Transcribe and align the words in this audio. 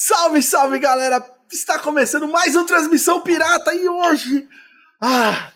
Salve, 0.00 0.40
salve, 0.42 0.78
galera! 0.78 1.20
Está 1.50 1.76
começando 1.76 2.28
mais 2.28 2.54
uma 2.54 2.64
transmissão 2.64 3.20
pirata 3.20 3.74
e 3.74 3.88
hoje, 3.88 4.46
ah, 5.02 5.50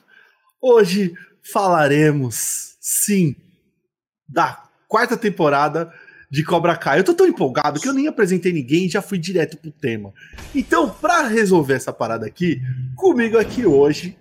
hoje 0.61 1.15
falaremos, 1.53 2.75
sim, 2.81 3.37
da 4.29 4.65
quarta 4.89 5.17
temporada 5.17 5.95
de 6.29 6.43
Cobra 6.43 6.77
Kai. 6.77 6.99
Eu 6.99 7.05
tô 7.05 7.15
tão 7.15 7.29
empolgado 7.29 7.79
que 7.79 7.89
eu 7.89 7.93
nem 7.93 8.09
apresentei 8.09 8.53
ninguém 8.53 8.87
e 8.87 8.89
já 8.89 9.01
fui 9.01 9.17
direto 9.17 9.57
pro 9.59 9.71
tema. 9.71 10.13
Então, 10.53 10.91
para 10.91 11.29
resolver 11.29 11.75
essa 11.75 11.93
parada 11.93 12.27
aqui, 12.27 12.61
comigo 12.97 13.39
aqui 13.39 13.65
hoje, 13.65 14.19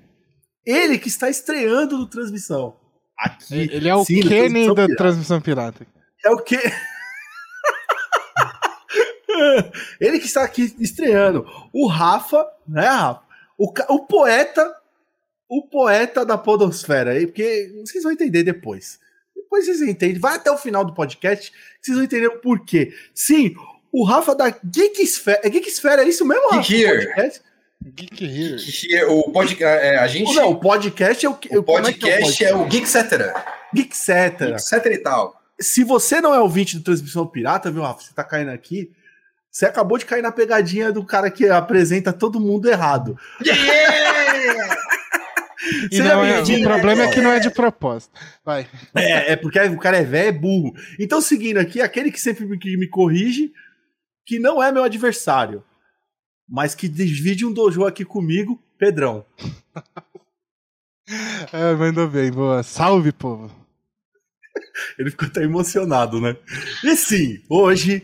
ele 0.64 1.00
que 1.00 1.08
está 1.08 1.32
estreando 1.32 1.98
no 1.98 2.06
transmissão. 2.06 2.76
Aqui. 3.18 3.56
Ele 3.72 3.90
é 3.90 3.96
o 3.96 4.06
sim, 4.06 4.22
Kenny 4.22 4.68
da 4.68 4.86
pirata. 4.86 4.96
transmissão 4.98 5.42
pirata. 5.42 5.84
É 6.24 6.30
o 6.30 6.38
que? 6.38 6.60
Ele 10.00 10.20
que 10.20 10.26
está 10.26 10.44
aqui 10.44 10.74
estreando. 10.80 11.46
O 11.74 11.88
Rafa, 11.88 12.46
né, 12.68 12.88
Rafa? 12.88 13.22
O, 13.58 13.72
o 13.90 14.06
poeta, 14.06 14.76
o 15.48 15.62
poeta 15.64 16.26
da 16.26 16.38
podosfera 16.38 17.12
aí, 17.12 17.28
porque 17.28 17.72
vocês 17.86 18.04
vão 18.04 18.12
entender 18.12 18.44
depois. 18.44 19.00
Depois 19.36 19.66
vocês 19.66 19.82
entendem. 19.82 20.20
Vai 20.20 20.36
até 20.36 20.50
o 20.52 20.58
final 20.58 20.84
do 20.84 20.94
podcast, 20.94 21.52
vocês 21.82 21.96
vão 21.96 22.06
entender 22.06 22.28
o 22.28 22.40
porquê. 22.40 22.94
Sim, 23.14 23.54
o 23.92 24.04
Rafa 24.04 24.34
da 24.34 24.50
Geeksfera. 24.50 25.42
É 25.44 25.50
Geeksfera, 25.50 26.04
é 26.04 26.08
isso 26.08 26.26
mesmo, 26.26 26.50
Rafa? 26.50 26.64
Geek 26.64 26.84
Here. 26.84 27.14
Geek 27.84 28.24
Here. 28.24 28.56
Geek 28.56 28.94
Here. 28.94 29.06
O 29.06 29.32
podcast, 29.32 29.86
é, 29.86 29.98
a 29.98 30.08
gente... 30.08 30.34
Não, 30.34 30.52
o 30.52 30.60
podcast 30.60 31.26
é 31.26 31.30
o... 31.30 31.34
O 31.34 31.64
podcast 31.64 32.44
é, 32.44 32.50
é, 32.50 32.56
o 32.56 32.66
Geekcetera. 32.66 33.34
Geekcetera. 33.74 34.52
Geekcetera 34.52 34.96
e 34.96 35.00
tal. 35.00 35.40
Se 35.60 35.84
você 35.84 36.22
não 36.22 36.34
é 36.34 36.40
ouvinte 36.40 36.78
do 36.78 36.84
Transmissão 36.84 37.28
Pirata, 37.28 37.70
viu, 37.70 37.84
Rafa? 37.84 38.02
Você 38.02 38.14
tá 38.14 38.24
caindo 38.24 38.50
aqui 38.50 38.92
você 39.52 39.66
acabou 39.66 39.98
de 39.98 40.06
cair 40.06 40.22
na 40.22 40.32
pegadinha 40.32 40.94
do 40.94 41.04
cara 41.04 41.30
que 41.30 41.50
apresenta 41.50 42.14
todo 42.14 42.40
mundo 42.40 42.70
errado. 42.70 43.20
Yeah! 43.46 44.78
não, 46.04 46.24
é, 46.24 46.42
o 46.42 46.64
problema 46.64 47.04
é 47.04 47.12
que 47.12 47.22
não 47.22 47.32
é 47.32 47.40
de 47.40 47.50
propósito. 47.50 48.18
Vai. 48.46 48.68
É, 48.96 49.34
é 49.34 49.36
porque 49.36 49.60
o 49.60 49.78
cara 49.78 49.98
é 49.98 50.04
velho, 50.04 50.30
é 50.30 50.32
burro. 50.32 50.74
Então, 50.98 51.22
seguindo 51.22 51.58
aqui, 51.58 51.82
aquele 51.82 52.12
que 52.12 52.20
sempre 52.20 52.46
me, 52.46 52.58
que 52.58 52.78
me 52.78 52.88
corrige, 52.88 53.52
que 54.26 54.40
não 54.40 54.64
é 54.64 54.72
meu 54.72 54.84
adversário, 54.84 55.64
mas 56.48 56.74
que 56.74 56.88
divide 56.88 57.46
um 57.46 57.54
dojo 57.54 57.86
aqui 57.86 58.06
comigo, 58.06 58.58
Pedrão. 58.78 59.26
é, 61.52 61.76
mandou 61.76 62.08
bem, 62.08 62.32
boa. 62.32 62.64
Salve, 62.64 63.12
povo. 63.12 63.54
Ele 64.98 65.12
ficou 65.12 65.28
até 65.28 65.44
emocionado, 65.44 66.22
né? 66.22 66.36
E 66.84 66.96
sim, 66.96 67.44
hoje 67.50 68.02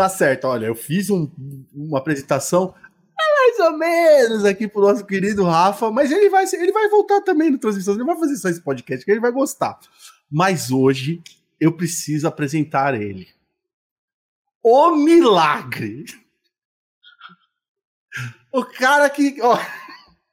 tá 0.00 0.08
certo, 0.08 0.46
olha, 0.46 0.66
eu 0.66 0.74
fiz 0.74 1.10
um, 1.10 1.30
uma 1.74 1.98
apresentação 1.98 2.74
mais 3.18 3.58
ou 3.58 3.76
menos 3.76 4.44
aqui 4.46 4.66
pro 4.66 4.80
nosso 4.80 5.04
querido 5.04 5.44
Rafa, 5.44 5.90
mas 5.90 6.10
ele 6.10 6.30
vai, 6.30 6.44
ele 6.54 6.72
vai 6.72 6.88
voltar 6.88 7.20
também 7.20 7.50
no 7.50 7.58
Transmissão, 7.58 7.94
ele 7.94 8.04
vai 8.04 8.16
fazer 8.16 8.36
só 8.36 8.48
esse 8.48 8.62
podcast 8.62 9.04
que 9.04 9.10
ele 9.10 9.20
vai 9.20 9.30
gostar. 9.30 9.78
Mas 10.30 10.70
hoje 10.70 11.22
eu 11.60 11.72
preciso 11.72 12.26
apresentar 12.26 12.94
ele. 12.94 13.28
O 14.62 14.96
milagre! 14.96 16.04
O 18.52 18.64
cara 18.64 19.08
que. 19.10 19.36
Ó, 19.42 19.58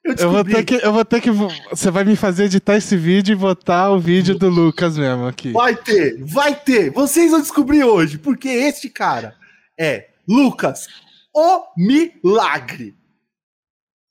eu, 0.03 0.15
eu, 0.17 0.31
vou 0.31 0.43
ter 0.45 0.63
que. 0.63 0.75
Eu 0.75 0.93
vou 0.93 1.05
ter 1.05 1.21
que. 1.21 1.29
Você 1.29 1.91
vai 1.91 2.03
me 2.03 2.15
fazer 2.15 2.45
editar 2.45 2.77
esse 2.77 2.95
vídeo 2.95 3.33
e 3.33 3.35
botar 3.35 3.91
o 3.91 3.99
vídeo 3.99 4.37
do 4.37 4.49
Lucas 4.49 4.97
mesmo 4.97 5.27
aqui. 5.27 5.51
Vai 5.51 5.75
ter, 5.75 6.23
vai 6.23 6.55
ter. 6.55 6.89
Vocês 6.91 7.31
vão 7.31 7.41
descobrir 7.41 7.83
hoje, 7.83 8.17
porque 8.17 8.47
este 8.47 8.89
cara 8.89 9.35
é 9.79 10.09
Lucas, 10.27 10.87
o 11.33 11.63
milagre. 11.77 12.95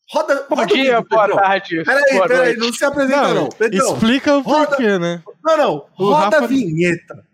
Roda, 0.09 0.47
Bom 0.48 0.55
roda 0.55 0.67
dia, 0.72 1.00
vídeo, 1.00 1.09
boa 1.11 1.28
tarde. 1.28 1.84
Peraí, 1.84 2.28
peraí, 2.28 2.56
não 2.56 2.72
se 2.72 2.84
apresenta 2.84 3.34
não. 3.34 3.48
não. 3.59 3.94
explica 3.94 4.37
o 4.37 4.41
roda, 4.41 4.69
porquê, 4.69 4.98
né? 4.98 5.22
Não, 5.44 5.56
não, 5.56 5.87
o 5.99 6.10
roda 6.12 6.25
Rafa... 6.37 6.44
a 6.44 6.47
vinheta. 6.47 7.26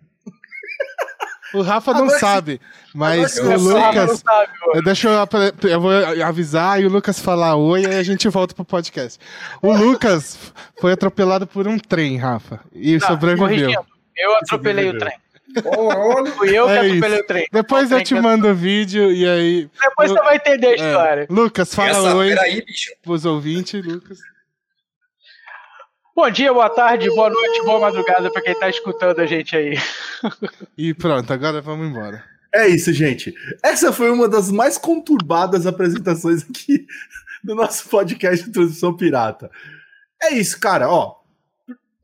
O 1.53 1.61
Rafa 1.61 1.93
não 1.93 2.09
sabe, 2.09 2.59
mas 2.95 3.37
o 3.37 3.57
Lucas. 3.57 4.21
Sabe, 4.21 4.83
deixa 4.83 5.09
eu, 5.09 5.69
eu 5.69 5.81
vou 5.81 5.93
avisar 6.25 6.81
e 6.81 6.87
o 6.87 6.89
Lucas 6.89 7.19
falar 7.21 7.57
oi 7.57 7.83
e 7.83 7.95
a 7.95 8.03
gente 8.03 8.27
volta 8.31 8.55
pro 8.55 8.65
podcast. 8.65 9.19
O 9.61 9.71
Lucas 9.71 10.53
foi 10.81 10.93
atropelado 10.93 11.47
por 11.47 11.69
um 11.69 11.79
trem, 11.79 12.17
Rafa, 12.17 12.61
e 12.73 12.99
tá, 12.99 13.09
sobreviveu. 13.09 13.71
Eu 14.17 14.37
atropelei 14.39 14.89
o 14.89 14.99
trem. 14.99 15.13
Fui 16.37 16.57
eu 16.57 16.67
que 16.67 16.73
é 16.73 16.81
atropelei 16.81 17.21
o 17.21 17.27
trem. 17.27 17.47
Depois 17.53 17.91
o 17.91 17.95
eu 17.95 18.05
te 18.05 18.15
mando 18.15 18.49
o 18.49 18.55
vídeo 18.55 19.13
e 19.13 19.29
aí. 19.29 19.71
Depois 19.81 20.11
você 20.11 20.21
vai 20.21 20.37
entender 20.37 20.67
a 20.67 20.71
é. 20.71 20.75
história. 20.75 21.27
Lucas, 21.29 21.75
fala 21.75 21.91
Essa, 21.91 22.17
oi 22.17 22.29
peraí, 22.29 22.65
bicho. 22.65 22.91
pros 23.03 23.25
ouvintes, 23.25 23.85
Lucas. 23.85 24.19
Bom 26.15 26.31
dia, 26.31 26.53
boa 26.53 26.69
tarde, 26.69 27.09
boa 27.09 27.31
noite, 27.31 27.63
boa 27.65 27.81
madrugada 27.81 28.31
pra 28.31 28.43
quem 28.43 28.55
tá 28.55 28.69
escutando 28.69 29.21
a 29.21 29.27
gente 29.27 29.57
aí. 29.57 29.79
E 30.77 30.93
pronto, 30.95 31.33
agora 31.33 31.61
vamos 31.61 31.89
embora. 31.89 32.23
É 32.55 32.69
isso, 32.69 32.93
gente. 32.93 33.35
Essa 33.63 33.93
foi 33.93 34.11
uma 34.11 34.29
das 34.29 34.51
mais 34.51 34.77
conturbadas 34.77 35.67
apresentações 35.67 36.43
aqui 36.49 36.87
do 37.43 37.55
nosso 37.55 37.89
podcast 37.89 38.45
de 38.45 38.53
Transição 38.53 38.95
Pirata. 38.95 39.51
É 40.23 40.35
isso, 40.35 40.61
cara, 40.61 40.89
ó 40.89 41.22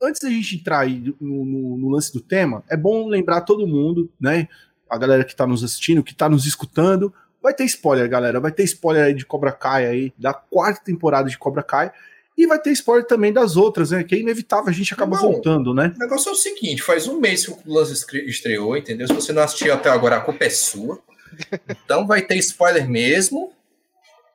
antes 0.02 0.20
da 0.20 0.28
gente 0.28 0.56
entrar 0.56 0.80
aí 0.80 1.14
no, 1.20 1.44
no, 1.44 1.78
no, 1.78 1.88
lance 1.88 2.12
do 2.12 2.20
tema, 2.20 2.64
é 2.68 2.76
bom 2.76 3.06
lembrar 3.08 3.42
todo 3.42 3.66
mundo, 3.66 4.10
né? 4.20 4.48
A 4.88 4.96
galera 4.96 5.24
que 5.24 5.36
tá 5.36 5.46
nos 5.46 5.62
assistindo, 5.62 6.02
que 6.02 6.14
tá 6.14 6.28
nos 6.28 6.46
escutando. 6.46 7.12
Vai 7.42 7.54
ter 7.54 7.64
spoiler, 7.64 8.08
galera. 8.08 8.40
Vai 8.40 8.52
ter 8.52 8.64
spoiler 8.64 9.04
aí 9.04 9.14
de 9.14 9.26
Cobra 9.26 9.52
Kai 9.52 9.86
aí, 9.86 10.12
da 10.18 10.32
quarta 10.32 10.82
temporada 10.84 11.28
de 11.28 11.38
Cobra 11.38 11.62
Kai. 11.62 11.92
E 12.36 12.46
vai 12.46 12.58
ter 12.58 12.70
spoiler 12.70 13.04
também 13.04 13.32
das 13.32 13.56
outras, 13.56 13.90
né? 13.90 14.04
Que 14.04 14.14
é 14.14 14.18
inevitável, 14.20 14.68
a 14.68 14.72
gente 14.72 14.94
acaba 14.94 15.16
não, 15.16 15.22
voltando, 15.22 15.74
né? 15.74 15.92
O 15.96 15.98
negócio 15.98 16.28
é 16.28 16.32
o 16.32 16.36
seguinte: 16.36 16.82
faz 16.82 17.08
um 17.08 17.18
mês 17.18 17.44
que 17.44 17.52
o 17.52 17.58
lance 17.66 17.92
estreou, 18.26 18.76
entendeu? 18.76 19.08
Se 19.08 19.12
você 19.12 19.32
não 19.32 19.42
assistiu 19.42 19.74
até 19.74 19.90
agora, 19.90 20.16
a 20.16 20.20
culpa 20.20 20.44
é 20.44 20.50
sua. 20.50 21.00
Então 21.84 22.06
vai 22.06 22.22
ter 22.22 22.36
spoiler 22.36 22.88
mesmo. 22.88 23.52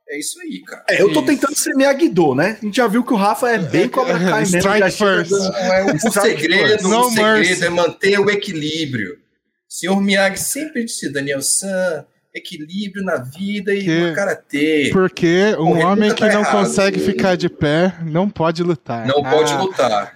É 0.10 0.20
isso 0.20 0.40
aí, 0.42 0.62
cara. 0.62 0.84
É, 0.90 1.02
eu 1.02 1.12
tô 1.14 1.22
tentando 1.24 1.56
ser 1.56 1.74
Miyagi-Do, 1.76 2.36
né? 2.36 2.58
A 2.62 2.66
gente 2.66 2.78
já 2.78 2.88
viu 2.88 3.04
que 3.04 3.14
o 3.14 3.18
Rafa 3.18 3.50
é 3.50 3.58
bem 3.58 3.88
Cobra 3.88 4.20
Kai 4.20 4.40
mesmo. 4.42 4.58
Strike 4.58 4.92
first. 4.92 5.32
É, 5.32 5.86
o, 5.86 6.12
segredo, 6.12 6.88
o 6.88 7.12
segredo 7.12 7.66
é 7.66 7.70
manter 7.70 8.20
o 8.20 8.30
equilíbrio. 8.30 9.14
O 9.14 9.74
senhor 9.74 10.00
Miyagi 10.02 10.40
sempre 10.40 10.84
disse, 10.84 11.12
Daniel 11.12 11.42
San, 11.42 12.06
equilíbrio 12.34 13.04
na 13.04 13.18
vida 13.18 13.74
e 13.74 13.88
no 13.88 14.14
karatê. 14.14 14.90
Porque 14.92 15.56
um 15.58 15.80
homem 15.86 16.14
que 16.14 16.22
tá 16.22 16.34
não 16.34 16.42
errado. 16.42 16.60
consegue 16.60 17.00
ficar 17.00 17.36
de 17.36 17.48
pé 17.48 17.96
não 18.04 18.30
pode 18.30 18.62
lutar. 18.64 19.08
Não 19.08 19.26
ah. 19.26 19.30
pode 19.30 19.54
lutar. 19.54 20.14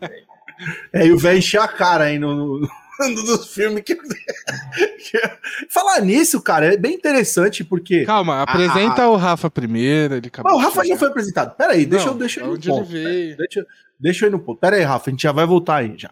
é, 0.92 1.06
e 1.06 1.12
o 1.12 1.18
velho 1.18 1.38
encher 1.38 1.60
a 1.60 1.68
cara 1.68 2.04
aí 2.04 2.18
no, 2.18 2.60
falando 3.00 3.22
dos 3.22 3.52
filmes 3.52 3.82
que... 3.82 3.96
Falar 5.68 6.00
nisso, 6.00 6.40
cara, 6.42 6.74
é 6.74 6.76
bem 6.76 6.94
interessante 6.94 7.64
porque. 7.64 8.04
Calma, 8.04 8.42
apresenta 8.42 9.08
o 9.08 9.16
Rafa 9.16 9.50
primeiro. 9.50 10.14
Ele 10.14 10.28
acabou. 10.28 10.52
Ah, 10.52 10.54
o 10.54 10.58
Rafa 10.58 10.84
já 10.84 10.96
foi 10.96 11.08
apresentado. 11.08 11.56
Pera 11.56 11.72
aí, 11.72 11.86
deixa, 11.86 12.08
eu, 12.08 12.14
deixa 12.14 12.40
eu 12.40 12.54
ir 12.54 12.58
no 12.58 12.60
ponto. 12.60 12.90
Deixa, 12.90 13.66
deixa 13.98 14.24
eu 14.24 14.28
ir 14.28 14.32
no 14.32 14.38
ponto. 14.38 14.60
Pera 14.60 14.76
aí, 14.76 14.82
Rafa, 14.82 15.08
a 15.08 15.12
gente 15.12 15.22
já 15.22 15.32
vai 15.32 15.46
voltar 15.46 15.76
aí 15.76 15.94
já. 15.96 16.10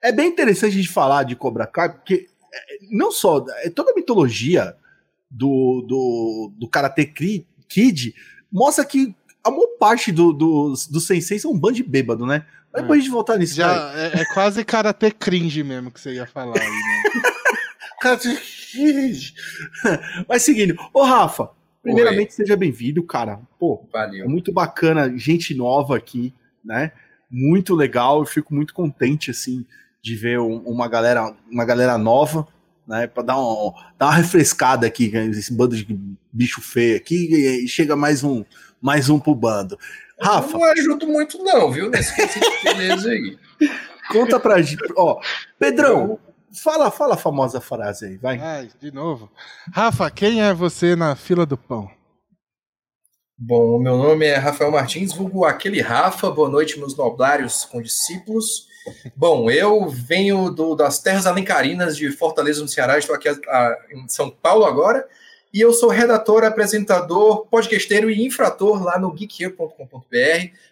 É 0.00 0.12
bem 0.12 0.28
interessante 0.28 0.72
a 0.72 0.76
gente 0.76 0.88
falar 0.88 1.24
de 1.24 1.36
Cobra 1.36 1.66
Kai, 1.66 1.92
porque 1.92 2.28
é, 2.52 2.78
não 2.90 3.10
só. 3.12 3.44
É 3.62 3.70
toda 3.70 3.92
a 3.92 3.94
mitologia 3.94 4.74
do, 5.30 5.84
do, 5.86 6.52
do 6.56 6.68
Karate 6.68 7.06
Kid 7.68 8.14
mostra 8.50 8.84
que 8.84 9.14
a 9.44 9.50
maior 9.50 9.66
parte 9.78 10.12
do, 10.12 10.32
do, 10.32 10.74
do 10.90 11.00
sensei 11.00 11.38
são 11.38 11.52
um 11.52 11.58
bando 11.58 11.74
de 11.74 11.82
bêbado, 11.82 12.24
né? 12.24 12.46
Mas 12.72 12.82
depois 12.82 12.98
a 12.98 13.02
gente 13.02 13.12
voltar 13.12 13.38
nisso. 13.38 13.54
Já, 13.54 13.92
é, 13.94 14.20
é, 14.20 14.24
quase 14.32 14.64
karate 14.64 15.10
cringe 15.10 15.62
mesmo 15.62 15.90
que 15.90 16.00
você 16.00 16.14
ia 16.14 16.26
falar 16.26 16.58
aí, 16.58 16.68
né? 16.68 17.02
karate 18.00 18.34
cringe. 18.72 19.34
Mas 20.26 20.42
seguindo, 20.42 20.74
ô 20.94 21.02
Rafa, 21.02 21.50
primeiramente 21.82 22.30
Oi. 22.30 22.36
seja 22.36 22.56
bem-vindo, 22.56 23.02
cara. 23.02 23.40
Pô, 23.58 23.86
Valeu. 23.92 24.24
É 24.24 24.28
muito 24.28 24.52
bacana, 24.52 25.12
gente 25.16 25.54
nova 25.54 25.96
aqui, 25.96 26.34
né? 26.64 26.92
Muito 27.30 27.74
legal, 27.74 28.20
eu 28.20 28.26
fico 28.26 28.54
muito 28.54 28.72
contente, 28.72 29.30
assim, 29.30 29.66
de 30.02 30.14
ver 30.14 30.38
uma 30.38 30.88
galera, 30.88 31.34
uma 31.50 31.64
galera 31.64 31.98
nova, 31.98 32.46
né? 32.86 33.06
Pra 33.06 33.22
dar, 33.22 33.38
um, 33.38 33.72
dar 33.98 34.06
uma 34.06 34.14
refrescada 34.14 34.86
aqui, 34.86 35.14
esse 35.14 35.52
bando 35.52 35.76
de 35.76 35.86
bicho 36.32 36.62
feio 36.62 36.96
aqui, 36.96 37.62
e 37.64 37.68
chega 37.68 37.94
mais 37.94 38.24
um, 38.24 38.44
mais 38.80 39.10
um 39.10 39.18
pro 39.20 39.34
bando. 39.34 39.78
Rafa. 40.22 40.52
Eu 40.52 40.60
não 40.60 40.64
ajudo 40.72 41.06
muito, 41.06 41.42
não, 41.42 41.70
viu? 41.70 41.90
Nesse 41.90 42.14
beleza 42.62 43.10
aí. 43.10 43.38
Conta 44.10 44.38
pra 44.38 44.60
gente. 44.62 44.82
Ó, 44.96 45.20
Pedrão, 45.58 46.18
fala, 46.62 46.90
fala 46.90 47.14
a 47.14 47.18
famosa 47.18 47.60
frase 47.60 48.06
aí, 48.06 48.16
vai. 48.16 48.38
Ai, 48.38 48.70
de 48.80 48.92
novo. 48.92 49.30
Rafa, 49.72 50.10
quem 50.10 50.42
é 50.42 50.52
você 50.52 50.94
na 50.94 51.16
fila 51.16 51.46
do 51.46 51.56
pão? 51.56 51.90
Bom, 53.36 53.76
o 53.76 53.80
meu 53.80 53.96
nome 53.96 54.26
é 54.26 54.36
Rafael 54.36 54.70
Martins, 54.70 55.12
vulgo 55.12 55.44
aquele 55.44 55.80
Rafa. 55.80 56.30
Boa 56.30 56.48
noite, 56.48 56.78
meus 56.78 56.96
noblários 56.96 57.64
com 57.64 57.82
discípulos. 57.82 58.68
Bom, 59.16 59.50
eu 59.50 59.88
venho 59.88 60.50
do, 60.50 60.74
das 60.74 61.00
terras 61.00 61.26
alencarinas 61.26 61.96
de 61.96 62.10
Fortaleza, 62.12 62.60
no 62.62 62.68
Ceará. 62.68 62.98
Estou 62.98 63.16
aqui 63.16 63.28
a, 63.28 63.32
a, 63.32 63.78
em 63.90 64.08
São 64.08 64.30
Paulo 64.30 64.64
agora. 64.64 65.08
E 65.52 65.60
eu 65.60 65.72
sou 65.72 65.90
redator, 65.90 66.44
apresentador, 66.44 67.46
podcasteiro 67.46 68.10
e 68.10 68.24
infrator 68.24 68.82
lá 68.82 68.98
no 68.98 69.12
geekhere.com.br, 69.12 69.76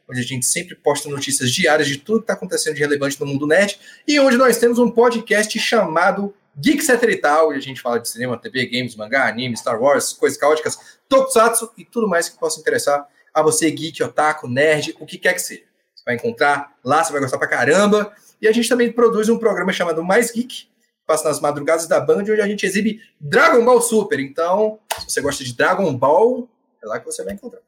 onde 0.08 0.20
a 0.20 0.22
gente 0.22 0.46
sempre 0.46 0.74
posta 0.74 1.08
notícias 1.10 1.50
diárias 1.50 1.86
de 1.86 1.98
tudo 1.98 2.20
que 2.20 2.24
está 2.24 2.32
acontecendo 2.32 2.74
de 2.74 2.80
relevante 2.80 3.20
no 3.20 3.26
mundo 3.26 3.46
nerd, 3.46 3.78
e 4.08 4.18
onde 4.18 4.38
nós 4.38 4.56
temos 4.56 4.78
um 4.78 4.90
podcast 4.90 5.58
chamado 5.58 6.34
Geek 6.58 6.82
e 6.90 7.16
tal, 7.16 7.50
onde 7.50 7.58
a 7.58 7.62
gente 7.62 7.80
fala 7.80 8.00
de 8.00 8.08
cinema, 8.08 8.38
TV, 8.38 8.66
games, 8.66 8.96
mangá, 8.96 9.28
anime, 9.28 9.56
Star 9.56 9.80
Wars, 9.80 10.14
coisas 10.14 10.38
caóticas, 10.38 10.78
tokusatsu 11.08 11.70
e 11.76 11.84
tudo 11.84 12.08
mais 12.08 12.28
que 12.28 12.38
possa 12.38 12.58
interessar 12.58 13.06
a 13.34 13.42
você, 13.42 13.70
geek, 13.70 14.02
otaku, 14.02 14.48
nerd, 14.48 14.96
o 14.98 15.04
que 15.04 15.18
quer 15.18 15.34
que 15.34 15.40
seja. 15.40 15.62
Você 15.94 16.04
vai 16.06 16.14
encontrar 16.14 16.74
lá, 16.82 17.04
você 17.04 17.12
vai 17.12 17.20
gostar 17.20 17.36
pra 17.36 17.46
caramba. 17.46 18.12
E 18.40 18.48
a 18.48 18.52
gente 18.52 18.68
também 18.68 18.90
produz 18.90 19.28
um 19.28 19.38
programa 19.38 19.72
chamado 19.72 20.02
Mais 20.02 20.32
Geek, 20.32 20.66
passa 21.10 21.28
nas 21.28 21.40
madrugadas 21.40 21.88
da 21.88 21.98
Band, 21.98 22.20
onde 22.20 22.40
a 22.40 22.46
gente 22.46 22.64
exibe 22.64 23.02
Dragon 23.20 23.64
Ball 23.64 23.82
Super. 23.82 24.20
Então, 24.20 24.78
se 25.00 25.10
você 25.10 25.20
gosta 25.20 25.42
de 25.42 25.56
Dragon 25.56 25.92
Ball, 25.92 26.48
é 26.80 26.86
lá 26.86 27.00
que 27.00 27.04
você 27.04 27.24
vai 27.24 27.34
encontrar. 27.34 27.60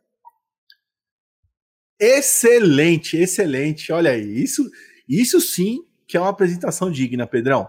Excelente, 1.98 3.16
excelente. 3.16 3.92
Olha 3.92 4.12
aí, 4.12 4.44
isso, 4.44 4.70
isso 5.08 5.40
sim 5.40 5.84
que 6.06 6.16
é 6.16 6.20
uma 6.20 6.30
apresentação 6.30 6.88
digna, 6.88 7.26
Pedrão. 7.26 7.68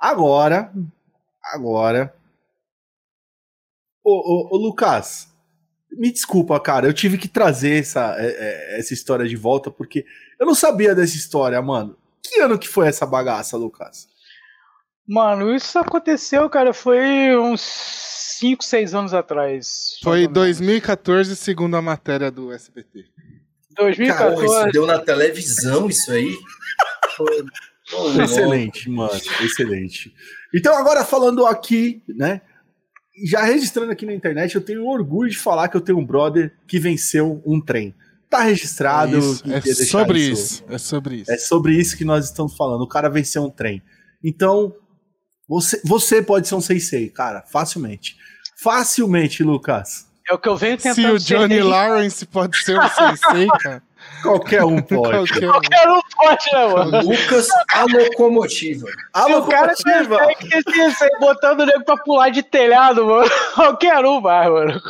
Agora, 0.00 0.72
agora. 1.42 2.14
Ô, 4.02 4.12
ô, 4.12 4.54
ô 4.54 4.56
Lucas, 4.56 5.28
me 5.92 6.10
desculpa, 6.10 6.58
cara, 6.58 6.86
eu 6.86 6.94
tive 6.94 7.18
que 7.18 7.28
trazer 7.28 7.80
essa, 7.80 8.16
é, 8.18 8.26
é, 8.26 8.78
essa 8.78 8.94
história 8.94 9.28
de 9.28 9.36
volta, 9.36 9.70
porque 9.70 10.06
eu 10.38 10.46
não 10.46 10.54
sabia 10.54 10.94
dessa 10.94 11.14
história, 11.14 11.60
mano. 11.60 11.94
Que 12.22 12.40
ano 12.40 12.58
que 12.58 12.68
foi 12.68 12.88
essa 12.88 13.04
bagaça, 13.04 13.58
Lucas? 13.58 14.08
Mano, 15.10 15.52
isso 15.52 15.76
aconteceu, 15.76 16.48
cara, 16.48 16.72
foi 16.72 17.36
uns 17.36 17.60
5, 18.38 18.62
6 18.62 18.94
anos 18.94 19.12
atrás. 19.12 19.98
Foi 20.04 20.28
2014, 20.28 21.34
segundo 21.34 21.76
a 21.76 21.82
matéria 21.82 22.30
do 22.30 22.52
SBT. 22.52 23.06
2014. 23.76 24.46
Cara, 24.46 24.60
isso 24.60 24.72
deu 24.72 24.86
na 24.86 25.00
televisão 25.00 25.88
isso 25.88 26.12
aí? 26.12 26.32
Foi... 27.16 27.44
Oh, 27.92 28.22
excelente, 28.22 28.88
mano, 28.88 29.10
excelente. 29.42 30.14
Então, 30.54 30.76
agora 30.76 31.04
falando 31.04 31.44
aqui, 31.44 32.04
né? 32.08 32.40
Já 33.26 33.42
registrando 33.42 33.90
aqui 33.90 34.06
na 34.06 34.14
internet, 34.14 34.54
eu 34.54 34.60
tenho 34.60 34.86
orgulho 34.86 35.28
de 35.28 35.36
falar 35.36 35.66
que 35.66 35.76
eu 35.76 35.80
tenho 35.80 35.98
um 35.98 36.06
brother 36.06 36.56
que 36.68 36.78
venceu 36.78 37.42
um 37.44 37.60
trem. 37.60 37.96
Tá 38.28 38.42
registrado. 38.42 39.16
É, 39.44 39.58
é 39.58 39.74
sobre 39.74 40.20
isso, 40.20 40.62
isso. 40.62 40.64
É 40.68 40.78
sobre 40.78 41.16
isso. 41.16 41.32
É 41.32 41.36
sobre 41.36 41.72
isso 41.74 41.96
que 41.96 42.04
nós 42.04 42.26
estamos 42.26 42.56
falando. 42.56 42.82
O 42.82 42.88
cara 42.88 43.08
venceu 43.10 43.42
um 43.42 43.50
trem. 43.50 43.82
Então, 44.22 44.72
você, 45.50 45.80
você 45.84 46.22
pode 46.22 46.46
ser 46.46 46.54
um 46.54 46.60
Sensei, 46.60 47.08
cara, 47.08 47.42
facilmente. 47.42 48.16
Facilmente, 48.56 49.42
Lucas. 49.42 50.06
É 50.30 50.32
o 50.32 50.38
que 50.38 50.48
eu 50.48 50.56
venho 50.56 50.76
tentando 50.78 51.18
Se 51.18 51.34
o 51.34 51.38
Johnny 51.38 51.60
Lawrence 51.60 52.24
pode 52.24 52.56
ser 52.58 52.78
um 52.78 52.88
Sensei, 52.88 53.48
cara. 53.58 53.82
Qualquer 54.22 54.62
um 54.62 54.80
pode. 54.80 55.28
Qualquer, 55.28 55.48
Qualquer 55.48 55.88
um 55.88 56.00
pode, 56.16 56.52
né, 56.52 56.66
mano? 56.68 57.10
Lucas, 57.10 57.48
a 57.72 57.82
locomotiva. 57.82 58.86
A 59.12 59.24
Se 59.24 59.32
locomotiva. 59.32 60.14
O 60.14 60.18
cara 60.18 60.34
que 60.36 61.18
botando 61.18 61.60
o 61.60 61.66
nego 61.66 61.84
pra 61.84 61.96
pular 61.96 62.28
de 62.28 62.44
telhado, 62.44 63.04
mano. 63.04 63.28
Qualquer 63.56 64.04
um 64.04 64.20
vai, 64.20 64.48
mano. 64.48 64.80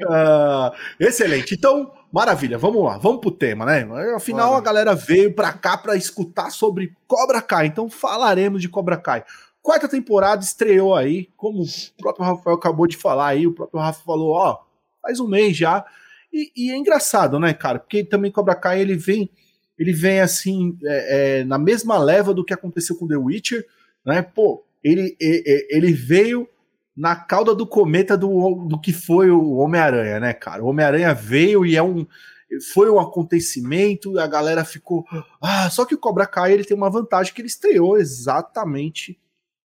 Uh, 0.00 0.72
excelente. 0.98 1.54
Então, 1.54 1.92
maravilha. 2.10 2.56
Vamos 2.56 2.82
lá. 2.82 2.96
Vamos 2.96 3.20
pro 3.20 3.30
tema, 3.30 3.66
né? 3.66 3.86
Afinal, 4.16 4.54
a 4.54 4.60
galera 4.60 4.94
veio 4.94 5.34
pra 5.34 5.52
cá 5.52 5.76
pra 5.76 5.96
escutar 5.96 6.50
sobre 6.50 6.94
Cobra 7.06 7.42
Kai. 7.42 7.66
Então, 7.66 7.90
falaremos 7.90 8.62
de 8.62 8.70
Cobra 8.70 8.96
Kai. 8.96 9.22
Quarta 9.62 9.88
temporada 9.88 10.42
estreou 10.42 10.94
aí, 10.94 11.28
como 11.36 11.62
o 11.62 11.66
próprio 11.96 12.26
Rafael 12.26 12.56
acabou 12.56 12.86
de 12.86 12.96
falar 12.96 13.28
aí, 13.28 13.46
o 13.46 13.54
próprio 13.54 13.80
Rafa 13.80 14.02
falou, 14.04 14.32
ó, 14.32 14.58
faz 15.00 15.20
um 15.20 15.28
mês 15.28 15.56
já. 15.56 15.84
E, 16.32 16.50
e 16.56 16.70
é 16.72 16.76
engraçado, 16.76 17.38
né, 17.38 17.54
cara? 17.54 17.78
Porque 17.78 18.02
também 18.02 18.32
Cobra 18.32 18.56
Kai 18.56 18.80
ele 18.80 18.96
vem, 18.96 19.30
ele 19.78 19.92
vem 19.92 20.20
assim, 20.20 20.76
é, 20.84 21.40
é, 21.40 21.44
na 21.44 21.58
mesma 21.58 21.96
leva 21.96 22.34
do 22.34 22.44
que 22.44 22.52
aconteceu 22.52 22.96
com 22.96 23.06
The 23.06 23.16
Witcher, 23.16 23.64
né? 24.04 24.20
Pô, 24.20 24.64
ele, 24.82 25.16
ele 25.20 25.92
veio 25.92 26.48
na 26.96 27.14
cauda 27.14 27.54
do 27.54 27.66
cometa 27.66 28.16
do, 28.16 28.66
do 28.66 28.80
que 28.80 28.92
foi 28.92 29.30
o 29.30 29.52
Homem-Aranha, 29.52 30.18
né, 30.18 30.32
cara? 30.32 30.64
O 30.64 30.66
Homem-Aranha 30.66 31.14
veio 31.14 31.64
e 31.64 31.76
é 31.76 31.82
um 31.82 32.06
foi 32.74 32.90
um 32.90 33.00
acontecimento, 33.00 34.18
a 34.18 34.26
galera 34.26 34.62
ficou, 34.62 35.06
ah, 35.40 35.70
só 35.70 35.86
que 35.86 35.94
o 35.94 35.98
Cobra 35.98 36.26
Kai 36.26 36.52
ele 36.52 36.64
tem 36.64 36.76
uma 36.76 36.90
vantagem 36.90 37.32
que 37.32 37.40
ele 37.40 37.48
estreou 37.48 37.96
exatamente 37.96 39.18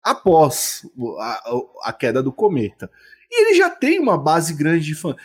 após 0.03 0.85
a, 1.19 1.51
a, 1.83 1.93
queda 1.93 2.23
do 2.23 2.31
cometa. 2.31 2.89
E 3.29 3.41
ele 3.41 3.57
já 3.57 3.69
tem 3.69 3.99
uma 3.99 4.17
base 4.17 4.53
grande 4.53 4.85
de 4.85 4.95
fãs. 4.95 5.15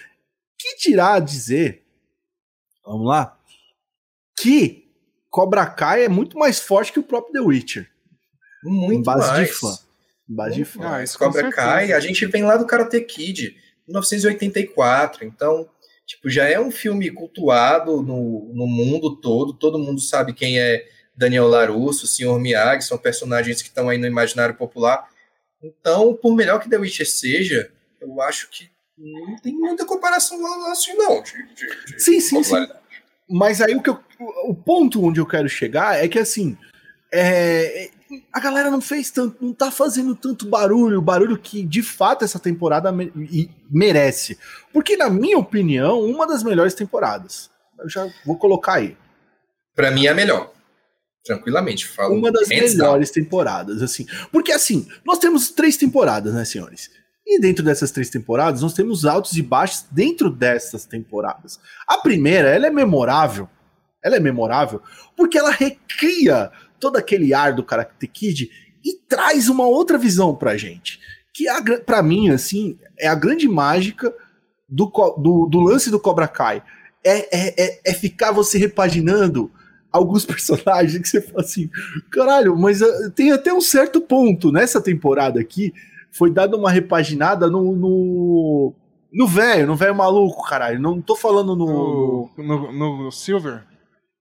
Que 0.59 0.77
dirá 0.77 1.19
dizer, 1.19 1.85
vamos 2.85 3.07
lá, 3.07 3.39
que 4.37 4.85
Cobra 5.31 5.67
Kai 5.67 6.05
é 6.05 6.09
muito 6.09 6.39
mais 6.39 6.61
forte 6.61 6.93
que 6.93 7.01
o 7.01 7.03
próprio 7.03 7.33
The 7.33 7.41
Witcher. 7.41 7.91
Muito 8.63 9.01
em 9.01 9.03
base 9.03 9.31
mais. 9.31 9.49
de 9.49 9.55
fã. 9.55 9.79
Em 10.29 10.35
base 10.35 10.55
de 10.55 10.65
fã. 10.65 10.81
Mais. 10.81 11.17
Cobra 11.17 11.51
Kai, 11.51 11.93
a 11.93 12.01
gente 12.01 12.25
vem 12.27 12.45
lá 12.45 12.57
do 12.57 12.67
Karate 12.67 13.01
Kid, 13.01 13.57
1984, 13.87 15.25
então, 15.25 15.69
tipo, 16.07 16.31
já 16.31 16.49
é 16.49 16.59
um 16.59 16.71
filme 16.71 17.11
cultuado 17.11 18.01
no, 18.03 18.53
no 18.55 18.67
mundo 18.67 19.17
todo, 19.17 19.53
todo 19.53 19.79
mundo 19.79 20.01
sabe 20.01 20.33
quem 20.33 20.59
é 20.59 20.87
Daniel 21.17 21.47
Larusso, 21.47 22.05
o 22.05 22.09
Sr. 22.09 22.39
Miyagi, 22.41 22.87
são 22.87 22.99
personagens 22.99 23.63
que 23.63 23.69
estão 23.69 23.89
aí 23.89 23.99
no 23.99 24.07
imaginário 24.07 24.55
popular. 24.55 25.09
Então, 25.63 26.15
por 26.15 26.35
melhor 26.35 26.61
que 26.61 26.69
The 26.69 26.77
Witcher 26.77 27.09
seja, 27.09 27.71
eu 28.01 28.21
acho 28.21 28.49
que 28.51 28.71
não 28.97 29.37
tem 29.37 29.53
muita 29.53 29.85
comparação 29.85 30.39
assim, 30.71 30.95
não. 30.95 31.23
De, 31.23 31.33
de, 31.55 31.87
de 31.87 32.03
sim, 32.03 32.21
sim, 32.21 32.43
sim. 32.43 32.67
Mas 33.29 33.61
aí 33.61 33.75
o, 33.75 33.83
que 33.83 33.91
eu, 33.91 33.99
o 34.45 34.55
ponto 34.55 35.05
onde 35.05 35.21
eu 35.21 35.27
quero 35.27 35.49
chegar 35.49 36.03
é 36.03 36.09
que 36.09 36.19
assim. 36.19 36.57
É, 37.13 37.91
a 38.33 38.41
galera 38.41 38.71
não 38.71 38.81
fez 38.81 39.11
tanto, 39.11 39.45
não 39.45 39.53
tá 39.53 39.71
fazendo 39.71 40.15
tanto 40.15 40.47
barulho, 40.47 41.01
barulho 41.01 41.39
que 41.39 41.63
de 41.63 41.83
fato 41.83 42.25
essa 42.25 42.39
temporada 42.39 42.91
me, 42.93 43.51
merece. 43.71 44.39
Porque, 44.73 44.97
na 44.97 45.09
minha 45.09 45.39
opinião, 45.39 46.01
uma 46.01 46.27
das 46.27 46.43
melhores 46.43 46.75
temporadas. 46.75 47.51
Eu 47.79 47.89
já 47.89 48.09
vou 48.25 48.37
colocar 48.37 48.75
aí. 48.75 48.97
Para 49.75 49.91
mim 49.91 50.07
é 50.07 50.11
a 50.11 50.15
melhor. 50.15 50.53
Tranquilamente, 51.25 51.87
falo. 51.87 52.15
Uma 52.15 52.31
das 52.31 52.49
melhores 52.49 52.77
down. 52.77 53.25
temporadas, 53.25 53.83
assim. 53.83 54.07
Porque, 54.31 54.53
assim, 54.53 54.87
nós 55.05 55.19
temos 55.19 55.51
três 55.51 55.77
temporadas, 55.77 56.35
né, 56.35 56.45
senhores? 56.45 56.91
E 57.27 57.41
dentro 57.41 57.65
dessas 57.65 57.91
três 57.91 58.11
temporadas, 58.11 58.61
nós 58.61 58.75
temos 58.75 59.07
altos 59.07 59.33
e 59.37 59.43
baixos 59.43 59.87
dentro 59.91 60.29
dessas 60.29 60.85
temporadas. 60.85 61.59
A 61.89 61.99
primeira, 61.99 62.49
ela 62.49 62.67
é 62.67 62.71
memorável. 62.71 63.49
Ela 64.05 64.17
é 64.17 64.21
memorável 64.21 64.83
porque 65.17 65.39
ela 65.39 65.51
recria 65.51 66.53
todo 66.79 66.97
aquele 66.97 67.33
ar 67.33 67.55
do 67.55 67.65
Karate 67.65 68.07
Kid 68.07 68.51
e 68.85 68.95
traz 69.09 69.49
uma 69.49 69.67
outra 69.67 69.97
visão 69.97 70.37
pra 70.37 70.59
gente. 70.59 71.01
Que, 71.33 71.49
é 71.49 71.79
para 71.79 72.03
mim, 72.03 72.29
assim, 72.29 72.79
é 72.99 73.09
a 73.09 73.15
grande 73.15 73.49
mágica 73.49 74.15
do, 74.69 74.87
do, 75.17 75.49
do 75.51 75.61
lance 75.61 75.91
do 75.91 75.99
Cobra 75.99 76.29
Kai. 76.29 76.63
É, 77.03 77.37
é, 77.37 77.55
é, 77.65 77.81
é 77.87 77.95
ficar 77.95 78.33
você 78.33 78.59
repaginando 78.59 79.51
alguns 79.95 80.27
personagens 80.27 81.01
que 81.01 81.09
você 81.09 81.21
fala 81.21 81.41
assim, 81.41 81.71
caralho, 82.11 82.59
mas 82.59 82.83
uh, 82.83 83.11
tem 83.15 83.31
até 83.31 83.53
um 83.55 83.61
certo 83.61 84.01
ponto 84.01 84.51
nessa 84.51 84.81
temporada 84.81 85.41
aqui, 85.41 85.73
foi 86.11 86.31
dada 86.31 86.57
uma 86.57 86.71
repaginada 86.71 87.49
no. 87.49 87.75
no... 87.75 88.75
No 89.17 89.29
velho, 89.29 89.69
no 89.69 89.77
velho 89.77 89.95
maluco, 89.95 90.43
caralho. 90.43 90.81
Não 90.81 91.01
tô 91.01 91.15
falando 91.15 91.55
no 91.55 92.29
no, 92.37 92.73
no. 92.73 93.05
no, 93.05 93.13
Silver? 93.13 93.65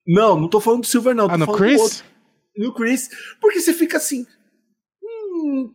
Não, 0.08 0.40
não 0.40 0.48
tô 0.48 0.60
falando 0.60 0.82
do 0.82 0.86
Silver, 0.86 1.16
não. 1.16 1.28
Ah, 1.28 1.36
no 1.36 1.52
Chris? 1.52 2.04
No 2.56 2.72
Chris. 2.72 3.10
Porque 3.42 3.60
você 3.60 3.74
fica 3.74 3.98
assim. 3.98 4.24
Hum, 5.04 5.74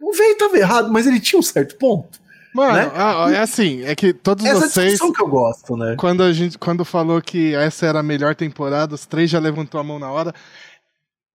o 0.00 0.12
velho 0.14 0.38
tava 0.38 0.56
errado, 0.56 0.90
mas 0.90 1.06
ele 1.06 1.20
tinha 1.20 1.38
um 1.38 1.42
certo 1.42 1.76
ponto. 1.76 2.18
Mano, 2.54 2.72
né? 2.72 3.34
é 3.34 3.38
assim, 3.40 3.82
é 3.82 3.96
que 3.96 4.12
todos 4.12 4.44
essa 4.44 4.68
vocês. 4.68 5.00
que 5.00 5.22
eu 5.22 5.26
gosto, 5.26 5.76
né? 5.76 5.96
Quando 5.98 6.22
a 6.22 6.32
gente 6.32 6.56
quando 6.56 6.84
falou 6.84 7.20
que 7.20 7.52
essa 7.52 7.84
era 7.84 7.98
a 7.98 8.02
melhor 8.02 8.36
temporada, 8.36 8.94
os 8.94 9.04
três 9.04 9.28
já 9.28 9.40
levantou 9.40 9.80
a 9.80 9.84
mão 9.84 9.98
na 9.98 10.10
hora. 10.10 10.32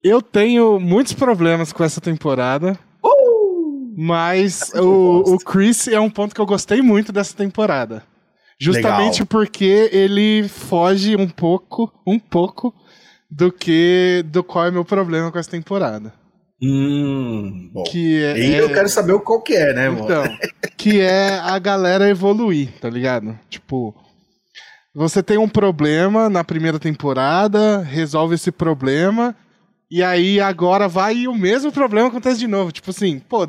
Eu 0.02 0.22
tenho 0.22 0.80
muitos 0.80 1.12
problemas 1.12 1.74
com 1.74 1.84
essa 1.84 2.00
temporada. 2.00 2.80
Uh! 3.04 3.94
Mas 3.98 4.72
o, 4.74 5.34
o 5.34 5.38
Chris 5.40 5.90
é 5.90 6.00
um 6.00 6.10
ponto 6.10 6.34
que 6.34 6.40
eu 6.40 6.46
gostei 6.46 6.82
muito 6.82 7.12
dessa 7.12 7.36
temporada. 7.36 8.02
Justamente 8.58 9.22
Legal. 9.22 9.28
porque 9.28 9.90
ele 9.92 10.48
foge 10.48 11.18
um 11.18 11.28
pouco, 11.28 11.92
um 12.08 12.18
pouco 12.18 12.74
do 13.30 13.52
que 13.52 14.24
do 14.28 14.42
qual 14.42 14.68
é 14.68 14.72
meu 14.72 14.86
problema 14.86 15.32
com 15.32 15.38
essa 15.38 15.52
temporada. 15.52 16.14
Hum, 16.62 17.70
bom. 17.74 17.84
Que 17.84 18.24
é, 18.24 18.40
e 18.40 18.56
eu 18.56 18.70
quero 18.74 18.90
saber 18.90 19.18
qual 19.20 19.42
que 19.42 19.56
é, 19.56 19.74
né, 19.74 19.90
mano? 19.90 20.04
Então, 20.04 20.24
que 20.78 21.00
é 21.00 21.40
a 21.40 21.58
galera 21.58 22.10
evoluir, 22.10 22.70
tá 22.82 22.90
ligado? 22.90 23.38
Tipo, 23.50 23.96
você 24.94 25.24
tem 25.24 25.38
um 25.38 25.48
problema 25.48 26.30
na 26.30 26.44
primeira 26.44 26.80
temporada, 26.80 27.80
resolve 27.80 28.36
esse 28.36 28.52
problema 28.52 29.36
E 29.92 30.04
aí 30.04 30.40
agora 30.40 30.88
vai 30.88 31.16
e 31.16 31.28
o 31.28 31.34
mesmo 31.34 31.72
problema 31.72 32.10
acontece 32.10 32.40
de 32.40 32.48
novo. 32.48 32.72
Tipo 32.72 32.92
assim, 32.92 33.20
pô, 33.20 33.48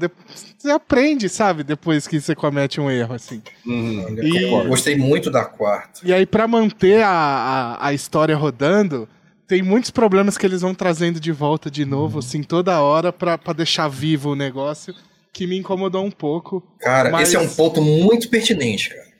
você 0.57 0.71
aprende, 0.71 1.29
sabe, 1.29 1.63
depois 1.63 2.07
que 2.07 2.19
você 2.19 2.35
comete 2.35 2.81
um 2.81 2.91
erro, 2.91 3.15
assim. 3.15 3.43
Uhum, 3.67 4.17
e... 4.23 4.67
Gostei 4.67 4.97
muito 4.97 5.31
da 5.31 5.45
quarta. 5.45 6.01
E 6.03 6.13
aí, 6.15 6.25
para 6.25 6.49
manter 6.49 7.03
a, 7.03 7.11
a, 7.11 7.89
a, 7.89 7.93
história 7.93 8.35
rodando, 8.35 9.07
tem 9.51 9.63
muitos 9.63 9.91
problemas 9.91 10.39
que 10.39 10.47
eles 10.47 10.61
vão 10.61 10.73
trazendo 10.73 11.19
de 11.19 11.33
volta 11.33 11.69
de 11.69 11.85
novo, 11.85 12.15
uhum. 12.15 12.19
assim, 12.21 12.41
toda 12.41 12.81
hora, 12.81 13.13
pra, 13.13 13.37
pra 13.37 13.53
deixar 13.53 13.89
vivo 13.89 14.31
o 14.31 14.37
negócio, 14.37 14.95
que 15.33 15.45
me 15.45 15.59
incomodou 15.59 16.05
um 16.05 16.11
pouco. 16.11 16.63
Cara, 16.79 17.11
mas... 17.11 17.29
esse 17.29 17.37
é 17.37 17.41
um 17.41 17.49
ponto 17.49 17.83
muito 17.83 18.29
pertinente, 18.29 18.91
cara. 18.91 19.11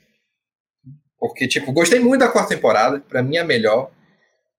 Porque, 1.19 1.49
tipo, 1.49 1.73
gostei 1.73 1.99
muito 1.99 2.21
da 2.21 2.29
quarta 2.29 2.55
temporada, 2.55 3.01
para 3.01 3.21
mim 3.21 3.35
é 3.35 3.41
a 3.41 3.45
melhor 3.45 3.91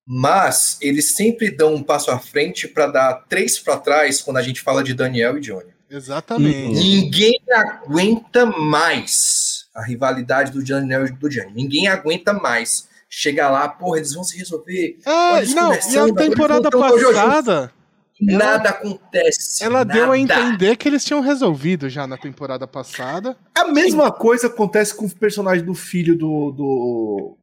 mas 0.04 0.78
eles 0.80 1.14
sempre 1.14 1.50
dão 1.50 1.74
um 1.74 1.82
passo 1.82 2.10
à 2.10 2.18
frente 2.18 2.66
para 2.66 2.88
dar 2.88 3.14
três 3.28 3.58
para 3.58 3.78
trás 3.78 4.20
quando 4.20 4.38
a 4.38 4.42
gente 4.42 4.60
fala 4.60 4.82
de 4.82 4.94
Daniel 4.94 5.38
e 5.38 5.40
Johnny. 5.40 5.70
Exatamente. 5.88 6.72
Ninguém 6.72 7.40
aguenta 7.50 8.44
mais 8.44 9.66
a 9.74 9.84
rivalidade 9.84 10.50
do 10.50 10.62
Daniel 10.62 11.06
e 11.06 11.12
do 11.12 11.28
Johnny. 11.28 11.52
Ninguém 11.54 11.86
aguenta 11.86 12.32
mais. 12.32 12.88
Chega 13.14 13.50
lá, 13.50 13.68
porra, 13.68 13.98
eles 13.98 14.14
vão 14.14 14.24
se 14.24 14.38
resolver. 14.38 14.96
É, 15.04 15.44
não, 15.48 15.74
e 15.74 15.98
a 15.98 16.14
temporada 16.14 16.70
passada. 16.70 17.70
Nada 18.18 18.68
ela, 18.68 18.70
acontece. 18.70 19.62
Ela 19.62 19.84
nada. 19.84 19.92
deu 19.92 20.10
a 20.12 20.18
entender 20.18 20.76
que 20.76 20.88
eles 20.88 21.04
tinham 21.04 21.20
resolvido 21.20 21.90
já 21.90 22.06
na 22.06 22.16
temporada 22.16 22.66
passada. 22.66 23.36
A 23.54 23.68
mesma 23.68 24.06
Sim. 24.06 24.14
coisa 24.18 24.46
acontece 24.46 24.96
com 24.96 25.04
o 25.04 25.10
personagem 25.10 25.62
do 25.62 25.74
filho 25.74 26.16
do, 26.16 26.52
do 26.52 27.36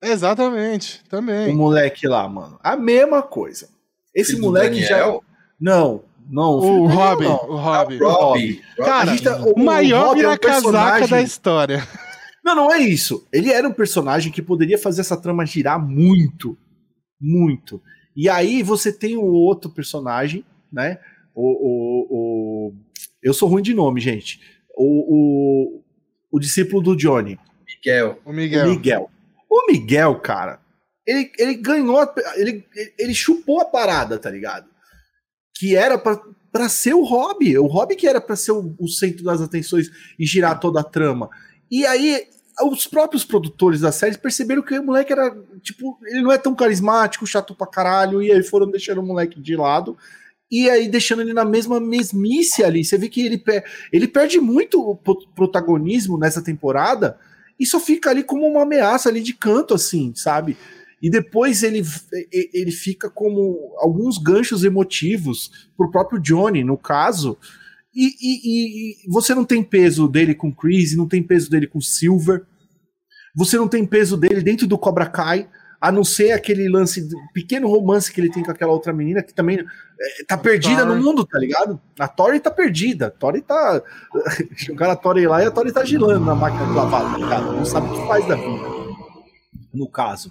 Exatamente, 0.00 1.02
também. 1.08 1.52
O 1.52 1.56
moleque 1.56 2.06
lá, 2.06 2.28
mano. 2.28 2.60
A 2.62 2.76
mesma 2.76 3.20
coisa. 3.20 3.68
Esse 4.14 4.32
Filho 4.32 4.44
moleque 4.44 4.80
já. 4.80 5.12
Não, 5.60 6.04
não. 6.30 6.52
O, 6.52 6.82
o 6.82 6.86
Robin. 6.86 7.26
O 7.26 7.56
Robin. 7.56 8.00
O 8.00 8.08
Robin. 8.08 8.60
Cara, 8.76 9.20
tá, 9.20 9.42
o, 9.44 9.58
maior 9.58 10.16
é 10.16 10.28
um 10.28 10.36
casaca 10.36 11.08
da 11.08 11.20
história. 11.20 11.84
Não, 12.46 12.54
não 12.54 12.72
é 12.72 12.78
isso. 12.78 13.26
Ele 13.32 13.50
era 13.50 13.68
um 13.68 13.72
personagem 13.72 14.30
que 14.30 14.40
poderia 14.40 14.78
fazer 14.78 15.00
essa 15.00 15.20
trama 15.20 15.44
girar 15.44 15.84
muito. 15.84 16.56
Muito. 17.20 17.82
E 18.14 18.28
aí 18.28 18.62
você 18.62 18.92
tem 18.92 19.16
o 19.16 19.24
outro 19.24 19.68
personagem, 19.68 20.44
né? 20.72 21.00
O, 21.34 21.42
o, 21.42 22.06
o... 22.08 22.74
Eu 23.20 23.34
sou 23.34 23.48
ruim 23.48 23.62
de 23.62 23.74
nome, 23.74 24.00
gente. 24.00 24.40
O, 24.76 24.84
o, 24.84 25.82
o 26.30 26.38
discípulo 26.38 26.80
do 26.80 26.94
Johnny. 26.94 27.36
Miguel. 27.66 28.20
O 28.24 28.32
Miguel. 28.32 28.64
O 28.64 28.70
Miguel. 28.70 29.10
O 29.50 29.66
Miguel, 29.66 30.20
cara, 30.20 30.60
ele, 31.04 31.32
ele 31.38 31.54
ganhou, 31.54 31.98
ele, 32.36 32.64
ele 32.96 33.14
chupou 33.14 33.60
a 33.60 33.64
parada, 33.64 34.20
tá 34.20 34.30
ligado? 34.30 34.68
Que 35.52 35.74
era 35.74 35.98
pra, 35.98 36.20
pra 36.52 36.68
ser 36.68 36.94
o 36.94 37.02
hobby. 37.02 37.58
O 37.58 37.66
hobby 37.66 37.96
que 37.96 38.06
era 38.06 38.20
pra 38.20 38.36
ser 38.36 38.52
o, 38.52 38.72
o 38.78 38.86
centro 38.86 39.24
das 39.24 39.40
atenções 39.40 39.90
e 40.16 40.24
girar 40.24 40.60
toda 40.60 40.78
a 40.78 40.84
trama. 40.84 41.28
E 41.68 41.84
aí, 41.84 42.24
os 42.64 42.86
próprios 42.86 43.24
produtores 43.24 43.80
da 43.80 43.92
série 43.92 44.16
perceberam 44.16 44.62
que 44.62 44.78
o 44.78 44.82
moleque 44.82 45.12
era, 45.12 45.36
tipo, 45.62 45.98
ele 46.06 46.22
não 46.22 46.32
é 46.32 46.38
tão 46.38 46.54
carismático, 46.54 47.26
chato 47.26 47.54
pra 47.54 47.66
caralho, 47.66 48.22
e 48.22 48.32
aí 48.32 48.42
foram 48.42 48.70
deixando 48.70 49.00
o 49.00 49.06
moleque 49.06 49.40
de 49.40 49.54
lado. 49.56 49.96
E 50.50 50.70
aí 50.70 50.88
deixando 50.88 51.22
ele 51.22 51.34
na 51.34 51.44
mesma 51.44 51.80
mesmice 51.80 52.62
ali. 52.62 52.84
Você 52.84 52.96
vê 52.96 53.08
que 53.08 53.20
ele, 53.20 53.42
ele 53.92 54.08
perde 54.08 54.40
muito 54.40 54.80
o 54.80 54.96
protagonismo 55.34 56.16
nessa 56.16 56.40
temporada 56.40 57.18
e 57.58 57.66
só 57.66 57.80
fica 57.80 58.10
ali 58.10 58.22
como 58.22 58.46
uma 58.46 58.62
ameaça 58.62 59.08
ali 59.08 59.20
de 59.20 59.34
canto, 59.34 59.74
assim, 59.74 60.12
sabe? 60.14 60.56
E 61.02 61.10
depois 61.10 61.62
ele, 61.62 61.82
ele 62.32 62.70
fica 62.70 63.10
como 63.10 63.74
alguns 63.78 64.18
ganchos 64.18 64.64
emotivos 64.64 65.68
pro 65.76 65.90
próprio 65.90 66.20
Johnny, 66.20 66.64
no 66.64 66.78
caso. 66.78 67.36
E, 67.96 68.14
e, 68.20 69.06
e 69.06 69.10
você 69.10 69.34
não 69.34 69.44
tem 69.44 69.64
peso 69.64 70.06
dele 70.06 70.34
com 70.34 70.52
Chris, 70.52 70.94
não 70.94 71.08
tem 71.08 71.22
peso 71.22 71.48
dele 71.50 71.66
com 71.66 71.80
Silver. 71.80 72.44
Você 73.34 73.56
não 73.56 73.66
tem 73.66 73.86
peso 73.86 74.18
dele 74.18 74.42
dentro 74.42 74.66
do 74.66 74.76
Cobra 74.76 75.06
Kai 75.06 75.48
a 75.80 75.92
não 75.92 76.04
ser 76.04 76.32
aquele 76.32 76.68
lance, 76.68 77.08
pequeno 77.32 77.68
romance 77.68 78.12
que 78.12 78.20
ele 78.20 78.30
tem 78.30 78.42
com 78.42 78.50
aquela 78.50 78.72
outra 78.72 78.92
menina 78.92 79.22
que 79.22 79.32
também 79.32 79.58
é, 79.58 80.24
tá 80.26 80.36
perdida 80.36 80.84
no 80.84 80.96
mundo, 80.96 81.24
tá 81.24 81.38
ligado? 81.38 81.80
A 81.98 82.08
Tori 82.08 82.40
tá 82.40 82.50
perdida. 82.50 83.06
A 83.06 83.10
Tori 83.10 83.40
tá. 83.40 83.82
Jogaram 84.56 84.92
a 84.92 84.96
Tori 84.96 85.26
lá 85.26 85.42
e 85.42 85.46
a 85.46 85.50
Tori 85.50 85.72
tá 85.72 85.84
girando 85.84 86.24
na 86.24 86.34
máquina 86.34 86.66
de 86.66 86.72
lavar, 86.72 87.12
tá 87.12 87.18
ligado? 87.18 87.52
Não 87.52 87.64
sabe 87.64 87.88
o 87.88 87.92
que 87.92 88.06
faz 88.06 88.26
da 88.26 88.36
vida. 88.36 88.76
No 89.72 89.88
caso. 89.88 90.30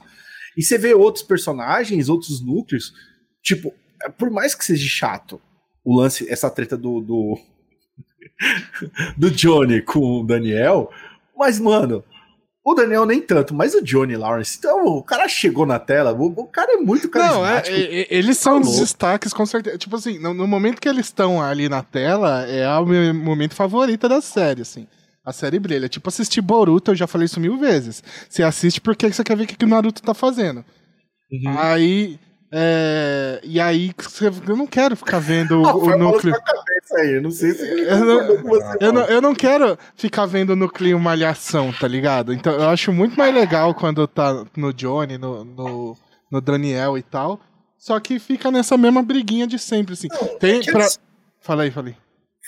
E 0.58 0.64
você 0.64 0.78
vê 0.78 0.94
outros 0.94 1.24
personagens, 1.24 2.10
outros 2.10 2.44
núcleos, 2.44 2.94
tipo, 3.42 3.74
é, 4.04 4.10
por 4.10 4.30
mais 4.30 4.56
que 4.56 4.66
seja 4.66 4.88
chato 4.88 5.42
o 5.84 5.96
lance, 6.00 6.30
essa 6.30 6.50
treta 6.50 6.76
do. 6.76 7.02
do, 7.02 7.38
do 9.18 9.32
Johnny 9.32 9.82
com 9.82 10.22
o 10.22 10.24
Daniel, 10.24 10.90
mas, 11.38 11.60
mano, 11.60 12.04
o 12.64 12.74
Daniel 12.74 13.06
nem 13.06 13.22
tanto, 13.22 13.54
mas 13.54 13.76
o 13.76 13.82
Johnny 13.84 14.16
Lawrence, 14.16 14.58
então 14.58 14.86
o 14.86 15.04
cara 15.04 15.28
chegou 15.28 15.66
na 15.66 15.78
tela, 15.78 16.14
o, 16.14 16.26
o 16.26 16.48
cara 16.48 16.74
é 16.74 16.78
muito 16.78 17.08
carismático. 17.10 17.78
Não, 17.78 17.84
é, 17.84 18.02
é, 18.02 18.08
eles 18.10 18.38
são 18.38 18.60
tá 18.60 18.68
destaques 18.68 19.32
com 19.34 19.46
certeza. 19.46 19.78
Tipo 19.78 19.96
assim, 19.98 20.18
no, 20.18 20.34
no, 20.34 20.48
momento 20.48 20.82
que 20.82 20.90
eles 20.90 21.06
estão 21.06 21.42
ali 21.42 21.70
na 21.70 21.84
tela, 21.84 22.44
é 22.48 22.68
o 22.78 22.86
meu 22.86 23.14
momento 23.14 23.54
favorito 23.54 24.10
da 24.10 24.20
série, 24.20 24.64
assim. 24.64 24.88
A 25.24 25.32
série 25.32 25.60
brilha. 25.60 25.90
Tipo 25.90 26.10
assistir 26.10 26.42
Boruto, 26.42 26.92
eu 26.92 26.96
já 26.96 27.08
falei 27.08 27.26
isso 27.26 27.40
mil 27.40 27.58
vezes. 27.58 28.04
Você 28.30 28.42
assiste 28.44 28.82
porque 28.82 29.12
você 29.12 29.24
quer 29.24 29.36
ver 29.36 29.44
o 29.44 29.48
que 29.48 29.64
o 29.64 29.68
Naruto 29.68 30.02
tá 30.02 30.14
fazendo. 30.14 30.64
Uhum. 31.32 31.60
Aí 31.60 32.20
é, 32.58 33.42
e 33.44 33.60
aí, 33.60 33.92
eu 34.48 34.56
não 34.56 34.66
quero 34.66 34.96
ficar 34.96 35.20
vendo 35.20 35.60
o, 35.62 35.88
o 35.88 35.98
núcleo. 35.98 36.34
Eu 36.92 37.22
não 37.22 37.32
sei 37.32 37.52
se 37.52 37.68
eu 37.68 38.00
não, 38.06 38.22
eu, 38.80 38.94
não, 38.94 39.06
eu 39.06 39.22
não 39.22 39.34
quero 39.34 39.78
ficar 39.96 40.26
vendo 40.28 40.52
o 40.52 40.56
núcleo 40.56 41.00
malhação, 41.00 41.74
tá 41.74 41.88
ligado? 41.88 42.32
Então 42.32 42.54
eu 42.54 42.70
acho 42.70 42.94
muito 42.94 43.18
mais 43.18 43.34
legal 43.34 43.74
quando 43.74 44.08
tá 44.08 44.46
no 44.56 44.72
Johnny, 44.72 45.18
no, 45.18 45.44
no, 45.44 45.98
no 46.32 46.42
Daniel 46.42 46.98
e 46.98 47.02
tal. 47.02 47.40
Só 47.78 48.00
que 48.00 48.20
fica 48.20 48.52
nessa 48.52 48.78
mesma 48.78 49.02
briguinha 49.02 49.48
de 49.48 49.58
sempre, 49.58 49.94
assim. 49.94 50.08
Não, 50.10 50.40
Tem 50.40 50.60
é 50.60 50.72
pra... 50.72 50.88
Fala 51.42 51.64
aí, 51.64 51.72
fala 51.72 51.88
aí. 51.88 51.96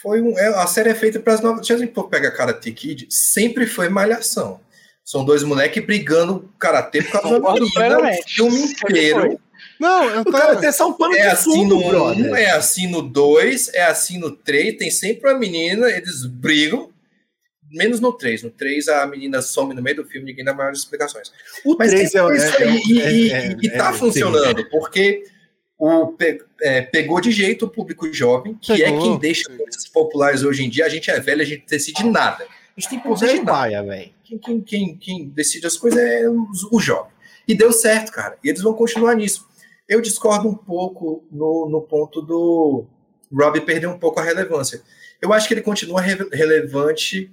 Foi 0.02 0.22
um, 0.22 0.38
é, 0.38 0.48
a 0.48 0.68
série 0.68 0.90
é 0.90 0.96
feita 0.96 1.20
para 1.20 1.34
as 1.34 1.42
novas. 1.42 1.66
Se 1.66 1.74
a 1.74 1.78
gente 1.78 1.94
pega 2.10 2.32
Karate 2.32 2.72
Kid, 2.72 3.08
sempre 3.10 3.66
foi 3.66 3.90
malhação. 3.90 4.60
São 5.04 5.24
dois 5.24 5.42
moleques 5.42 5.84
brigando 5.86 6.52
karatê 6.60 7.02
por 7.02 7.22
causa 7.22 7.40
da 7.40 7.54
menina 7.54 8.00
o 8.00 8.30
filme 8.30 8.60
inteiro. 8.60 9.40
Não, 9.80 10.06
eu 10.10 10.24
tô... 10.24 10.30
O 10.30 10.34
cara 10.34 10.56
tem 10.56 10.72
só 10.72 10.90
um 10.90 10.94
pano 10.94 11.16
é 11.16 11.22
de 11.22 11.28
assim 11.28 11.52
fundo, 11.52 11.76
no 11.76 11.88
brother. 11.88 12.32
Um, 12.32 12.36
é 12.36 12.52
assim 12.52 12.88
no 12.88 13.02
2, 13.02 13.74
é 13.74 13.84
assim 13.84 14.18
no 14.18 14.32
3, 14.32 14.78
tem 14.78 14.90
sempre 14.90 15.30
uma 15.30 15.38
menina, 15.38 15.90
eles 15.90 16.26
brigam, 16.26 16.92
menos 17.72 18.00
no 18.00 18.12
3. 18.14 18.44
No 18.44 18.50
3 18.50 18.88
a 18.88 19.06
menina 19.06 19.42
some 19.42 19.74
no 19.74 19.82
meio 19.82 19.98
do 19.98 20.06
filme, 20.06 20.28
ninguém 20.28 20.46
dá 20.46 20.54
maiores 20.54 20.80
explicações. 20.80 21.32
O 21.66 21.76
Mas 21.78 21.92
3 21.92 22.16
é, 22.16 22.18
é, 22.18 22.22
é, 22.22 22.76
e, 22.76 22.92
e, 22.92 23.32
é, 23.32 23.58
e 23.62 23.70
tá 23.70 23.94
funcionando, 23.94 24.62
sim. 24.62 24.70
porque 24.70 25.24
o, 25.78 26.16
é, 26.62 26.82
pegou 26.82 27.22
de 27.22 27.32
jeito 27.32 27.66
o 27.66 27.70
público 27.70 28.12
jovem, 28.12 28.58
que 28.60 28.76
pegou. 28.76 28.98
é 28.98 29.02
quem 29.02 29.20
deixa 29.20 29.50
coisas 29.50 29.88
populares 29.88 30.44
hoje 30.44 30.66
em 30.66 30.70
dia. 30.70 30.86
A 30.86 30.90
gente 30.90 31.12
é 31.12 31.20
velho, 31.20 31.42
a 31.42 31.46
gente 31.46 31.66
decide 31.68 32.04
nada. 32.04 32.44
A 32.46 32.80
gente 32.80 32.90
tem 32.90 33.00
poder 33.00 33.34
de 33.34 33.42
baia, 33.42 33.84
velho. 33.84 34.12
Quem, 34.24 34.38
quem, 34.38 34.62
quem, 34.62 34.98
quem, 34.98 35.30
decide 35.30 35.68
as 35.68 35.78
coisas 35.78 36.00
é 36.00 36.28
o, 36.28 36.48
o 36.72 36.80
jovem. 36.80 37.12
E 37.48 37.56
deu 37.56 37.72
certo, 37.72 38.12
cara. 38.12 38.38
E 38.44 38.50
eles 38.50 38.62
vão 38.62 38.74
continuar 38.74 39.16
nisso. 39.16 39.47
Eu 39.88 40.02
discordo 40.02 40.48
um 40.48 40.56
pouco 40.56 41.26
no, 41.32 41.70
no 41.70 41.82
ponto 41.82 42.22
do 42.22 42.86
Robbie 43.32 43.62
perder 43.62 43.88
um 43.88 44.00
pouco 44.00 44.20
a 44.20 44.24
relevância. 44.24 44.82
Eu 45.22 45.34
acho 45.34 45.48
que 45.48 45.54
ele 45.54 45.62
continua 45.62 46.02
re 46.02 46.16
relevante 46.32 47.32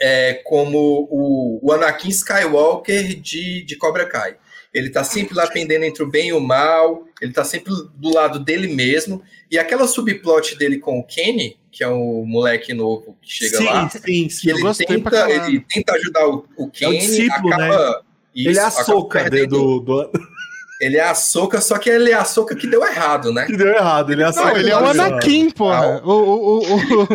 é, 0.00 0.34
como 0.44 1.06
o, 1.10 1.60
o, 1.62 1.72
Anakin 1.72 2.08
Skywalker 2.08 3.20
de, 3.20 3.62
de 3.62 3.76
Cobra 3.76 4.06
Kai. 4.06 4.36
Ele 4.72 4.88
tá 4.88 5.02
sempre 5.02 5.34
lá 5.34 5.46
pendendo 5.48 5.84
entre 5.84 6.02
o 6.02 6.08
bem 6.08 6.28
e 6.28 6.32
o 6.32 6.40
mal, 6.40 7.04
ele 7.20 7.32
tá 7.32 7.44
sempre 7.44 7.72
do 7.94 8.14
lado 8.14 8.38
dele 8.38 8.72
mesmo. 8.72 9.22
E 9.50 9.58
aquela 9.58 9.86
subplot 9.86 10.56
dele 10.56 10.78
com 10.78 11.00
o 11.00 11.04
Kenny, 11.04 11.58
que 11.72 11.82
é 11.82 11.88
o 11.88 12.24
moleque 12.24 12.72
novo 12.72 13.18
que 13.20 13.32
chega 13.32 13.58
sim, 13.58 13.64
lá, 13.64 13.90
sim, 13.90 14.28
sim. 14.28 14.50
ele, 14.50 14.74
tenta, 14.86 15.30
ele 15.30 15.60
tenta 15.68 15.92
ajudar 15.94 16.28
o, 16.28 16.46
o 16.56 16.70
Kenny, 16.70 16.96
é 16.96 16.98
o 16.98 17.00
discípulo, 17.00 17.52
acaba, 17.52 17.90
né? 17.90 18.00
Isso, 18.34 18.48
ele 18.48 18.58
é 18.58 18.62
a 18.62 18.70
soca 18.70 19.28
do, 19.28 19.80
do, 19.80 20.10
ele 20.80 20.96
é 20.96 21.04
a 21.04 21.14
soca, 21.14 21.60
só 21.60 21.78
que 21.78 21.90
ele 21.90 22.10
é 22.10 22.14
a 22.14 22.24
soca 22.24 22.56
que 22.56 22.66
deu 22.66 22.82
errado, 22.82 23.32
né? 23.32 23.44
Que 23.44 23.56
deu 23.56 23.68
errado, 23.68 24.12
ele 24.12 24.22
é 24.22 24.26
a 24.26 24.32
soca. 24.32 24.52
Não, 24.52 24.56
ele 24.56 24.70
é 24.70 24.76
o 24.76 24.86
Anakin, 24.86 25.50
porra. 25.50 26.00
O, 26.02 26.10
o, 26.10 27.02
o, 27.02 27.08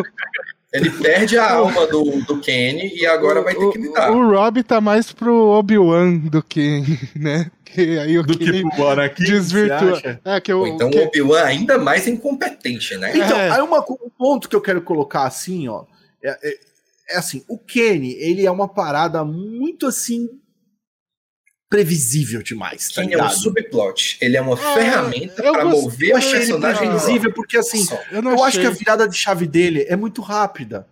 ele 0.72 0.88
perde 0.90 1.36
a 1.36 1.50
alma 1.54 1.84
do, 1.86 2.22
do 2.22 2.40
Kenny 2.40 2.94
e 2.94 3.04
agora 3.04 3.42
vai 3.42 3.56
ter 3.56 3.70
que 3.70 3.78
lidar. 3.78 4.12
O 4.12 4.30
Rob 4.30 4.62
tá 4.62 4.80
mais 4.80 5.10
pro 5.10 5.34
Obi-Wan 5.34 6.16
do 6.18 6.42
que, 6.42 6.82
né? 7.16 7.50
Que 7.64 7.98
aí 7.98 8.16
o 8.16 8.22
do 8.22 8.38
que 8.38 8.62
pro 8.70 8.88
Anakin, 8.88 9.24
desvirtua. 9.24 10.20
É, 10.24 10.40
que 10.40 10.52
eu, 10.52 10.64
então 10.66 10.88
que... 10.88 10.98
o 10.98 11.04
Obi-Wan 11.04 11.42
ainda 11.42 11.76
mais 11.76 12.06
incompetente, 12.06 12.96
né? 12.96 13.10
Então, 13.16 13.36
é. 13.36 13.50
aí 13.50 13.60
uma, 13.60 13.80
um 13.80 14.10
ponto 14.16 14.48
que 14.48 14.54
eu 14.54 14.60
quero 14.60 14.80
colocar 14.80 15.24
assim, 15.24 15.66
ó. 15.66 15.84
É, 16.22 16.38
é, 16.42 16.56
é 17.10 17.16
assim, 17.16 17.44
o 17.48 17.58
Kenny, 17.58 18.12
ele 18.14 18.46
é 18.46 18.50
uma 18.50 18.68
parada 18.68 19.24
muito 19.24 19.88
assim 19.88 20.28
previsível 21.76 22.42
demais. 22.42 22.88
Tá 22.88 23.02
Quem 23.02 23.10
ligado? 23.10 23.30
é 23.30 23.34
o 23.34 23.36
subplot? 23.36 24.18
Ele 24.20 24.36
é 24.36 24.40
uma 24.40 24.54
é, 24.54 24.74
ferramenta 24.74 25.42
para 25.42 25.64
mover 25.66 26.16
o 26.16 26.20
personagem 26.20 26.88
previsível, 26.88 27.32
porque 27.32 27.58
assim, 27.58 27.86
eu, 28.10 28.22
eu 28.22 28.42
acho 28.42 28.58
que 28.58 28.66
a 28.66 28.70
virada 28.70 29.06
de 29.06 29.16
chave 29.16 29.46
dele 29.46 29.84
é 29.88 29.94
muito 29.94 30.22
rápida. 30.22 30.86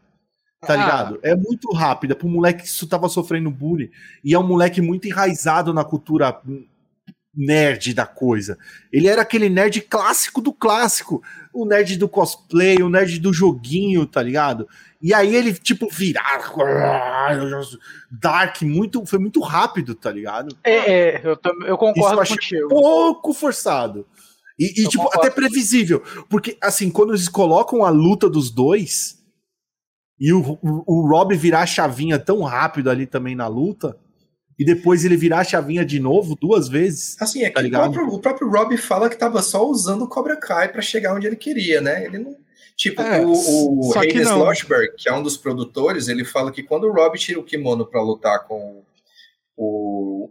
Tá 0.60 0.74
ah. 0.74 0.76
ligado? 0.76 1.20
É 1.22 1.34
muito 1.34 1.72
rápida. 1.72 2.14
Pro 2.14 2.28
moleque 2.28 2.62
que 2.62 2.68
isso 2.68 2.86
tava 2.86 3.08
sofrendo 3.08 3.50
bullying. 3.50 3.90
E 4.22 4.34
é 4.34 4.38
um 4.38 4.46
moleque 4.46 4.80
muito 4.80 5.08
enraizado 5.08 5.72
na 5.72 5.84
cultura 5.84 6.38
nerd 7.34 7.94
da 7.94 8.06
coisa. 8.06 8.56
Ele 8.92 9.08
era 9.08 9.22
aquele 9.22 9.48
nerd 9.48 9.80
clássico 9.80 10.40
do 10.40 10.52
clássico. 10.52 11.22
O 11.52 11.64
nerd 11.64 11.96
do 11.96 12.08
cosplay, 12.08 12.82
o 12.82 12.88
nerd 12.88 13.18
do 13.18 13.32
joguinho, 13.32 14.06
tá 14.06 14.22
ligado? 14.22 14.68
E 15.04 15.12
aí 15.12 15.36
ele, 15.36 15.52
tipo, 15.52 15.86
virar. 15.90 16.50
Dark, 18.10 18.62
muito, 18.62 19.04
foi 19.04 19.18
muito 19.18 19.38
rápido, 19.38 19.94
tá 19.94 20.10
ligado? 20.10 20.56
É, 20.64 20.76
é 20.76 21.20
eu, 21.22 21.38
eu 21.66 21.76
concordo 21.76 22.22
Isso 22.22 22.32
eu 22.32 22.36
contigo. 22.38 22.68
Pouco 22.70 23.34
forçado. 23.34 24.06
E, 24.58 24.80
e 24.80 24.88
tipo, 24.88 25.04
concordo. 25.04 25.20
até 25.20 25.30
previsível. 25.30 26.02
Porque, 26.30 26.56
assim, 26.58 26.90
quando 26.90 27.10
eles 27.10 27.28
colocam 27.28 27.84
a 27.84 27.90
luta 27.90 28.30
dos 28.30 28.50
dois 28.50 29.22
e 30.18 30.32
o, 30.32 30.58
o, 30.62 30.84
o 30.86 31.06
Rob 31.06 31.36
virar 31.36 31.60
a 31.60 31.66
chavinha 31.66 32.18
tão 32.18 32.40
rápido 32.40 32.88
ali 32.88 33.04
também 33.04 33.34
na 33.34 33.46
luta, 33.46 33.98
e 34.58 34.64
depois 34.64 35.04
ele 35.04 35.18
virar 35.18 35.40
a 35.40 35.44
chavinha 35.44 35.84
de 35.84 36.00
novo 36.00 36.34
duas 36.34 36.66
vezes. 36.66 37.20
Assim, 37.20 37.44
é 37.44 37.50
tá 37.50 37.60
que 37.60 37.68
o 37.68 37.70
próprio, 37.70 38.06
o 38.06 38.18
próprio 38.20 38.48
Rob 38.48 38.74
fala 38.78 39.10
que 39.10 39.18
tava 39.18 39.42
só 39.42 39.68
usando 39.68 40.02
o 40.02 40.08
Cobra 40.08 40.38
Kai 40.38 40.72
para 40.72 40.80
chegar 40.80 41.14
onde 41.14 41.26
ele 41.26 41.36
queria, 41.36 41.82
né? 41.82 42.06
Ele 42.06 42.16
não. 42.16 42.42
Tipo, 42.76 43.02
é, 43.02 43.20
o, 43.24 43.30
o 43.30 43.92
Loschberg, 44.36 44.94
que 44.96 45.08
é 45.08 45.14
um 45.14 45.22
dos 45.22 45.36
produtores, 45.36 46.08
ele 46.08 46.24
fala 46.24 46.50
que 46.50 46.62
quando 46.62 46.84
o 46.84 46.92
Rob 46.92 47.16
tira 47.18 47.38
o 47.38 47.44
kimono 47.44 47.86
para 47.86 48.02
lutar 48.02 48.44
com 48.46 48.82
o 49.56 50.28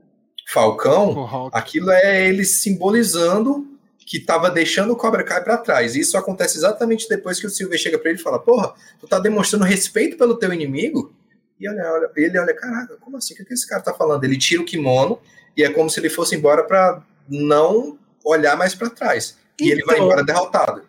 Falcão, 0.51 1.49
aquilo 1.53 1.89
é 1.89 2.27
ele 2.27 2.43
simbolizando 2.43 3.65
que 4.05 4.19
tava 4.19 4.49
deixando 4.49 4.91
o 4.91 4.95
Cobra 4.95 5.23
Kai 5.23 5.43
para 5.43 5.57
trás. 5.57 5.95
E 5.95 6.01
isso 6.01 6.17
acontece 6.17 6.57
exatamente 6.57 7.07
depois 7.07 7.39
que 7.39 7.47
o 7.47 7.49
Silver 7.49 7.79
chega 7.79 7.97
para 7.97 8.09
ele 8.11 8.19
e 8.19 8.21
fala: 8.21 8.39
Porra, 8.39 8.73
tu 8.99 9.07
tá 9.07 9.19
demonstrando 9.19 9.63
respeito 9.63 10.17
pelo 10.17 10.35
teu 10.35 10.53
inimigo? 10.53 11.15
E 11.59 11.69
olha, 11.69 11.91
olha, 11.93 12.11
ele 12.17 12.37
olha, 12.37 12.53
caraca, 12.53 12.97
como 12.97 13.15
assim? 13.15 13.33
O 13.33 13.45
que 13.45 13.53
esse 13.53 13.67
cara 13.67 13.81
tá 13.81 13.93
falando? 13.93 14.23
Ele 14.25 14.37
tira 14.37 14.61
o 14.61 14.65
kimono 14.65 15.19
e 15.55 15.63
é 15.63 15.69
como 15.71 15.89
se 15.89 15.99
ele 15.99 16.09
fosse 16.09 16.35
embora 16.35 16.63
para 16.63 17.01
não 17.29 17.97
olhar 18.23 18.57
mais 18.57 18.75
para 18.75 18.89
trás. 18.89 19.37
E 19.59 19.65
então, 19.65 19.73
ele 19.73 19.85
vai 19.85 19.95
então, 19.95 20.05
embora 20.05 20.23
derrotado. 20.23 20.83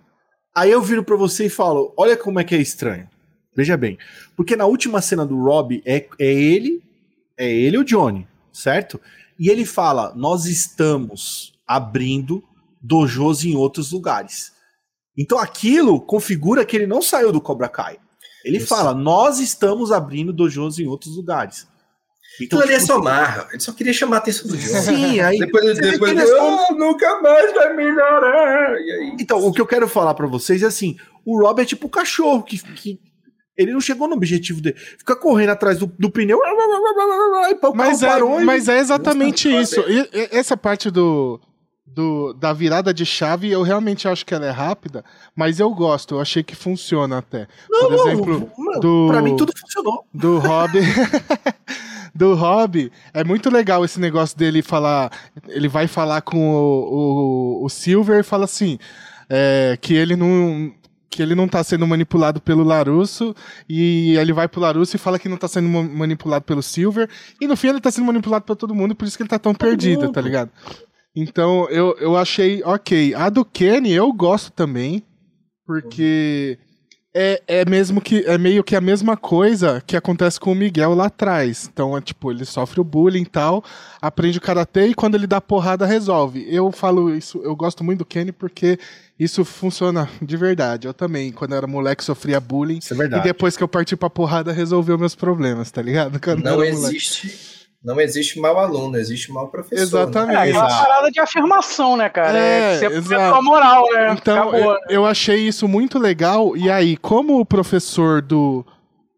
Aí 0.55 0.71
eu 0.71 0.81
viro 0.81 1.03
para 1.03 1.17
você 1.17 1.47
e 1.47 1.51
falo: 1.51 1.93
olha 1.97 2.17
como 2.17 2.39
é 2.39 2.45
que 2.45 2.55
é 2.55 2.61
estranho. 2.61 3.09
Veja 3.55 3.77
bem. 3.77 3.99
Porque 4.37 4.57
na 4.57 4.67
última 4.67 5.01
cena 5.01 5.25
do 5.25 5.43
Rob 5.43 5.83
é, 5.85 6.07
é 6.19 6.33
ele, 6.33 6.83
é 7.37 7.51
ele 7.51 7.79
o 7.79 7.85
Johnny, 7.85 8.27
certo? 8.53 9.01
E 9.39 9.51
ele 9.51 9.65
fala: 9.65 10.13
nós 10.15 10.47
estamos 10.47 11.53
abrindo 11.67 12.43
dojos 12.81 13.45
em 13.45 13.57
outros 13.57 13.93
lugares. 13.93 14.53
Então 15.17 15.39
aquilo 15.39 16.01
configura 16.01 16.65
que 16.65 16.77
ele 16.77 16.87
não 16.87 17.01
saiu 17.01 17.33
do 17.33 17.41
Cobra 17.41 17.69
Kai. 17.69 17.99
Ele 18.45 18.59
Isso. 18.59 18.67
fala: 18.67 18.95
nós 18.95 19.41
estamos 19.41 19.91
abrindo 19.91 20.33
dojos 20.33 20.79
em 20.79 20.87
outros 20.87 21.17
lugares. 21.17 21.67
Então, 22.41 22.63
ele 22.63 22.73
é 22.73 22.79
tipo, 22.79 22.87
só 22.89 23.01
marra, 23.01 23.49
ele 23.53 23.61
só 23.61 23.73
queria 23.73 23.93
chamar 23.93 24.17
a 24.17 24.19
atenção 24.19 24.49
do 24.49 24.57
jogo. 24.57 24.81
Sim, 24.81 25.21
aí. 25.21 25.39
depois 25.39 25.79
depois 25.79 26.13
ele 26.13 26.25
oh, 26.33 26.75
nunca 26.75 27.21
mais 27.23 27.55
vai 27.55 27.75
melhorar. 27.75 28.75
Então, 29.19 29.45
o 29.45 29.53
que 29.53 29.61
eu 29.61 29.67
quero 29.67 29.89
falar 29.89 30.15
para 30.15 30.27
vocês 30.27 30.63
é 30.63 30.67
assim: 30.67 30.97
o 31.25 31.41
Rob 31.41 31.63
é 31.63 31.65
tipo 31.65 31.87
o 31.87 31.91
cachorro 31.91 32.43
que, 32.43 32.59
que 32.75 32.99
ele 33.57 33.73
não 33.73 33.81
chegou 33.81 34.09
no 34.09 34.15
objetivo 34.15 34.61
dele. 34.61 34.77
Fica 34.77 35.15
correndo 35.15 35.51
atrás 35.51 35.79
do, 35.79 35.87
do 35.87 36.11
pneu. 36.11 36.41
Mas 37.75 38.03
é, 38.03 38.19
mas 38.45 38.69
é 38.69 38.79
exatamente 38.79 39.49
isso. 39.49 39.81
E, 39.83 40.01
e, 40.13 40.29
essa 40.33 40.57
parte 40.57 40.91
do, 40.91 41.41
do, 41.87 42.33
da 42.33 42.53
virada 42.53 42.93
de 42.93 43.07
chave, 43.07 43.51
eu 43.51 43.63
realmente 43.63 44.09
acho 44.09 44.27
que 44.27 44.35
ela 44.35 44.47
é 44.47 44.51
rápida, 44.51 45.05
mas 45.37 45.61
eu 45.61 45.71
gosto, 45.71 46.17
eu 46.17 46.21
achei 46.21 46.43
que 46.43 46.57
funciona 46.57 47.19
até. 47.19 47.47
Não, 47.71 47.89
Por 47.89 47.95
exemplo, 47.95 48.51
não, 48.59 48.81
do, 48.81 49.07
pra 49.09 49.23
mim 49.23 49.37
tudo 49.37 49.53
funcionou. 49.57 50.05
Do 50.13 50.39
Hobby. 50.39 50.81
do 52.15 52.35
Hobby, 52.35 52.93
é 53.13 53.25
muito 53.25 53.51
legal 53.51 53.85
esse 53.85 53.99
negócio 53.99 54.39
dele 54.39 54.63
falar. 54.63 55.11
Ele 55.49 55.69
vai 55.69 55.89
falar 55.89 56.23
com 56.23 56.55
o, 56.55 57.61
o, 57.63 57.65
o 57.65 57.69
Silver 57.69 58.21
e 58.21 58.23
fala 58.23 58.45
assim: 58.45 58.79
é, 59.29 59.77
que 59.81 59.95
ele 59.95 60.17
não 60.17 60.73
que 61.11 61.23
ele 61.23 61.37
não 61.37 61.47
tá 61.47 61.63
sendo 61.63 61.87
manipulado 61.87 62.41
pelo 62.41 62.65
Larusso, 62.65 63.37
e 63.69 64.17
ele 64.17 64.33
vai 64.33 64.49
pro 64.49 64.61
Larusso 64.61 64.97
e 64.97 64.99
fala 64.99 65.17
que 65.17 65.29
não 65.29 65.37
tá 65.37 65.47
sendo 65.47 65.69
manipulado 65.69 66.45
pelo 66.45 66.61
Silver, 66.61 67.09
e 67.41 67.47
no 67.47 67.57
fim 67.57 67.69
ele 67.69 67.81
tá 67.81 67.89
sendo 67.89 68.07
manipulado 68.07 68.45
por 68.45 68.57
todo 68.57 68.75
mundo, 68.75 68.97
por 68.97 69.07
isso 69.07 69.17
que 69.17 69.23
ele 69.23 69.31
tá 69.31 69.39
tão 69.39 69.55
perdido, 69.55 70.11
tá 70.11 70.21
ligado? 70.21 70.51
Então 71.15 71.69
eu, 71.71 71.97
eu 72.01 72.17
achei 72.17 72.63
ok. 72.65 73.15
A 73.15 73.29
do 73.29 73.45
Kenny 73.45 73.93
eu 73.93 74.13
gosto 74.13 74.51
também, 74.51 75.05
porque 75.65 76.59
é, 77.15 77.41
é 77.47 77.65
mesmo 77.65 78.01
que 78.01 78.25
é 78.27 78.37
meio 78.37 78.65
que 78.65 78.75
a 78.75 78.81
mesma 78.81 79.17
coisa 79.17 79.81
que 79.87 79.97
acontece 79.97 80.41
com 80.41 80.51
o 80.51 80.55
Miguel 80.55 80.95
lá 80.95 81.07
atrás. 81.07 81.71
Então, 81.73 81.97
é 81.97 82.01
tipo, 82.01 82.31
ele 82.33 82.45
sofre 82.45 82.81
o 82.81 82.85
bullying 82.85 83.23
e 83.23 83.27
tal, 83.27 83.63
aprende 84.03 84.39
o 84.39 84.41
karatê 84.41 84.89
e 84.89 84.95
quando 84.95 85.15
ele 85.15 85.27
dá 85.27 85.41
porrada 85.41 85.87
resolve. 85.87 86.45
Eu 86.49 86.73
falo 86.73 87.15
isso, 87.15 87.41
eu 87.45 87.55
gosto 87.55 87.85
muito 87.85 88.01
do 88.01 88.05
Kenny 88.05 88.33
porque 88.33 88.79
isso 89.19 89.45
funciona 89.45 90.09
de 90.21 90.37
verdade. 90.37 90.89
Eu 90.89 90.95
também, 90.95 91.31
quando 91.31 91.53
eu 91.53 91.59
era 91.59 91.67
moleque, 91.69 92.03
sofria 92.03 92.41
bullying. 92.41 92.79
Isso 92.79 92.93
é 92.93 92.97
verdade. 92.97 93.23
E 93.23 93.25
depois 93.25 93.57
que 93.57 93.63
eu 93.63 93.69
parti 93.69 93.95
pra 93.97 94.11
porrada, 94.11 94.53
resolveu 94.53 94.99
meus 94.99 95.15
problemas, 95.15 95.71
tá 95.71 95.81
ligado? 95.81 96.19
Quando 96.21 96.43
Não 96.43 96.65
existe. 96.65 97.54
Não 97.85 98.01
existe 98.01 98.41
mau 98.41 98.59
aluno, 98.59 98.97
existe 98.97 99.31
mau 99.31 99.49
professor. 99.49 99.77
Né? 99.77 99.83
Exatamente. 99.83 100.37
Né? 100.37 100.47
É, 100.47 100.51
é 100.51 100.59
uma 100.59 100.69
parada 100.69 101.11
de 101.11 101.21
afirmação, 101.21 101.97
né, 101.99 102.09
cara? 102.09 102.39
É, 102.39 102.83
é 102.83 102.89
você 102.89 103.15
a 103.15 103.43
moral, 103.43 103.85
né? 103.93 104.13
Então, 104.13 104.49
Acabou, 104.49 104.59
eu, 104.59 104.73
né? 104.73 104.81
eu 104.89 105.07
achei 105.07 105.47
isso 105.47 105.69
muito 105.69 105.99
legal. 105.99 106.57
E 106.57 106.71
aí, 106.71 106.97
como 106.97 107.39
o 107.39 107.45
professor 107.45 108.23
do, 108.23 108.65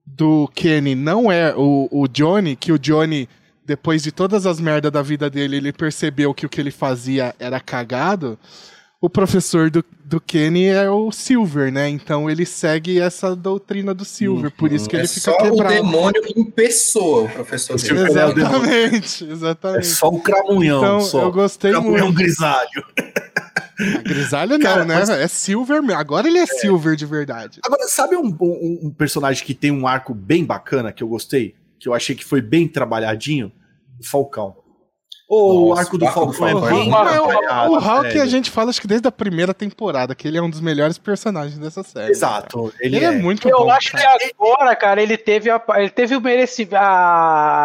do 0.05 0.51
Kenny 0.53 0.97
não 0.97 1.31
é 1.31 1.55
o, 1.57 1.89
o 1.93 2.09
Johnny, 2.09 2.57
que 2.57 2.73
o 2.73 2.79
Johnny, 2.79 3.29
depois 3.65 4.03
de 4.03 4.11
todas 4.11 4.47
as 4.47 4.59
merdas 4.59 4.91
da 4.91 5.01
vida 5.01 5.31
dele, 5.31 5.59
ele 5.59 5.73
percebeu 5.73 6.35
que 6.35 6.45
o 6.45 6.49
que 6.49 6.61
ele 6.61 6.73
fazia 6.73 7.37
era 7.39 7.61
cagado 7.61 8.37
o 9.01 9.11
professor 9.11 9.71
do, 9.71 9.85
do 10.05 10.21
Kenny 10.21 10.67
é 10.67 10.89
o 10.89 11.13
Silver, 11.13 11.71
né? 11.71 11.89
Então 11.89 12.31
ele 12.31 12.47
segue 12.47 12.99
essa 12.99 13.37
doutrina 13.37 13.93
do 13.93 14.05
Silver, 14.05 14.51
por 14.51 14.73
isso 14.73 14.89
que 14.89 14.97
é 14.97 15.01
ele 15.01 15.09
fica 15.09 15.33
só 15.33 15.37
quebrado. 15.37 15.75
o 15.75 15.83
demônio 15.83 16.23
em 16.35 16.45
pessoa, 16.45 17.25
o 17.25 17.29
professor 17.29 17.77
dele. 17.79 18.11
Exatamente, 18.11 19.25
exatamente. 19.25 19.81
É 19.81 19.83
só 19.83 20.09
o 20.09 20.21
cramunhão, 20.21 20.79
então, 20.79 21.01
só. 21.01 21.23
eu 21.23 21.33
gostei 21.33 21.73
cramunhão 21.73 22.07
muito. 22.07 22.19
grisalho. 22.19 22.85
Ah, 23.79 24.03
grisalho 24.03 24.59
não, 24.59 24.85
né? 24.87 24.95
Mas... 25.01 25.11
É 25.11 25.29
Silver, 25.29 25.83
agora 25.95 26.27
ele 26.27 26.39
é, 26.39 26.43
é, 26.43 26.47
Silver 26.47 26.97
de 26.97 27.05
verdade. 27.05 27.61
Agora, 27.63 27.87
sabe 27.89 28.17
um, 28.17 28.35
um, 28.41 28.81
um 28.85 28.91
personagem 28.91 29.45
que 29.45 29.53
tem 29.53 29.71
um 29.71 29.87
arco 29.87 30.15
bem 30.15 30.45
bacana 30.45 30.93
que 30.93 31.03
eu 31.03 31.09
gostei? 31.09 31.55
Que 31.79 31.87
eu 31.87 31.93
achei 31.93 32.17
que 32.17 32.25
foi 32.25 32.41
bem 32.41 32.67
trabalhadinho? 32.67 33.53
O 34.01 34.07
Falcão. 34.07 34.57
Ou 35.29 35.69
o 35.69 35.75
arco 35.75 35.99
do 35.99 36.07
Falcão 36.07 36.47
é 36.47 36.71
bem 36.71 36.93
O, 36.93 37.73
o 37.73 37.79
Hulk 37.81 38.21
a 38.21 38.27
gente 38.27 38.49
fala 38.49 38.71
acho 38.71 38.81
que 38.81 38.87
desde 38.87 39.09
a 39.09 39.13
primeira 39.13 39.53
temporada, 39.53 40.15
que 40.15 40.29
ele 40.29 40.39
é 40.39 40.43
um 40.43 40.49
dos 40.49 40.61
melhores 40.61 40.99
personagens 40.99 41.59
dessa 41.59 41.83
série. 41.83 42.13
Exato. 42.13 42.73
Ele, 42.81 42.97
ele 42.97 43.05
é. 43.05 43.09
é. 43.09 43.11
muito 43.11 43.49
Eu 43.49 43.59
bom. 43.59 43.65
Eu 43.65 43.71
acho 43.73 43.91
cara. 43.91 44.19
que 44.19 44.33
agora, 44.39 44.77
cara, 44.77 45.03
ele 45.03 45.17
teve, 45.17 45.51
a, 45.51 45.61
ele 45.77 45.91
teve 45.91 46.15
o 46.15 46.21
merecimento. 46.21 46.77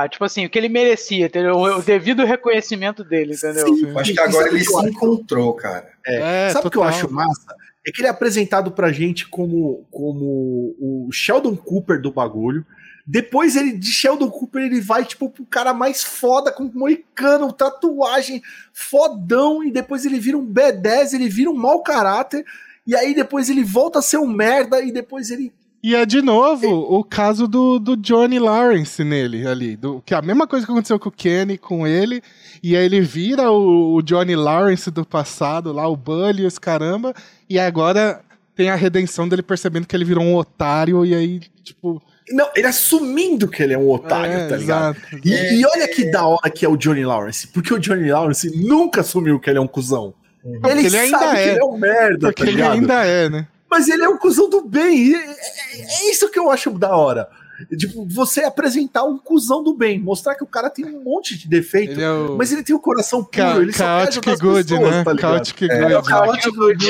Tipo 0.10 0.26
assim, 0.26 0.46
o 0.46 0.50
que 0.50 0.58
ele 0.58 0.70
merecia, 0.70 1.28
entendeu? 1.28 1.56
O 1.56 1.82
devido 1.84 2.26
reconhecimento 2.26 3.04
dele, 3.04 3.36
entendeu? 3.36 3.68
Sim, 3.68 3.78
Sim. 3.78 3.98
Acho 3.98 4.14
que 4.14 4.20
agora 4.20 4.48
ele 4.48 4.64
se 4.64 4.86
encontrou, 4.88 5.54
cara. 5.54 5.88
É. 6.06 6.48
é 6.48 6.50
Sabe 6.50 6.68
o 6.68 6.72
que 6.72 6.78
eu 6.78 6.84
acho 6.84 7.12
massa? 7.12 7.56
É 7.86 7.92
que 7.92 8.02
ele 8.02 8.08
é 8.08 8.12
apresentado 8.12 8.72
pra 8.72 8.92
gente 8.92 9.28
como, 9.28 9.86
como 9.92 10.76
o 10.80 11.10
Sheldon 11.12 11.56
Cooper 11.56 12.02
do 12.02 12.12
bagulho. 12.12 12.66
Depois 13.12 13.58
ele 13.58 13.74
de 13.74 13.92
Sheldon 13.92 14.30
Cooper 14.30 14.64
ele 14.64 14.80
vai 14.80 15.04
tipo 15.04 15.30
pro 15.30 15.46
cara 15.46 15.74
mais 15.74 16.02
foda 16.02 16.50
com 16.50 16.72
moicano, 16.74 17.52
tatuagem, 17.52 18.42
fodão 18.72 19.62
e 19.62 19.70
depois 19.70 20.06
ele 20.06 20.18
vira 20.18 20.38
um 20.38 20.48
B10, 20.48 21.14
ele 21.14 21.28
vira 21.28 21.52
um 21.52 21.54
mau 21.54 21.84
caráter 21.84 22.46
e 22.88 22.96
aí 22.96 23.14
depois 23.14 23.50
ele 23.50 23.66
volta 23.66 24.00
a 24.00 24.02
ser 24.02 24.18
um 24.18 24.28
merda 24.28 24.82
e 24.82 24.94
depois 24.94 25.30
ele 25.30 25.52
e 25.84 25.94
é 25.94 26.06
de 26.06 26.22
novo 26.22 26.70
o 26.70 27.04
caso 27.04 27.50
do, 27.50 27.80
do 27.80 27.98
Johnny 27.98 28.40
Lawrence 28.40 29.04
nele 29.04 29.46
ali. 29.46 29.76
Do, 29.76 30.02
que 30.06 30.14
é 30.14 30.18
a 30.18 30.22
mesma 30.22 30.48
coisa 30.48 30.66
que 30.66 30.72
aconteceu 30.72 30.98
com 30.98 31.10
o 31.10 31.12
Kenny, 31.12 31.58
com 31.58 31.86
ele. 31.86 32.22
E 32.64 32.78
aí 32.78 32.86
ele 32.86 33.02
vira 33.02 33.52
o, 33.52 33.96
o 33.96 34.02
Johnny 34.04 34.36
Lawrence 34.36 34.92
do 34.92 35.04
passado, 35.04 35.74
lá, 35.74 35.88
o 35.88 35.98
Bully, 35.98 36.46
os 36.46 36.60
caramba. 36.60 37.16
E 37.50 37.58
agora 37.58 38.24
tem 38.56 38.70
a 38.70 38.76
redenção 38.76 39.28
dele 39.28 39.42
percebendo 39.42 39.88
que 39.88 39.96
ele 39.96 40.06
virou 40.06 40.24
um 40.24 40.36
otário. 40.36 41.04
E 41.04 41.16
aí, 41.16 41.40
tipo, 41.64 42.00
não, 42.30 42.50
ele 42.56 42.68
assumindo 42.68 43.48
que 43.48 43.62
ele 43.62 43.74
é 43.74 43.78
um 43.78 43.90
otário, 43.90 44.34
é, 44.34 44.48
tá 44.48 44.56
ligado? 44.56 44.98
Exato. 44.98 45.28
E, 45.28 45.34
é, 45.34 45.56
e, 45.56 45.66
olha 45.66 45.88
que 45.88 46.10
da 46.10 46.26
hora 46.26 46.50
que 46.50 46.66
é 46.66 46.70
o 46.70 46.78
Johnny 46.78 47.04
Lawrence, 47.04 47.48
porque 47.48 47.74
o 47.74 47.80
Johnny 47.80 48.12
Lawrence 48.12 48.50
nunca 48.56 49.02
assumiu 49.02 49.40
que 49.40 49.50
ele 49.50 49.58
é 49.58 49.62
um 49.62 49.68
cuzão. 49.68 50.14
Uhum. 50.44 50.60
Ele, 50.66 50.86
ele 50.86 50.98
ainda 50.98 51.38
é. 51.38 51.50
ele 51.50 51.60
é 51.60 51.64
um 51.64 51.78
merda, 51.78 52.28
porque 52.28 52.44
tá 52.44 52.50
ele 52.50 52.62
ainda 52.62 53.06
é, 53.06 53.30
né? 53.30 53.48
Mas 53.70 53.88
ele 53.88 54.04
é 54.04 54.10
um 54.10 54.18
cuzão 54.18 54.50
do 54.50 54.62
bem. 54.62 55.16
É, 55.16 55.18
é, 55.18 55.82
é, 55.82 56.12
isso 56.12 56.30
que 56.30 56.38
eu 56.38 56.52
acho 56.52 56.72
da 56.72 56.96
hora. 56.96 57.30
Tipo, 57.78 58.06
você 58.08 58.44
apresentar 58.44 59.04
um 59.04 59.18
cuzão 59.18 59.64
do 59.64 59.74
bem, 59.74 60.00
mostrar 60.00 60.36
que 60.36 60.44
o 60.44 60.48
cara 60.48 60.70
tem 60.70 60.86
um 60.86 61.04
monte 61.04 61.38
de 61.38 61.48
defeito, 61.48 61.94
ele 61.94 62.04
é 62.04 62.12
o... 62.12 62.38
mas 62.38 62.52
ele 62.52 62.64
tem 62.64 62.76
o 62.76 62.80
um 62.80 62.82
coração 62.82 63.24
puro, 63.24 63.32
Ca 63.32 63.58
ele 63.58 63.74
chaotic 63.74 64.24
good, 64.40 64.68
pessoas, 64.68 64.92
né? 64.92 65.04
Tá 65.04 65.18
chaotic 65.18 65.60
good. 65.60 65.72
É, 65.72 66.04
chaotic 66.04 66.56
good. 66.56 66.86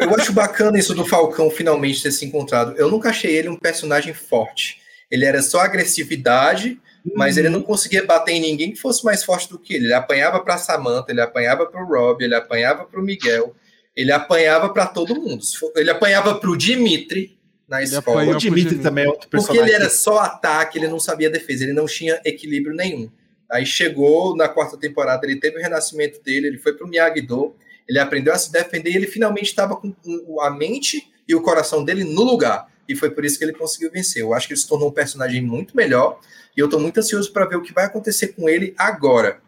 Eu, 0.00 0.14
acho 0.14 0.32
bacana 0.32 0.78
isso 0.78 0.94
do 0.94 1.04
Falcão 1.04 1.50
finalmente 1.50 2.02
ter 2.02 2.10
se 2.10 2.24
encontrado. 2.24 2.74
Eu 2.76 2.90
nunca 2.90 3.10
achei 3.10 3.34
ele 3.34 3.48
um 3.48 3.56
personagem 3.56 4.14
forte. 4.14 4.78
Ele 5.10 5.24
era 5.24 5.40
só 5.40 5.60
agressividade, 5.60 6.78
mas 7.14 7.36
ele 7.36 7.48
não 7.48 7.60
uhum. 7.60 7.64
conseguia 7.64 8.04
bater 8.04 8.32
em 8.32 8.40
ninguém 8.40 8.72
que 8.72 8.78
fosse 8.78 9.04
mais 9.04 9.24
forte 9.24 9.48
do 9.48 9.58
que 9.58 9.74
ele. 9.74 9.86
Ele 9.86 9.94
apanhava 9.94 10.40
para 10.40 10.58
Samantha, 10.58 11.10
ele 11.10 11.20
apanhava 11.20 11.66
para 11.66 11.82
o 11.82 11.86
Rob, 11.86 12.22
ele 12.22 12.34
apanhava 12.34 12.84
para 12.84 13.00
o 13.00 13.02
Miguel, 13.02 13.54
ele 13.96 14.12
apanhava 14.12 14.68
para 14.68 14.86
todo 14.86 15.20
mundo. 15.20 15.42
Ele 15.76 15.90
apanhava 15.90 16.34
para 16.34 16.50
o 16.50 16.56
Dimitri, 16.56 17.37
na 17.68 17.82
escola. 17.82 18.24
O 18.24 18.36
Dimitri 18.36 18.78
também 18.78 19.04
é 19.04 19.08
outro 19.08 19.28
personagem. 19.28 19.62
Porque 19.62 19.74
ele 19.74 19.82
era 19.82 19.90
só 19.90 20.18
ataque, 20.20 20.78
ele 20.78 20.88
não 20.88 20.98
sabia 20.98 21.28
defesa, 21.28 21.64
ele 21.64 21.72
não 21.72 21.86
tinha 21.86 22.20
equilíbrio 22.24 22.74
nenhum. 22.74 23.10
Aí 23.50 23.64
chegou 23.64 24.36
na 24.36 24.48
quarta 24.48 24.76
temporada, 24.76 25.26
ele 25.26 25.38
teve 25.38 25.58
o 25.58 25.60
renascimento 25.60 26.22
dele, 26.22 26.48
ele 26.48 26.58
foi 26.58 26.72
pro 26.74 26.86
Miyagi-Do, 26.86 27.54
ele 27.88 27.98
aprendeu 27.98 28.32
a 28.32 28.38
se 28.38 28.52
defender 28.52 28.90
e 28.90 28.96
ele 28.96 29.06
finalmente 29.06 29.46
estava 29.46 29.76
com 29.76 29.94
a 30.40 30.50
mente 30.50 31.10
e 31.26 31.34
o 31.34 31.42
coração 31.42 31.84
dele 31.84 32.04
no 32.04 32.22
lugar. 32.22 32.66
E 32.88 32.96
foi 32.96 33.10
por 33.10 33.24
isso 33.24 33.38
que 33.38 33.44
ele 33.44 33.52
conseguiu 33.52 33.90
vencer. 33.90 34.22
Eu 34.22 34.32
acho 34.32 34.46
que 34.46 34.54
ele 34.54 34.60
se 34.60 34.68
tornou 34.68 34.88
um 34.88 34.92
personagem 34.92 35.42
muito 35.42 35.76
melhor 35.76 36.20
e 36.56 36.60
eu 36.60 36.66
estou 36.66 36.80
muito 36.80 36.98
ansioso 36.98 37.32
para 37.32 37.46
ver 37.46 37.56
o 37.56 37.62
que 37.62 37.72
vai 37.72 37.84
acontecer 37.84 38.28
com 38.28 38.48
ele 38.48 38.74
agora. 38.76 39.40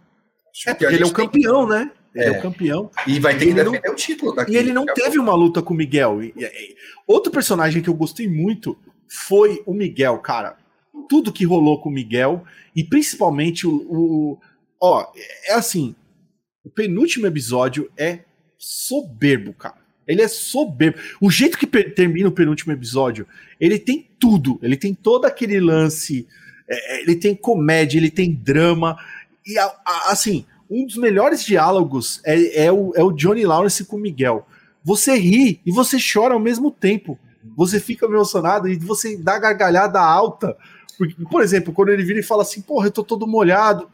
É, 0.67 0.75
porque 0.75 0.95
ele 0.95 1.03
é 1.03 1.07
o 1.07 1.13
campeão, 1.13 1.67
que... 1.67 1.73
né? 1.73 1.91
Ele 2.15 2.25
é. 2.25 2.29
é. 2.29 2.39
o 2.39 2.43
campeão. 2.43 2.91
E 3.07 3.19
vai 3.21 3.37
ter 3.37 3.47
que 3.47 3.55
defender 3.55 3.87
não, 3.87 3.93
o 3.93 3.97
título 3.97 4.35
daqui. 4.35 4.53
E 4.53 4.57
ele 4.57 4.73
não 4.73 4.85
teve 4.87 5.19
uma 5.19 5.35
luta 5.35 5.63
com 5.63 5.75
o 5.75 5.77
Miguel. 5.77 6.23
E, 6.23 6.35
e, 6.37 6.77
outro 7.07 7.33
personagem 7.33 7.83
que 7.83 7.89
eu 7.89 7.95
gostei 7.95 8.29
muito 8.29 8.77
foi 9.09 9.63
o 9.67 9.75
Miguel, 9.75 10.19
cara. 10.19 10.57
Tudo 11.09 11.33
que 11.33 11.45
rolou 11.45 11.81
com 11.81 11.89
o 11.89 11.93
Miguel 11.93 12.45
e 12.75 12.85
principalmente 12.85 13.67
o, 13.67 13.75
o 13.89 14.39
ó, 14.81 15.07
é 15.47 15.55
assim, 15.55 15.95
o 16.65 16.71
penúltimo 16.71 17.27
episódio 17.27 17.91
é 17.97 18.21
soberbo, 18.59 19.53
cara. 19.55 19.81
Ele 20.07 20.23
é 20.23 20.29
soberbo. 20.29 20.99
O 21.21 21.31
jeito 21.31 21.57
que 21.57 21.67
termina 21.67 22.29
o 22.29 22.33
penúltimo 22.33 22.73
episódio, 22.73 23.27
ele 23.61 23.79
tem 23.79 24.09
tudo. 24.19 24.59
Ele 24.63 24.77
tem 24.77 24.93
todo 24.93 25.25
aquele 25.25 25.61
lance. 25.61 26.27
É, 26.69 26.97
é 26.97 27.03
ele 27.03 27.17
tem 27.17 27.35
comédia, 27.35 27.99
ele 27.99 28.11
tem 28.11 28.33
drama. 28.33 28.97
E 29.47 29.57
a, 29.59 29.65
a, 29.65 30.13
assim, 30.13 30.45
um 30.71 30.87
dos 30.87 30.97
melhores 30.97 31.45
diálogos 31.45 32.21
é, 32.25 32.67
é, 32.67 32.73
o, 32.73 32.93
é 32.95 33.03
o 33.03 33.11
Johnny 33.11 33.45
Lawrence 33.45 33.85
com 33.85 33.97
o 33.97 34.01
Miguel. 34.01 34.47
Você 34.85 35.15
ri 35.17 35.61
e 35.67 35.73
você 35.73 35.99
chora 36.01 36.35
ao 36.35 36.41
mesmo 36.41 36.71
tempo. 36.71 37.19
Você 37.57 37.81
fica 37.81 38.07
emocionado 38.07 38.69
e 38.69 38.77
você 38.77 39.17
dá 39.17 39.39
gargalhada 39.39 40.01
alta. 40.01 40.57
Porque, 40.97 41.15
por 41.31 41.43
exemplo, 41.43 41.73
quando 41.73 41.89
ele 41.89 42.05
vira 42.05 42.21
e 42.21 42.23
fala 42.23 42.43
assim, 42.43 42.61
porra, 42.61 42.87
eu 42.87 42.91
tô 42.91 43.03
todo 43.03 43.27
molhado, 43.27 43.89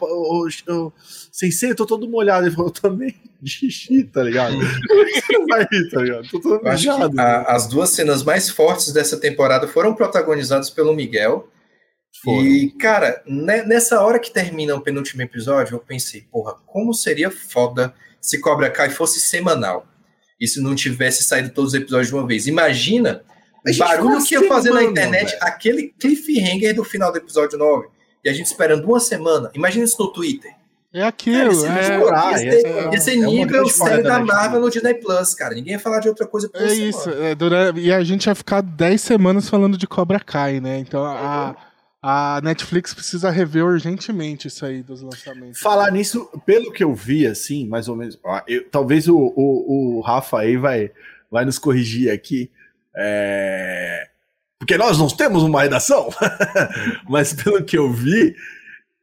sem 1.30 1.52
ser, 1.52 1.70
eu 1.70 1.76
tô 1.76 1.86
todo 1.86 2.08
molhado. 2.08 2.46
Ele 2.46 2.54
falou, 2.54 2.68
eu 2.74 2.80
também 2.80 3.14
de 3.40 3.50
xixi, 3.50 4.04
tá 4.04 4.22
ligado? 4.22 4.56
Vai 5.48 5.66
rir, 5.70 5.88
tá 5.90 6.02
ligado? 6.02 6.28
Tô 6.28 6.40
todo 6.40 6.62
mijado. 6.62 7.20
as 7.46 7.66
duas 7.68 7.90
cenas 7.90 8.22
mais 8.22 8.50
fortes 8.50 8.92
dessa 8.92 9.16
temporada 9.18 9.68
foram 9.68 9.94
protagonizadas 9.94 10.68
pelo 10.68 10.94
Miguel 10.94 11.48
foram. 12.22 12.46
E, 12.46 12.70
cara, 12.70 13.22
nessa 13.26 14.00
hora 14.00 14.18
que 14.18 14.30
termina 14.30 14.74
o 14.74 14.80
penúltimo 14.80 15.22
episódio, 15.22 15.74
eu 15.74 15.80
pensei, 15.80 16.22
porra, 16.30 16.54
como 16.66 16.92
seria 16.92 17.30
foda 17.30 17.94
se 18.20 18.40
Cobra 18.40 18.70
Kai 18.70 18.90
fosse 18.90 19.20
semanal. 19.20 19.86
E 20.40 20.46
se 20.46 20.60
não 20.60 20.74
tivesse 20.74 21.22
saído 21.24 21.50
todos 21.50 21.72
os 21.72 21.80
episódios 21.80 22.08
de 22.08 22.14
uma 22.14 22.26
vez. 22.26 22.46
Imagina 22.46 23.22
o 23.66 23.78
barulho 23.78 24.22
que 24.22 24.34
ia 24.34 24.46
fazer 24.46 24.70
na 24.70 24.82
internet, 24.82 25.30
véio. 25.30 25.38
aquele 25.42 25.94
cliffhanger 25.98 26.74
do 26.74 26.84
final 26.84 27.10
do 27.10 27.18
episódio 27.18 27.58
9. 27.58 27.88
E 28.24 28.28
a 28.28 28.32
gente 28.32 28.46
esperando 28.46 28.84
uma 28.84 29.00
semana. 29.00 29.50
Imagina 29.54 29.84
isso 29.84 29.96
no 29.98 30.12
Twitter. 30.12 30.52
É 30.92 31.02
aquilo, 31.02 31.62
cara, 31.62 31.78
é, 31.78 31.82
explorar, 31.82 32.38
ser, 32.38 32.66
é, 32.66 33.00
ser 33.00 33.12
é 33.12 33.26
nível 33.26 33.68
série 33.68 34.02
da 34.02 34.18
Marvel 34.18 34.60
no 34.60 34.70
Disney 34.70 34.94
Plus, 34.94 35.34
cara. 35.34 35.54
Ninguém 35.54 35.74
ia 35.74 35.78
falar 35.78 36.00
de 36.00 36.08
outra 36.08 36.26
coisa 36.26 36.48
por 36.48 36.58
É 36.58 36.72
isso, 36.72 37.10
é, 37.10 37.34
durante, 37.34 37.80
e 37.80 37.92
a 37.92 38.02
gente 38.02 38.26
ia 38.26 38.34
ficar 38.34 38.62
10 38.62 38.98
semanas 39.00 39.46
falando 39.46 39.76
de 39.76 39.86
Cobra 39.86 40.18
Kai, 40.18 40.58
né? 40.58 40.78
Então 40.78 41.04
a, 41.04 41.54
a 42.08 42.40
Netflix 42.40 42.94
precisa 42.94 43.30
rever 43.30 43.64
urgentemente 43.64 44.46
isso 44.46 44.64
aí 44.64 44.80
dos 44.80 45.02
lançamentos. 45.02 45.58
Falar 45.58 45.90
nisso, 45.90 46.30
pelo 46.46 46.70
que 46.70 46.84
eu 46.84 46.94
vi, 46.94 47.26
assim, 47.26 47.66
mais 47.66 47.88
ou 47.88 47.96
menos. 47.96 48.16
Eu, 48.46 48.64
talvez 48.70 49.08
o, 49.08 49.16
o, 49.16 49.96
o, 49.98 50.00
Rafa 50.02 50.38
aí 50.38 50.56
vai, 50.56 50.92
vai 51.28 51.44
nos 51.44 51.58
corrigir 51.58 52.12
aqui. 52.12 52.48
É... 52.96 54.08
Porque 54.56 54.78
nós 54.78 54.96
não 54.98 55.08
temos 55.08 55.42
uma 55.42 55.62
redação. 55.62 56.08
Mas 57.10 57.32
pelo 57.32 57.64
que 57.64 57.76
eu 57.76 57.92
vi, 57.92 58.36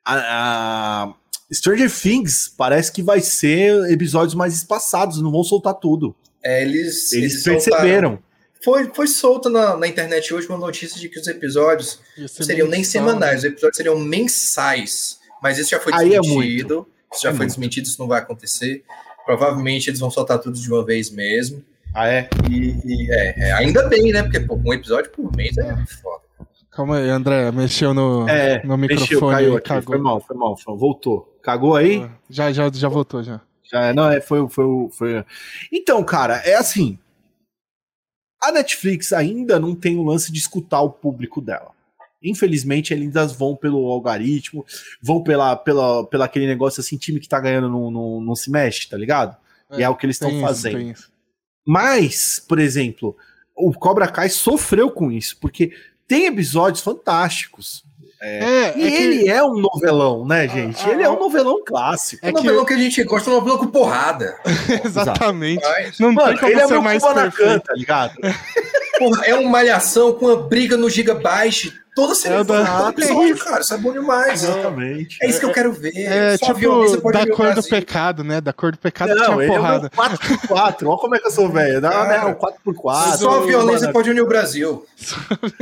a, 0.06 1.04
a 1.04 1.14
Stranger 1.52 1.92
Things 1.92 2.48
parece 2.58 2.90
que 2.90 3.04
vai 3.04 3.20
ser 3.20 3.92
episódios 3.92 4.34
mais 4.34 4.56
espaçados, 4.56 5.22
não 5.22 5.30
vão 5.30 5.44
soltar 5.44 5.74
tudo. 5.74 6.16
É, 6.42 6.62
eles, 6.62 7.12
eles, 7.12 7.34
eles 7.34 7.44
perceberam. 7.44 8.12
Soltaram 8.12 8.33
foi, 8.64 8.90
foi 8.94 9.08
solta 9.08 9.50
na, 9.50 9.76
na 9.76 9.88
internet 9.88 10.34
hoje 10.34 10.48
uma 10.48 10.58
notícia 10.58 11.00
de 11.00 11.10
que 11.10 11.20
os 11.20 11.28
episódios 11.28 12.00
seriam 12.28 12.68
nem 12.68 12.84
semanais, 12.84 13.44
né? 13.44 13.50
os 13.50 13.54
episódios 13.54 13.78
seriam 13.78 14.00
mensais. 14.00 15.20
Mas 15.42 15.58
isso 15.58 15.72
já 15.72 15.80
foi 15.80 15.94
Aí 15.94 16.16
é 16.16 16.22
desmentido. 16.22 16.88
É 17.12 17.16
isso 17.16 17.24
já 17.24 17.30
é 17.30 17.32
foi 17.32 17.40
muito. 17.40 17.50
desmentido, 17.50 17.88
isso 17.88 18.00
não 18.00 18.08
vai 18.08 18.20
acontecer. 18.20 18.84
Provavelmente 19.26 19.90
eles 19.90 20.00
vão 20.00 20.10
soltar 20.10 20.40
tudo 20.40 20.58
de 20.58 20.72
uma 20.72 20.86
vez 20.86 21.10
mesmo. 21.10 21.64
Ah, 21.94 22.08
é? 22.08 22.30
E, 22.50 22.76
e 22.86 23.12
é, 23.12 23.50
é, 23.50 23.52
ainda 23.52 23.88
bem, 23.88 24.12
né? 24.12 24.24
Porque 24.24 24.40
pô, 24.40 24.56
um 24.56 24.74
episódio 24.74 25.12
por 25.12 25.36
mês 25.36 25.58
é 25.58 25.76
foda. 26.02 26.24
Calma 26.72 26.98
aí, 26.98 27.10
André, 27.10 27.52
mexeu 27.52 27.94
no, 27.94 28.28
é, 28.28 28.64
no 28.64 28.76
microfone. 28.78 29.10
Mexeu, 29.10 29.30
caiu 29.30 29.58
aqui, 29.58 29.68
cagou. 29.68 29.94
Foi 29.94 29.98
mal, 30.00 30.22
foi 30.22 30.36
mal, 30.36 30.58
foi, 30.58 30.76
voltou. 30.76 31.38
Cagou 31.44 31.76
aí? 31.76 32.02
Ah, 32.04 32.10
já, 32.30 32.52
já, 32.52 32.72
já 32.74 32.88
voltou, 32.88 33.22
já. 33.22 33.42
Já, 33.64 33.94
não, 33.94 34.10
é, 34.10 34.20
foi, 34.20 34.48
foi, 34.50 34.66
foi. 34.92 35.26
Então, 35.72 36.04
cara, 36.04 36.38
é 36.38 36.56
assim. 36.56 36.98
A 38.44 38.52
Netflix 38.52 39.14
ainda 39.14 39.60
não 39.60 39.74
tem 39.74 39.98
o 39.98 40.04
lance 40.04 40.32
de 40.32 40.40
escutar 40.40 40.82
o 40.82 40.90
público 40.90 41.40
dela. 41.40 41.72
Infelizmente, 42.22 42.94
eles 42.94 43.06
ainda 43.06 43.26
vão 43.28 43.56
pelo 43.56 43.86
algoritmo, 43.88 44.66
vão 45.02 45.22
pela, 45.22 45.56
pela, 45.56 46.06
pela 46.08 46.26
aquele 46.26 46.48
negócio 46.48 46.80
assim, 46.80 46.98
time 46.98 47.20
que 47.20 47.28
tá 47.28 47.40
ganhando 47.40 47.70
não, 47.70 47.92
não, 47.92 48.22
não 48.22 48.36
se 48.36 48.50
mexe, 48.50 48.90
tá 48.90 48.98
ligado? 48.98 49.36
É, 49.70 49.80
e 49.80 49.84
é 49.84 49.90
o 49.90 49.96
que 49.96 50.06
eles 50.06 50.16
estão 50.16 50.40
fazendo. 50.40 50.94
Mas, 51.66 52.44
por 52.46 52.60
exemplo, 52.60 53.16
o 53.56 53.74
Cobra 53.74 54.08
Kai 54.08 54.30
sofreu 54.30 54.92
com 54.92 55.12
isso, 55.12 55.38
porque 55.40 55.74
tem 56.08 56.26
episódios 56.26 56.84
fantásticos. 56.84 57.84
É, 58.26 58.38
é, 58.38 58.74
e 58.78 58.84
é 58.84 59.02
ele 59.02 59.24
que... 59.24 59.30
é 59.30 59.44
um 59.44 59.56
novelão, 59.56 60.26
né, 60.26 60.48
gente? 60.48 60.82
Ah, 60.88 60.92
ele 60.94 61.04
é 61.04 61.10
um 61.10 61.20
novelão 61.20 61.62
clássico. 61.66 62.26
É 62.26 62.30
um 62.30 62.32
novelão 62.32 62.64
que... 62.64 62.74
que 62.74 62.80
a 62.80 62.84
gente 62.84 63.04
gosta, 63.04 63.30
um 63.30 63.34
novelão 63.34 63.58
com 63.58 63.68
porrada. 63.68 64.38
Exatamente. 64.86 65.62
Não 66.00 66.14
Mano, 66.14 66.30
tem 66.30 66.38
como 66.38 66.52
ele 66.54 66.62
é 66.62 66.68
ser 66.68 66.80
mais 66.80 67.04
perfeito. 67.04 67.66
tá 67.66 67.74
ligado? 67.74 68.14
Porra, 68.98 69.26
é 69.26 69.36
uma 69.36 69.50
malhação 69.50 70.14
com 70.14 70.28
uma 70.28 70.38
briga 70.38 70.78
no 70.78 70.90
Gigabyte 70.90 71.74
toda 71.94 72.16
semana. 72.16 72.42
É 72.42 72.44
da... 72.46 72.90
episódio, 72.92 73.38
cara. 73.40 73.60
Isso 73.60 73.74
é 73.74 73.78
bom 73.78 73.92
demais. 73.92 74.44
Exatamente. 74.44 75.18
É 75.22 75.28
isso 75.28 75.40
que 75.42 75.46
eu 75.46 75.52
quero 75.52 75.74
ver. 75.74 75.92
É, 75.98 76.38
Só 76.38 76.54
tipo, 76.54 77.12
da 77.12 77.28
cor 77.28 77.54
do 77.54 77.64
pecado, 77.64 78.24
né? 78.24 78.40
Da 78.40 78.54
cor 78.54 78.72
do 78.72 78.78
pecado 78.78 79.14
não, 79.16 79.36
tinha 79.36 79.48
porrada. 79.48 79.88
É 79.88 79.90
4x4. 79.90 80.88
Olha 80.88 80.98
como 80.98 81.16
é 81.16 81.20
que 81.20 81.28
eu 81.28 81.32
sou 81.32 81.50
velho. 81.50 81.82
Dá 81.82 81.90
ah, 81.90 82.08
né, 82.08 82.36
4x4. 82.36 83.18
Só 83.18 83.42
a 83.42 83.46
violência 83.46 83.92
pode 83.92 84.10
unir 84.10 84.22
o 84.22 84.28
Brasil. 84.28 84.86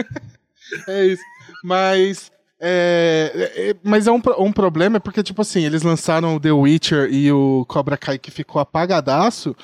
é 0.87 1.05
isso. 1.05 1.23
Mas 1.63 2.31
é, 2.63 3.51
é, 3.55 3.75
mas 3.81 4.05
é 4.05 4.11
um, 4.11 4.21
um 4.37 4.51
problema, 4.51 4.99
porque, 4.99 5.23
tipo 5.23 5.41
assim, 5.41 5.65
eles 5.65 5.81
lançaram 5.81 6.35
o 6.35 6.39
The 6.39 6.51
Witcher 6.51 7.11
e 7.11 7.31
o 7.31 7.65
Cobra 7.67 7.97
Kai 7.97 8.19
que 8.19 8.29
ficou 8.29 8.61
apagadaço, 8.61 9.55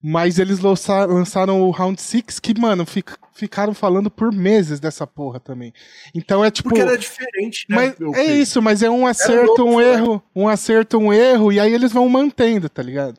mas 0.00 0.38
eles 0.38 0.60
lançaram, 0.60 1.60
o 1.60 1.70
Round 1.72 2.00
6 2.00 2.38
que, 2.38 2.56
mano, 2.56 2.86
fic, 2.86 3.12
ficaram 3.34 3.74
falando 3.74 4.08
por 4.08 4.32
meses 4.32 4.78
dessa 4.78 5.04
porra 5.04 5.40
também. 5.40 5.72
Então 6.14 6.44
é 6.44 6.50
tipo. 6.50 6.68
Porque 6.68 6.80
era 6.80 6.96
diferente, 6.96 7.66
né? 7.68 7.92
Mas, 7.98 8.16
é 8.16 8.24
isso, 8.36 8.62
mas 8.62 8.84
é 8.84 8.88
um 8.88 9.04
acerto, 9.04 9.64
um 9.64 9.80
né? 9.80 9.94
erro, 9.94 10.22
um 10.34 10.46
acerto, 10.46 10.96
um 10.96 11.12
erro, 11.12 11.50
e 11.50 11.58
aí 11.58 11.74
eles 11.74 11.90
vão 11.90 12.08
mantendo, 12.08 12.68
tá 12.68 12.84
ligado? 12.84 13.18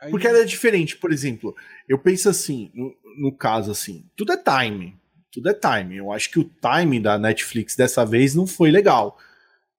Aí... 0.00 0.12
Porque 0.12 0.28
era 0.28 0.46
diferente, 0.46 0.96
por 0.96 1.10
exemplo, 1.12 1.52
eu 1.88 1.98
penso 1.98 2.28
assim, 2.28 2.70
no, 2.72 2.94
no 3.18 3.32
caso 3.32 3.72
assim, 3.72 4.04
tudo 4.16 4.32
é 4.32 4.36
time 4.36 4.96
tudo 5.30 5.48
é 5.48 5.54
timing. 5.54 5.96
Eu 5.96 6.12
acho 6.12 6.30
que 6.30 6.38
o 6.38 6.44
timing 6.44 7.02
da 7.02 7.18
Netflix 7.18 7.76
dessa 7.76 8.04
vez 8.04 8.34
não 8.34 8.46
foi 8.46 8.70
legal. 8.70 9.18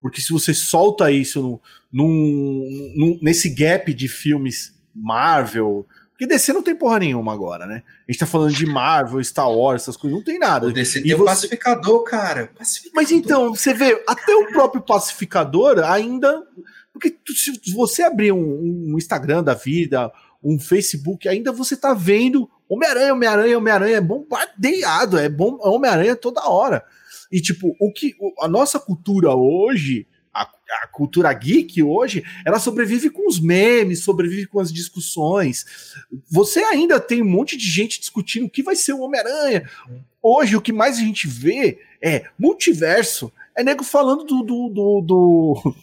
Porque 0.01 0.21
se 0.21 0.31
você 0.31 0.53
solta 0.53 1.12
isso 1.12 1.41
no, 1.41 1.62
num, 1.91 2.93
num, 2.95 3.19
nesse 3.21 3.49
gap 3.49 3.93
de 3.93 4.07
filmes 4.07 4.77
Marvel. 4.93 5.88
Porque 6.12 6.25
DC 6.25 6.51
não 6.51 6.63
tem 6.63 6.75
porra 6.75 6.99
nenhuma 6.99 7.31
agora, 7.31 7.67
né? 7.67 7.83
A 8.07 8.12
gente 8.12 8.19
tá 8.19 8.25
falando 8.25 8.53
de 8.53 8.65
Marvel, 8.65 9.23
Star 9.23 9.51
Wars, 9.51 9.83
essas 9.83 9.95
coisas, 9.95 10.17
não 10.17 10.23
tem 10.23 10.39
nada. 10.39 10.67
O 10.67 10.73
DC 10.73 11.01
tem 11.01 11.13
você... 11.13 11.25
pacificador, 11.25 12.03
cara. 12.03 12.51
Pacificador. 12.57 12.95
Mas 12.95 13.12
então, 13.12 13.53
você 13.53 13.73
vê, 13.73 14.03
até 14.07 14.36
o 14.36 14.47
próprio 14.47 14.81
pacificador 14.81 15.79
ainda. 15.79 16.43
Porque 16.91 17.15
se 17.36 17.71
você 17.71 18.01
abrir 18.01 18.31
um, 18.31 18.39
um 18.91 18.97
Instagram 18.97 19.43
da 19.43 19.53
vida, 19.53 20.12
um 20.43 20.60
Facebook, 20.60 21.29
ainda 21.29 21.51
você 21.51 21.77
tá 21.77 21.93
vendo 21.93 22.49
Homem-Aranha, 22.69 23.13
Homem-Aranha, 23.13 23.58
Homem-Aranha 23.58 23.97
é 23.97 24.01
bombardeado, 24.01 25.17
é 25.17 25.30
bom 25.30 25.58
Homem-Aranha 25.62 26.15
toda 26.15 26.47
hora. 26.49 26.84
E, 27.32 27.41
tipo, 27.41 27.75
o 27.80 27.91
que 27.91 28.15
a 28.39 28.47
nossa 28.47 28.80
cultura 28.80 29.34
hoje, 29.34 30.08
a, 30.34 30.43
a, 30.84 30.88
cultura 30.88 31.32
geek 31.34 31.82
hoje, 31.82 32.23
ela 32.45 32.60
sobrevive 32.60 33.10
com 33.10 33.27
os 33.27 33.39
memes, 33.39 34.03
sobrevive 34.03 34.47
com 34.47 34.60
as 34.60 34.71
discussões. 34.71 35.65
Você 36.30 36.60
ainda 36.60 36.99
tem 36.99 37.21
um 37.21 37.30
monte 37.30 37.58
de 37.58 37.69
gente 37.69 37.99
discutindo 37.99 38.45
o 38.45 38.49
que 38.49 38.63
vai 38.63 38.75
ser 38.75 38.93
o 38.93 39.01
Homem-Aranha. 39.01 39.69
Hoje, 40.21 40.56
o 40.56 40.62
que 40.62 40.73
mais 40.73 40.97
a 40.97 41.01
gente 41.01 41.27
vê 41.27 41.80
é 42.01 42.25
multiverso. 42.38 43.32
É 43.56 43.63
nego 43.63 43.84
falando 43.84 44.23
do, 44.23 44.43
do, 44.43 44.69
do, 44.69 45.01
do 45.01 45.75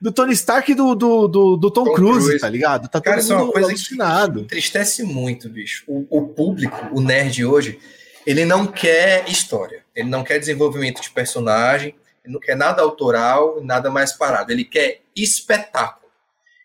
do 0.00 0.12
Tony 0.12 0.32
Stark 0.32 0.70
e 0.70 0.74
do, 0.74 0.94
do, 0.94 1.28
do, 1.28 1.56
do 1.56 1.70
Tom, 1.70 1.84
Tom 1.84 1.94
Cruise, 1.94 2.26
Cruise, 2.26 2.40
tá 2.40 2.48
ligado? 2.48 2.88
Tá 2.88 3.00
Cara, 3.00 3.20
isso 3.20 3.32
é 3.32 3.36
uma 3.36 3.52
coisa 3.52 3.68
alucinado. 3.68 4.40
que 4.40 4.44
entristece 4.44 5.02
muito, 5.02 5.48
bicho. 5.48 5.84
O, 5.86 6.06
o, 6.10 6.28
público, 6.28 6.88
o 6.92 7.00
nerd 7.00 7.44
hoje, 7.44 7.78
ele 8.26 8.44
não 8.44 8.66
quer 8.66 9.28
história. 9.28 9.84
Ele 9.94 10.08
não 10.08 10.24
quer 10.24 10.38
desenvolvimento 10.38 11.00
de 11.02 11.10
personagem, 11.10 11.94
ele 12.24 12.32
não 12.34 12.40
quer 12.40 12.56
nada 12.56 12.82
autoral, 12.82 13.62
nada 13.62 13.90
mais 13.90 14.12
parado. 14.12 14.52
Ele 14.52 14.64
quer 14.64 15.02
espetáculo. 15.14 16.10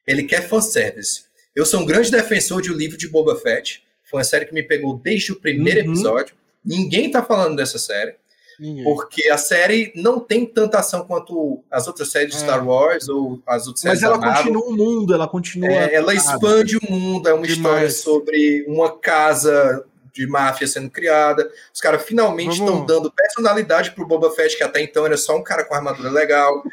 Ele 0.05 0.23
quer 0.23 0.47
fanservice. 0.47 1.23
Eu 1.55 1.65
sou 1.65 1.81
um 1.81 1.85
grande 1.85 2.11
defensor 2.11 2.61
de 2.61 2.71
O 2.71 2.77
Livro 2.77 2.97
de 2.97 3.07
Boba 3.07 3.35
Fett. 3.35 3.83
Foi 4.03 4.19
uma 4.19 4.23
série 4.23 4.45
que 4.45 4.53
me 4.53 4.63
pegou 4.63 4.97
desde 4.97 5.31
o 5.31 5.35
primeiro 5.35 5.81
uhum. 5.81 5.93
episódio. 5.93 6.35
Ninguém 6.63 7.09
tá 7.09 7.23
falando 7.23 7.55
dessa 7.55 7.79
série. 7.79 8.15
Ninguém. 8.59 8.83
Porque 8.83 9.29
a 9.29 9.37
série 9.37 9.91
não 9.95 10.19
tem 10.19 10.45
tanta 10.45 10.79
ação 10.79 11.05
quanto 11.05 11.63
as 11.69 11.87
outras 11.87 12.09
séries 12.09 12.31
de 12.31 12.37
é. 12.37 12.39
Star 12.39 12.67
Wars 12.67 13.07
ou 13.07 13.41
as 13.45 13.67
outras 13.67 13.81
séries 13.81 14.01
Mas 14.01 14.09
ela 14.09 14.19
continua 14.19 14.67
o 14.67 14.73
mundo, 14.75 15.13
ela 15.13 15.27
continua. 15.27 15.69
É, 15.69 15.93
ela 15.93 16.13
expande 16.13 16.77
o 16.77 16.91
mundo, 16.91 17.29
é 17.29 17.33
uma 17.33 17.45
Demais. 17.45 17.57
história 17.57 17.89
sobre 17.91 18.65
uma 18.67 18.97
casa 18.97 19.85
de 20.11 20.25
máfia 20.25 20.67
sendo 20.67 20.89
criada. 20.89 21.49
Os 21.71 21.79
caras 21.79 22.03
finalmente 22.03 22.53
estão 22.59 22.83
dando 22.83 23.11
personalidade 23.11 23.91
pro 23.91 24.07
Boba 24.07 24.31
Fett, 24.31 24.57
que 24.57 24.63
até 24.63 24.81
então 24.81 25.05
era 25.05 25.15
só 25.15 25.37
um 25.37 25.43
cara 25.43 25.63
com 25.63 25.75
armadura 25.75 26.09
legal. 26.09 26.63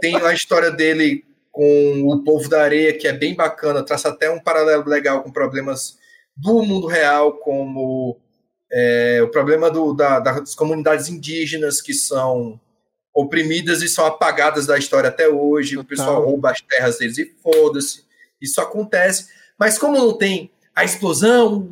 Tem 0.00 0.16
a 0.16 0.32
história 0.32 0.70
dele 0.70 1.24
com 1.52 2.02
o 2.06 2.22
povo 2.24 2.48
da 2.48 2.62
areia, 2.62 2.96
que 2.96 3.06
é 3.06 3.12
bem 3.12 3.34
bacana, 3.34 3.82
traça 3.82 4.08
até 4.08 4.30
um 4.30 4.40
paralelo 4.40 4.88
legal 4.88 5.22
com 5.22 5.30
problemas 5.30 5.98
do 6.36 6.62
mundo 6.62 6.86
real, 6.86 7.32
como 7.34 8.16
é, 8.70 9.20
o 9.22 9.28
problema 9.28 9.70
do, 9.70 9.92
da, 9.92 10.20
das 10.20 10.54
comunidades 10.54 11.08
indígenas 11.08 11.80
que 11.80 11.94
são 11.94 12.60
oprimidas 13.14 13.82
e 13.82 13.88
são 13.88 14.06
apagadas 14.06 14.66
da 14.66 14.78
história 14.78 15.08
até 15.08 15.28
hoje. 15.28 15.76
Total. 15.76 15.84
O 15.84 15.88
pessoal 15.88 16.24
rouba 16.24 16.50
as 16.50 16.60
terras 16.60 16.98
deles 16.98 17.18
e 17.18 17.34
foda-se. 17.42 18.04
Isso 18.40 18.60
acontece. 18.60 19.28
Mas 19.58 19.78
como 19.78 19.98
não 19.98 20.16
tem 20.16 20.50
a 20.74 20.84
explosão, 20.84 21.68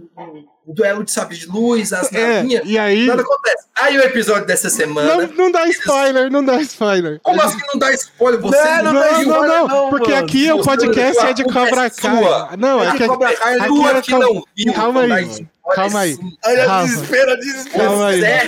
o 0.67 0.75
duelo 0.75 1.05
de 1.05 1.13
sabres 1.13 1.39
de 1.39 1.47
luz, 1.47 1.93
as 1.93 2.11
é, 2.13 2.39
navinhas, 2.39 2.63
e 2.67 2.77
aí... 2.77 3.07
nada 3.07 3.23
acontece. 3.23 3.67
Aí 3.79 3.97
o 3.97 4.03
episódio 4.03 4.47
dessa 4.47 4.69
semana. 4.69 5.15
Não, 5.15 5.29
não 5.29 5.53
dá 5.53 5.67
spoiler, 5.69 6.31
não 6.31 6.45
dá 6.45 6.61
spoiler. 6.63 7.21
Como 7.23 7.41
assim 7.41 7.59
não 7.73 7.79
dá 7.79 7.93
spoiler? 7.93 8.41
Você 8.41 8.83
não, 8.83 8.93
não, 8.93 8.93
não, 8.93 9.23
não, 9.23 9.47
não, 9.47 9.69
não, 9.69 9.91
porque 9.91 10.11
mano. 10.11 10.25
aqui 10.25 10.51
o 10.51 10.63
podcast 10.63 11.25
é 11.25 11.33
de 11.33 11.45
Cobra 11.45 11.91
Kai. 11.91 12.57
Não, 12.59 12.83
é, 12.83 12.89
é 12.89 12.93
que 12.93 13.07
Cobra 13.07 13.37
Kai 13.37 13.59
é 13.59 13.67
tua 13.67 14.03
que 14.03 14.11
não 14.13 14.45
viu. 14.57 14.75
Calma 14.75 15.03
aí. 15.03 15.47
Calma 15.75 16.01
aí. 16.01 16.17
Olha, 16.45 16.83
desespero, 16.85 17.37
desespero. 17.39 17.85
Calma 17.85 18.07
aí. 18.09 18.25
É 18.25 18.47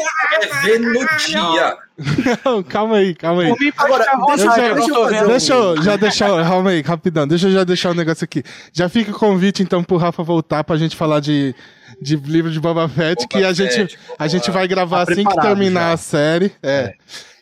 ver 0.62 0.78
no 0.81 1.07
dia. 1.18 1.76
Não, 2.44 2.62
calma 2.62 2.96
aí, 2.98 3.14
calma 3.14 3.42
aí. 3.42 3.54
Agora, 3.76 4.07
deixa, 4.37 4.54
deixa, 4.54 4.74
deixa, 4.74 5.26
deixa 5.26 5.54
eu 5.54 5.83
já 5.83 5.96
deixar. 5.96 6.28
Calma 6.48 6.70
aí, 6.70 6.81
rapidão. 6.81 7.26
Deixa 7.26 7.48
eu 7.48 7.52
já 7.52 7.64
deixar 7.64 7.88
o 7.88 7.92
um 7.92 7.96
negócio 7.96 8.24
aqui. 8.24 8.44
Já 8.72 8.88
fica 8.88 9.11
o 9.11 9.18
convite, 9.18 9.62
então, 9.62 9.83
pro 9.83 9.96
Rafa 9.96 10.22
voltar 10.22 10.62
pra 10.62 10.76
gente 10.76 10.96
falar 10.96 11.18
de, 11.18 11.54
de 12.01 12.16
livro 12.16 12.51
de 12.51 12.61
Boba 12.61 12.88
Fett, 12.88 13.22
Boba 13.22 13.29
que 13.29 13.44
a 13.44 13.55
Fett, 13.55 13.74
gente, 13.74 13.98
a 14.18 14.29
gente 14.29 14.51
vai 14.51 14.68
gravar 14.68 15.07
tá 15.07 15.12
assim 15.12 15.24
que 15.24 15.40
terminar 15.40 15.88
já. 15.88 15.92
a 15.92 15.96
série. 15.96 16.53
É. 16.62 16.70
é. 16.70 16.94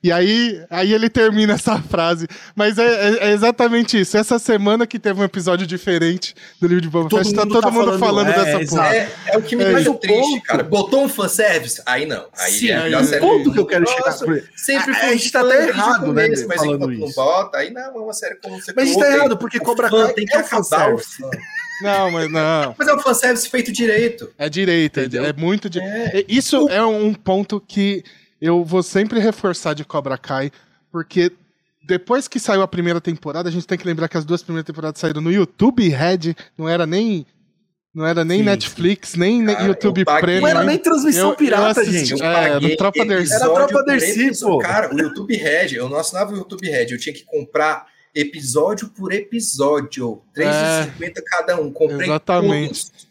E 0.07 0.13
aí, 0.13 0.65
aí 0.71 0.93
ele 0.93 1.11
termina 1.11 1.55
essa 1.55 1.81
frase. 1.83 2.29
Mas 2.55 2.79
é, 2.79 2.85
é, 2.85 3.29
é, 3.29 3.33
exatamente 3.33 4.01
isso. 4.01 4.17
Essa 4.17 4.39
semana 4.39 4.87
que 4.87 5.01
teve 5.01 5.21
um 5.21 5.25
episódio 5.25 5.67
diferente 5.67 6.33
do 6.61 6.69
livro 6.69 6.81
de 6.81 6.89
Boba 6.89 7.11
Fett, 7.11 7.35
tá 7.35 7.43
todo 7.43 7.61
tá 7.61 7.71
mundo 7.73 7.99
falando, 7.99 7.99
falando 7.99 8.31
é, 8.31 8.45
dessa 8.45 8.77
porra. 8.77 8.95
É, 8.95 9.13
é, 9.27 9.39
o 9.39 9.43
que 9.43 9.57
me 9.57 9.65
é, 9.65 9.75
deixa 9.75 9.93
triste, 9.95 10.21
ponto, 10.21 10.43
cara. 10.45 10.63
Botou 10.63 11.03
um 11.03 11.09
fanservice? 11.09 11.83
Aí 11.85 12.07
não. 12.07 12.27
Aí 12.39 12.53
Sim, 12.53 12.71
é 12.71 12.95
a 12.95 13.03
série. 13.03 13.21
ponto 13.21 13.53
que 13.53 13.59
eu 13.59 13.67
quero 13.67 13.85
Nossa, 13.85 14.25
chegar. 14.25 14.43
Sempre 14.55 14.95
a, 14.95 15.07
a, 15.07 15.13
gente 15.13 15.33
tá 15.33 15.41
até 15.41 15.69
errado, 15.69 16.13
né? 16.13 16.29
Mas 16.47 16.63
enquanto 16.63 16.93
isso. 16.93 17.01
não 17.01 17.11
bota, 17.11 17.59
aí 17.59 17.73
não 17.73 17.83
é 17.83 17.89
uma 17.89 18.13
série 18.13 18.37
como 18.37 18.61
você 18.61 18.73
Mas 18.77 18.85
a 18.85 18.87
gente 18.87 19.01
tá 19.01 19.13
errado, 19.13 19.37
porque 19.37 19.59
Cobra 19.59 19.91
Kai 19.91 20.13
tem 20.13 20.25
que 20.25 20.37
acabar 20.37 20.95
o 20.95 20.99
fã. 20.99 21.31
Não, 21.83 22.11
mas 22.11 22.31
não. 22.31 22.75
Mas 22.79 22.89
é 22.89 22.95
um 22.95 23.01
fanservice 23.01 23.49
feito 23.49 23.73
direito. 23.73 24.33
É 24.39 24.49
direito, 24.49 25.01
é, 25.01 25.05
é, 25.05 25.33
muito 25.33 25.69
direito. 25.69 26.17
É. 26.17 26.25
Isso 26.29 26.69
é 26.69 26.85
um 26.85 27.13
ponto 27.13 27.61
que 27.61 28.03
eu 28.41 28.65
vou 28.65 28.83
sempre 28.83 29.19
reforçar 29.19 29.75
de 29.75 29.85
Cobra 29.85 30.17
Kai, 30.17 30.51
porque 30.91 31.33
depois 31.87 32.27
que 32.27 32.41
saiu 32.41 32.63
a 32.63 32.69
primeira 32.69 33.01
temporada, 33.01 33.49
a 33.49 33.53
gente 33.53 33.67
tem 33.67 33.79
que 33.79 33.87
lembrar 33.87 34.09
que 34.09 34.17
as 34.17 34.25
duas 34.25 34.43
primeiras 34.43 34.67
temporadas 34.67 35.01
saíram 35.01 35.21
no 35.21 35.31
YouTube 35.31 35.89
Red, 35.89 36.35
não 36.57 36.69
era 36.69 36.87
nem 36.87 37.27
não 37.95 38.05
era 38.05 38.27
nem 38.27 38.41
sim, 38.41 38.45
Netflix, 38.45 39.09
sim. 39.11 39.19
nem 39.19 39.47
Cara, 39.47 39.65
YouTube 39.69 40.05
Premium. 40.05 40.41
Não 40.43 40.49
era 40.49 40.65
nem 40.65 40.77
transmissão 40.77 41.31
eu, 41.31 41.35
pirata, 41.35 41.81
eu 41.81 41.83
assisti, 41.83 42.05
gente. 42.05 42.23
É, 42.23 42.61
no 42.61 42.77
Tropa 42.77 43.07
Dercy. 43.07 43.33
Era 43.33 43.49
Tropa 43.49 43.83
Dercy, 43.85 44.41
pô. 44.45 44.59
Cara, 44.59 44.95
o 44.95 44.99
YouTube 44.99 45.35
Red, 45.35 45.75
eu 45.75 45.89
não 45.89 45.97
assinava 45.97 46.35
o 46.35 46.37
YouTube 46.37 46.69
Red, 46.69 46.89
eu 46.91 46.99
tinha 46.99 47.15
que 47.15 47.25
comprar 47.25 47.87
episódio 48.17 48.89
por 48.89 49.13
episódio, 49.13 50.23
R$3,50 50.35 51.03
é, 51.03 51.23
cada 51.23 51.61
um. 51.61 51.71
Comprei 51.71 52.09
exatamente. 52.09 52.87
Todos. 52.87 53.07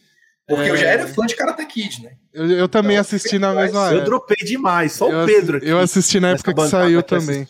Porque 0.47 0.63
é... 0.63 0.71
eu 0.71 0.77
já 0.77 0.87
era 0.87 1.07
fã 1.07 1.25
de 1.25 1.35
Karate 1.35 1.65
Kid, 1.65 2.03
né? 2.03 2.13
Eu, 2.33 2.49
eu 2.51 2.67
também 2.67 2.93
então, 2.93 3.01
assisti 3.01 3.37
na 3.37 3.53
mesma 3.53 3.85
época. 3.85 3.95
Eu 3.95 4.05
dropei 4.05 4.45
demais, 4.45 4.93
só 4.93 5.09
eu 5.09 5.23
o 5.23 5.25
Pedro 5.25 5.57
aqui. 5.57 5.67
Eu 5.67 5.79
assisti 5.79 6.19
na 6.19 6.31
época 6.31 6.53
que 6.53 6.67
saiu 6.67 7.03
também. 7.03 7.47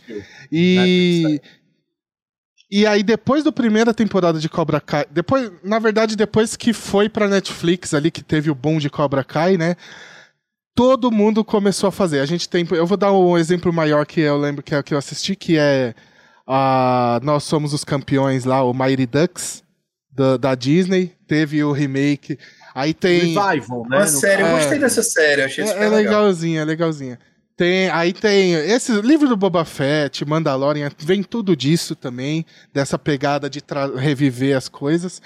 E... 0.51 1.41
E 2.69 2.85
aí, 2.85 3.03
depois 3.03 3.43
da 3.43 3.51
primeira 3.51 3.93
temporada 3.93 4.39
de 4.39 4.49
Cobra 4.49 4.81
Kai, 4.81 5.05
depois, 5.09 5.51
na 5.63 5.77
verdade, 5.77 6.15
depois 6.15 6.57
que 6.57 6.73
foi 6.73 7.07
pra 7.07 7.27
Netflix 7.27 7.93
ali, 7.93 8.09
que 8.09 8.23
teve 8.23 8.49
o 8.49 8.55
boom 8.55 8.79
de 8.79 8.89
Cobra 8.89 9.23
Kai, 9.23 9.55
né? 9.55 9.75
Todo 10.73 11.11
mundo 11.11 11.45
começou 11.45 11.87
a 11.87 11.91
fazer. 11.91 12.19
A 12.19 12.25
gente 12.25 12.49
tem. 12.49 12.67
Eu 12.71 12.87
vou 12.87 12.97
dar 12.97 13.13
um 13.13 13.37
exemplo 13.37 13.71
maior 13.71 14.05
que 14.05 14.19
eu 14.19 14.35
lembro 14.35 14.63
que 14.63 14.73
é 14.73 14.79
o 14.79 14.83
que 14.83 14.95
eu 14.95 14.97
assisti, 14.97 15.35
que 15.35 15.57
é 15.57 15.93
a 16.45 17.19
Nós 17.23 17.43
Somos 17.43 17.73
os 17.73 17.83
Campeões 17.83 18.45
lá, 18.45 18.63
o 18.63 18.73
Mighty 18.73 19.05
Ducks, 19.05 19.63
da, 20.11 20.37
da 20.37 20.55
Disney. 20.55 21.13
Teve 21.27 21.63
o 21.63 21.71
remake. 21.71 22.37
Aí 22.73 22.93
tem. 22.93 23.33
Revival, 23.33 23.85
né? 23.89 23.97
Uma 23.97 24.07
série, 24.07 24.41
eu 24.41 24.51
gostei 24.51 24.79
dessa 24.79 25.03
série, 25.03 25.41
achei 25.41 25.63
é, 25.63 25.83
é 25.83 25.89
legalzinha, 25.89 26.61
é 26.61 26.65
legalzinha. 26.65 27.19
Tem, 27.57 27.89
aí 27.89 28.11
tem 28.11 28.53
esse 28.53 28.91
livro 29.01 29.29
do 29.29 29.37
Boba 29.37 29.63
Fett, 29.63 30.25
Mandalorian, 30.25 30.91
vem 30.99 31.23
tudo 31.23 31.55
disso 31.55 31.95
também, 31.95 32.45
dessa 32.73 32.99
pegada 32.99 33.49
de 33.49 33.61
reviver 33.95 34.57
as 34.57 34.67
coisas. 34.67 35.21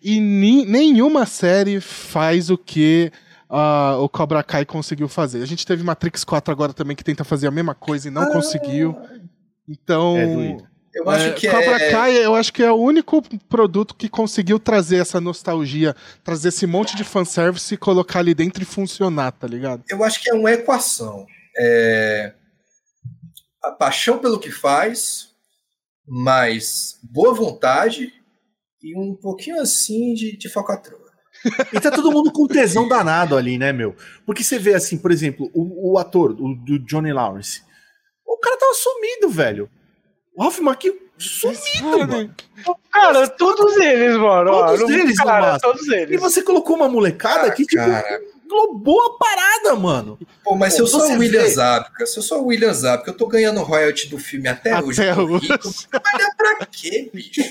E 0.00 0.20
ni 0.20 0.64
nenhuma 0.64 1.26
série 1.26 1.80
faz 1.80 2.50
o 2.50 2.56
que 2.56 3.10
uh, 3.50 4.00
o 4.00 4.08
Cobra 4.08 4.44
Kai 4.44 4.64
conseguiu 4.64 5.08
fazer. 5.08 5.42
A 5.42 5.46
gente 5.46 5.66
teve 5.66 5.82
Matrix 5.82 6.22
4 6.22 6.52
agora 6.52 6.72
também 6.72 6.96
que 6.96 7.02
tenta 7.02 7.24
fazer 7.24 7.48
a 7.48 7.50
mesma 7.50 7.74
coisa 7.74 8.06
e 8.06 8.12
não 8.12 8.22
ah, 8.22 8.32
conseguiu. 8.32 8.96
Então, 9.68 10.16
é 10.18 10.56
eu 10.94 11.08
acho 11.08 11.28
é, 11.28 11.32
que 11.32 11.48
Cobra 11.48 11.80
é... 11.80 11.90
Kai, 11.90 12.24
eu 12.24 12.34
acho 12.34 12.52
que 12.52 12.62
é 12.62 12.70
o 12.70 12.76
único 12.76 13.22
produto 13.48 13.94
que 13.94 14.08
conseguiu 14.08 14.58
trazer 14.58 14.98
essa 14.98 15.20
nostalgia, 15.20 15.96
trazer 16.22 16.48
esse 16.48 16.66
monte 16.66 16.94
de 16.96 17.02
fanservice 17.02 17.72
e 17.72 17.78
colocar 17.78 18.18
ali 18.18 18.34
dentro 18.34 18.62
e 18.62 18.66
funcionar, 18.66 19.32
tá 19.32 19.46
ligado? 19.46 19.82
Eu 19.88 20.04
acho 20.04 20.22
que 20.22 20.30
é 20.30 20.34
uma 20.34 20.52
equação. 20.52 21.26
É... 21.58 22.34
A 23.62 23.70
paixão 23.70 24.18
pelo 24.18 24.38
que 24.38 24.50
faz, 24.50 25.28
mais 26.06 26.98
boa 27.02 27.32
vontade 27.32 28.12
e 28.82 28.98
um 28.98 29.14
pouquinho 29.14 29.60
assim 29.60 30.12
de, 30.12 30.36
de 30.36 30.48
falcatrua. 30.48 31.00
E 31.72 31.80
tá 31.80 31.90
todo 31.90 32.12
mundo 32.12 32.30
com 32.30 32.46
tesão 32.46 32.86
danado 32.86 33.36
ali, 33.36 33.56
né, 33.56 33.72
meu? 33.72 33.96
Porque 34.26 34.44
você 34.44 34.58
vê 34.58 34.74
assim, 34.74 34.98
por 34.98 35.10
exemplo, 35.10 35.50
o, 35.54 35.92
o 35.92 35.98
ator, 35.98 36.32
o, 36.32 36.54
do 36.54 36.78
Johnny 36.80 37.12
Lawrence. 37.12 37.62
O 38.32 38.38
cara 38.38 38.56
tava 38.56 38.74
sumido, 38.74 39.28
velho. 39.28 39.70
O 40.34 40.42
Ralph 40.42 40.58
Macchio 40.60 40.98
sumido, 41.18 42.08
mano. 42.08 42.34
Cara, 42.90 43.28
todos 43.28 43.76
eles, 43.76 44.16
mano. 44.16 44.50
Todos 44.50 44.82
ó, 44.82 44.90
eles, 44.90 45.16
cara, 45.18 45.58
todos 45.58 45.86
eles. 45.88 46.16
E 46.16 46.16
você 46.16 46.42
colocou 46.42 46.76
uma 46.76 46.88
molecada 46.88 47.48
ah, 47.48 47.50
que, 47.50 47.66
tipo, 47.66 47.82
globou 48.48 49.00
a 49.02 49.18
parada, 49.18 49.76
mano. 49.76 50.18
Pô, 50.42 50.56
mas 50.56 50.72
Pô, 50.72 50.76
se 50.76 50.82
eu 50.82 50.86
sou 50.86 51.12
o 51.12 51.18
William 51.18 51.46
Zabka, 51.46 52.06
se 52.06 52.18
eu 52.18 52.22
sou 52.22 52.42
o 52.42 52.46
William 52.46 52.72
Zabka, 52.72 53.10
eu 53.10 53.16
tô 53.16 53.26
ganhando 53.26 53.62
royalty 53.62 54.08
do 54.08 54.18
filme 54.18 54.48
até, 54.48 54.72
até 54.72 54.84
hoje. 54.84 55.00
hoje. 55.12 55.48
Vai 55.90 56.18
dar 56.18 56.34
pra 56.36 56.66
quê, 56.66 57.10
bicho? 57.12 57.42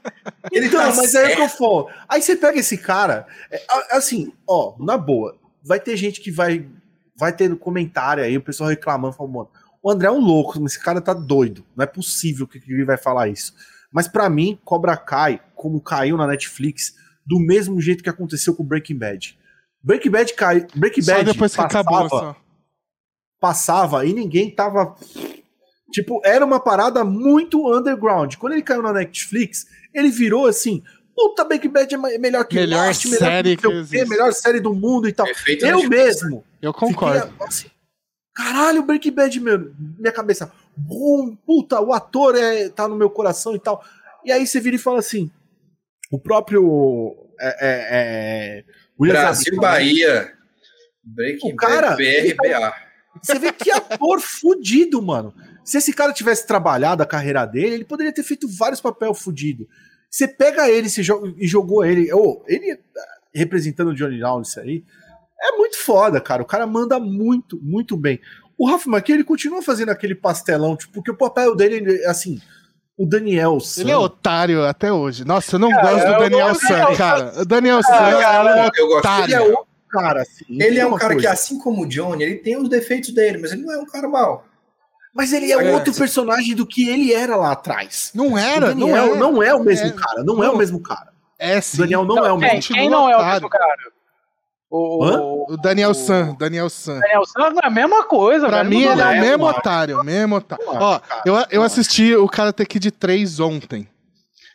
Ele 0.50 0.66
então, 0.66 0.80
tá 0.80 0.94
mas 0.94 1.10
certo. 1.10 1.32
é 1.32 1.36
que 1.36 1.42
eu 1.42 1.48
for. 1.48 1.92
Aí 2.08 2.22
você 2.22 2.34
pega 2.34 2.58
esse 2.58 2.78
cara, 2.78 3.26
é, 3.50 3.62
assim, 3.90 4.32
ó, 4.46 4.74
na 4.78 4.96
boa, 4.96 5.36
vai 5.62 5.78
ter 5.78 5.96
gente 5.96 6.20
que 6.20 6.30
vai 6.30 6.66
vai 7.20 7.34
ter 7.34 7.54
comentário 7.56 8.24
aí, 8.24 8.38
o 8.38 8.42
pessoal 8.42 8.70
reclamando, 8.70 9.14
falando, 9.14 9.34
mano, 9.34 9.48
o 9.82 9.90
André 9.90 10.08
é 10.08 10.10
um 10.10 10.20
louco, 10.20 10.64
esse 10.66 10.78
cara 10.78 11.00
tá 11.00 11.14
doido. 11.14 11.64
Não 11.76 11.82
é 11.82 11.86
possível 11.86 12.46
que 12.46 12.58
ele 12.68 12.84
vai 12.84 12.96
falar 12.96 13.28
isso. 13.28 13.54
Mas 13.92 14.06
para 14.06 14.28
mim, 14.28 14.58
Cobra 14.64 14.96
Kai, 14.96 15.40
como 15.54 15.80
caiu 15.80 16.16
na 16.16 16.26
Netflix, 16.26 16.94
do 17.26 17.38
mesmo 17.38 17.80
jeito 17.80 18.02
que 18.02 18.10
aconteceu 18.10 18.54
com 18.54 18.64
Breaking 18.64 18.98
Bad. 18.98 19.38
Breaking 19.82 20.10
Bad 20.10 20.34
cai, 20.34 20.66
Breaking 20.74 21.04
Bad 21.04 21.26
só 21.26 21.32
depois 21.32 21.52
que 21.52 21.62
passava, 21.62 21.88
acabou, 21.88 22.08
só. 22.08 22.36
passava 23.40 24.04
e 24.04 24.12
ninguém 24.12 24.50
tava. 24.50 24.94
Tipo, 25.90 26.20
era 26.24 26.44
uma 26.44 26.60
parada 26.60 27.02
muito 27.04 27.72
underground. 27.72 28.36
Quando 28.36 28.52
ele 28.52 28.62
caiu 28.62 28.82
na 28.82 28.92
Netflix, 28.92 29.66
ele 29.94 30.10
virou 30.10 30.46
assim. 30.46 30.82
Puta, 31.16 31.44
Breaking 31.44 31.70
Bad 31.70 31.94
é 31.94 32.18
melhor 32.18 32.44
que 32.44 32.54
melhor 32.54 32.88
Lost, 32.88 33.06
série 33.06 33.56
melhor 33.56 33.84
que, 33.84 33.98
que 33.98 34.04
melhor 34.04 34.32
série 34.32 34.60
do 34.60 34.72
mundo 34.72 35.08
e 35.08 35.12
tal. 35.12 35.26
Perfeito 35.26 35.66
eu 35.66 35.88
mesmo. 35.88 36.44
Eu 36.62 36.72
concordo. 36.72 37.28
Fiquei, 37.32 37.46
assim, 37.46 37.70
Caralho, 38.40 38.82
Breaking 38.82 39.12
Bad, 39.12 39.38
meu, 39.38 39.72
minha 39.98 40.12
cabeça. 40.12 40.50
Bum, 40.74 41.36
puta, 41.46 41.78
o 41.78 41.92
ator 41.92 42.34
é, 42.34 42.70
tá 42.70 42.88
no 42.88 42.96
meu 42.96 43.10
coração 43.10 43.54
e 43.54 43.58
tal. 43.58 43.84
E 44.24 44.32
aí 44.32 44.46
você 44.46 44.58
vira 44.58 44.76
e 44.76 44.78
fala 44.78 44.98
assim: 44.98 45.30
o 46.10 46.18
próprio. 46.18 47.14
É, 47.38 47.48
é, 47.60 47.86
é, 47.90 48.64
Brasil, 48.98 49.56
Bahia. 49.56 50.32
Breaking 51.04 51.52
o 51.52 51.56
cara, 51.56 51.90
Bad, 51.90 52.34
BRBA. 52.34 52.74
Você 53.22 53.38
vê 53.38 53.52
que 53.52 53.70
ator 53.70 54.20
fudido, 54.22 55.02
mano. 55.02 55.34
Se 55.62 55.76
esse 55.76 55.92
cara 55.92 56.12
tivesse 56.12 56.46
trabalhado 56.46 57.02
a 57.02 57.06
carreira 57.06 57.44
dele, 57.44 57.74
ele 57.74 57.84
poderia 57.84 58.12
ter 58.12 58.22
feito 58.22 58.48
vários 58.48 58.80
papéis 58.80 59.18
fudidos. 59.20 59.66
Você 60.10 60.26
pega 60.26 60.68
ele 60.68 60.88
e 61.36 61.46
jogou 61.46 61.84
ele. 61.84 62.10
Oh, 62.12 62.42
ele 62.46 62.78
representando 63.34 63.88
o 63.88 63.94
Johnny 63.94 64.18
Lawrence 64.18 64.58
aí. 64.58 64.82
É 65.42 65.56
muito 65.56 65.78
foda, 65.78 66.20
cara. 66.20 66.42
O 66.42 66.46
cara 66.46 66.66
manda 66.66 66.98
muito, 66.98 67.58
muito 67.62 67.96
bem. 67.96 68.20
O 68.58 68.68
Ralph 68.68 68.86
McKay, 68.86 69.16
ele 69.16 69.24
continua 69.24 69.62
fazendo 69.62 69.88
aquele 69.88 70.14
pastelão, 70.14 70.76
tipo, 70.76 70.92
porque 70.92 71.10
o 71.10 71.16
papel 71.16 71.56
dele, 71.56 72.04
assim, 72.04 72.40
o 73.00 73.06
Daniel 73.06 73.58
San. 73.60 73.80
Ele 73.80 73.90
é 73.92 73.96
otário 73.96 74.66
até 74.66 74.92
hoje. 74.92 75.24
Nossa, 75.24 75.54
eu 75.54 75.58
não 75.58 75.70
cara, 75.70 75.92
gosto 75.92 76.06
do 76.06 76.18
Daniel 76.18 76.54
San, 76.54 76.94
cara. 76.94 77.40
O 77.40 77.44
Daniel 77.46 77.82
San 77.82 77.94
é 77.94 78.82
um 78.82 78.98
otário. 78.98 79.24
Ele 79.24 79.34
é 79.34 79.40
um 79.40 79.64
cara, 79.88 80.20
assim. 80.20 80.44
Ele 80.50 80.78
é 80.78 80.86
um 80.86 80.94
cara 80.96 81.14
coisa. 81.14 81.20
que, 81.20 81.26
assim 81.26 81.58
como 81.58 81.84
o 81.84 81.88
Johnny, 81.88 82.22
ele 82.22 82.36
tem 82.36 82.58
os 82.58 82.68
defeitos 82.68 83.14
dele, 83.14 83.38
mas 83.38 83.52
ele 83.52 83.62
não 83.62 83.72
é 83.72 83.78
um 83.78 83.86
cara 83.86 84.06
mau. 84.06 84.44
Mas 85.14 85.32
ele 85.32 85.50
é, 85.50 85.54
é 85.54 85.72
outro 85.72 85.94
personagem 85.94 86.54
do 86.54 86.66
que 86.66 86.88
ele 86.88 87.14
era 87.14 87.34
lá 87.36 87.52
atrás. 87.52 88.12
Não 88.14 88.36
era, 88.36 88.74
não 88.74 88.94
é, 88.94 89.16
não 89.16 89.42
é 89.42 89.54
o 89.54 89.64
mesmo 89.64 89.86
é, 89.86 89.92
cara. 89.92 90.22
Não, 90.22 90.36
não, 90.36 90.44
é 90.44 90.50
o 90.50 90.56
mesmo 90.58 90.78
cara. 90.80 91.10
É 91.38 91.58
sim. 91.62 91.78
O 91.78 91.80
Daniel 91.80 92.04
não, 92.04 92.16
não 92.16 92.26
é 92.26 92.32
o 92.32 92.38
mesmo. 92.38 92.60
Quem, 92.60 92.76
quem 92.76 92.90
não 92.90 93.08
é 93.08 93.16
o 93.16 93.26
mesmo 93.26 93.48
cara? 93.48 93.76
O, 94.70 95.52
o, 95.52 95.56
Daniel 95.56 95.90
o, 95.90 95.94
San, 95.94 96.36
Daniel 96.38 96.70
San. 96.70 97.00
Daniel 97.00 97.24
San 97.26 97.42
é 97.60 97.66
a 97.66 97.70
mesma 97.70 98.04
coisa, 98.04 98.46
Pra 98.46 98.58
velho, 98.58 98.70
mim, 98.70 98.82
ele 98.84 99.00
é 99.00 99.04
o 99.04 99.20
mesmo 99.20 99.44
otário, 99.46 100.04
mesmo 100.04 100.36
otário. 100.36 100.64
Ó, 100.68 101.00
eu, 101.26 101.34
eu 101.50 101.62
assisti 101.64 102.14
o 102.14 102.28
Karate 102.28 102.64
Kid 102.64 102.88
3 102.92 103.40
ontem, 103.40 103.88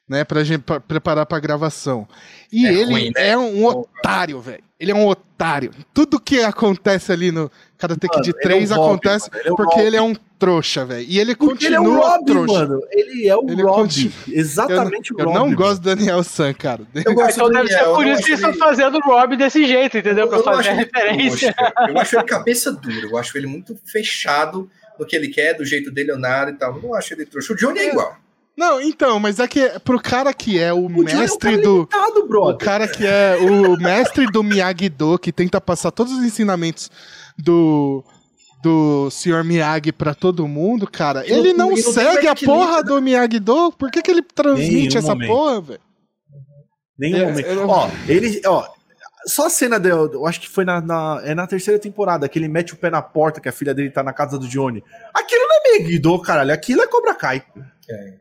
né, 0.07 0.23
pra 0.23 0.41
gente 0.45 0.61
pra, 0.61 0.79
preparar 0.79 1.25
pra 1.25 1.37
gravação. 1.37 2.07
E 2.49 2.65
é 2.65 2.73
ele 2.73 2.93
ruim, 2.93 3.11
né? 3.13 3.27
é 3.31 3.37
um 3.37 3.65
otário, 3.65 4.39
velho. 4.39 4.63
Ele 4.79 4.91
é 4.91 4.95
um 4.95 5.05
otário. 5.05 5.71
Tudo 5.93 6.17
que 6.17 6.39
acontece 6.41 7.11
ali 7.11 7.29
no 7.29 7.51
Karate 7.77 8.07
Kid 8.07 8.31
3 8.39 8.71
é 8.71 8.75
um 8.75 8.83
acontece 8.85 9.29
porque 9.57 9.81
ele 9.81 9.97
é 9.97 10.01
um 10.01 10.15
trouxa, 10.37 10.85
velho. 10.85 11.05
E 11.07 11.19
ele 11.19 11.35
porque 11.35 11.67
continua 11.67 11.85
ele 11.85 11.95
é 11.95 12.07
Robin, 12.07 12.25
trouxa. 12.25 12.59
Mano. 12.59 12.81
Ele 12.91 13.27
é 13.27 13.35
o 13.35 13.43
ele 13.49 13.63
Robin. 13.63 13.81
Continua... 13.81 14.13
Exatamente 14.27 15.11
eu, 15.11 15.17
o 15.17 15.19
Robin. 15.19 15.37
Eu 15.37 15.45
não 15.45 15.55
gosto 15.55 15.81
do 15.81 15.95
Daniel 15.95 16.23
San, 16.23 16.53
cara. 16.53 16.81
Eu 16.93 17.13
gosto 17.13 17.35
então 17.35 17.49
deve 17.49 17.67
ser 17.67 17.83
por 17.85 18.05
isso 18.05 18.23
que 18.23 18.29
eles 18.31 18.39
estão 18.39 18.53
fazendo 18.53 18.97
o 18.97 19.01
Robin 19.01 19.37
desse 19.37 19.65
jeito, 19.65 19.97
entendeu? 19.97 20.27
Pra 20.27 20.43
fazer 20.43 20.69
a 20.69 20.73
referência. 20.73 21.55
eu 21.89 21.97
acho 21.97 22.15
ele 22.15 22.23
cabeça 22.27 22.71
dura. 22.71 23.07
Eu 23.07 23.17
acho 23.17 23.37
ele 23.37 23.47
muito 23.47 23.77
fechado 23.85 24.69
no 24.99 25.05
que 25.05 25.15
ele 25.15 25.29
quer, 25.29 25.53
do 25.53 25.65
jeito 25.65 25.91
dele 25.91 26.11
ou 26.11 26.17
nada 26.17 26.51
e 26.51 26.55
tal. 26.55 26.75
Eu 26.75 26.81
não 26.81 26.93
acho 26.93 27.13
ele 27.13 27.25
trouxa. 27.25 27.53
O 27.53 27.55
Johnny 27.55 27.79
é, 27.79 27.85
é 27.85 27.89
igual. 27.91 28.17
Não, 28.57 28.79
então, 28.79 29.19
mas 29.19 29.39
é 29.39 29.47
que 29.47 29.67
pro 29.83 29.99
cara 29.99 30.33
que 30.33 30.57
é 30.57 30.71
o, 30.71 30.85
o 30.85 31.03
mestre 31.03 31.55
é 31.55 31.57
do. 31.57 31.77
Limitado, 31.79 32.19
o 32.29 32.57
cara 32.57 32.87
que 32.87 33.05
é 33.05 33.37
o 33.37 33.75
mestre 33.77 34.25
do 34.27 34.41
Miyagi-Do, 34.41 35.19
que 35.19 35.31
tenta 35.31 35.59
passar 35.59 35.91
todos 35.91 36.13
os 36.13 36.23
ensinamentos 36.23 36.89
do 37.37 38.03
do 38.65 39.11
Sr. 39.11 39.43
Miyagi 39.43 39.91
pra 39.91 40.15
todo 40.15 40.47
mundo, 40.47 40.89
cara, 40.89 41.23
ele 41.27 41.53
não, 41.53 41.77
segue 41.77 42.27
a 42.27 42.35
porra 42.35 42.83
do 42.83 42.99
Miyagi-Do? 42.99 43.71
Por 43.73 43.91
que, 43.91 44.01
que 44.01 44.09
ele 44.09 44.23
transmite 44.23 44.97
essa 44.97 45.09
momento. 45.09 45.27
porra, 45.27 45.61
velho? 45.61 45.79
Nenhum 46.97 47.17
é, 47.17 47.25
momento. 47.27 47.47
Eu... 47.47 47.69
Ó, 47.69 47.89
ele, 48.07 48.41
ó, 48.47 48.67
só 49.27 49.45
a 49.45 49.49
cena 49.51 49.79
dele, 49.79 49.95
eu 50.13 50.25
acho 50.25 50.41
que 50.41 50.49
foi 50.49 50.65
na, 50.65 50.81
na, 50.81 51.21
é 51.23 51.35
na 51.35 51.45
terceira 51.45 51.79
temporada, 51.79 52.27
que 52.27 52.39
ele 52.39 52.47
mete 52.47 52.73
o 52.73 52.77
pé 52.77 52.89
na 52.89 53.03
porta, 53.03 53.39
que 53.39 53.47
a 53.47 53.51
filha 53.51 53.71
dele 53.71 53.91
tá 53.91 54.01
na 54.01 54.13
casa 54.13 54.39
do 54.39 54.47
Johnny. 54.47 54.83
Aquilo 55.13 55.43
não 55.43 55.55
é 55.57 55.77
Miyagi-Do, 55.77 56.21
caralho, 56.23 56.51
aquilo 56.51 56.81
é 56.81 56.87
Cobra 56.87 57.13
Kai. 57.13 57.45
É. 57.87 58.13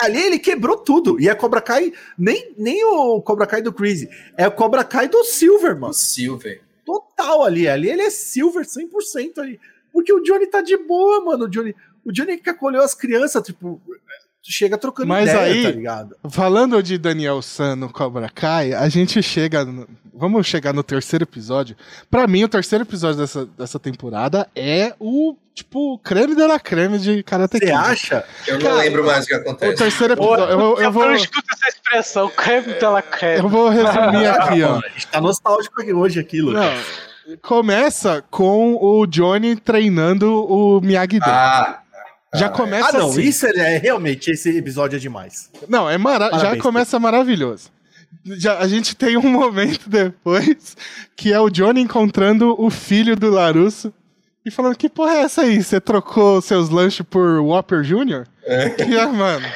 Ali 0.00 0.22
ele 0.22 0.38
quebrou 0.38 0.78
tudo. 0.78 1.20
E 1.20 1.28
a 1.28 1.36
Cobra 1.36 1.60
Kai, 1.60 1.92
nem, 2.16 2.54
nem 2.56 2.82
o 2.84 3.20
Cobra 3.20 3.46
Kai 3.46 3.60
do 3.60 3.72
Crazy, 3.72 4.08
é 4.38 4.48
o 4.48 4.52
Cobra 4.52 4.82
Kai 4.82 5.08
do 5.08 5.22
Silver, 5.24 5.74
mano. 5.74 5.90
O 5.90 5.94
Silver. 5.94 6.62
Total 6.86 7.44
ali. 7.44 7.68
Ali 7.68 7.90
ele 7.90 8.02
é 8.02 8.10
Silver 8.10 8.64
100% 8.64 9.38
ali. 9.38 9.60
Porque 9.94 10.12
o 10.12 10.20
Johnny 10.20 10.48
tá 10.48 10.60
de 10.60 10.76
boa, 10.76 11.24
mano. 11.24 11.44
O 11.44 11.48
Johnny, 11.48 11.72
o 12.04 12.10
Johnny 12.10 12.36
que 12.36 12.50
acolheu 12.50 12.82
as 12.82 12.96
crianças, 12.96 13.40
tipo, 13.44 13.80
chega 14.42 14.76
trocando 14.76 15.06
Mas 15.06 15.30
ideia, 15.30 15.54
aí, 15.54 15.62
tá 15.62 15.70
ligado? 15.70 16.16
Falando 16.28 16.82
de 16.82 16.98
Daniel 16.98 17.40
San 17.40 17.76
no 17.76 17.88
Cobra 17.88 18.28
Kai, 18.28 18.74
a 18.74 18.88
gente 18.88 19.22
chega. 19.22 19.64
No, 19.64 19.86
vamos 20.12 20.48
chegar 20.48 20.72
no 20.72 20.82
terceiro 20.82 21.22
episódio. 21.22 21.76
Para 22.10 22.26
mim, 22.26 22.42
o 22.42 22.48
terceiro 22.48 22.82
episódio 22.82 23.20
dessa, 23.20 23.46
dessa 23.46 23.78
temporada 23.78 24.50
é 24.56 24.94
o, 24.98 25.36
tipo, 25.54 25.96
creme 26.00 26.34
de 26.34 26.44
la 26.44 26.58
creme 26.58 26.98
de 26.98 27.22
Karate 27.22 27.60
Kid. 27.60 27.66
Você 27.66 27.72
acha? 27.72 28.24
Eu 28.48 28.54
não 28.54 28.62
Cara, 28.62 28.74
lembro 28.74 29.06
mais 29.06 29.26
o 29.26 29.28
que 29.28 29.34
acontece. 29.34 29.74
O 29.74 29.76
terceiro 29.76 30.14
episódio. 30.14 30.44
eu, 30.44 30.60
eu, 30.60 30.78
eu 30.78 30.90
vou. 30.90 31.04
Eu 31.04 31.14
escuto 31.14 31.46
essa 31.52 31.68
expressão, 31.68 32.28
creme 32.30 32.74
de 32.74 32.84
la 32.84 33.00
creme. 33.00 33.44
Eu 33.44 33.48
vou 33.48 33.68
resumir 33.68 34.26
aqui, 34.26 34.60
ó. 34.64 34.78
A 34.78 34.88
gente 34.88 35.06
tá 35.06 35.20
nostálgico 35.20 35.80
hoje 35.94 36.18
aqui, 36.18 36.40
Lucas. 36.40 36.64
Não. 36.64 37.13
Começa 37.42 38.22
com 38.30 38.74
o 38.76 39.06
Johnny 39.06 39.56
treinando 39.56 40.32
o 40.44 40.80
Miyagi-Do. 40.80 41.24
Ah, 41.26 41.80
já 42.34 42.48
começa 42.48 42.88
Ah, 42.88 42.92
não, 43.00 43.08
assim. 43.10 43.22
isso 43.22 43.46
é 43.46 43.78
realmente 43.78 44.30
esse 44.30 44.56
episódio 44.56 44.96
é 44.96 44.98
demais. 44.98 45.50
Não, 45.68 45.88
é 45.88 45.96
mara 45.96 46.36
já 46.38 46.56
começa 46.56 46.98
maravilhoso. 46.98 47.70
Já, 48.24 48.58
a 48.58 48.68
gente 48.68 48.94
tem 48.96 49.16
um 49.16 49.22
momento 49.30 49.88
depois 49.88 50.76
que 51.16 51.32
é 51.32 51.40
o 51.40 51.50
Johnny 51.50 51.80
encontrando 51.80 52.54
o 52.60 52.70
filho 52.70 53.16
do 53.16 53.30
Larusso 53.30 53.92
e 54.44 54.50
falando: 54.50 54.76
Que 54.76 54.88
porra 54.88 55.14
é 55.14 55.20
essa 55.22 55.42
aí? 55.42 55.62
Você 55.62 55.80
trocou 55.80 56.40
seus 56.42 56.68
lanches 56.68 57.04
por 57.08 57.40
Whopper 57.40 57.82
Jr.? 57.82 58.24
É. 58.44 58.70
Que, 58.84 58.96
é, 58.96 59.06
mano. 59.06 59.46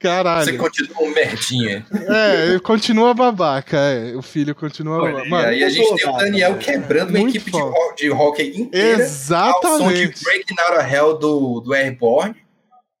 Caralho. 0.00 0.44
Você 0.44 0.56
continua 0.56 1.02
um 1.02 1.10
merdinha. 1.12 1.86
É, 1.92 2.58
continua 2.60 3.12
babaca. 3.12 3.76
É. 3.76 4.16
O 4.16 4.22
filho 4.22 4.54
continua 4.54 4.98
babaca. 4.98 5.28
Mano, 5.28 5.52
e 5.52 5.56
aí 5.56 5.64
a 5.64 5.68
gente 5.68 5.94
tem 5.94 6.08
o 6.08 6.16
Daniel 6.16 6.56
quebrando 6.56 7.10
uma 7.10 7.20
equipe 7.20 7.50
de, 7.50 7.60
de 7.96 8.10
hockey 8.10 8.58
inteira. 8.58 9.02
Exatamente. 9.02 9.66
Ao 9.66 9.78
som 9.78 9.92
de 9.92 10.24
Breaking 10.24 10.56
Out 10.58 10.78
of 10.78 10.94
Hell 10.94 11.18
do, 11.18 11.60
do 11.60 11.74
Airborne. 11.74 12.34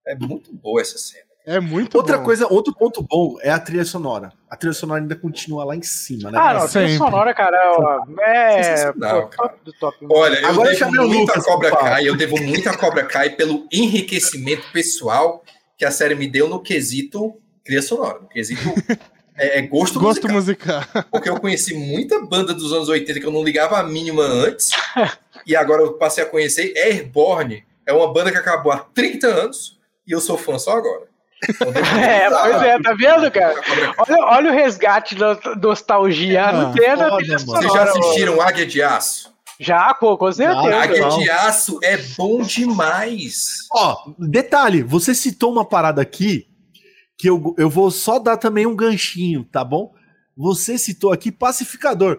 É 0.06 0.14
muito 0.14 0.52
boa 0.52 0.82
essa 0.82 0.98
cena. 0.98 1.24
É 1.46 1.58
muito 1.58 1.96
Outra 1.96 2.18
bom. 2.18 2.24
coisa, 2.24 2.46
outro 2.52 2.74
ponto 2.74 3.02
bom 3.02 3.36
é 3.40 3.50
a 3.50 3.58
trilha 3.58 3.84
sonora. 3.84 4.30
A 4.48 4.56
trilha 4.56 4.74
sonora 4.74 5.00
ainda 5.00 5.16
continua 5.16 5.64
lá 5.64 5.74
em 5.74 5.82
cima, 5.82 6.30
né? 6.30 6.38
Ah, 6.38 6.52
não, 6.52 6.62
a 6.62 6.68
trilha 6.68 6.98
sonora, 6.98 7.32
cara, 7.32 7.56
ó, 7.78 8.04
é 8.20 8.92
pô, 8.92 9.30
top 9.34 9.54
do 9.64 9.72
top. 9.72 10.06
Olha, 10.10 10.38
eu 10.38 10.48
Agora 10.48 10.70
devo 10.74 11.08
muito 11.08 11.32
a 11.32 11.42
Cobra 11.42 11.70
Kai, 11.76 12.06
eu 12.06 12.14
devo 12.14 12.40
muito 12.42 12.68
a 12.68 12.76
Cobra 12.76 13.04
Kai 13.04 13.30
pelo 13.30 13.66
enriquecimento 13.72 14.70
pessoal 14.70 15.42
que 15.80 15.84
a 15.86 15.90
série 15.90 16.14
me 16.14 16.28
deu 16.28 16.46
no 16.46 16.60
quesito 16.60 17.40
trilha 17.64 17.80
sonora, 17.80 18.18
no 18.20 18.28
quesito 18.28 18.60
é, 19.34 19.60
é 19.60 19.62
gosto, 19.62 19.98
gosto 19.98 20.28
musical. 20.28 20.76
musical. 20.76 21.04
Porque 21.10 21.30
eu 21.30 21.40
conheci 21.40 21.72
muita 21.72 22.20
banda 22.20 22.52
dos 22.52 22.70
anos 22.70 22.90
80 22.90 23.18
que 23.18 23.24
eu 23.24 23.32
não 23.32 23.42
ligava 23.42 23.78
a 23.78 23.82
mínima 23.82 24.22
antes, 24.22 24.68
e 25.46 25.56
agora 25.56 25.80
eu 25.80 25.94
passei 25.94 26.22
a 26.22 26.26
conhecer 26.26 26.74
Airborne, 26.76 27.64
é 27.86 27.94
uma 27.94 28.12
banda 28.12 28.30
que 28.30 28.36
acabou 28.36 28.70
há 28.70 28.80
30 28.80 29.26
anos, 29.26 29.80
e 30.06 30.12
eu 30.12 30.20
sou 30.20 30.36
fã 30.36 30.58
só 30.58 30.76
agora. 30.76 31.08
Então, 31.48 31.68
é, 31.98 32.28
pois 32.28 32.62
é, 32.62 32.78
tá 32.78 32.92
vendo, 32.92 33.30
cara? 33.30 33.54
Olha, 33.96 34.24
olha 34.26 34.50
o 34.50 34.54
resgate 34.54 35.14
da 35.14 35.38
nostalgia. 35.62 36.44
Ah, 36.44 36.52
não 36.52 36.72
tem 36.74 36.94
Vocês 36.94 37.72
já 37.72 37.84
assistiram 37.84 38.42
Águia 38.42 38.66
de 38.66 38.82
Aço? 38.82 39.32
Já, 39.60 39.92
pô, 39.92 40.16
com 40.16 40.32
certeza. 40.32 40.74
Águia 40.74 41.08
de 41.10 41.28
aço 41.28 41.78
é 41.82 41.98
bom 42.16 42.40
demais. 42.40 43.68
Ó, 43.70 44.14
detalhe, 44.18 44.82
você 44.82 45.14
citou 45.14 45.52
uma 45.52 45.66
parada 45.66 46.00
aqui 46.00 46.48
que 47.18 47.28
eu, 47.28 47.54
eu 47.58 47.68
vou 47.68 47.90
só 47.90 48.18
dar 48.18 48.38
também 48.38 48.64
um 48.64 48.74
ganchinho, 48.74 49.44
tá 49.44 49.62
bom? 49.62 49.92
Você 50.34 50.78
citou 50.78 51.12
aqui 51.12 51.30
pacificador. 51.30 52.18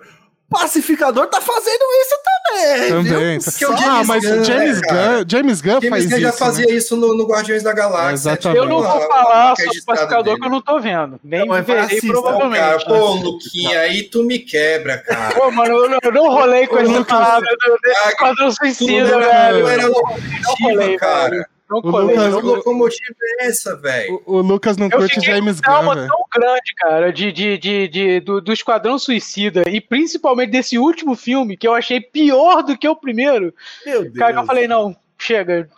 Pacificador 0.51 1.27
tá 1.27 1.39
fazendo 1.39 1.81
isso 2.01 2.15
também. 2.25 2.89
Também. 2.89 3.39
Viu? 3.39 3.71
ah, 3.71 4.03
mas 4.05 4.21
Gunn, 4.21 4.43
James, 4.43 4.81
né, 4.81 4.87
Gunn, 4.89 5.25
James 5.25 5.61
Gunn 5.61 5.81
James 5.81 5.89
faz 5.89 6.05
Gunn 6.05 6.19
já 6.19 6.29
isso, 6.29 6.37
fazia 6.37 6.65
né? 6.65 6.73
isso 6.73 6.95
no, 6.97 7.15
no, 7.15 7.25
Guardiões 7.25 7.63
da 7.63 7.71
Galáxia. 7.71 8.13
Exatamente. 8.13 8.57
Eu 8.57 8.65
não 8.65 8.83
vou 8.83 9.01
falar 9.07 9.55
sobre 9.55 9.79
o 9.79 9.85
pacificador 9.85 10.37
que 10.37 10.45
eu 10.45 10.49
não 10.49 10.61
tô 10.61 10.77
vendo. 10.81 11.17
Nem 11.23 11.45
não, 11.45 11.63
verei 11.63 11.83
assista, 11.83 12.07
provavelmente. 12.07 12.59
Cara, 12.59 12.79
pô, 12.85 13.13
Luquinha, 13.13 13.79
aí 13.79 14.03
tu 14.03 14.23
me 14.23 14.39
quebra, 14.39 14.97
cara. 14.97 15.35
Pô, 15.35 15.49
mano, 15.51 15.73
eu 15.73 15.89
não, 15.89 15.99
eu 16.03 16.11
não 16.11 16.29
rolei 16.29 16.67
com 16.67 16.79
essa 16.79 17.05
palavra 17.05 17.47
do 17.49 17.89
Esquadrão 18.09 18.51
Suicida, 18.51 19.19
velho. 19.19 19.67
Era 19.69 19.87
loucura, 19.87 20.97
cara. 20.97 21.49
Não 21.71 21.79
o 21.79 22.01
Lucas, 22.01 22.35
que 22.35 22.41
locomotiva 22.41 23.15
é 23.39 23.45
essa, 23.47 23.77
velho? 23.77 24.21
O, 24.25 24.35
o, 24.35 24.41
Lucas 24.41 24.75
não 24.75 24.89
eu 24.91 24.97
curte 24.97 25.21
James 25.21 25.61
Gunn, 25.61 25.95
velho. 25.95 26.07
tão 26.07 26.25
grande, 26.33 26.75
cara, 26.75 27.13
de, 27.13 27.31
de, 27.31 27.57
de, 27.57 27.87
de 27.87 28.19
do, 28.19 28.41
do, 28.41 28.51
Esquadrão 28.51 28.99
Suicida 28.99 29.63
e 29.69 29.79
principalmente 29.79 30.51
desse 30.51 30.77
último 30.77 31.15
filme 31.15 31.55
que 31.55 31.65
eu 31.65 31.73
achei 31.73 32.01
pior 32.01 32.61
do 32.61 32.77
que 32.77 32.87
o 32.87 32.95
primeiro. 32.95 33.53
Meu 33.85 34.01
Deus. 34.01 34.17
Cara, 34.17 34.41
eu 34.41 34.45
falei, 34.45 34.67
não, 34.67 34.93
chega, 35.21 35.69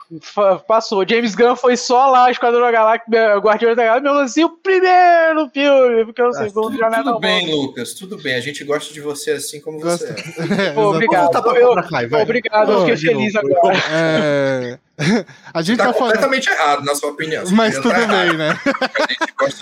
passou. 0.68 1.06
James 1.08 1.36
Gunn 1.36 1.56
foi 1.56 1.76
só 1.76 2.10
lá, 2.10 2.32
Esquadrão 2.32 2.72
Galáctica, 2.72 3.38
Guardiões 3.38 3.76
da 3.76 3.84
Galáxia, 3.84 4.10
mesmo 4.10 4.26
assim, 4.26 4.44
o 4.44 4.50
primeiro 4.50 5.50
filme, 5.54 6.06
porque 6.06 6.22
o 6.22 6.28
ah, 6.28 6.34
segundo 6.34 6.78
já 6.78 6.90
não 6.90 7.00
é 7.00 7.04
Tudo 7.04 7.20
bem, 7.20 7.48
bom. 7.48 7.56
Lucas, 7.56 7.94
tudo 7.94 8.18
bem. 8.18 8.36
A 8.36 8.40
gente 8.40 8.64
gosta 8.64 8.94
de 8.94 9.02
você 9.02 9.32
assim 9.32 9.60
como 9.60 9.80
você 9.80 10.06
é. 10.60 10.72
Pô, 10.72 10.92
obrigado. 10.92 11.36
Eu, 11.56 11.76
cá, 11.76 12.22
obrigado, 12.22 12.72
eu 12.72 12.80
fiquei 12.82 12.98
feliz 12.98 13.36
agora. 13.36 13.78
É... 13.92 14.80
A 15.52 15.62
gente 15.64 15.78
tá, 15.78 15.88
tá 15.88 15.94
completamente 15.94 16.50
falando... 16.50 16.62
errado, 16.62 16.86
na 16.86 16.96
sua 16.96 17.10
opinião. 17.10 17.44
Mas 17.52 17.76
tudo 17.76 17.90
tá 17.90 18.06
bem, 18.06 18.38
né? 18.38 18.60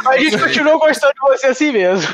A 0.05 0.17
gente, 0.17 0.37
continua 0.37 0.77
gostando 0.77 1.13
de 1.13 1.19
você 1.21 1.47
assim 1.47 1.71
mesmo. 1.71 2.05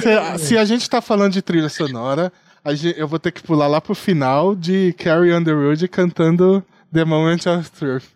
Se, 0.00 0.46
se, 0.46 0.58
a 0.58 0.64
gente 0.64 0.88
tá 0.88 1.02
falando 1.02 1.32
de 1.32 1.42
trilha 1.42 1.68
sonora, 1.68 2.32
gente, 2.68 2.98
eu 2.98 3.08
vou 3.08 3.18
ter 3.18 3.32
que 3.32 3.42
pular 3.42 3.66
lá 3.66 3.80
pro 3.80 3.96
final 3.96 4.54
de 4.54 4.94
Carrie 4.96 5.34
Underwood 5.34 5.88
cantando 5.88 6.64
The 6.92 7.04
Moment 7.04 7.48
of 7.48 7.70
Truth. 7.70 8.08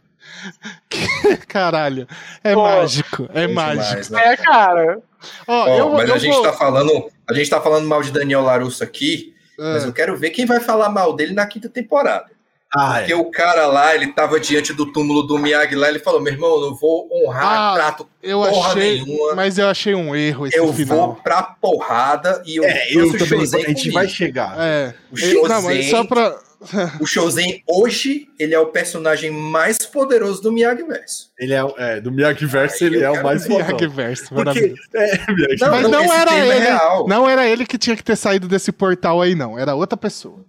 Caralho, 1.49 2.07
é 2.45 2.55
Pô, 2.55 2.63
mágico, 2.63 3.29
é 3.33 3.47
mágico. 3.47 4.03
Demais, 4.03 4.11
né? 4.11 4.33
É, 4.33 4.37
cara. 4.37 5.03
Ó, 5.47 5.69
eu, 5.69 5.91
mas 5.91 6.09
eu 6.09 6.15
a 6.15 6.19
gente 6.19 6.35
vou... 6.35 6.43
tá 6.43 6.53
falando, 6.53 7.11
a 7.27 7.33
gente 7.33 7.49
tá 7.49 7.61
falando 7.61 7.89
mal 7.89 8.03
de 8.03 8.11
Daniel 8.11 8.43
Larusso 8.43 8.85
aqui, 8.85 9.35
é. 9.59 9.73
mas 9.73 9.85
eu 9.85 9.93
quero 9.93 10.17
ver 10.17 10.31
quem 10.31 10.45
vai 10.45 10.61
falar 10.61 10.91
mal 10.91 11.15
dele 11.15 11.33
na 11.33 11.47
quinta 11.47 11.69
temporada. 11.69 12.31
Ah, 12.75 12.97
Porque 12.99 13.13
é. 13.13 13.17
o 13.17 13.31
cara 13.31 13.67
lá, 13.67 13.95
ele 13.95 14.13
tava 14.13 14.41
diante 14.41 14.73
do 14.73 14.91
túmulo 14.93 15.23
do 15.23 15.39
Miyagi 15.39 15.75
lá, 15.75 15.89
ele 15.89 15.99
falou: 15.99 16.21
meu 16.21 16.33
irmão, 16.33 16.57
eu 16.57 16.61
não 16.63 16.75
vou 16.75 17.09
honrar 17.13 17.73
ah, 17.73 17.75
trato 17.75 18.09
eu 18.23 18.43
achei, 18.43 19.05
nenhuma. 19.05 19.35
Mas 19.35 19.57
eu 19.57 19.69
achei 19.69 19.95
um 19.95 20.15
erro 20.15 20.47
esse 20.47 20.59
eu 20.59 20.73
final. 20.73 20.99
vou 20.99 21.15
pra 21.15 21.43
porrada 21.43 22.43
e 22.45 22.57
eu, 22.57 22.65
é, 22.65 22.93
eu 22.93 23.17
também, 23.17 23.43
a 23.43 23.69
gente 23.69 23.91
vai 23.91 24.09
chegar. 24.09 24.57
É. 24.59 24.95
O 25.11 25.17
Shozen, 25.17 25.49
não, 25.49 25.63
mas 25.63 25.91
só 25.91 26.05
pra, 26.05 26.37
o 27.01 27.07
Shozen 27.07 27.63
hoje, 27.67 28.29
ele 28.39 28.55
é 28.55 28.59
o 28.59 28.67
personagem 28.67 29.31
mais 29.31 29.79
poderoso 29.79 30.43
do 30.43 30.53
Miyagi-Verso. 30.53 31.31
Ele 31.39 31.55
é, 31.55 31.75
é 31.79 32.01
do 32.01 32.11
Miyagi-Verso, 32.11 32.85
ele 32.85 33.03
é 33.03 33.11
o 33.11 33.23
mais 33.23 33.47
Miyagi-Verso, 33.47 34.35
Porque, 34.35 34.75
é, 34.95 35.19
não, 35.61 35.71
Mas 35.71 35.83
não, 35.83 35.91
não 35.91 36.13
era 36.13 36.35
é 36.35 36.49
ele, 36.49 36.67
é 36.67 36.79
não 37.07 37.29
era 37.29 37.47
ele 37.47 37.67
que 37.67 37.79
tinha 37.79 37.97
que 37.97 38.05
ter 38.05 38.17
saído 38.17 38.49
desse 38.49 38.73
portal 38.73 39.21
aí, 39.23 39.35
não. 39.35 39.59
Era 39.59 39.75
outra 39.75 39.97
pessoa. 39.97 40.45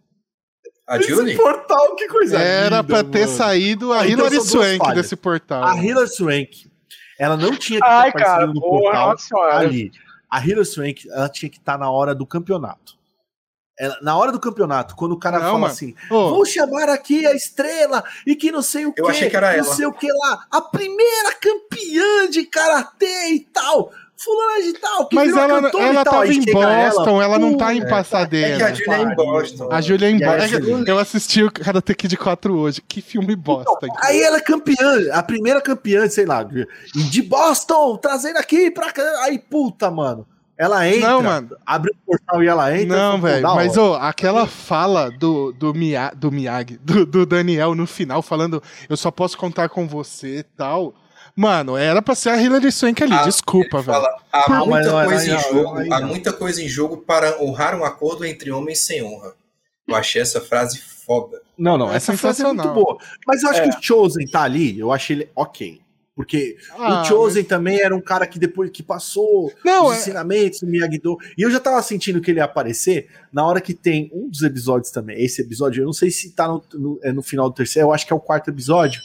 A 0.87 1.01
Julie? 1.01 1.33
Esse 1.33 1.41
portal, 1.41 1.95
que 1.95 2.07
coisa 2.07 2.39
Era 2.39 2.77
linda, 2.77 2.83
pra 2.83 3.03
ter 3.03 3.25
mano. 3.25 3.37
saído 3.37 3.91
a 3.91 4.01
ah, 4.01 4.07
então 4.07 4.25
Hilary 4.27 4.41
Swank 4.41 4.93
desse 4.95 5.15
portal. 5.17 5.63
A 5.63 5.75
Hilary 5.75 6.07
Swank, 6.07 6.71
ela 7.19 7.35
não 7.35 7.53
tinha 7.55 7.81
que 7.81 7.85
Ai, 7.85 8.11
ter 8.11 8.23
aparecido 8.23 8.53
no 8.53 8.61
portal 8.61 9.15
ali. 9.51 9.91
A 10.31 10.39
Hilary 10.45 10.65
Swank, 10.65 11.09
ela 11.09 11.27
tinha 11.27 11.49
que 11.49 11.57
estar 11.57 11.77
na 11.77 11.91
hora 11.91 12.15
do 12.15 12.25
campeonato. 12.25 12.95
Ela, 13.77 13.97
na 14.01 14.17
hora 14.17 14.31
do 14.31 14.39
campeonato, 14.39 14.95
quando 14.95 15.11
o 15.11 15.19
cara 15.19 15.37
não, 15.37 15.45
fala 15.45 15.59
mano. 15.59 15.73
assim, 15.73 15.93
oh. 16.09 16.29
vou 16.29 16.45
chamar 16.45 16.89
aqui 16.89 17.27
a 17.27 17.33
estrela 17.33 18.03
e 18.25 18.35
que 18.35 18.51
não 18.51 18.63
sei 18.63 18.87
o 18.87 18.93
que, 18.93 19.01
eu 19.01 19.07
achei 19.07 19.29
que 19.29 19.37
era 19.37 19.51
não 19.51 19.59
ela. 19.65 19.75
sei 19.75 19.85
o 19.85 19.93
que 19.93 20.11
lá, 20.11 20.47
a 20.49 20.61
primeira 20.61 21.33
campeã 21.33 22.29
de 22.29 22.45
karatê 22.45 23.33
e 23.33 23.41
tal. 23.41 23.91
Fulana 24.19 24.63
de 24.63 24.73
tal, 24.73 25.07
que 25.07 25.15
Mas 25.15 25.35
ela, 25.35 25.69
ela 25.79 26.03
tava 26.03 26.27
em 26.27 26.43
Boston, 26.43 27.21
ela, 27.21 27.23
ela 27.23 27.39
não 27.39 27.55
tá 27.55 27.73
em 27.73 27.87
Pasadena. 27.87 28.47
É 28.47 28.57
que 28.57 28.63
a 28.63 28.73
Julia 28.73 28.97
é 28.97 29.01
em 29.01 29.15
Boston. 29.15 29.69
A 29.71 29.81
Julia 29.81 30.07
é 30.07 30.11
em 30.11 30.19
Boston. 30.19 30.83
Eu 30.87 30.97
assisti 30.97 31.43
o 31.43 31.51
Karate 31.51 31.93
Kid 31.93 32.17
4 32.17 32.57
hoje. 32.57 32.81
Que 32.81 32.99
filme 32.99 33.35
bosta. 33.35 33.71
Então, 33.85 33.95
aí 34.01 34.19
ela 34.21 34.37
é 34.37 34.41
campeã, 34.41 35.13
a 35.13 35.21
primeira 35.21 35.61
campeã, 35.61 36.09
sei 36.09 36.25
lá, 36.25 36.43
de 36.43 37.21
Boston, 37.21 37.95
trazendo 37.97 38.37
aqui 38.37 38.71
pra 38.71 38.91
cá. 38.91 39.03
Aí, 39.23 39.37
puta, 39.37 39.91
mano. 39.91 40.25
Ela 40.57 40.87
entra, 40.89 41.09
não, 41.09 41.21
mano. 41.21 41.55
abre 41.63 41.91
o 41.91 41.95
portal 42.03 42.43
e 42.43 42.47
ela 42.47 42.75
entra. 42.75 42.97
Não, 42.97 43.21
velho, 43.21 43.43
mas 43.43 43.77
oh, 43.77 43.93
aquela 43.93 44.47
fala 44.47 45.11
do, 45.11 45.51
do, 45.53 45.71
Mia, 45.71 46.11
do 46.15 46.31
Miyagi, 46.31 46.79
do, 46.81 47.05
do, 47.05 47.25
Daniel 47.27 47.75
no 47.75 47.85
final, 47.85 48.23
falando 48.23 48.61
eu 48.89 48.97
só 48.97 49.11
posso 49.11 49.37
contar 49.37 49.69
com 49.69 49.87
você 49.87 50.39
e 50.39 50.43
tal. 50.43 50.95
Mano, 51.37 51.77
era 51.77 52.01
pra 52.01 52.15
ser 52.15 52.29
a 52.29 52.41
Hilary 52.41 52.71
Swank 52.71 53.03
ali, 53.03 53.13
ah, 53.13 53.21
desculpa, 53.21 53.79
velho. 53.79 54.07
Há, 54.31 54.65
muita 54.65 55.05
coisa 55.05 55.31
em 55.31 55.39
jogo, 55.39 55.93
há 55.93 56.01
muita 56.01 56.33
coisa 56.33 56.63
em 56.63 56.67
jogo 56.67 56.97
para 56.97 57.39
honrar 57.39 57.79
um 57.79 57.85
acordo 57.85 58.25
entre 58.25 58.49
homens 58.49 58.79
sem 58.79 59.03
honra. 59.03 59.35
Eu 59.87 59.95
achei 59.95 60.19
essa 60.19 60.41
frase 60.41 60.79
foda. 60.79 61.39
Não, 61.55 61.77
não, 61.77 61.93
é 61.93 61.97
essa 61.97 62.17
frase 62.17 62.41
é 62.41 62.45
muito 62.45 62.67
boa. 62.69 62.97
Mas 63.27 63.43
eu 63.43 63.51
acho 63.51 63.61
é. 63.61 63.69
que 63.69 63.77
o 63.77 63.81
Chosen 63.83 64.25
tá 64.25 64.41
ali, 64.41 64.79
eu 64.79 64.91
achei 64.91 65.15
ele 65.15 65.29
ok. 65.35 65.79
Porque 66.15 66.57
ah, 66.71 67.03
o 67.03 67.05
Chosen 67.05 67.43
mas... 67.43 67.49
também 67.49 67.79
era 67.81 67.95
um 67.95 68.01
cara 68.01 68.25
que 68.25 68.39
depois 68.39 68.71
que 68.71 68.81
passou 68.81 69.53
não, 69.63 69.85
os 69.85 69.95
é... 69.95 69.99
ensinamentos 69.99 70.61
do 70.61 70.65
Miyagi-Do, 70.65 71.19
e 71.37 71.43
eu 71.43 71.51
já 71.51 71.59
tava 71.59 71.79
sentindo 71.83 72.19
que 72.19 72.31
ele 72.31 72.39
ia 72.39 72.45
aparecer 72.45 73.09
na 73.31 73.45
hora 73.45 73.61
que 73.61 73.75
tem 73.75 74.09
um 74.11 74.27
dos 74.27 74.41
episódios 74.41 74.89
também. 74.89 75.23
Esse 75.23 75.43
episódio, 75.43 75.83
eu 75.83 75.85
não 75.85 75.93
sei 75.93 76.09
se 76.09 76.31
tá 76.31 76.47
no, 76.47 76.63
no, 76.73 76.99
é 77.03 77.13
no 77.13 77.21
final 77.21 77.47
do 77.47 77.53
terceiro, 77.53 77.89
eu 77.89 77.93
acho 77.93 78.07
que 78.07 78.11
é 78.11 78.15
o 78.15 78.19
quarto 78.19 78.49
episódio, 78.49 78.99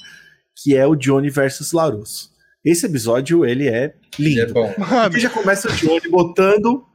que 0.63 0.77
é 0.77 0.87
o 0.87 0.95
Johnny 0.95 1.31
versus 1.31 1.73
Larusso. 1.73 2.31
Esse 2.65 2.87
episódio, 2.87 3.45
ele 3.45 3.69
é 3.69 3.95
lindo. 4.19 4.41
Ele 4.41 4.51
é 4.51 4.53
bom. 4.53 4.73
Porque 5.05 5.19
já 5.19 5.31
começa 5.31 5.69
o 5.69 5.73
Johnny 5.73 6.09
botando 6.09 6.87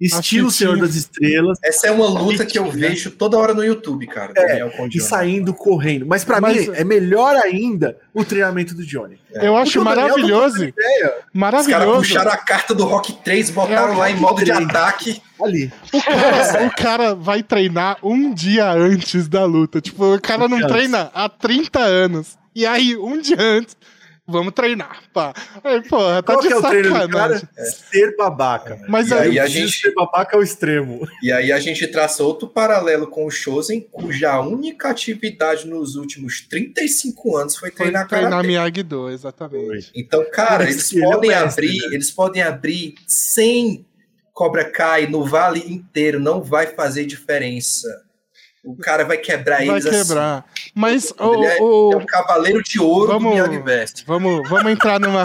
Estilo 0.00 0.50
Senhor 0.50 0.78
das 0.78 0.94
Estrelas. 0.94 1.58
Essa 1.62 1.88
é 1.88 1.90
uma 1.90 2.06
luta 2.06 2.46
que 2.46 2.58
eu 2.58 2.70
vejo 2.70 3.10
toda 3.10 3.36
hora 3.36 3.52
no 3.52 3.62
YouTube, 3.62 4.06
cara. 4.06 4.32
É, 4.34 4.66
e 4.92 5.00
saindo 5.00 5.52
correndo. 5.52 6.06
Mas 6.06 6.24
para 6.24 6.40
mim 6.40 6.70
é 6.74 6.82
melhor 6.82 7.36
ainda 7.36 7.98
o 8.14 8.24
treinamento 8.24 8.74
do 8.74 8.84
Johnny. 8.84 9.18
É. 9.34 9.46
Eu 9.46 9.56
acho 9.56 9.84
maravilhoso. 9.84 10.72
Maravilhoso. 11.34 11.80
Os 11.80 11.86
caras 11.86 11.98
puxaram 11.98 12.32
a 12.32 12.36
carta 12.36 12.74
do 12.74 12.84
Rock 12.84 13.12
3, 13.22 13.50
botaram 13.50 13.92
é 13.92 13.96
lá 13.96 14.10
em 14.10 14.16
modo 14.16 14.36
3. 14.36 14.46
de 14.46 14.64
ataque. 14.64 15.22
Ali. 15.42 15.72
O 15.92 16.02
cara, 16.02 16.66
o 16.66 16.70
cara, 16.70 17.14
vai 17.14 17.42
treinar 17.42 17.98
um 18.02 18.32
dia 18.32 18.70
antes 18.70 19.28
da 19.28 19.44
luta. 19.44 19.80
Tipo, 19.80 20.14
o 20.14 20.20
cara 20.20 20.48
não 20.48 20.66
treina 20.66 21.10
há 21.14 21.28
30 21.28 21.78
anos. 21.78 22.39
E 22.54 22.66
aí, 22.66 22.96
um 22.96 23.20
dia 23.20 23.40
antes, 23.40 23.76
vamos 24.30 24.52
treinar, 24.52 25.02
pá. 25.12 25.32
Aí, 25.62 25.82
porra, 25.82 26.22
tá 26.22 26.34
Qual 26.34 26.42
de 26.42 26.48
que 26.48 26.54
é 26.54 26.56
o 26.56 26.62
treino 26.62 27.08
do 27.08 27.08
cara? 27.08 27.42
É. 27.56 27.64
Ser 27.64 28.16
babaca. 28.16 28.80
Mas 28.88 29.10
e 29.10 29.14
aí, 29.14 29.38
a 29.38 29.46
gente 29.46 29.72
ser 29.72 29.92
babaca 29.92 30.36
é 30.36 30.40
o 30.40 30.42
extremo. 30.42 31.06
E 31.22 31.32
aí 31.32 31.52
a 31.52 31.58
gente 31.58 31.86
traça 31.88 32.22
outro 32.22 32.48
paralelo 32.48 33.06
com 33.08 33.26
o 33.26 33.30
Shosen, 33.30 33.80
cuja 33.80 34.40
única 34.40 34.88
atividade 34.88 35.66
nos 35.66 35.96
últimos 35.96 36.40
35 36.48 37.36
anos 37.36 37.56
foi 37.56 37.70
treinar 37.70 38.08
foi 38.08 38.18
treinar 38.18 38.44
Miyagi-Do, 38.44 39.10
exatamente. 39.10 39.90
Então, 39.94 40.24
cara, 40.30 40.64
eles 40.64 40.92
podem 40.92 41.32
abrir, 41.32 41.80
né? 41.80 41.94
eles 41.94 42.10
podem 42.10 42.42
abrir 42.42 42.94
sem 43.06 43.86
Cobra 44.32 44.70
Kai 44.70 45.06
no 45.06 45.24
vale 45.24 45.60
inteiro, 45.72 46.18
não 46.18 46.42
vai 46.42 46.68
fazer 46.68 47.04
diferença. 47.04 47.88
O 48.62 48.76
cara 48.76 49.04
vai 49.04 49.16
quebrar 49.16 49.58
vai 49.58 49.68
eles 49.68 49.84
Vai 49.84 49.94
assim. 49.94 50.02
quebrar. 50.08 50.38
Assim. 50.38 50.70
Mas 50.74 51.14
o, 51.18 51.34
ele 51.34 51.46
é, 51.46 51.62
o... 51.62 51.92
é 51.92 51.96
um 51.96 52.06
cavaleiro 52.06 52.62
de 52.62 52.78
ouro 52.78 53.06
vamos, 53.06 53.22
do 53.24 53.30
Miyagi 53.30 53.58
Best. 53.62 54.04
Vamos, 54.06 54.48
vamos 54.48 54.70
entrar 54.72 55.00
numa... 55.00 55.24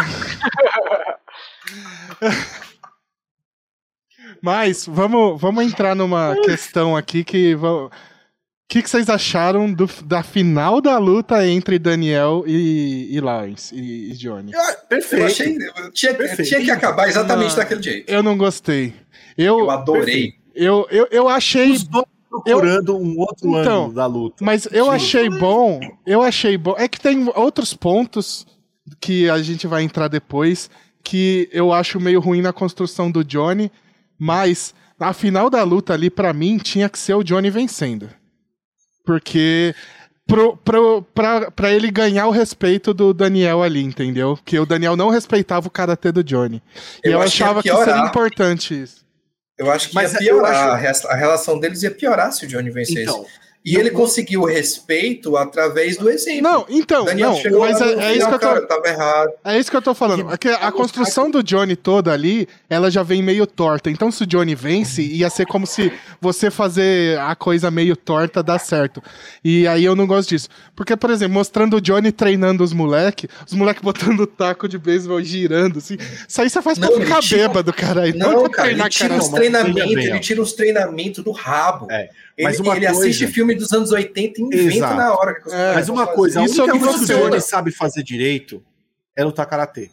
Mas 4.42 4.86
vamos, 4.86 5.40
vamos 5.42 5.66
entrar 5.66 5.96
numa 5.96 6.36
questão 6.44 6.96
aqui 6.96 7.24
que... 7.24 7.56
O 7.56 7.90
que, 8.68 8.82
que 8.82 8.90
vocês 8.90 9.10
acharam 9.10 9.72
do, 9.72 9.88
da 10.04 10.24
final 10.24 10.82
da 10.82 10.98
luta 10.98 11.46
entre 11.46 11.78
Daniel 11.78 12.44
e, 12.48 13.16
e 13.16 13.22
Lawrence 13.22 13.76
e, 13.76 14.12
e 14.12 14.14
Johnny? 14.14 14.56
Ah, 14.56 14.76
perfeito. 14.90 15.22
Eu 15.22 15.28
achei, 15.28 15.58
tinha, 15.94 16.14
perfeito. 16.16 16.50
tinha 16.50 16.62
que 16.62 16.72
acabar 16.72 17.08
exatamente 17.08 17.50
não, 17.52 17.58
daquele 17.58 17.84
jeito. 17.84 18.10
Eu 18.10 18.24
não 18.24 18.36
gostei. 18.36 18.96
Eu, 19.38 19.60
eu 19.60 19.70
adorei. 19.70 20.34
Eu, 20.56 20.88
eu, 20.90 21.08
eu 21.12 21.30
achei. 21.30 21.74
Os 21.74 21.84
dois 21.84 22.06
procurando 22.46 22.91
eu, 22.93 22.98
um 22.98 23.20
outro 23.20 23.50
então, 23.50 23.80
ângulo 23.82 23.93
da 23.93 24.06
luta. 24.06 24.43
Mas 24.43 24.68
eu 24.72 24.86
Sim. 24.86 24.91
achei 24.91 25.30
bom, 25.30 25.80
eu 26.06 26.22
achei 26.22 26.58
bom. 26.58 26.76
É 26.78 26.88
que 26.88 27.00
tem 27.00 27.28
outros 27.36 27.74
pontos 27.74 28.46
que 29.00 29.30
a 29.30 29.41
gente 29.41 29.68
vai 29.68 29.84
entrar 29.84 30.08
depois 30.08 30.70
que 31.04 31.50
eu 31.52 31.72
acho 31.72 32.00
meio 32.00 32.20
ruim 32.20 32.41
na 32.41 32.52
construção 32.52 33.12
do 33.12 33.24
Johnny, 33.24 33.72
mas 34.18 34.74
na 35.00 35.14
final 35.14 35.50
da 35.50 35.64
luta 35.64 35.93
ali, 35.93 36.10
para 36.10 36.34
mim, 36.34 36.58
tinha 36.58 36.89
que 36.89 36.98
ser 36.98 37.14
o 37.14 37.24
Johnny 37.24 37.50
vencendo. 37.50 38.10
Porque 39.06 39.76
pro, 40.26 40.58
pro, 40.58 41.04
pra, 41.14 41.52
pra 41.52 41.72
ele 41.72 41.91
ganhar 41.91 42.28
o 42.28 42.32
respeito 42.32 42.93
do 42.93 43.14
Daniel 43.14 43.62
ali, 43.62 43.84
entendeu? 43.84 44.38
Que 44.43 44.58
o 44.60 44.66
Daniel 44.66 44.96
não 44.96 45.10
respeitava 45.10 45.68
o 45.68 45.72
karatê 45.72 46.12
do 46.12 46.24
Johnny. 46.24 46.62
Eu 47.04 47.12
e 47.12 47.14
eu 47.14 47.22
achava 47.22 47.62
que 47.62 47.74
seria 47.74 48.08
importante 48.08 48.82
isso. 48.82 49.05
Eu 49.58 49.72
acho 49.72 49.89
que 49.89 49.95
Mas 49.95 50.14
ia 50.14 50.20
piorar. 50.20 50.86
Acho... 50.86 51.08
A 51.08 51.16
relação 51.16 51.60
deles 51.60 51.82
ia 51.84 51.91
piorar 51.91 52.32
se 52.32 52.45
o 52.45 52.47
Johnny 52.47 52.70
vencesse. 52.70 53.03
Então, 53.03 53.26
E 53.66 53.76
ele 53.78 53.89
conseguiu 53.89 54.41
o 54.41 54.45
respeito 54.45 55.36
através 55.36 55.97
do 55.97 56.07
exemplo. 56.07 56.43
Não, 56.43 56.68
então, 56.70 57.03
Daniel 57.03 57.32
não, 57.49 57.59
mas 57.61 57.82
é, 57.82 58.11
é, 58.11 58.16
isso 58.16 58.28
que 58.28 58.34
eu 58.36 58.39
tô. 58.39 58.45
Cara, 58.47 58.68
tava 58.68 58.88
errado. 58.88 59.32
É 59.43 59.57
isso 59.57 59.72
que 59.72 59.78
eu 59.78 59.82
tô 59.82 59.95
falando. 59.95 60.32
É 60.32 60.38
que 60.38 60.47
a 60.49 60.72
construção 60.72 61.32
do 61.32 61.41
Johnny 61.41 61.76
toda 61.76 62.13
ali, 62.13 62.47
ela 62.70 62.91
já 62.91 63.01
vem 63.01 63.24
meio 63.24 63.47
torta. 63.47 63.89
Então, 63.89 64.11
se 64.11 64.22
o 64.22 64.28
Johnny 64.28 64.53
vence, 64.53 65.01
ia 65.01 65.32
ser 65.32 65.47
como 65.47 65.66
se 65.66 65.91
você 66.22 66.51
fazer 66.51 67.20
a 67.20 67.36
coisa 67.36 67.72
meio 67.72 67.95
torta 67.95 68.43
dá 68.43 68.59
certo. 68.59 69.01
E 69.43 69.68
aí 69.68 69.84
eu 69.84 69.95
não 69.95 70.05
gosto 70.05 70.30
disso. 70.30 70.47
Porque, 70.76 70.95
por 70.95 71.09
exemplo, 71.09 71.34
mostrando 71.34 71.78
o 71.78 71.82
Johnny 71.82 72.11
treinando 72.11 72.63
os 72.63 72.72
moleques, 72.72 73.28
os 73.47 73.53
moleques 73.53 73.82
botando 73.82 74.20
o 74.20 74.28
taco 74.28 74.68
de 74.68 74.78
beisebol 74.78 75.20
girando, 75.24 75.80
assim. 75.80 75.97
Isso 76.28 76.39
aí 76.39 76.51
você 76.51 76.61
faz 76.61 76.78
não, 76.78 76.89
pra 76.89 77.01
ficar 77.01 77.20
tira... 77.20 77.47
bêbado, 77.47 77.74
cara. 77.74 78.03
Aí 78.03 78.13
não, 78.13 78.43
não 78.43 78.49
cara, 78.49 78.70
ele 78.70 78.89
tira 78.89 79.18
os 79.18 79.30
treinamentos, 79.30 79.91
ele 79.91 80.20
tira 80.20 80.39
os 80.39 80.53
treinamentos 80.53 81.24
do 81.24 81.32
rabo. 81.32 81.88
É. 81.89 82.09
Mas 82.40 82.60
ele, 82.60 82.70
ele 82.70 82.86
coisa... 82.86 83.00
assiste 83.00 83.28
filme 83.28 83.56
dos 83.56 83.72
anos 83.72 83.92
80 83.92 84.42
e 84.42 84.44
inventa 84.44 84.76
Exato. 84.76 84.96
na 84.96 85.14
hora. 85.14 85.42
Que 85.42 85.54
é, 85.54 85.74
mas 85.76 85.90
uma 85.90 86.06
coisa, 86.06 86.40
a 86.40 86.44
única 86.44 86.80
coisa 86.80 87.06
que 87.06 87.14
o 87.14 87.18
Johnny 87.18 87.42
sabe 87.42 87.72
fazer 87.72 88.04
direito 88.04 88.64
é 89.16 89.24
lutar 89.24 89.46
karatê. 89.46 89.90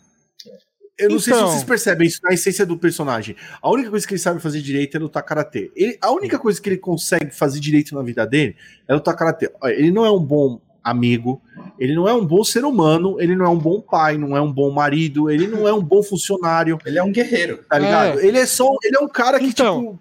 Eu 0.98 1.08
não 1.08 1.16
então... 1.16 1.20
sei 1.20 1.32
se 1.32 1.38
então. 1.38 1.50
vocês 1.50 1.64
percebem 1.64 2.06
isso 2.06 2.20
na 2.22 2.34
essência 2.34 2.66
do 2.66 2.76
personagem. 2.76 3.36
A 3.60 3.70
única 3.70 3.90
coisa 3.90 4.06
que 4.06 4.14
ele 4.14 4.20
sabe 4.20 4.40
fazer 4.40 4.60
direito 4.60 4.96
é 4.96 5.00
lutar 5.00 5.22
karatê. 5.22 5.70
Ele, 5.74 5.96
a 6.00 6.10
única 6.10 6.38
coisa 6.38 6.60
que 6.60 6.68
ele 6.68 6.78
consegue 6.78 7.30
fazer 7.30 7.60
direito 7.60 7.94
na 7.94 8.02
vida 8.02 8.26
dele 8.26 8.56
é 8.88 8.94
lutar 8.94 9.16
karatê. 9.16 9.50
Ele 9.64 9.90
não 9.90 10.04
é 10.04 10.10
um 10.10 10.22
bom 10.22 10.60
amigo, 10.82 11.40
ele 11.78 11.94
não 11.94 12.08
é 12.08 12.12
um 12.12 12.26
bom 12.26 12.42
ser 12.42 12.64
humano, 12.64 13.20
ele 13.20 13.36
não 13.36 13.46
é 13.46 13.48
um 13.48 13.58
bom 13.58 13.80
pai, 13.80 14.18
não 14.18 14.36
é 14.36 14.40
um 14.40 14.52
bom 14.52 14.70
marido, 14.70 15.30
ele 15.30 15.46
não 15.46 15.66
é 15.66 15.72
um 15.72 15.82
bom 15.82 16.02
funcionário. 16.02 16.78
Ele 16.84 16.98
é 16.98 17.02
um 17.02 17.12
guerreiro. 17.12 17.64
Tá 17.68 17.78
ligado? 17.78 18.20
É. 18.20 18.26
Ele 18.26 18.38
é 18.38 18.46
só, 18.46 18.68
ele 18.82 18.96
é 18.96 19.00
um 19.00 19.08
cara 19.08 19.38
que 19.38 19.46
então, 19.46 19.80
tipo, 19.80 20.00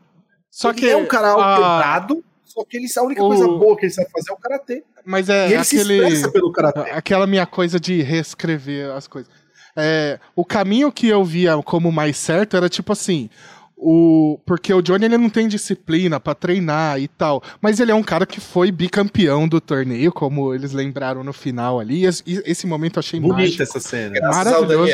só 0.49 0.73
que 0.73 0.89
é 0.89 0.97
um 0.97 1.05
cara 1.05 1.29
alterado, 1.29 2.23
só 2.51 2.65
que 2.65 2.77
ele, 2.77 2.87
a 2.95 3.01
única 3.03 3.23
o... 3.23 3.27
coisa 3.27 3.47
boa 3.47 3.77
que 3.77 3.85
ele 3.85 3.93
sabe 3.93 4.09
fazer 4.11 4.31
é 4.31 4.33
o 4.33 4.37
karatê. 4.37 4.83
Mas 5.05 5.29
é 5.29 5.49
e 5.49 5.53
ele 5.53 5.55
aquele, 6.01 6.15
se 6.15 6.31
pelo 6.31 6.51
karatê. 6.51 6.91
Aquela 6.91 7.25
minha 7.25 7.45
coisa 7.45 7.79
de 7.79 8.01
reescrever 8.01 8.91
as 8.91 9.07
coisas. 9.07 9.31
É, 9.75 10.19
o 10.35 10.43
caminho 10.43 10.91
que 10.91 11.07
eu 11.07 11.23
via 11.23 11.57
como 11.63 11.91
mais 11.91 12.17
certo 12.17 12.57
era 12.57 12.67
tipo 12.67 12.91
assim: 12.91 13.29
o, 13.83 14.39
porque 14.45 14.71
o 14.71 14.79
Johnny 14.79 15.05
ele 15.05 15.17
não 15.17 15.27
tem 15.27 15.47
disciplina 15.47 16.19
para 16.19 16.35
treinar 16.35 17.01
e 17.01 17.07
tal, 17.07 17.41
mas 17.59 17.79
ele 17.79 17.91
é 17.91 17.95
um 17.95 18.03
cara 18.03 18.27
que 18.27 18.39
foi 18.39 18.71
bicampeão 18.71 19.47
do 19.47 19.59
torneio, 19.59 20.11
como 20.11 20.53
eles 20.53 20.71
lembraram 20.71 21.23
no 21.23 21.33
final 21.33 21.79
ali. 21.79 22.05
Esse, 22.05 22.23
esse 22.45 22.67
momento 22.67 22.97
eu 22.97 22.99
achei 22.99 23.19
bonita 23.19 23.41
mágico, 23.41 23.63
essa 23.63 23.79
cena. 23.79 24.19
Maravilhoso. 24.21 24.91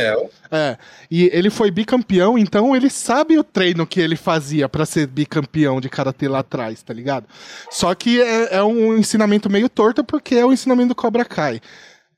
É, 0.49 0.77
e 1.11 1.29
ele 1.33 1.49
foi 1.49 1.69
bicampeão, 1.69 2.37
então 2.37 2.73
ele 2.73 2.89
sabe 2.89 3.37
o 3.37 3.43
treino 3.43 3.85
que 3.85 3.99
ele 3.99 4.15
fazia 4.15 4.69
para 4.69 4.85
ser 4.85 5.05
bicampeão 5.05 5.81
de 5.81 5.89
karatê 5.89 6.29
lá 6.29 6.39
atrás, 6.39 6.81
tá 6.81 6.93
ligado? 6.93 7.25
Só 7.69 7.93
que 7.93 8.21
é, 8.21 8.55
é 8.55 8.63
um 8.63 8.95
ensinamento 8.95 9.49
meio 9.49 9.67
torto 9.67 10.01
porque 10.01 10.35
é 10.35 10.45
o 10.45 10.53
ensinamento 10.53 10.89
do 10.89 10.95
Cobra 10.95 11.25
Kai 11.25 11.59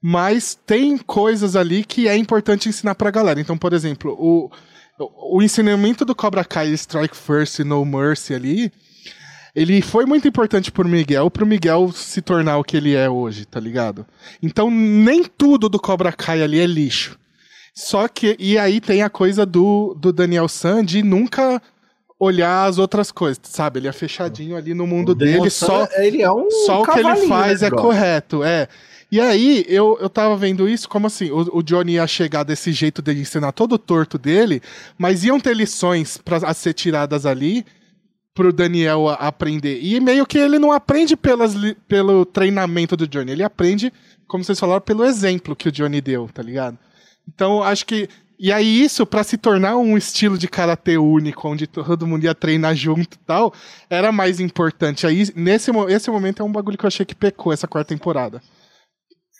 mas 0.01 0.57
tem 0.65 0.97
coisas 0.97 1.57
ali 1.57 1.83
que 1.83 2.07
é 2.07 2.15
importante 2.15 2.69
ensinar 2.69 2.95
pra 2.95 3.11
galera. 3.11 3.41
Então, 3.41 3.57
por 3.57 3.73
exemplo, 3.73 4.15
o, 4.17 4.49
o 4.99 5.41
ensinamento 5.41 6.03
do 6.03 6.13
Cobra 6.13 6.43
Kai 6.43 6.69
Strike 6.73 7.15
First 7.15 7.59
e 7.59 7.63
No 7.63 7.85
Mercy 7.85 8.33
ali, 8.33 8.71
ele 9.55 9.81
foi 9.81 10.05
muito 10.05 10.27
importante 10.27 10.71
pro 10.71 10.87
Miguel, 10.87 11.29
pro 11.31 11.45
Miguel 11.45 11.91
se 11.91 12.21
tornar 12.21 12.57
o 12.57 12.63
que 12.63 12.77
ele 12.77 12.95
é 12.95 13.09
hoje, 13.09 13.45
tá 13.45 13.59
ligado? 13.59 14.05
Então 14.41 14.69
nem 14.69 15.23
tudo 15.23 15.69
do 15.69 15.79
Cobra 15.79 16.11
Kai 16.11 16.41
ali 16.41 16.59
é 16.59 16.65
lixo. 16.65 17.17
Só 17.73 18.07
que, 18.07 18.35
e 18.39 18.57
aí 18.57 18.81
tem 18.81 19.03
a 19.03 19.09
coisa 19.09 19.45
do, 19.45 19.95
do 19.97 20.11
Daniel 20.11 20.47
San 20.49 20.83
de 20.83 21.01
nunca 21.01 21.61
olhar 22.19 22.65
as 22.65 22.77
outras 22.77 23.11
coisas, 23.11 23.39
sabe? 23.43 23.79
Ele 23.79 23.87
é 23.87 23.93
fechadinho 23.93 24.57
ali 24.57 24.73
no 24.73 24.85
mundo 24.85 25.15
dele, 25.15 25.49
só, 25.49 25.87
ele 25.95 26.21
é 26.21 26.29
um 26.29 26.51
só 26.65 26.81
o 26.81 26.85
que 26.85 26.99
ele 26.99 27.27
faz 27.27 27.61
né, 27.61 27.67
é 27.67 27.71
correto, 27.71 28.43
é. 28.43 28.67
E 29.11 29.19
aí, 29.19 29.65
eu, 29.67 29.97
eu 29.99 30.09
tava 30.09 30.37
vendo 30.37 30.69
isso 30.69 30.87
como 30.87 31.07
assim, 31.07 31.31
o, 31.31 31.57
o 31.57 31.63
Johnny 31.63 31.93
ia 31.93 32.05
chegar 32.05 32.43
desse 32.43 32.71
jeito 32.71 33.01
de 33.01 33.11
ensinar 33.11 33.51
todo 33.51 33.73
o 33.73 33.79
torto 33.79 34.17
dele, 34.17 34.61
mas 34.97 35.23
iam 35.23 35.39
ter 35.39 35.55
lições 35.55 36.17
para 36.17 36.53
ser 36.53 36.73
tiradas 36.73 37.25
ali 37.25 37.65
pro 38.35 38.53
Daniel 38.53 39.09
aprender. 39.09 39.79
E 39.81 39.99
meio 39.99 40.25
que 40.25 40.37
ele 40.37 40.59
não 40.59 40.71
aprende 40.71 41.17
pelas, 41.17 41.55
pelo 41.87 42.23
treinamento 42.23 42.95
do 42.95 43.07
Johnny, 43.07 43.31
ele 43.31 43.43
aprende, 43.43 43.91
como 44.27 44.43
vocês 44.43 44.59
falaram, 44.59 44.81
pelo 44.81 45.03
exemplo 45.03 45.55
que 45.55 45.69
o 45.69 45.71
Johnny 45.71 45.99
deu, 45.99 46.29
tá 46.31 46.43
ligado? 46.43 46.77
Então, 47.27 47.63
acho 47.63 47.85
que 47.85 48.07
e 48.39 48.53
aí 48.53 48.83
isso, 48.83 49.05
para 49.05 49.21
se 49.21 49.37
tornar 49.37 49.75
um 49.75 49.97
estilo 49.97 50.37
de 50.37 50.47
karatê 50.47 50.97
único, 50.97 51.45
onde 51.49 51.67
todo 51.67 52.07
mundo 52.07 52.23
ia 52.23 52.33
treinar 52.33 52.73
junto 52.73 53.15
e 53.15 53.19
tal, 53.25 53.53
era 53.89 54.13
mais 54.13 54.39
importante. 54.39 55.05
Aí, 55.05 55.27
nesse 55.35 55.69
esse 55.89 56.09
momento 56.09 56.41
é 56.41 56.45
um 56.45 56.51
bagulho 56.51 56.77
que 56.77 56.85
eu 56.85 56.87
achei 56.87 57.05
que 57.05 57.13
pecou 57.13 57.51
essa 57.51 57.67
quarta 57.67 57.93
temporada. 57.93 58.41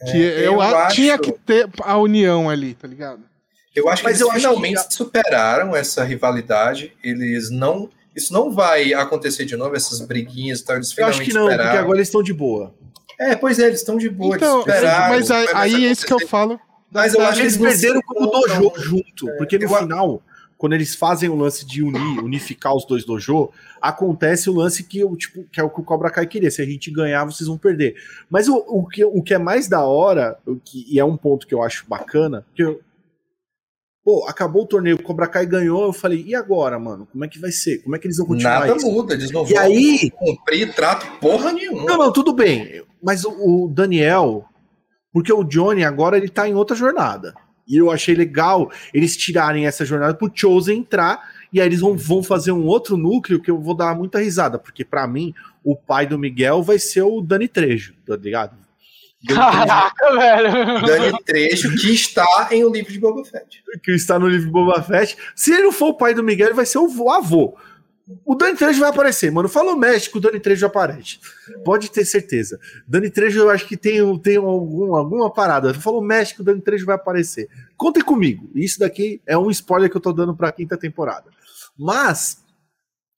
Que 0.05 0.17
é, 0.17 0.39
eu, 0.39 0.53
eu 0.53 0.61
acho... 0.61 0.95
tinha 0.95 1.17
que 1.17 1.31
ter 1.31 1.69
a 1.81 1.97
união 1.97 2.49
ali, 2.49 2.73
tá 2.73 2.87
ligado? 2.87 3.21
Eu 3.75 3.89
acho 3.89 4.01
que 4.01 4.09
Mas 4.09 4.21
eles 4.21 4.33
finalmente 4.33 4.87
que... 4.87 4.93
superaram 4.93 5.75
essa 5.75 6.03
rivalidade. 6.03 6.93
Eles 7.03 7.49
não. 7.49 7.89
Isso 8.15 8.33
não 8.33 8.51
vai 8.51 8.93
acontecer 8.93 9.45
de 9.45 9.55
novo, 9.55 9.75
essas 9.75 10.01
briguinhas 10.01 10.59
e 10.59 10.65
tal. 10.65 10.75
Eles 10.77 10.91
finalmente 10.91 11.17
eu 11.17 11.21
acho 11.21 11.31
que 11.31 11.35
não, 11.35 11.43
superaram. 11.43 11.69
porque 11.69 11.77
agora 11.77 11.97
eles 11.97 12.07
estão 12.07 12.23
de 12.23 12.33
boa. 12.33 12.73
É, 13.19 13.35
pois 13.35 13.59
é, 13.59 13.67
eles 13.67 13.79
estão 13.79 13.97
de 13.97 14.09
boa. 14.09 14.35
Então, 14.35 14.63
mas 14.65 15.29
aí, 15.29 15.47
aí 15.53 15.85
é 15.85 15.91
isso 15.91 16.05
que 16.05 16.13
eu 16.13 16.27
falo. 16.27 16.59
Mas 16.91 17.13
eu 17.13 17.21
acho 17.21 17.35
que 17.35 17.41
eles 17.41 17.57
perderam 17.57 18.01
como 18.01 18.27
dojo 18.27 18.73
junto, 18.77 19.27
porque 19.37 19.57
no 19.57 19.65
eu... 19.65 19.69
final 19.69 20.21
quando 20.59 20.73
eles 20.73 20.93
fazem 20.93 21.29
o 21.29 21.35
lance 21.35 21.65
de 21.65 21.81
unir, 21.81 22.19
unificar 22.21 22.75
os 22.75 22.83
dois 22.83 23.05
dojo, 23.05 23.49
acontece 23.81 24.49
o 24.49 24.53
lance 24.53 24.83
que, 24.83 24.99
tipo, 25.15 25.45
que 25.45 25.57
é 25.57 25.63
o 25.63 25.69
que 25.69 25.79
o 25.79 25.83
Cobra 25.85 26.11
Kai 26.11 26.27
queria. 26.27 26.51
Se 26.51 26.61
a 26.61 26.65
gente 26.65 26.91
ganhar, 26.91 27.23
vocês 27.23 27.47
vão 27.47 27.57
perder. 27.57 27.95
Mas 28.29 28.49
o, 28.49 28.57
o, 28.67 28.85
que, 28.85 29.05
o 29.05 29.23
que 29.23 29.33
é 29.33 29.37
mais 29.37 29.69
da 29.69 29.85
hora, 29.85 30.37
o 30.45 30.57
que, 30.57 30.85
e 30.93 30.99
é 30.99 31.05
um 31.05 31.15
ponto 31.15 31.47
que 31.47 31.55
eu 31.55 31.63
acho 31.63 31.85
bacana, 31.87 32.45
que 32.53 32.61
eu, 32.61 32.81
Pô, 34.03 34.25
acabou 34.27 34.63
o 34.63 34.67
torneio, 34.67 34.97
o 34.97 35.03
Cobra 35.03 35.27
Kai 35.27 35.45
ganhou, 35.45 35.85
eu 35.85 35.93
falei, 35.93 36.25
e 36.25 36.35
agora, 36.35 36.77
mano? 36.77 37.07
Como 37.09 37.23
é 37.23 37.27
que 37.27 37.39
vai 37.39 37.51
ser? 37.51 37.77
Como 37.79 37.95
é 37.95 37.99
que 37.99 38.07
eles 38.07 38.17
vão 38.17 38.27
continuar 38.27 38.61
Nada 38.61 38.75
isso? 38.75 38.91
muda, 38.91 39.13
eles 39.13 39.31
não 39.31 39.45
e 39.45 39.53
vão 39.53 39.63
aí... 39.63 40.11
cumprir 40.11 40.73
trato 40.73 41.05
porra 41.19 41.53
nenhuma. 41.53 41.85
Não, 41.85 41.97
não, 41.97 42.11
tudo 42.11 42.33
bem. 42.33 42.83
Mas 43.01 43.23
o, 43.23 43.31
o 43.65 43.69
Daniel, 43.69 44.43
porque 45.13 45.31
o 45.31 45.43
Johnny 45.43 45.85
agora 45.85 46.17
ele 46.17 46.27
tá 46.27 46.49
em 46.49 46.55
outra 46.55 46.75
jornada. 46.75 47.33
E 47.69 47.77
eu 47.77 47.91
achei 47.91 48.15
legal 48.15 48.71
eles 48.93 49.15
tirarem 49.15 49.67
essa 49.67 49.85
jornada 49.85 50.15
pro 50.15 50.31
Chosen 50.33 50.79
entrar 50.79 51.21
e 51.51 51.59
aí 51.59 51.67
eles 51.67 51.79
vão, 51.79 51.95
vão 51.95 52.23
fazer 52.23 52.51
um 52.51 52.65
outro 52.65 52.97
núcleo 52.97 53.41
que 53.41 53.49
eu 53.49 53.59
vou 53.59 53.75
dar 53.75 53.95
muita 53.95 54.19
risada, 54.19 54.57
porque 54.57 54.83
para 54.83 55.07
mim 55.07 55.33
o 55.63 55.75
pai 55.75 56.05
do 56.05 56.17
Miguel 56.17 56.63
vai 56.63 56.79
ser 56.79 57.01
o 57.01 57.21
Dani 57.21 57.47
Trejo, 57.47 57.93
tá 58.05 58.15
ligado? 58.15 58.57
Caraca, 59.27 60.11
velho! 60.15 60.85
Dani 60.85 61.23
Trejo, 61.25 61.75
que 61.75 61.91
está 61.91 62.49
em 62.51 62.63
o 62.63 62.71
livro 62.71 62.91
de 62.91 62.99
Boba 62.99 63.25
Fett. 63.25 63.63
Que 63.83 63.91
está 63.91 64.17
no 64.17 64.27
livro 64.27 64.45
de 64.45 64.51
Boba 64.51 64.81
Fett. 64.81 65.17
Se 65.35 65.51
ele 65.51 65.63
não 65.63 65.71
for 65.71 65.89
o 65.89 65.97
pai 65.97 66.13
do 66.13 66.23
Miguel, 66.23 66.47
ele 66.47 66.55
vai 66.55 66.65
ser 66.65 66.77
o 66.77 67.11
avô. 67.11 67.57
O 68.25 68.33
Dani 68.33 68.57
Trejo 68.57 68.79
vai 68.79 68.89
aparecer, 68.89 69.31
mano. 69.31 69.47
Falou 69.47 69.77
México, 69.77 70.17
o 70.17 70.21
Dani 70.21 70.39
Trejo 70.39 70.65
aparece. 70.65 71.19
Pode 71.63 71.91
ter 71.91 72.03
certeza. 72.05 72.59
Dani 72.87 73.09
Trejo, 73.09 73.39
eu 73.39 73.49
acho 73.49 73.67
que 73.67 73.77
tem, 73.77 74.17
tem 74.19 74.37
algum, 74.37 74.95
alguma 74.95 75.31
parada. 75.31 75.73
Falou 75.75 76.01
México, 76.01 76.41
o 76.41 76.45
Dani 76.45 76.59
Trejo 76.59 76.85
vai 76.85 76.95
aparecer. 76.95 77.47
Contem 77.77 78.03
comigo. 78.03 78.49
Isso 78.55 78.79
daqui 78.79 79.21
é 79.27 79.37
um 79.37 79.51
spoiler 79.51 79.91
que 79.91 79.97
eu 79.97 80.01
tô 80.01 80.11
dando 80.11 80.35
pra 80.35 80.51
quinta 80.51 80.75
temporada. 80.75 81.29
Mas, 81.77 82.43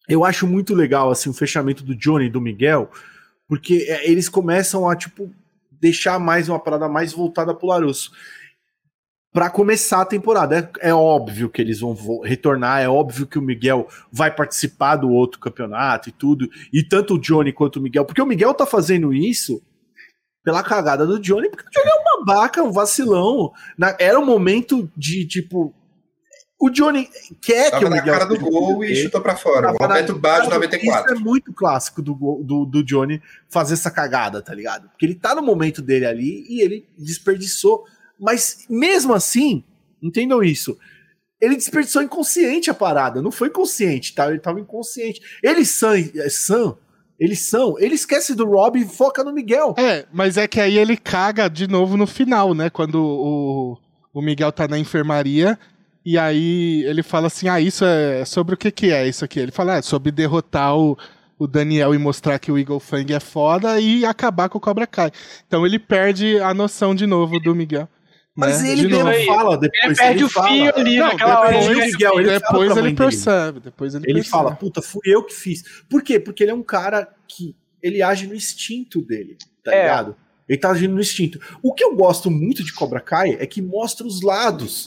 eu 0.10 0.26
acho 0.26 0.46
muito 0.46 0.76
legal, 0.76 1.10
assim, 1.10 1.30
o 1.30 1.34
fechamento 1.34 1.84
do 1.84 1.96
Johnny 1.96 2.26
e 2.26 2.30
do 2.30 2.42
Miguel, 2.42 2.92
porque 3.48 3.86
é, 3.88 4.10
eles 4.10 4.28
começam 4.28 4.90
a, 4.90 4.96
tipo, 4.96 5.32
deixar 5.72 6.20
mais 6.20 6.50
uma 6.50 6.60
parada 6.60 6.90
mais 6.90 7.14
voltada 7.14 7.54
pro 7.56 7.68
Larusso 7.68 8.12
para 9.34 9.50
começar 9.50 10.02
a 10.02 10.06
temporada. 10.06 10.72
É, 10.82 10.90
é, 10.90 10.94
óbvio 10.94 11.50
que 11.50 11.62
eles 11.62 11.80
vão 11.80 11.96
retornar, 12.24 12.82
é 12.82 12.90
óbvio 12.90 13.26
que 13.26 13.40
o 13.40 13.42
Miguel 13.42 13.88
vai 14.12 14.34
participar 14.34 14.98
do 14.98 15.10
outro 15.10 15.40
campeonato 15.40 16.10
e 16.10 16.12
tudo, 16.12 16.50
e 16.72 16.84
tanto 16.84 17.16
o 17.16 17.20
Johnny 17.20 17.54
quanto 17.54 17.78
o 17.78 17.82
Miguel, 17.82 18.06
porque 18.06 18.22
o 18.22 18.26
Miguel 18.26 18.54
tá 18.54 18.66
fazendo 18.66 19.14
isso 19.14 19.62
pela 20.44 20.64
cagada 20.64 21.06
do 21.06 21.20
Johnny, 21.20 21.50
porque 21.50 21.68
o 21.68 21.72
Johnny 21.72 21.90
é 21.90 21.96
uma 21.96 22.26
babaca, 22.26 22.64
um 22.64 22.72
vacilão. 22.72 23.52
Na, 23.78 23.96
era 24.00 24.20
um 24.20 24.26
momento 24.26 24.90
de 24.98 25.26
tipo. 25.26 25.74
O 26.60 26.70
Johnny 26.70 27.10
quer 27.42 27.72
Tava 27.72 27.80
que 27.80 27.86
o 27.86 27.90
Miguel. 27.90 28.06
na 28.06 28.20
cara 28.20 28.26
do 28.26 28.40
gol 28.40 28.84
e 28.84 28.96
chutou 28.96 29.20
pra 29.20 29.36
fora. 29.36 29.72
O 29.72 29.78
Roberto 29.78 30.14
Baggio 30.14 30.50
94. 30.52 31.14
Isso 31.16 31.22
é 31.22 31.24
muito 31.24 31.52
clássico 31.54 32.04
do, 32.04 32.14
do, 32.44 32.66
do 32.66 32.84
Johnny 32.84 33.20
fazer 33.50 33.74
essa 33.74 33.90
cagada, 33.90 34.44
tá 34.44 34.54
ligado? 34.54 34.88
Porque 34.90 35.04
ele 35.04 35.16
tá 35.16 35.34
no 35.34 35.42
momento 35.42 35.82
dele 35.82 36.06
ali 36.06 36.46
e 36.48 36.62
ele 36.62 36.88
desperdiçou 36.96 37.84
mas 38.22 38.66
mesmo 38.70 39.14
assim, 39.14 39.64
entendam 40.02 40.44
isso. 40.44 40.78
Ele 41.42 41.56
desperdiçou 41.56 42.04
inconsciente 42.04 42.70
a 42.70 42.74
parada, 42.74 43.22
não 43.22 43.32
foi 43.32 43.50
consciente, 43.50 44.14
tá? 44.14 44.30
Ele 44.30 44.40
tava 44.40 44.60
inconsciente. 44.60 45.20
Eles 45.42 45.72
são, 45.72 45.94
é, 45.94 46.30
são 46.30 46.78
eles 47.20 47.40
são, 47.42 47.78
ele 47.78 47.94
esquece 47.94 48.34
do 48.34 48.46
Rob 48.46 48.80
e 48.80 48.86
foca 48.86 49.24
no 49.24 49.32
Miguel. 49.32 49.76
É, 49.78 50.08
mas 50.12 50.38
é 50.38 50.48
que 50.48 50.60
aí 50.60 50.76
ele 50.76 50.98
caga 50.98 51.48
de 51.48 51.68
novo 51.68 51.96
no 51.96 52.08
final, 52.08 52.56
né? 52.56 52.68
Quando 52.68 52.96
o, 52.96 53.78
o 54.12 54.22
Miguel 54.24 54.52
tá 54.52 54.68
na 54.68 54.80
enfermaria 54.80 55.58
e 56.04 56.18
aí 56.18 56.84
ele 56.84 57.04
fala 57.04 57.28
assim: 57.28 57.48
Ah, 57.48 57.62
isso 57.62 57.86
é 57.86 58.26
sobre 58.26 58.56
o 58.56 58.58
que 58.58 58.72
que 58.72 58.92
é 58.92 59.08
isso 59.08 59.24
aqui? 59.24 59.40
Ele 59.40 59.52
fala: 59.52 59.76
ah, 59.76 59.78
É 59.78 59.82
sobre 59.84 60.12
derrotar 60.12 60.76
o, 60.76 60.98
o 61.38 61.46
Daniel 61.46 61.94
e 61.94 61.98
mostrar 62.00 62.40
que 62.40 62.52
o 62.52 62.58
Eagle 62.58 62.80
Fang 62.80 63.14
é 63.14 63.20
foda 63.20 63.80
e 63.80 64.04
acabar 64.04 64.50
com 64.50 64.58
o 64.58 64.62
Cobra 64.62 64.88
Kai. 64.88 65.12
Então 65.46 65.64
ele 65.64 65.78
perde 65.78 66.40
a 66.40 66.56
noção 66.56 66.96
de 66.96 67.06
novo 67.06 67.40
do 67.40 67.54
Miguel. 67.54 67.88
Mas 68.36 68.62
né? 68.62 68.72
ele 68.72 68.88
mesmo 68.88 69.26
fala 69.26 69.58
depois. 69.58 69.84
Ele 69.84 69.96
perde 69.96 70.18
ele 70.18 70.24
o 70.24 70.30
fala. 70.30 70.48
fio 70.48 70.76
ali 70.76 71.00
não, 71.00 71.08
naquela 71.08 71.48
depois, 71.48 71.68
hora. 71.68 71.86
Miguel, 71.86 72.20
ele 72.20 72.30
depois 72.30 72.78
ele 72.78 72.94
percebe. 72.94 73.60
Depois 73.60 73.96
ele, 73.96 74.06
ele 74.06 74.14
percebe. 74.16 74.32
fala, 74.32 74.56
puta, 74.56 74.82
fui 74.82 75.02
eu 75.06 75.24
que 75.24 75.34
fiz. 75.34 75.64
Por 75.90 76.02
quê? 76.02 76.20
Porque 76.20 76.44
ele 76.44 76.52
é 76.52 76.56
um 76.56 76.64
cara 76.64 77.08
que 77.28 77.56
ele 77.84 78.02
age 78.02 78.28
no 78.28 78.36
instinto 78.36 79.02
dele, 79.02 79.38
tá 79.64 79.74
é. 79.74 79.82
ligado? 79.82 80.16
Ele 80.48 80.58
tá 80.58 80.72
agindo 80.72 80.94
no 80.94 81.02
instinto. 81.02 81.40
O 81.62 81.74
que 81.74 81.84
eu 81.84 81.96
gosto 81.96 82.30
muito 82.30 82.64
de 82.64 82.74
Cobra 82.74 83.00
Kai 83.00 83.38
é 83.40 83.46
que 83.46 83.62
mostra 83.62 84.06
os 84.06 84.22
lados. 84.22 84.86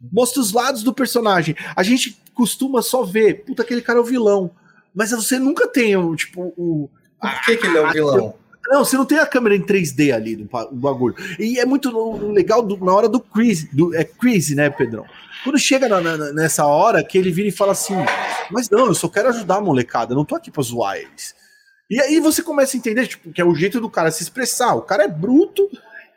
Mostra 0.00 0.40
os 0.40 0.52
lados 0.52 0.82
do 0.82 0.94
personagem. 0.94 1.54
A 1.74 1.82
gente 1.82 2.20
costuma 2.32 2.80
só 2.80 3.02
ver, 3.02 3.44
puta, 3.44 3.62
aquele 3.62 3.82
cara 3.82 3.98
é 3.98 4.02
o 4.02 4.04
vilão. 4.04 4.50
Mas 4.94 5.10
você 5.10 5.38
nunca 5.38 5.68
tem, 5.68 5.94
tipo, 6.16 6.52
o. 6.56 6.88
Por 7.20 7.42
que, 7.44 7.56
que 7.56 7.66
ele 7.66 7.78
é 7.78 7.80
o 7.82 7.92
vilão? 7.92 8.34
Não, 8.68 8.84
você 8.84 8.96
não 8.96 9.06
tem 9.06 9.18
a 9.18 9.26
câmera 9.26 9.56
em 9.56 9.62
3D 9.62 10.14
ali 10.14 10.36
no, 10.36 10.48
bagulho. 10.72 11.14
E 11.38 11.58
é 11.58 11.64
muito 11.64 11.90
legal 12.32 12.62
do, 12.62 12.76
na 12.84 12.92
hora 12.92 13.08
do 13.08 13.18
Chris, 13.18 13.64
do, 13.72 13.94
é 13.94 14.04
Chris, 14.04 14.50
né, 14.50 14.70
Pedrão? 14.70 15.04
Quando 15.42 15.58
chega 15.58 15.88
na, 15.88 16.00
na, 16.00 16.32
nessa 16.32 16.66
hora 16.66 17.02
que 17.02 17.16
ele 17.16 17.32
vira 17.32 17.48
e 17.48 17.52
fala 17.52 17.72
assim: 17.72 17.94
Mas 18.50 18.68
não, 18.68 18.86
eu 18.86 18.94
só 18.94 19.08
quero 19.08 19.28
ajudar 19.30 19.56
a 19.56 19.60
molecada, 19.60 20.14
não 20.14 20.24
tô 20.24 20.34
aqui 20.34 20.50
pra 20.50 20.62
zoar 20.62 20.96
eles. 20.96 21.34
E 21.90 22.00
aí 22.00 22.20
você 22.20 22.42
começa 22.42 22.76
a 22.76 22.78
entender, 22.78 23.06
tipo, 23.06 23.32
que 23.32 23.40
é 23.40 23.44
o 23.44 23.54
jeito 23.54 23.80
do 23.80 23.90
cara 23.90 24.12
se 24.12 24.22
expressar. 24.22 24.74
O 24.74 24.82
cara 24.82 25.04
é 25.04 25.08
bruto 25.08 25.68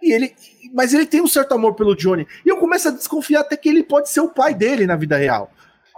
e 0.01 0.11
ele. 0.11 0.35
Mas 0.73 0.93
ele 0.93 1.05
tem 1.05 1.21
um 1.21 1.27
certo 1.27 1.53
amor 1.53 1.73
pelo 1.73 1.95
Johnny. 1.95 2.27
E 2.45 2.49
eu 2.49 2.57
começo 2.57 2.89
a 2.89 2.91
desconfiar 2.91 3.41
até 3.41 3.57
que 3.57 3.69
ele 3.69 3.83
pode 3.83 4.09
ser 4.09 4.21
o 4.21 4.29
pai 4.29 4.53
dele 4.53 4.85
na 4.85 4.95
vida 4.95 5.17
real. 5.17 5.51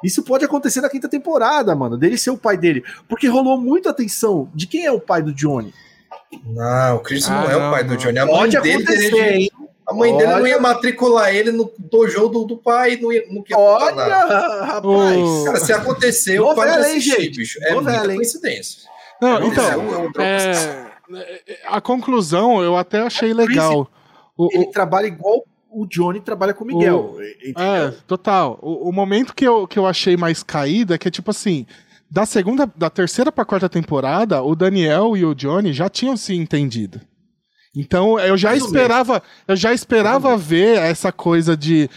Isso 0.03 0.23
pode 0.23 0.45
acontecer 0.45 0.81
na 0.81 0.89
quinta 0.89 1.09
temporada, 1.09 1.73
mano, 1.75 1.97
dele 1.97 2.17
ser 2.17 2.29
o 2.29 2.37
pai 2.37 2.57
dele. 2.57 2.83
Porque 3.07 3.27
rolou 3.27 3.59
muita 3.59 3.89
atenção 3.89 4.49
de 4.53 4.67
quem 4.67 4.85
é 4.85 4.91
o 4.91 4.99
pai 4.99 5.21
do 5.21 5.33
Johnny. 5.33 5.73
Não, 6.45 6.95
o 6.97 6.99
Chris 6.99 7.29
ah, 7.29 7.41
não 7.41 7.51
é 7.51 7.55
o 7.55 7.71
pai 7.71 7.83
do 7.83 7.97
Johnny. 7.97 8.19
A 8.19 8.25
mãe 8.25 8.49
dele 8.49 8.83
teria 8.83 9.49
A 9.87 9.93
mãe 9.93 10.11
Olha. 10.11 10.27
dele 10.27 10.39
não 10.39 10.47
ia 10.47 10.59
matricular 10.59 11.33
ele 11.33 11.51
no 11.51 11.71
dojo 11.77 12.27
do, 12.27 12.43
do 12.45 12.57
pai, 12.57 12.97
não 13.01 13.11
ia, 13.11 13.23
não 13.29 13.43
ia 13.47 13.57
Olha, 13.57 14.05
rapaz. 14.65 15.43
Cara, 15.45 15.59
se 15.59 15.73
aconteceu, 15.73 16.47
o 16.47 16.55
pai 16.55 16.69
vai 16.69 16.79
assistir, 16.81 17.31
bicho. 17.31 17.59
É 17.63 17.73
muita 17.73 18.03
coincidência. 18.03 18.89
Não, 19.21 19.39
não 19.39 19.47
então, 19.47 20.11
é, 20.19 20.51
é, 21.47 21.59
a 21.67 21.79
conclusão 21.79 22.61
eu 22.61 22.75
até 22.75 22.99
achei 22.99 23.33
legal. 23.33 23.89
O, 24.37 24.49
ele 24.51 24.65
o, 24.65 24.71
trabalha 24.71 25.07
igual 25.07 25.45
o 25.69 25.85
Johnny 25.85 26.21
trabalha 26.21 26.53
com 26.53 26.63
o 26.63 26.67
Miguel. 26.67 27.15
O, 27.15 27.21
é, 27.21 27.93
total. 28.07 28.57
O, 28.61 28.89
o, 28.89 28.91
momento 28.93 29.35
que 29.35 29.45
eu, 29.45 29.67
que 29.67 29.77
eu 29.77 29.85
achei 29.85 30.15
mais 30.15 30.41
caída 30.41 30.95
é 30.95 30.97
que 30.97 31.07
é 31.07 31.11
tipo 31.11 31.31
assim. 31.31 31.65
Da 32.09 32.25
segunda, 32.25 32.71
da 32.75 32.89
terceira 32.89 33.31
pra 33.31 33.45
quarta 33.45 33.67
temporada, 33.67 34.41
o 34.41 34.55
Daniel 34.55 35.17
e 35.17 35.25
o 35.25 35.33
Johnny 35.33 35.73
já 35.73 35.89
tinham 35.89 36.15
se 36.15 36.33
entendido. 36.33 37.01
Então 37.75 38.17
eu 38.19 38.37
já 38.37 38.55
esperava, 38.55 39.21
eu 39.47 39.55
já 39.55 39.73
esperava 39.73 40.37
ver 40.37 40.77
essa 40.77 41.11
coisa 41.11 41.57
de 41.57 41.89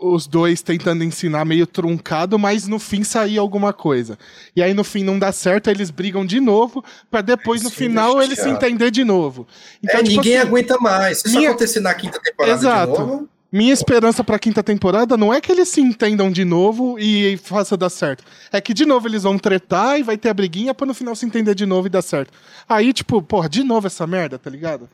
os 0.00 0.26
dois 0.26 0.62
tentando 0.62 1.02
ensinar 1.02 1.44
meio 1.44 1.66
truncado, 1.66 2.38
mas 2.38 2.68
no 2.68 2.78
fim 2.78 3.02
sair 3.02 3.38
alguma 3.38 3.72
coisa. 3.72 4.18
E 4.54 4.62
aí 4.62 4.74
no 4.74 4.84
fim 4.84 5.02
não 5.02 5.18
dá 5.18 5.32
certo, 5.32 5.68
eles 5.68 5.90
brigam 5.90 6.24
de 6.24 6.38
novo, 6.38 6.84
para 7.10 7.22
depois 7.22 7.62
no 7.62 7.70
final 7.70 8.20
eles 8.22 8.38
se 8.38 8.48
entender 8.48 8.90
de 8.90 9.04
novo. 9.04 9.46
Então, 9.82 10.00
é, 10.00 10.02
tipo 10.02 10.16
ninguém 10.16 10.38
assim, 10.38 10.48
aguenta 10.48 10.78
mais. 10.78 11.20
Se 11.20 11.28
minha... 11.28 11.40
isso 11.40 11.50
acontecer 11.50 11.80
na 11.80 11.94
quinta 11.94 12.20
temporada 12.20 12.58
Exato. 12.58 12.92
de 12.92 12.98
novo. 12.98 13.28
Minha 13.52 13.72
esperança 13.72 14.22
pra 14.22 14.38
quinta 14.38 14.62
temporada 14.62 15.16
não 15.16 15.34
é 15.34 15.40
que 15.40 15.50
eles 15.50 15.68
se 15.68 15.80
entendam 15.80 16.30
de 16.30 16.44
novo 16.44 16.96
e 16.98 17.36
faça 17.38 17.76
dar 17.76 17.90
certo. 17.90 18.22
É 18.52 18.60
que 18.60 18.72
de 18.72 18.86
novo 18.86 19.08
eles 19.08 19.24
vão 19.24 19.36
tretar 19.36 19.98
e 19.98 20.04
vai 20.04 20.16
ter 20.16 20.28
a 20.28 20.34
briguinha 20.34 20.72
pra 20.72 20.86
no 20.86 20.94
final 20.94 21.16
se 21.16 21.26
entender 21.26 21.54
de 21.54 21.66
novo 21.66 21.88
e 21.88 21.90
dar 21.90 22.02
certo. 22.02 22.32
Aí, 22.68 22.92
tipo, 22.92 23.20
porra, 23.20 23.48
de 23.48 23.64
novo 23.64 23.88
essa 23.88 24.06
merda, 24.06 24.38
tá 24.38 24.48
ligado? 24.48 24.88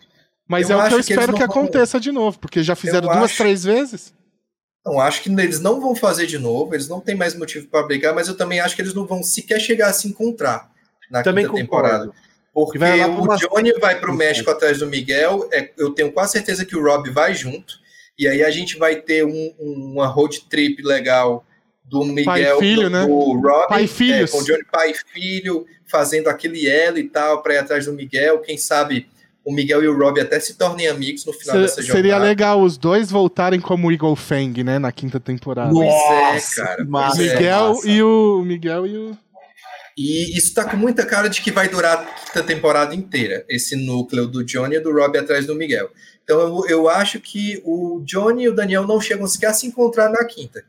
Mas 0.49 0.71
eu 0.71 0.81
é 0.81 0.85
o 0.85 0.89
que 0.89 0.95
eu 0.95 1.01
espero 1.01 1.33
que, 1.33 1.39
que 1.39 1.45
aconteça 1.45 1.99
vão... 1.99 2.01
de 2.01 2.13
novo, 2.13 2.39
porque 2.39 2.63
já 2.63 2.75
fizeram 2.75 3.09
eu 3.09 3.19
duas, 3.19 3.31
acho... 3.31 3.37
três 3.37 3.65
vezes. 3.65 4.15
Não, 4.87 5.01
acho 5.01 5.23
que 5.23 5.29
eles 5.29 5.61
não 5.61 5.81
vão 5.81 5.97
fazer 5.97 6.27
de 6.27 6.39
novo, 6.39 6.73
eles 6.73 6.89
não 6.89 7.01
têm 7.01 7.17
mais 7.17 7.35
motivo 7.35 7.67
para 7.67 7.85
brigar, 7.85 8.15
mas 8.15 8.29
eu 8.29 8.37
também 8.37 8.61
acho 8.61 8.77
que 8.77 8.81
eles 8.81 8.95
não 8.95 9.05
vão 9.05 9.23
sequer 9.23 9.61
chegar 9.61 9.89
a 9.89 9.93
se 9.93 10.07
encontrar 10.07 10.71
na 11.11 11.23
também 11.23 11.45
quinta 11.45 11.61
concordo. 11.61 11.89
temporada. 11.89 12.27
Porque 12.55 12.79
o. 12.79 13.37
Johnny 13.37 13.73
vai 13.81 14.01
para 14.01 14.11
o 14.11 14.15
México 14.15 14.51
atrás 14.51 14.79
do 14.79 14.87
Miguel, 14.87 15.47
é, 15.53 15.71
eu 15.77 15.91
tenho 15.91 16.11
quase 16.13 16.33
certeza 16.33 16.65
que 16.65 16.77
o 16.77 16.83
Rob 16.83 17.11
vai 17.11 17.35
junto, 17.35 17.85
e 18.19 18.27
aí 18.27 18.43
a 18.43 18.51
gente 18.51 18.79
vai 18.79 18.97
ter 18.97 19.25
um, 19.25 19.55
um, 19.59 19.93
uma 19.93 20.07
road 20.07 20.43
trip 20.49 20.83
legal 20.83 21.45
do 21.85 22.05
Miguel, 22.05 22.59
filho, 22.59 22.83
do, 22.85 22.91
né? 22.91 23.07
do 23.07 23.41
Rob, 23.41 23.69
pai 23.69 23.87
filho. 23.87 24.25
É, 24.25 24.27
com 24.27 24.39
o 24.39 24.45
Johnny 24.45 24.64
pai 24.71 24.91
e 24.91 24.95
filho, 24.95 25.67
fazendo 25.87 26.29
aquele 26.29 26.69
elo 26.69 26.99
e 26.99 27.05
tal, 27.05 27.43
para 27.43 27.55
ir 27.55 27.59
atrás 27.59 27.87
do 27.87 27.93
Miguel, 27.93 28.41
quem 28.41 28.59
sabe 28.59 29.07
o 29.45 29.53
Miguel 29.53 29.85
e 29.85 29.89
o 29.89 29.97
Rob 29.97 30.21
até 30.21 30.41
se 30.41 30.59
tornem 30.59 30.89
amigos 30.89 31.25
no 31.25 31.33
final 31.33 31.61
dessa 31.61 31.81
jogada. 31.81 31.99
Seria 31.99 32.19
legal 32.19 32.61
os 32.61 32.77
dois 32.77 33.09
voltarem 33.09 33.61
como 33.61 33.93
Eagle 33.93 34.17
Fang, 34.17 34.64
né, 34.64 34.81
na 34.81 34.91
quinta 34.91 35.21
temporada. 35.21 35.71
Pois 35.71 35.89
é, 35.89 36.57
cara. 36.57 36.85
Massa, 36.85 37.23
Miguel 37.23 37.79
é, 37.85 37.89
e 37.89 38.03
o 38.03 38.43
Miguel 38.45 38.87
e 38.87 38.97
o 38.97 39.19
e 39.97 40.36
isso 40.36 40.53
tá 40.53 40.64
com 40.64 40.76
muita 40.76 41.07
cara 41.07 41.28
de 41.28 41.40
que 41.40 41.51
vai 41.51 41.68
durar 41.68 41.99
a 41.99 42.05
quinta 42.05 42.42
temporada 42.42 42.94
inteira, 42.94 43.44
esse 43.49 43.74
núcleo 43.76 44.26
do 44.26 44.44
Johnny 44.44 44.76
e 44.76 44.80
do 44.80 44.92
Rob 44.92 45.16
atrás 45.16 45.47
do 45.47 45.55
Miguel. 45.55 45.90
Então 46.22 46.38
eu, 46.40 46.66
eu 46.68 46.88
acho 46.88 47.18
que 47.18 47.62
o 47.64 48.03
Johnny 48.05 48.44
e 48.44 48.49
o 48.49 48.55
Daniel 48.55 48.86
não 48.86 49.01
chegam 49.01 49.26
sequer 49.26 49.49
a 49.49 49.55
se 49.55 49.66
encontrar 49.66 50.11
na 50.11 50.24
quinta. 50.24 50.62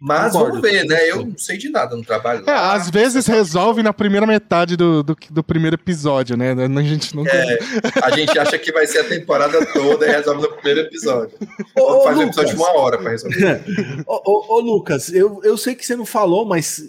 Mas 0.00 0.32
Concordo. 0.32 0.60
vamos 0.60 0.70
ver, 0.70 0.84
né? 0.84 1.10
Eu 1.10 1.26
não 1.26 1.36
sei 1.36 1.58
de 1.58 1.68
nada 1.68 1.96
no 1.96 2.04
trabalho. 2.04 2.48
É, 2.48 2.52
às 2.52 2.88
vezes 2.88 3.26
resolve 3.26 3.82
na 3.82 3.92
primeira 3.92 4.24
metade 4.24 4.76
do, 4.76 5.02
do, 5.02 5.16
do, 5.28 5.42
primeiro 5.42 5.74
episódio, 5.74 6.36
né? 6.36 6.52
A 6.52 6.82
gente 6.82 7.16
não. 7.16 7.26
É, 7.26 7.58
a 8.00 8.10
gente 8.10 8.38
acha 8.38 8.56
que 8.58 8.70
vai 8.70 8.86
ser 8.86 9.00
a 9.00 9.04
temporada 9.04 9.66
toda 9.72 10.06
e 10.06 10.10
resolve 10.10 10.42
no 10.42 10.52
primeiro 10.52 10.80
episódio. 10.82 11.36
Ô, 11.74 12.04
faz 12.04 12.16
um 12.16 12.22
episódio 12.22 12.50
de 12.54 12.56
uma 12.56 12.70
hora 12.78 12.96
para 12.96 13.10
resolver. 13.10 13.60
ô, 14.06 14.22
ô, 14.24 14.56
ô, 14.56 14.60
Lucas, 14.60 15.12
eu, 15.12 15.40
eu 15.42 15.58
sei 15.58 15.74
que 15.74 15.84
você 15.84 15.96
não 15.96 16.06
falou, 16.06 16.44
mas 16.44 16.80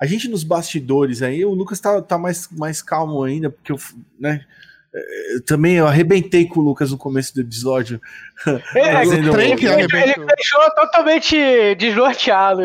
a 0.00 0.06
gente 0.06 0.28
nos 0.28 0.44
bastidores 0.44 1.22
aí, 1.22 1.44
o 1.44 1.54
Lucas 1.54 1.80
tá, 1.80 2.00
tá 2.00 2.16
mais, 2.16 2.48
mais 2.52 2.80
calmo 2.80 3.22
ainda, 3.22 3.50
porque 3.50 3.72
eu, 3.72 3.78
né? 4.18 4.44
Eu 5.34 5.42
também 5.42 5.76
eu 5.76 5.86
arrebentei 5.86 6.46
com 6.46 6.60
o 6.60 6.62
Lucas 6.62 6.90
no 6.90 6.96
começo 6.96 7.34
do 7.34 7.42
episódio. 7.42 8.00
É, 8.74 9.02
ele, 9.02 9.28
ele 9.28 10.26
deixou 10.26 10.60
totalmente 10.74 11.36
desnorteado. 11.74 12.62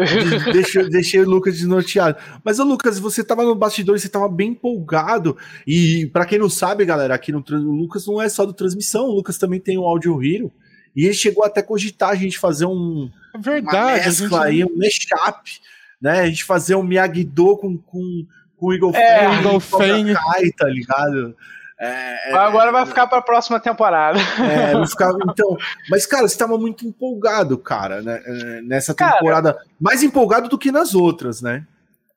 Deixei, 0.54 0.90
deixei 0.90 1.20
o 1.20 1.30
Lucas 1.30 1.56
desnorteado. 1.56 2.18
Mas, 2.44 2.60
o 2.60 2.64
Lucas, 2.64 2.98
você 2.98 3.24
tava 3.24 3.44
no 3.44 3.56
bastidor, 3.56 4.00
você 4.00 4.08
tava 4.08 4.30
bem 4.30 4.52
empolgado. 4.52 5.38
E 5.68 6.10
para 6.14 6.26
quem 6.26 6.40
não 6.40 6.50
sabe, 6.50 6.86
galera, 6.86 7.14
aqui 7.14 7.32
no 7.32 7.44
o 7.50 7.76
Lucas 7.76 8.08
não 8.08 8.22
é 8.22 8.30
só 8.30 8.46
do 8.46 8.54
transmissão, 8.54 9.06
o 9.06 9.16
Lucas 9.16 9.38
também 9.38 9.60
tem 9.60 9.78
o 9.78 9.84
Audio 9.84 10.24
Hero. 10.24 10.52
E 10.96 11.06
ele 11.06 11.14
chegou 11.14 11.44
até 11.44 11.60
a 11.60 11.64
cogitar 11.64 12.12
a 12.12 12.16
gente 12.16 12.40
fazer 12.40 12.66
um 12.66 13.10
Verdade, 13.38 13.76
uma 13.76 14.06
mescla 14.06 14.50
gente... 14.50 14.62
aí, 14.62 14.64
um 14.64 14.78
mashup, 14.78 15.62
né? 16.04 16.20
A 16.20 16.26
gente 16.26 16.44
fazer 16.44 16.76
um 16.76 16.84
Miyagi-Do 16.84 17.58
com, 17.58 17.78
com, 17.78 18.26
com 18.58 18.66
o 18.66 18.74
Eagle 18.74 18.92
é, 18.94 19.24
Fang, 19.24 19.36
Eagle 19.38 19.60
Fang. 19.62 20.14
Kai, 20.14 20.52
tá 20.52 20.68
ligado? 20.68 21.34
É, 21.80 22.32
é, 22.32 22.36
Agora 22.36 22.74
vai 22.74 22.86
ficar 22.86 23.08
para 23.08 23.20
a 23.20 23.22
próxima 23.22 23.58
temporada. 23.58 24.20
É, 24.20 24.74
vai 24.76 24.86
ficar, 24.86 25.14
então, 25.30 25.58
mas 25.90 26.06
cara, 26.06 26.28
você 26.28 26.34
estava 26.34 26.58
muito 26.58 26.86
empolgado, 26.86 27.58
cara, 27.58 28.02
né, 28.02 28.22
é, 28.26 28.62
nessa 28.62 28.94
temporada, 28.94 29.54
cara, 29.54 29.66
mais 29.80 30.04
empolgado 30.04 30.50
do 30.50 30.58
que 30.58 30.74
nas 30.74 30.94
outras, 30.94 31.42
né? 31.42 31.66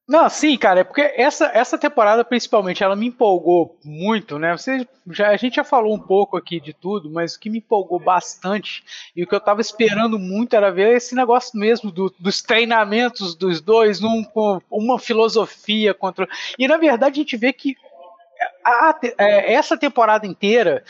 Não, 0.08 0.28
sim, 0.28 0.56
cara, 0.56 0.80
é 0.80 0.84
porque 0.84 1.00
essa, 1.16 1.46
essa 1.52 1.76
temporada, 1.76 2.24
principalmente, 2.24 2.80
ela 2.80 2.94
me 2.94 3.08
empolgou 3.08 3.76
muito, 3.84 4.38
né? 4.38 4.56
Você, 4.56 4.86
já, 5.10 5.30
a 5.30 5.36
gente 5.36 5.56
já 5.56 5.64
falou 5.64 5.92
um 5.92 5.98
pouco 5.98 6.36
aqui 6.36 6.60
de 6.60 6.72
tudo, 6.72 7.10
mas 7.10 7.34
o 7.34 7.40
que 7.40 7.50
me 7.50 7.58
empolgou 7.58 7.98
bastante 7.98 8.84
e 9.16 9.24
o 9.24 9.26
que 9.26 9.34
eu 9.34 9.40
tava 9.40 9.60
esperando 9.60 10.16
muito 10.16 10.54
era 10.54 10.70
ver 10.70 10.94
esse 10.94 11.12
negócio 11.16 11.58
mesmo 11.58 11.90
do, 11.90 12.14
dos 12.20 12.40
treinamentos 12.40 13.34
dos 13.34 13.60
dois, 13.60 14.00
um, 14.00 14.22
com 14.22 14.60
uma 14.70 14.96
filosofia 14.96 15.92
contra. 15.92 16.28
E 16.56 16.68
na 16.68 16.76
verdade 16.76 17.18
a 17.18 17.22
gente 17.24 17.36
vê 17.36 17.52
que 17.52 17.74
a, 18.64 18.90
a, 18.90 19.00
é, 19.18 19.54
essa 19.54 19.76
temporada 19.76 20.24
inteira 20.24 20.84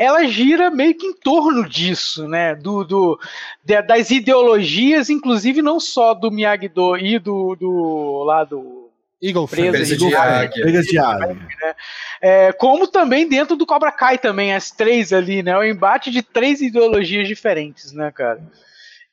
ela 0.00 0.26
gira 0.26 0.70
meio 0.70 0.94
que 0.94 1.06
em 1.06 1.12
torno 1.12 1.68
disso, 1.68 2.26
né? 2.26 2.54
Do, 2.54 2.82
do 2.84 3.20
de, 3.62 3.82
das 3.82 4.10
ideologias, 4.10 5.10
inclusive 5.10 5.60
não 5.60 5.78
só 5.78 6.14
do 6.14 6.30
Miyagi-Do 6.30 6.96
e 6.96 7.18
do, 7.18 7.54
do 7.54 8.24
lá 8.24 8.42
do 8.42 8.88
Eagle 9.22 9.46
Presa 9.46 9.94
de 9.98 10.14
Águia. 10.14 10.82
de 10.82 10.98
Águia. 10.98 11.34
Né? 11.34 11.74
É, 12.22 12.52
como 12.52 12.86
também 12.86 13.28
dentro 13.28 13.56
do 13.56 13.66
Cobra 13.66 13.92
Kai 13.92 14.16
também, 14.16 14.54
as 14.54 14.70
três 14.70 15.12
ali, 15.12 15.42
né? 15.42 15.54
O 15.54 15.62
embate 15.62 16.10
de 16.10 16.22
três 16.22 16.62
ideologias 16.62 17.28
diferentes, 17.28 17.92
né, 17.92 18.10
cara? 18.10 18.40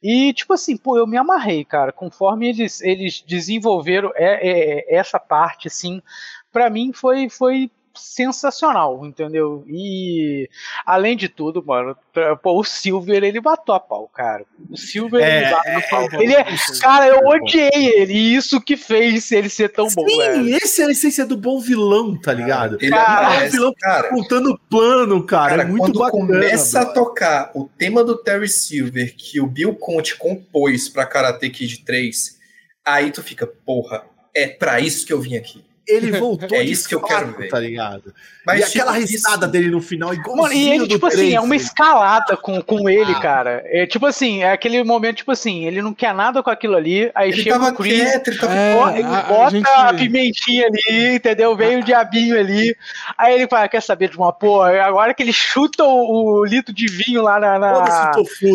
E, 0.02 0.32
tipo 0.32 0.54
assim, 0.54 0.78
pô, 0.78 0.98
eu 0.98 1.06
me 1.06 1.18
amarrei, 1.18 1.66
cara. 1.66 1.92
Conforme 1.92 2.48
eles, 2.48 2.80
eles 2.80 3.22
desenvolveram 3.28 4.14
é, 4.16 4.86
é, 4.86 4.96
essa 4.96 5.20
parte, 5.20 5.68
assim, 5.68 6.02
para 6.50 6.70
mim 6.70 6.94
foi, 6.94 7.28
foi 7.28 7.70
sensacional, 7.98 9.06
entendeu? 9.06 9.64
E 9.68 10.50
além 10.86 11.16
de 11.18 11.28
tudo, 11.28 11.64
mano, 11.66 11.95
pô, 12.41 12.60
o 12.60 12.64
Silver 12.64 13.24
ele 13.24 13.41
matou 13.41 13.76
a 13.76 13.80
pau, 13.80 14.08
cara. 14.08 14.45
O 14.70 14.78
Silver 14.78 15.24
é, 15.24 15.38
ele, 15.38 15.52
matou, 15.52 16.20
é, 16.20 16.24
ele 16.24 16.34
é, 16.34 16.45
cara, 16.80 17.08
eu 17.08 17.20
odiei 17.28 17.70
ele, 17.74 18.14
e 18.14 18.36
isso 18.36 18.62
que 18.62 18.78
fez 18.78 19.32
ele 19.32 19.50
ser 19.50 19.70
tão 19.70 19.89
Sim, 19.89 19.95
bom. 19.95 20.08
Sim, 20.08 20.54
esse 20.56 20.82
é 20.82 20.86
a 20.86 20.91
essência 20.91 21.26
do 21.26 21.38
bom 21.38 21.60
vilão, 21.60 22.20
tá 22.20 22.34
ligado? 22.34 22.78
Ele 22.82 22.91
cara, 22.91 23.43
é 23.43 23.48
um 23.48 23.50
vilão 23.50 23.74
que 23.74 23.80
tá 23.80 24.04
contando 24.10 24.60
plano, 24.70 25.24
cara, 25.26 25.50
cara 25.50 25.62
é 25.64 25.66
muito 25.66 25.82
quando 25.82 26.00
bacana. 26.00 26.28
começa 26.28 26.80
mano. 26.80 26.91
a 26.91 26.93
tocar 26.93 27.52
o 27.54 27.70
tema 27.78 28.04
do 28.04 28.18
Terry 28.18 28.48
Silver 28.48 29.16
que 29.16 29.39
o 29.41 29.48
Bill 29.48 29.76
Conte 29.76 30.16
compôs 30.18 30.89
para 30.89 31.06
Karate 31.06 31.50
Kid 31.50 31.84
3, 31.86 32.38
aí 32.86 33.12
tu 33.12 33.22
fica, 33.22 33.45
porra, 33.45 34.04
é 34.36 34.48
para 34.48 34.80
isso 34.80 35.06
que 35.06 35.14
eu 35.14 35.20
vim 35.20 35.36
aqui 35.36 35.66
ele 35.88 36.12
voltou 36.20 36.58
é 36.58 36.64
isso 36.64 36.88
que 36.88 36.96
eu 36.96 37.02
quero 37.02 37.32
ver. 37.34 37.50
tá 37.50 37.60
ligado? 37.60 38.14
Mas 38.46 38.62
e 38.62 38.64
aquela 38.64 38.94
tipo, 38.94 39.06
risada 39.06 39.46
isso... 39.46 39.52
dele 39.52 39.70
no 39.70 39.82
final, 39.82 40.14
igual 40.14 40.38
Mano, 40.38 40.54
e 40.54 40.70
ele, 40.70 40.88
tipo 40.88 41.06
assim, 41.06 41.34
é 41.34 41.42
uma 41.42 41.56
escalada 41.56 42.38
com, 42.38 42.62
com 42.62 42.90
ele, 42.90 43.12
ah. 43.12 43.20
cara. 43.20 43.62
É 43.66 43.86
tipo 43.86 44.06
assim, 44.06 44.44
é 44.44 44.52
aquele 44.52 44.84
momento, 44.84 45.18
tipo 45.18 45.32
assim, 45.32 45.66
ele 45.66 45.82
não 45.82 45.94
quer 45.94 46.14
nada 46.14 46.42
com 46.42 46.50
aquilo 46.50 46.76
ali, 46.76 47.12
aí 47.14 47.30
ele 47.30 47.44
chega 47.44 47.58
o 47.58 47.76
Chris, 47.76 48.02
quieto, 48.02 48.28
ele, 48.30 48.38
tava... 48.38 48.54
é, 48.54 49.00
ele 49.00 49.08
a, 49.08 49.22
bota 49.24 49.48
a, 49.48 49.50
gente... 49.50 49.68
a, 49.70 49.94
pimentinha 49.94 50.68
ali, 50.68 51.16
entendeu? 51.16 51.56
Vem 51.56 51.78
o 51.78 51.84
diabinho 51.84 52.40
ali, 52.40 52.76
aí 53.18 53.34
ele 53.36 53.48
fala, 53.48 53.68
quer 53.68 53.82
saber 53.82 54.10
de 54.10 54.18
uma 54.18 54.32
porra? 54.32 54.82
Agora 54.82 55.14
que 55.14 55.24
ele 55.24 55.34
chuta 55.34 55.84
o, 55.84 56.40
o 56.40 56.46
litro 56.46 56.74
de 56.74 56.88
vinho 56.88 57.22
lá 57.22 57.40
na, 57.40 57.60
na, 57.60 57.72
na 57.80 58.12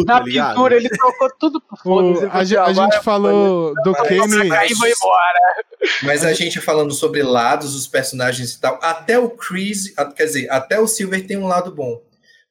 tá 0.07 0.20
pintura, 0.22 0.76
ele 0.76 0.89
trocou 0.89 1.30
tudo 1.39 1.61
por 1.61 1.78
foda. 1.78 2.30
A, 2.33 2.39
a, 2.39 2.72
gente 2.72 3.01
falou 3.03 3.74
do 3.85 3.95
Kenny... 3.95 4.49
Mas 6.03 6.24
a 6.24 6.33
gente 6.33 6.61
falando 6.61 6.93
sobre 6.93 7.22
lados 7.23 7.73
dos 7.75 7.87
personagens 7.87 8.53
e 8.53 8.61
tal, 8.61 8.79
até 8.83 9.18
o 9.18 9.31
Chris, 9.31 9.95
quer 10.16 10.25
dizer, 10.25 10.51
até 10.51 10.79
o 10.79 10.87
Silver 10.87 11.27
tem 11.27 11.37
um 11.37 11.47
lado 11.47 11.75
bom. 11.75 12.03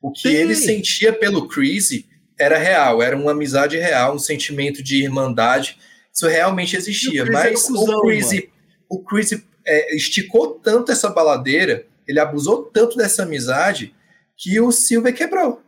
O 0.02 0.12
que 0.12 0.30
Sim. 0.30 0.36
ele 0.36 0.56
sentia 0.56 1.14
pelo 1.14 1.48
Chris 1.48 2.04
era 2.40 2.58
real, 2.58 3.02
era 3.02 3.16
uma 3.16 3.32
amizade 3.32 3.78
real, 3.78 4.16
um 4.16 4.20
sentimento 4.20 4.82
de 4.82 5.04
irmandade. 5.04 5.78
Isso 6.12 6.28
realmente 6.28 6.76
existia. 6.76 7.24
O 7.24 7.32
Mas 7.32 7.70
é 7.70 7.72
o 7.72 8.02
Chris, 8.02 8.44
o 8.90 9.04
Chris 9.04 9.32
é, 9.66 9.96
esticou 9.96 10.60
tanto 10.62 10.92
essa 10.92 11.10
baladeira, 11.10 11.86
ele 12.08 12.20
abusou 12.20 12.64
tanto 12.64 12.98
dessa 12.98 13.24
amizade, 13.24 13.96
que 14.36 14.60
o 14.60 14.72
Silver 14.72 15.14
quebrou. 15.14 15.61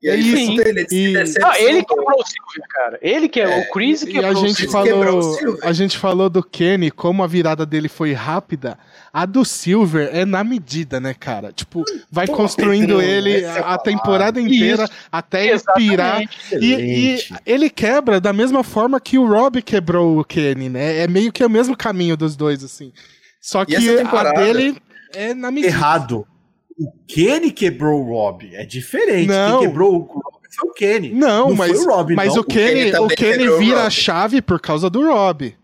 E 0.00 0.08
aí, 0.08 0.22
Sim. 0.22 0.60
Ele, 0.60 0.86
e... 0.92 1.12
Não, 1.40 1.54
ele 1.56 1.84
quebrou 1.84 2.20
o 2.20 2.24
Silver, 2.24 2.68
cara. 2.68 2.98
Ele 3.02 3.28
que 3.28 3.40
é, 3.40 3.58
o 3.58 3.70
Chris 3.72 4.04
que 4.04 4.18
a 4.18 4.32
gente 4.32 4.68
falou, 4.68 5.58
A 5.60 5.72
gente 5.72 5.98
falou 5.98 6.30
do 6.30 6.40
Kenny, 6.40 6.88
como 6.88 7.24
a 7.24 7.26
virada 7.26 7.66
dele 7.66 7.88
foi 7.88 8.12
rápida. 8.12 8.78
A 9.12 9.26
do 9.26 9.44
Silver 9.44 10.08
é 10.12 10.24
na 10.24 10.44
medida, 10.44 11.00
né, 11.00 11.14
cara? 11.14 11.52
Tipo, 11.52 11.82
vai 12.12 12.28
Pô, 12.28 12.34
construindo 12.34 12.98
Pedro, 12.98 13.02
ele 13.02 13.44
a, 13.44 13.74
a 13.74 13.78
temporada 13.78 14.40
inteira 14.40 14.84
Isso. 14.84 14.92
até 15.10 15.46
expirar. 15.46 16.22
E, 16.52 16.74
e, 16.74 17.18
ele 17.44 17.68
quebra 17.68 18.20
da 18.20 18.32
mesma 18.32 18.62
forma 18.62 19.00
que 19.00 19.18
o 19.18 19.26
Rob 19.26 19.60
quebrou 19.62 20.20
o 20.20 20.24
Kenny, 20.24 20.68
né? 20.68 20.98
É 20.98 21.08
meio 21.08 21.32
que 21.32 21.44
o 21.44 21.50
mesmo 21.50 21.76
caminho 21.76 22.16
dos 22.16 22.36
dois, 22.36 22.62
assim. 22.62 22.92
Só 23.40 23.64
que 23.64 23.74
a 23.74 24.32
dele 24.32 24.80
é 25.12 25.34
na 25.34 25.50
medida. 25.50 25.72
Errado 25.72 26.24
o 26.78 26.92
Kenny 27.06 27.50
quebrou 27.50 28.00
o 28.00 28.08
Rob. 28.08 28.54
É 28.54 28.64
diferente. 28.64 29.28
Não. 29.28 29.58
Quem 29.58 29.68
quebrou 29.68 29.94
o 29.94 29.98
Rob 29.98 30.38
foi 30.50 30.70
o 30.70 30.72
Kenny. 30.72 31.12
Não, 31.12 31.48
não 31.48 31.56
mas, 31.56 31.78
o 31.78 31.88
Rob, 31.88 32.14
mas 32.14 32.34
não. 32.34 32.42
o 32.42 32.44
Kenny, 32.44 32.90
o 32.90 33.08
Kenny, 33.08 33.48
o 33.48 33.48
Kenny 33.48 33.58
vira 33.58 33.84
a 33.84 33.90
chave 33.90 34.40
por 34.40 34.60
causa 34.60 34.88
do 34.88 35.02
Rob. 35.06 35.54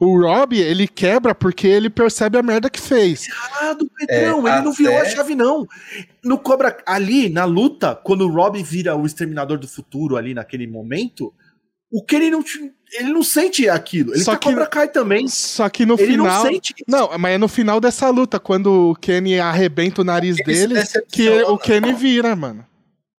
O 0.00 0.20
Rob, 0.20 0.56
ele 0.56 0.86
quebra 0.86 1.34
porque 1.34 1.66
ele 1.66 1.90
percebe 1.90 2.38
a 2.38 2.42
merda 2.42 2.70
que 2.70 2.80
fez. 2.80 3.26
Errado, 3.26 3.90
Pedrão. 3.98 4.46
É, 4.46 4.52
ele 4.52 4.64
não 4.64 4.72
virou 4.72 4.96
a 4.96 5.04
chave, 5.04 5.34
não. 5.34 5.66
No 6.22 6.38
Cobra, 6.38 6.76
ali, 6.86 7.28
na 7.28 7.44
luta, 7.44 7.96
quando 7.96 8.22
o 8.22 8.30
Rob 8.32 8.62
vira 8.62 8.94
o 8.94 9.04
Exterminador 9.04 9.58
do 9.58 9.66
Futuro 9.66 10.16
ali 10.16 10.34
naquele 10.34 10.68
momento, 10.68 11.34
o 11.90 12.04
Kenny 12.04 12.30
não, 12.30 12.44
ele 12.92 13.12
não 13.12 13.22
sente 13.22 13.68
aquilo. 13.68 14.14
Ele 14.14 14.22
só 14.22 14.32
tá 14.32 14.38
que, 14.38 14.48
Cobra 14.48 14.66
Kai 14.66 14.88
também. 14.88 15.26
Só 15.28 15.68
que 15.68 15.86
no 15.86 15.94
ele 15.94 16.12
final. 16.12 16.26
Não, 16.26 16.50
sente 16.50 16.74
não, 16.86 17.18
mas 17.18 17.34
é 17.34 17.38
no 17.38 17.48
final 17.48 17.80
dessa 17.80 18.08
luta, 18.10 18.38
quando 18.38 18.90
o 18.90 18.94
Kenny 18.94 19.38
arrebenta 19.38 20.02
o 20.02 20.04
nariz 20.04 20.36
dele, 20.36 20.74
que 21.10 21.28
o 21.28 21.58
Kenny 21.58 21.92
vira, 21.94 22.36
mano. 22.36 22.66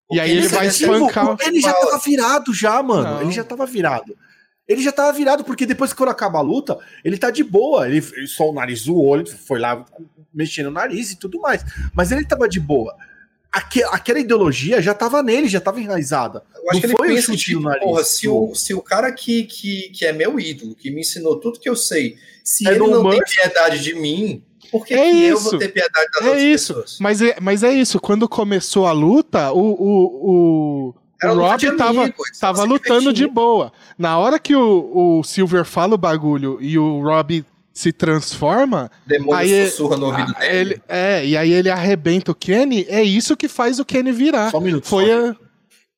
O 0.10 0.16
e 0.16 0.20
aí 0.20 0.32
ele 0.32 0.48
vai 0.48 0.68
espancar. 0.68 1.38
Ele 1.42 1.62
já 1.62 1.74
tava 1.74 1.98
virado 2.00 2.54
já, 2.54 2.82
mano. 2.82 3.04
Não. 3.04 3.22
Ele 3.22 3.32
já 3.32 3.44
tava 3.44 3.66
virado. 3.66 4.16
Ele 4.68 4.82
já 4.84 4.92
tava 4.92 5.12
virado, 5.12 5.44
porque 5.44 5.66
depois 5.66 5.92
que 5.92 5.98
quando 5.98 6.10
acaba 6.10 6.38
a 6.38 6.44
luta, 6.44 6.78
ele 7.04 7.18
tá 7.18 7.32
de 7.32 7.44
boa. 7.44 7.88
Ele, 7.88 8.02
só 8.28 8.50
o 8.50 8.54
nariz 8.54 8.88
o 8.88 8.96
olho, 8.96 9.26
foi 9.26 9.60
lá 9.60 9.84
mexendo 10.32 10.68
o 10.68 10.72
nariz 10.72 11.12
e 11.12 11.16
tudo 11.16 11.40
mais. 11.40 11.64
Mas 11.94 12.12
ele 12.12 12.26
tava 12.26 12.48
de 12.48 12.60
boa 12.60 12.96
aquela 13.52 14.20
ideologia 14.20 14.82
já 14.82 14.92
estava 14.92 15.24
nele, 15.24 15.48
já 15.48 15.58
estava 15.58 15.82
enraizada. 15.82 16.44
Eu 16.56 16.70
acho 16.70 16.74
não 16.74 16.82
que 16.82 16.96
foi 16.96 17.08
ele 17.08 17.16
pensa, 17.16 17.36
tipo, 17.36 17.62
nariz, 17.62 17.84
porra, 17.84 18.04
se 18.04 18.28
o, 18.28 18.54
se 18.54 18.74
o 18.74 18.82
cara 18.82 19.12
que, 19.12 19.44
que, 19.44 19.90
que 19.90 20.06
é 20.06 20.14
meu 20.14 20.40
ídolo, 20.40 20.76
que 20.76 20.92
me 20.92 21.02
ensinou 21.02 21.40
tudo 21.40 21.60
que 21.60 21.70
eu 21.70 21.76
sei, 21.76 22.18
se 22.44 22.68
é 22.68 22.72
ele 22.72 22.80
não 22.80 23.04
Murphy. 23.04 23.24
tem 23.26 23.36
piedade 23.36 23.84
de 23.84 23.96
mim, 23.96 24.44
por 24.72 24.86
que, 24.86 24.94
é 24.94 25.12
que 25.12 25.24
eu 25.24 25.40
vou 25.40 25.58
ter 25.58 25.70
piedade 25.70 26.12
das 26.12 26.22
é 26.22 26.26
outras 26.26 26.44
isso. 26.44 26.74
pessoas? 26.76 26.98
Mas 27.00 27.22
é, 27.22 27.38
mas 27.42 27.64
é 27.64 27.74
isso, 27.74 28.00
quando 28.00 28.30
começou 28.30 28.86
a 28.86 28.92
luta, 28.92 29.52
o, 29.52 29.60
o, 29.60 30.94
o, 30.94 31.28
o 31.28 31.34
Rob 31.34 31.76
tava, 31.76 32.04
amigo, 32.04 32.24
tava 32.40 32.64
lutando 32.64 33.12
de 33.12 33.28
boa. 33.28 33.74
Na 33.98 34.18
hora 34.20 34.38
que 34.38 34.56
o, 34.56 35.20
o 35.20 35.24
Silver 35.24 35.66
fala 35.66 35.96
o 35.96 35.98
bagulho 35.98 36.60
e 36.62 36.78
o 36.78 37.02
Rob 37.02 37.44
se 37.74 37.92
transforma. 37.92 38.92
Demônio 39.06 39.36
aí 39.36 39.70
sussurra 39.70 39.98
no 39.98 40.08
ouvido 40.08 40.34
dele. 40.34 40.58
Ele, 40.58 40.82
é, 40.88 41.26
e 41.26 41.38
aí 41.38 41.52
ele 41.52 41.70
arrebenta 41.70 42.32
o 42.32 42.36
Kenny. 42.36 42.86
É 42.90 43.02
isso 43.02 43.38
que 43.38 43.48
faz 43.48 43.80
o 43.80 43.86
Kenny 43.86 44.12
virar. 44.12 44.52
Só 44.52 44.58
um 44.58 44.62
minuto. 44.62 44.88
Foi, 44.88 45.12
a, 45.12 45.36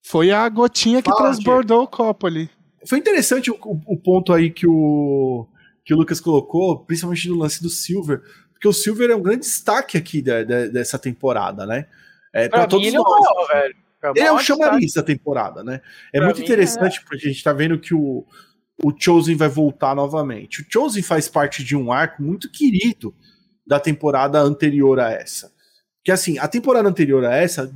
foi 0.04 0.32
a 0.32 0.48
gotinha 0.50 1.02
que 1.02 1.10
Fala, 1.10 1.24
transbordou 1.24 1.84
o 1.84 1.88
copo 1.88 2.28
ali. 2.28 2.50
Foi 2.88 2.98
interessante 2.98 3.52
o, 3.52 3.58
o, 3.62 3.98
ponto 3.98 4.34
aí 4.34 4.50
que 4.50 4.68
o, 4.68 5.48
que 5.86 5.94
o 5.94 5.98
Lucas 5.98 6.20
colocou, 6.20 6.80
principalmente 6.86 7.30
no 7.30 7.36
lance 7.36 7.62
do 7.62 7.70
Silver. 7.70 8.22
Porque 8.54 8.68
o 8.68 8.74
Silver 8.74 9.10
é 9.10 9.16
um 9.16 9.22
grande 9.22 9.42
destaque 9.42 9.98
aqui 9.98 10.22
da, 10.22 10.44
da, 10.44 10.68
dessa 10.68 11.00
temporada, 11.00 11.66
né? 11.66 11.88
É, 12.34 12.48
pra, 12.48 12.60
pra 12.60 12.68
todos 12.68 12.86
ele 12.86 12.96
é 12.96 13.00
nós. 13.00 13.26
É 13.50 13.54
velho. 13.54 13.76
É 14.04 14.10
ele 14.10 14.20
é 14.20 14.32
o 14.32 14.40
chamariz 14.40 14.94
da 14.94 15.04
temporada, 15.04 15.64
né? 15.64 15.80
É 16.12 16.18
pra 16.18 16.28
muito 16.28 16.42
interessante 16.42 16.98
é. 16.98 17.02
porque 17.02 17.28
a 17.28 17.32
gente 17.32 17.44
tá 17.44 17.54
vendo 17.54 17.80
que 17.80 17.94
o, 17.94 18.26
o 18.84 18.94
Chosen 18.98 19.36
vai 19.36 19.48
voltar 19.48 19.96
novamente. 19.96 20.62
O 20.62 20.66
Chosen 20.70 21.02
faz 21.02 21.28
parte 21.28 21.64
de 21.64 21.76
um 21.76 21.92
arco 21.92 22.22
muito 22.22 22.50
querido 22.52 23.14
da 23.66 23.80
temporada 23.80 24.40
anterior 24.40 25.00
a 25.00 25.12
essa. 25.12 25.52
Que 26.04 26.12
assim, 26.12 26.38
a 26.40 26.48
temporada 26.48 26.90
anterior 26.90 27.24
a 27.26 27.36
essa, 27.36 27.72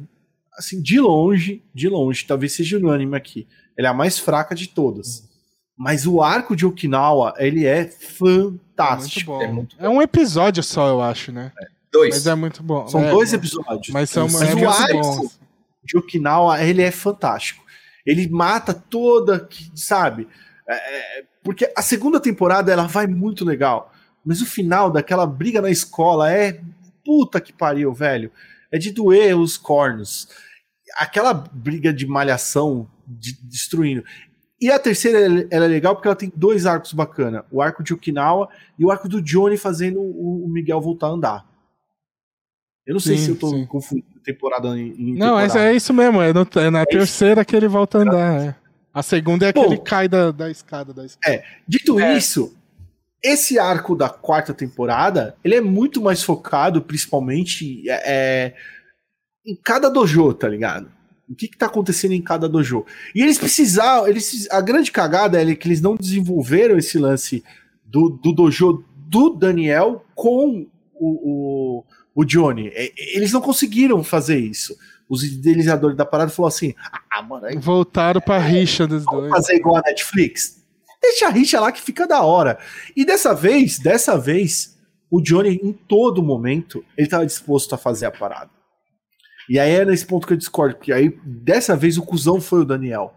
assim, 0.57 0.81
de 0.81 0.99
longe, 0.99 1.63
de 1.73 1.87
longe, 1.87 2.25
talvez 2.25 2.53
seja 2.53 2.77
unânime 2.77 3.15
aqui, 3.15 3.47
ela 3.77 3.89
é 3.89 3.91
a 3.91 3.93
mais 3.93 4.17
fraca 4.17 4.55
de 4.55 4.67
todas. 4.67 5.29
Mas 5.77 6.07
o 6.07 6.21
arco 6.21 6.55
de 6.55 6.65
Okinawa, 6.65 7.33
ele 7.37 7.65
é 7.65 7.85
fantástico. 7.85 9.41
É, 9.41 9.47
muito 9.47 9.75
bom. 9.75 9.83
é, 9.83 9.85
é 9.85 9.89
um 9.89 10.01
episódio 10.01 10.63
só, 10.63 10.87
eu 10.87 11.01
acho, 11.01 11.31
né? 11.31 11.51
É. 11.59 11.75
Dois. 11.95 12.13
Mas 12.13 12.27
é 12.27 12.35
muito 12.35 12.61
bom. 12.61 12.87
São 12.87 13.01
é, 13.01 13.09
dois 13.09 13.31
episódios. 13.31 13.89
Mas, 13.89 14.09
são, 14.09 14.27
mas 14.27 14.41
é 14.41 14.53
o 14.55 14.69
arco 14.69 15.01
bons. 15.01 15.39
de 15.81 15.97
Okinawa, 15.97 16.61
ele 16.61 16.81
é 16.81 16.91
fantástico. 16.91 17.63
Ele 18.05 18.27
mata 18.27 18.73
toda, 18.73 19.47
sabe? 19.73 20.27
É, 20.67 21.19
é, 21.19 21.23
porque 21.43 21.71
a 21.75 21.81
segunda 21.81 22.19
temporada 22.19 22.71
ela 22.71 22.87
vai 22.87 23.05
muito 23.05 23.45
legal, 23.45 23.93
mas 24.25 24.41
o 24.41 24.45
final 24.45 24.89
daquela 24.89 25.25
briga 25.25 25.61
na 25.61 25.69
escola 25.69 26.31
é 26.31 26.59
puta 27.03 27.39
que 27.39 27.53
pariu, 27.53 27.93
velho. 27.93 28.31
É 28.71 28.77
de 28.79 28.91
doer 28.91 29.37
os 29.37 29.57
cornos. 29.57 30.27
Aquela 30.97 31.33
briga 31.33 31.93
de 31.93 32.07
malhação 32.07 32.89
de, 33.07 33.33
destruindo. 33.43 34.03
E 34.59 34.71
a 34.71 34.79
terceira 34.79 35.19
ela 35.51 35.65
é 35.65 35.67
legal 35.67 35.95
porque 35.95 36.07
ela 36.07 36.15
tem 36.15 36.31
dois 36.35 36.65
arcos 36.65 36.93
bacana: 36.93 37.45
o 37.51 37.61
arco 37.61 37.83
de 37.83 37.93
Okinawa 37.93 38.49
e 38.79 38.85
o 38.85 38.91
arco 38.91 39.07
do 39.07 39.21
Johnny 39.21 39.57
fazendo 39.57 40.01
o 40.01 40.47
Miguel 40.49 40.81
voltar 40.81 41.07
a 41.07 41.11
andar. 41.11 41.55
Eu 42.85 42.93
não 42.93 42.99
sei 42.99 43.17
sim, 43.17 43.25
se 43.25 43.29
eu 43.31 43.35
tô 43.35 43.49
sim. 43.49 43.65
confundindo 43.65 44.19
temporada 44.23 44.67
em, 44.69 44.91
em 44.91 45.15
Não, 45.15 45.39
temporada. 45.39 45.59
É, 45.59 45.71
é 45.71 45.75
isso 45.75 45.93
mesmo, 45.93 46.21
é, 46.21 46.31
no, 46.31 46.47
é 46.55 46.69
na 46.69 46.81
é 46.81 46.85
terceira 46.85 47.41
isso. 47.41 47.47
que 47.47 47.55
ele 47.55 47.67
volta 47.67 47.97
a 47.97 48.01
andar. 48.01 48.41
É. 48.41 48.55
A 48.95 49.03
segunda 49.03 49.45
é 49.45 49.51
que 49.51 49.59
Bom, 49.59 49.65
ele 49.65 49.77
cai 49.77 50.07
da, 50.07 50.31
da 50.31 50.49
escada 50.49 50.93
da 50.93 51.05
escada. 51.05 51.35
É. 51.35 51.43
Dito 51.67 51.99
é. 51.99 52.17
isso, 52.17 52.55
esse 53.21 53.59
arco 53.59 53.93
da 53.93 54.07
quarta 54.07 54.53
temporada, 54.53 55.35
ele 55.43 55.53
é 55.53 55.59
muito 55.59 56.01
mais 56.01 56.23
focado, 56.23 56.81
principalmente, 56.81 57.83
é, 57.89 58.03
é, 58.05 58.53
em 59.45 59.53
cada 59.53 59.89
dojo, 59.89 60.33
tá 60.33 60.47
ligado? 60.47 60.89
O 61.29 61.35
que, 61.35 61.49
que 61.49 61.57
tá 61.57 61.65
acontecendo 61.65 62.13
em 62.13 62.21
cada 62.21 62.47
dojo. 62.47 62.85
E 63.13 63.21
eles 63.21 63.37
precisaram. 63.37 64.07
Eles, 64.07 64.49
a 64.49 64.61
grande 64.61 64.93
cagada 64.93 65.41
é 65.41 65.55
que 65.55 65.67
eles 65.67 65.81
não 65.81 65.97
desenvolveram 65.97 66.77
esse 66.77 66.97
lance 66.97 67.43
do, 67.83 68.09
do 68.09 68.31
dojo 68.31 68.85
do 68.95 69.31
Daniel 69.31 70.05
com 70.15 70.67
o, 70.93 71.79
o, 71.79 71.85
o 72.13 72.23
Johnny. 72.23 72.71
Eles 73.13 73.33
não 73.33 73.41
conseguiram 73.41 74.01
fazer 74.05 74.37
isso 74.37 74.77
os 75.09 75.23
idealizadores 75.23 75.95
da 75.95 76.05
parada 76.05 76.31
falaram 76.31 76.55
assim: 76.55 76.73
ah, 77.11 77.21
mano. 77.21 77.45
Aí, 77.45 77.57
Voltaram 77.57 78.21
pra 78.21 78.37
é, 78.37 78.47
rixa 78.47 78.87
dos 78.87 79.05
dois. 79.05 79.29
fazer 79.29 79.55
igual 79.55 79.77
a 79.77 79.81
Netflix? 79.81 80.63
Deixa 81.01 81.27
a 81.27 81.29
rixa 81.29 81.59
lá 81.59 81.71
que 81.71 81.81
fica 81.81 82.07
da 82.07 82.21
hora. 82.23 82.57
E 82.95 83.05
dessa 83.05 83.33
vez, 83.33 83.77
dessa 83.77 84.17
vez, 84.17 84.75
o 85.09 85.21
Johnny, 85.21 85.59
em 85.61 85.71
todo 85.71 86.23
momento, 86.23 86.83
ele 86.97 87.07
tava 87.07 87.25
disposto 87.25 87.75
a 87.75 87.77
fazer 87.77 88.07
a 88.07 88.11
parada. 88.11 88.49
E 89.47 89.59
aí 89.59 89.71
é 89.71 89.85
nesse 89.85 90.05
ponto 90.05 90.25
que 90.25 90.33
eu 90.33 90.37
discordo, 90.37 90.75
porque 90.75 90.91
aí 90.91 91.15
dessa 91.23 91.75
vez 91.75 91.97
o 91.97 92.03
cuzão 92.03 92.41
foi 92.41 92.61
o 92.61 92.65
Daniel. 92.65 93.13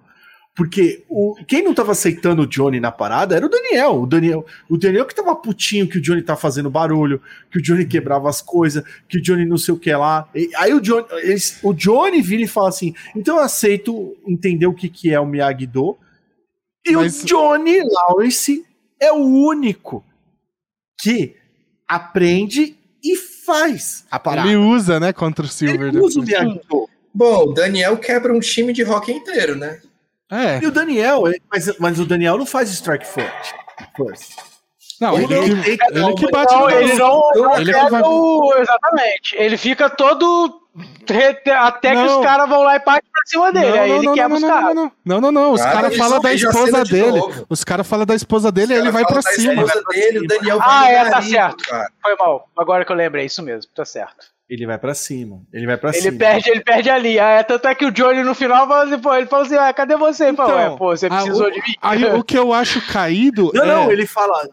Porque 0.59 1.05
o, 1.09 1.37
quem 1.47 1.63
não 1.63 1.73
tava 1.73 1.93
aceitando 1.93 2.43
o 2.43 2.47
Johnny 2.47 2.81
na 2.81 2.91
parada 2.91 3.37
era 3.37 3.47
o 3.47 3.49
Daniel. 3.49 4.03
O 4.03 4.07
Daniel, 4.09 4.45
o 4.69 4.77
Daniel 4.77 5.07
que 5.07 5.15
tava 5.15 5.37
putinho 5.37 5.89
que 5.89 5.99
o 5.99 6.01
Johnny 6.01 6.21
tá 6.21 6.35
fazendo 6.35 6.69
barulho, 6.69 7.23
que 7.49 7.59
o 7.59 7.63
Johnny 7.63 7.87
quebrava 7.87 8.29
as 8.29 8.43
coisas, 8.43 8.83
que 9.09 9.19
o 9.19 9.23
Johnny 9.23 9.45
não 9.45 9.57
sei 9.57 9.73
o 9.73 9.79
que 9.79 9.93
lá. 9.93 10.29
E, 10.35 10.51
aí 10.57 10.75
o 10.75 10.81
Johnny, 10.81 11.07
eles, 11.23 11.61
o 11.63 11.73
Johnny 11.73 12.21
vira 12.21 12.43
e 12.43 12.49
fala 12.49 12.71
assim: 12.71 12.93
então 13.15 13.37
eu 13.37 13.43
aceito 13.45 14.17
entender 14.27 14.67
o 14.67 14.75
que, 14.75 14.89
que 14.89 15.15
é 15.15 15.21
o 15.21 15.27
Miyagi-Do. 15.27 15.97
E 16.85 16.91
Mas... 16.91 17.23
o 17.23 17.27
Johnny 17.27 17.79
Lawrence 17.81 18.67
é 18.99 19.13
o 19.13 19.25
único 19.25 20.05
que 21.01 21.37
aprende 21.87 22.77
e 23.01 23.15
faz 23.15 24.05
a 24.11 24.19
parada. 24.19 24.49
Ele 24.49 24.57
usa, 24.57 24.99
né, 24.99 25.13
contra 25.13 25.45
o 25.45 25.49
Silver. 25.49 25.87
Ele 25.87 26.01
usa 26.01 26.19
o 26.19 26.25
Miyagi-Do. 26.25 26.89
Bom, 27.15 27.45
o 27.45 27.53
Daniel 27.53 27.97
quebra 27.97 28.35
um 28.35 28.41
time 28.41 28.73
de 28.73 28.83
rock 28.83 29.13
inteiro, 29.13 29.55
né? 29.55 29.81
É. 30.31 30.59
E 30.63 30.67
o 30.67 30.71
Daniel, 30.71 31.25
mas, 31.51 31.79
mas 31.79 31.99
o 31.99 32.05
Daniel 32.05 32.37
não 32.37 32.47
faz 32.47 32.71
strike 32.71 33.07
forte. 33.07 33.55
First. 33.97 34.37
Não, 35.01 35.17
ele, 35.17 35.33
ele, 35.33 35.63
que, 35.63 35.85
ele 35.91 36.15
que 36.15 36.31
bate 36.31 36.53
não, 36.53 36.69
ele 36.69 36.95
não, 36.95 37.57
ele 37.57 37.73
que 37.73 37.91
vai... 37.91 38.03
o, 38.03 38.55
Exatamente. 38.59 39.37
Ele 39.37 39.57
fica 39.57 39.89
todo. 39.89 40.63
Até 41.61 41.93
que 41.93 42.03
os 42.03 42.23
caras 42.23 42.49
vão 42.49 42.63
lá 42.63 42.77
e 42.77 42.81
partem 42.81 43.11
pra 43.11 43.23
cima 43.27 43.53
dele. 43.53 43.71
Não, 43.71 43.83
aí 43.83 43.91
ele 43.91 44.13
quebra 44.13 44.37
os 44.37 44.43
caras. 44.43 44.75
Não, 45.05 45.21
não, 45.21 45.33
não. 45.33 45.53
Os 45.53 45.63
caras 45.63 45.97
falam 45.97 46.21
da 46.21 46.33
esposa 46.33 46.85
dele. 46.85 47.21
Os 47.49 47.65
caras 47.65 47.87
falam 47.87 48.07
da 48.07 48.15
esposa 48.15 48.53
dele 48.53 48.75
e 48.75 48.77
ele 48.77 48.91
vai 48.91 49.05
pra 49.05 49.23
cima. 49.23 49.65
Dele, 49.91 50.19
o 50.21 50.27
Daniel 50.27 50.59
ah, 50.61 50.91
é, 50.91 51.11
tá 51.11 51.23
certo. 51.23 51.65
Foi 52.03 52.17
mal. 52.19 52.49
Agora 52.57 52.85
que 52.85 52.93
eu 52.93 52.97
lembrei, 52.97 53.27
isso 53.27 53.43
mesmo, 53.43 53.71
tá 53.75 53.85
certo. 53.85 54.27
Ele 54.49 54.65
vai 54.65 54.79
para 54.79 54.95
cima. 54.95 55.43
Ele 55.53 55.67
vai 55.67 55.77
para 55.77 55.93
cima. 55.93 56.19
Perde, 56.19 56.51
ele 56.51 56.61
perde 56.61 56.89
ali. 56.89 57.21
Ah, 57.21 57.33
é, 57.33 57.43
tanto 57.43 57.69
é 57.69 57.75
que 57.75 57.85
o 57.85 57.93
Johnny 57.93 58.23
no 58.23 58.35
final 58.35 58.67
fala 58.67 58.85
assim, 58.85 58.99
pô, 58.99 59.15
ele 59.15 59.27
falou 59.27 59.45
assim: 59.45 59.57
ah, 59.57 59.73
cadê 59.75 59.95
você? 59.97 60.31
Então, 60.31 60.47
fala, 60.47 60.77
pô, 60.77 60.97
você 60.97 61.09
precisou 61.09 61.47
a, 61.47 61.49
o, 61.49 61.53
de 61.53 61.61
mim. 61.61 61.75
Aí 61.83 62.05
o 62.05 62.25
que 62.25 62.39
eu 62.39 62.53
acho 62.53 62.81
caído. 62.87 63.51
Não, 63.53 63.63
é... 63.63 63.67
não, 63.67 63.93
ele 63.93 64.07
fala. 64.07 64.49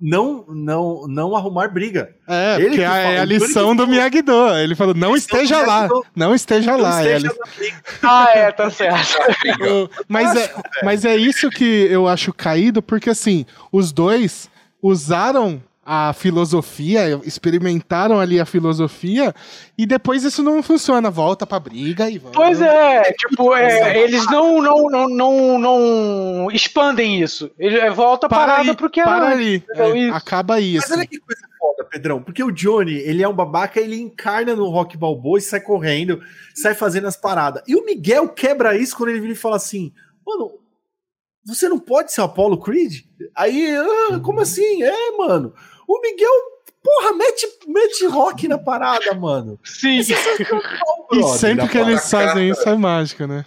Não, 0.00 0.46
não, 0.48 1.06
não 1.08 1.36
arrumar 1.36 1.68
briga. 1.68 2.14
É, 2.26 2.56
ele 2.56 2.68
porque 2.68 2.80
é 2.80 3.18
a 3.18 3.24
lição 3.24 3.76
do 3.76 3.86
Miyagi-Do. 3.88 4.56
Ele 4.56 4.76
falou: 4.76 4.94
não 4.94 5.16
esteja 5.16 5.60
lá, 5.66 5.88
não 6.14 6.32
esteja 6.32 6.72
não 6.72 6.80
lá. 6.80 7.04
Esteja 7.04 7.28
é 7.28 7.72
ah, 8.02 8.28
é, 8.32 8.52
tá 8.52 8.70
certo. 8.70 9.18
mas, 10.08 10.36
é, 10.36 10.54
mas 10.84 11.04
é 11.04 11.16
isso 11.16 11.50
que 11.50 11.88
eu 11.90 12.06
acho 12.06 12.32
caído, 12.32 12.80
porque 12.80 13.10
assim, 13.10 13.44
os 13.70 13.90
dois 13.92 14.48
usaram 14.80 15.60
a 15.92 16.12
filosofia, 16.12 17.20
experimentaram 17.24 18.20
ali 18.20 18.38
a 18.38 18.46
filosofia 18.46 19.34
e 19.76 19.84
depois 19.84 20.22
isso 20.22 20.40
não 20.40 20.62
funciona, 20.62 21.10
volta 21.10 21.44
pra 21.44 21.58
briga 21.58 22.08
e 22.08 22.16
vamos. 22.16 22.36
Pois 22.36 22.60
é, 22.62 23.12
tipo, 23.14 23.52
é, 23.56 23.98
eles 23.98 24.24
não, 24.26 24.62
não, 24.62 24.88
não, 24.88 25.08
não, 25.08 25.58
não 25.58 26.50
expandem 26.52 27.20
isso. 27.20 27.50
Ele 27.58 27.76
é, 27.76 27.90
volta 27.90 28.28
para 28.28 28.38
parada 28.38 28.74
porque 28.76 29.02
para 29.02 29.30
ali, 29.30 29.64
é, 29.74 30.10
acaba 30.10 30.54
aí. 30.54 30.76
Mas 30.76 30.92
olha 30.92 31.04
que 31.04 31.18
coisa 31.18 31.42
foda, 31.58 31.84
Pedrão, 31.90 32.22
porque 32.22 32.44
o 32.44 32.52
Johnny, 32.52 32.94
ele 32.94 33.24
é 33.24 33.28
um 33.28 33.34
babaca, 33.34 33.80
ele 33.80 34.00
encarna 34.00 34.54
no 34.54 34.68
Rock 34.68 34.96
Balboa 34.96 35.40
e 35.40 35.42
sai 35.42 35.58
correndo, 35.58 36.22
sai 36.54 36.72
fazendo 36.72 37.08
as 37.08 37.16
paradas. 37.16 37.64
E 37.66 37.74
o 37.74 37.84
Miguel 37.84 38.28
quebra 38.28 38.76
isso 38.76 38.96
quando 38.96 39.08
ele 39.08 39.20
vira 39.20 39.32
e 39.32 39.36
fala 39.36 39.56
assim: 39.56 39.92
"Mano, 40.24 40.52
você 41.44 41.68
não 41.68 41.80
pode 41.80 42.12
ser 42.12 42.20
o 42.20 42.24
Apollo 42.26 42.60
Creed?" 42.60 43.00
Aí, 43.34 43.74
ah, 43.76 44.20
como 44.20 44.40
assim? 44.40 44.84
É, 44.84 45.16
mano. 45.16 45.52
O 45.90 46.00
Miguel, 46.00 46.30
porra, 46.84 47.12
mete, 47.14 47.48
mete 47.66 48.06
rock 48.06 48.46
na 48.46 48.56
parada, 48.56 49.12
mano. 49.12 49.58
Sim. 49.64 49.98
É 49.98 50.04
e 51.18 51.22
sempre 51.36 51.68
que 51.68 51.76
eles 51.76 52.08
fazem 52.08 52.48
isso 52.48 52.68
é 52.68 52.76
mágica, 52.76 53.26
né? 53.26 53.44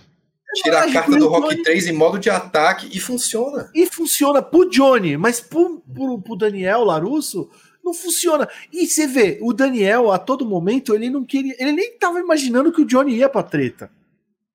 Tira 0.56 0.84
a 0.84 0.91
carta 0.91 1.18
do 1.18 1.30
Rock 1.30 1.64
3 1.64 1.88
em 1.88 1.94
modo 1.94 2.20
de 2.20 2.30
ataque 2.30 2.89
e 2.91 3.00
funciona. 3.00 3.72
E 3.74 3.86
funciona 3.86 4.41
pro 4.41 4.70
Johnny, 4.70 5.16
mas 5.16 5.39
pro, 5.39 5.82
pro, 5.94 6.22
pro 6.22 6.36
Daniel 6.36 6.84
Larusso 6.84 7.50
não 7.82 7.94
funciona. 7.94 8.48
E 8.74 8.88
você 8.88 9.08
vê, 9.08 9.39
o 9.41 9.54
Daniel, 9.54 10.12
a 10.12 10.20
todo 10.20 10.46
momento, 10.46 10.94
ele 10.94 11.10
não 11.10 11.24
queria. 11.24 11.56
Ele 11.58 11.72
nem 11.72 11.98
tava 11.98 12.20
imaginando 12.20 12.74
que 12.74 12.82
o 12.82 12.86
Johnny 12.86 13.16
ia 13.16 13.30
pra 13.30 13.41
treta. 13.41 13.89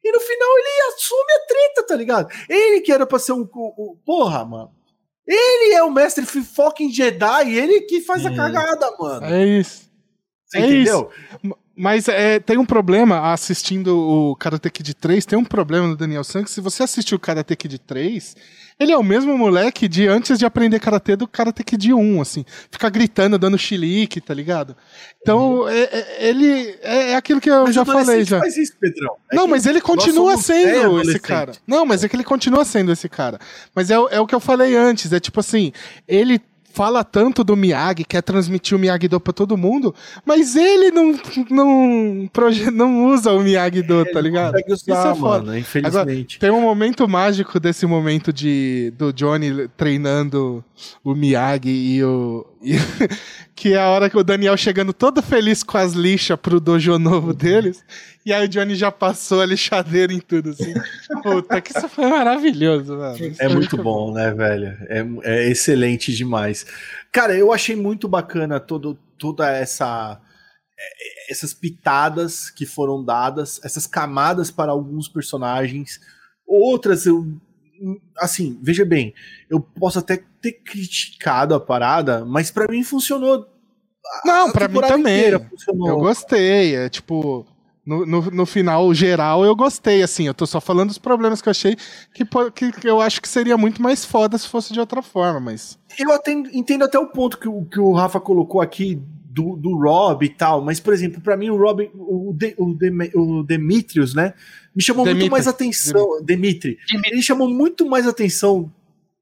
E 0.04 0.12
no 0.12 0.20
final 0.20 0.58
ele 0.58 0.94
assume 0.94 1.32
a 1.32 1.46
treta, 1.46 1.86
tá 1.86 1.96
ligado? 1.96 2.28
Ele 2.50 2.82
que 2.82 2.92
era 2.92 3.06
pra 3.06 3.18
ser 3.18 3.32
um. 3.32 3.48
um 3.54 3.96
porra, 4.04 4.44
mano. 4.44 4.77
Ele 5.28 5.74
é 5.74 5.82
o 5.82 5.90
mestre 5.90 6.24
fucking 6.24 6.90
Jedi, 6.90 7.54
ele 7.54 7.82
que 7.82 8.00
faz 8.00 8.24
a 8.24 8.34
cagada, 8.34 8.90
mano. 8.98 9.26
É 9.26 9.44
isso. 9.44 9.90
Você 10.46 10.58
é 10.58 10.60
entendeu? 10.66 11.10
Isso. 11.44 11.54
Mas 11.78 12.08
é, 12.08 12.40
tem 12.40 12.58
um 12.58 12.66
problema 12.66 13.32
assistindo 13.32 13.96
o 13.96 14.34
Karate 14.34 14.68
Kid 14.68 14.94
3, 14.94 15.24
tem 15.24 15.38
um 15.38 15.44
problema 15.44 15.86
no 15.86 15.96
Daniel 15.96 16.24
San 16.24 16.42
que 16.42 16.50
se 16.50 16.60
você 16.60 16.82
assistir 16.82 17.14
o 17.14 17.20
Karate 17.20 17.54
Kid 17.54 17.78
3, 17.78 18.34
ele 18.80 18.90
é 18.90 18.98
o 18.98 19.02
mesmo 19.02 19.38
moleque 19.38 19.86
de 19.86 20.08
antes 20.08 20.40
de 20.40 20.44
aprender 20.44 20.80
karatê 20.80 21.14
do 21.14 21.28
Karate 21.28 21.62
Kid 21.62 21.94
1, 21.94 22.20
assim. 22.20 22.44
Fica 22.68 22.90
gritando, 22.90 23.38
dando 23.38 23.56
chilique, 23.56 24.20
tá 24.20 24.34
ligado? 24.34 24.76
Então, 25.22 25.60
uhum. 25.60 25.68
é, 25.68 25.82
é, 25.82 26.28
ele 26.28 26.76
é, 26.82 27.10
é, 27.12 27.14
aquilo 27.14 27.40
que 27.40 27.48
eu 27.48 27.62
mas 27.62 27.74
já 27.76 27.84
falei 27.84 28.24
já. 28.24 28.40
Faz 28.40 28.56
isso, 28.56 28.72
Pedrão. 28.80 29.14
É 29.30 29.36
não, 29.36 29.46
mas 29.46 29.64
ele 29.64 29.80
continua 29.80 30.36
sendo 30.36 31.00
esse 31.00 31.20
cara. 31.20 31.52
Não, 31.64 31.86
mas 31.86 32.02
é 32.02 32.08
que 32.08 32.16
ele 32.16 32.24
continua 32.24 32.64
sendo 32.64 32.90
esse 32.90 33.08
cara. 33.08 33.38
Mas 33.72 33.88
é, 33.88 33.94
é 33.94 34.20
o 34.20 34.26
que 34.26 34.34
eu 34.34 34.40
falei 34.40 34.74
antes, 34.74 35.12
é 35.12 35.20
tipo 35.20 35.38
assim, 35.38 35.72
ele 36.08 36.40
fala 36.78 37.02
tanto 37.02 37.42
do 37.42 37.56
Miyagi, 37.56 38.04
quer 38.04 38.22
transmitir 38.22 38.76
o 38.76 38.80
Miyagi-Do 38.80 39.18
pra 39.18 39.32
todo 39.32 39.56
mundo, 39.56 39.92
mas 40.24 40.54
ele 40.54 40.92
não, 40.92 41.12
não, 41.50 42.30
não 42.72 43.06
usa 43.06 43.32
o 43.32 43.40
Miyagi-Do, 43.40 44.04
tá 44.12 44.20
ligado? 44.20 44.54
Usar, 44.68 44.76
Isso 44.76 44.90
é 44.92 45.14
foda. 45.16 45.46
Mano, 45.46 45.58
infelizmente. 45.58 46.38
Agora, 46.38 46.38
tem 46.38 46.50
um 46.52 46.60
momento 46.60 47.08
mágico 47.08 47.58
desse 47.58 47.84
momento 47.84 48.32
de, 48.32 48.92
do 48.96 49.12
Johnny 49.12 49.66
treinando 49.76 50.64
o 51.02 51.16
Miyagi 51.16 51.68
e 51.68 52.04
o. 52.04 52.46
Que 53.54 53.74
é 53.74 53.78
a 53.78 53.88
hora 53.88 54.08
que 54.08 54.16
o 54.16 54.22
Daniel 54.22 54.56
chegando 54.56 54.92
todo 54.92 55.20
feliz 55.20 55.64
com 55.64 55.76
as 55.76 55.92
lixas 55.92 56.38
pro 56.38 56.60
dojo 56.60 56.96
novo 56.96 57.34
deles. 57.34 57.84
E 58.24 58.32
aí 58.32 58.46
o 58.46 58.48
Johnny 58.48 58.76
já 58.76 58.92
passou 58.92 59.40
a 59.40 59.46
lixadeira 59.46 60.12
em 60.12 60.20
tudo, 60.20 60.50
assim. 60.50 60.74
Puta, 61.24 61.60
que 61.60 61.76
isso 61.76 61.88
foi 61.88 62.06
maravilhoso, 62.06 62.96
mano. 62.96 63.16
Isso 63.16 63.42
é 63.42 63.48
muito 63.48 63.76
bom, 63.76 63.82
bom, 63.82 64.12
né, 64.12 64.32
velho? 64.32 64.76
É, 64.88 65.04
é 65.24 65.50
excelente 65.50 66.14
demais. 66.14 66.64
Cara, 67.10 67.34
eu 67.34 67.52
achei 67.52 67.74
muito 67.74 68.06
bacana 68.06 68.60
todo, 68.60 68.96
toda 69.18 69.50
essa 69.50 70.20
é, 70.78 71.32
essas 71.32 71.52
pitadas 71.52 72.50
que 72.50 72.64
foram 72.64 73.04
dadas, 73.04 73.60
essas 73.64 73.88
camadas 73.88 74.52
para 74.52 74.70
alguns 74.70 75.08
personagens, 75.08 75.98
outras 76.46 77.06
eu 77.06 77.26
assim, 78.16 78.58
veja 78.62 78.84
bem, 78.84 79.14
eu 79.48 79.60
posso 79.60 79.98
até 79.98 80.22
ter 80.40 80.52
criticado 80.52 81.54
a 81.54 81.60
parada, 81.60 82.24
mas 82.24 82.50
para 82.50 82.70
mim 82.70 82.82
funcionou. 82.82 83.46
Não, 84.24 84.50
para 84.50 84.68
mim 84.68 84.80
também. 84.80 85.24
Eu 85.28 85.98
gostei, 85.98 86.74
é 86.74 86.88
tipo, 86.88 87.46
no, 87.88 88.04
no, 88.04 88.30
no, 88.30 88.46
final 88.46 88.92
geral, 88.92 89.44
eu 89.44 89.56
gostei, 89.56 90.02
assim. 90.02 90.26
Eu 90.26 90.34
tô 90.34 90.46
só 90.46 90.60
falando 90.60 90.88
dos 90.88 90.98
problemas 90.98 91.40
que 91.40 91.48
eu 91.48 91.50
achei 91.50 91.76
que, 92.14 92.24
que, 92.72 92.88
eu 92.88 93.00
acho 93.00 93.20
que 93.20 93.28
seria 93.28 93.56
muito 93.56 93.80
mais 93.80 94.04
foda 94.04 94.36
se 94.36 94.46
fosse 94.46 94.72
de 94.72 94.80
outra 94.80 95.00
forma, 95.02 95.40
mas. 95.40 95.78
Eu 95.98 96.12
até, 96.12 96.32
entendo 96.32 96.84
até 96.84 96.98
o 96.98 97.06
ponto 97.06 97.38
que, 97.38 97.48
o, 97.48 97.64
que 97.64 97.80
o 97.80 97.92
Rafa 97.92 98.20
colocou 98.20 98.60
aqui 98.60 99.02
do, 99.30 99.56
do 99.56 99.76
Rob 99.78 100.24
e 100.24 100.28
tal, 100.28 100.62
mas, 100.62 100.80
por 100.80 100.92
exemplo, 100.92 101.20
para 101.20 101.36
mim 101.36 101.48
o 101.48 101.56
Rob, 101.56 101.90
o, 101.94 102.32
De, 102.34 102.54
o, 102.58 102.74
De, 102.74 103.10
o 103.14 103.42
Demetrius, 103.42 104.14
né? 104.14 104.34
Me 104.74 104.82
chamou 104.82 105.04
Demitri. 105.04 105.22
muito 105.22 105.32
mais 105.32 105.46
atenção. 105.46 106.22
Demitri. 106.22 106.78
Demitri. 106.90 107.12
Ele 107.12 107.22
chamou 107.22 107.48
muito 107.48 107.88
mais 107.88 108.06
atenção 108.06 108.70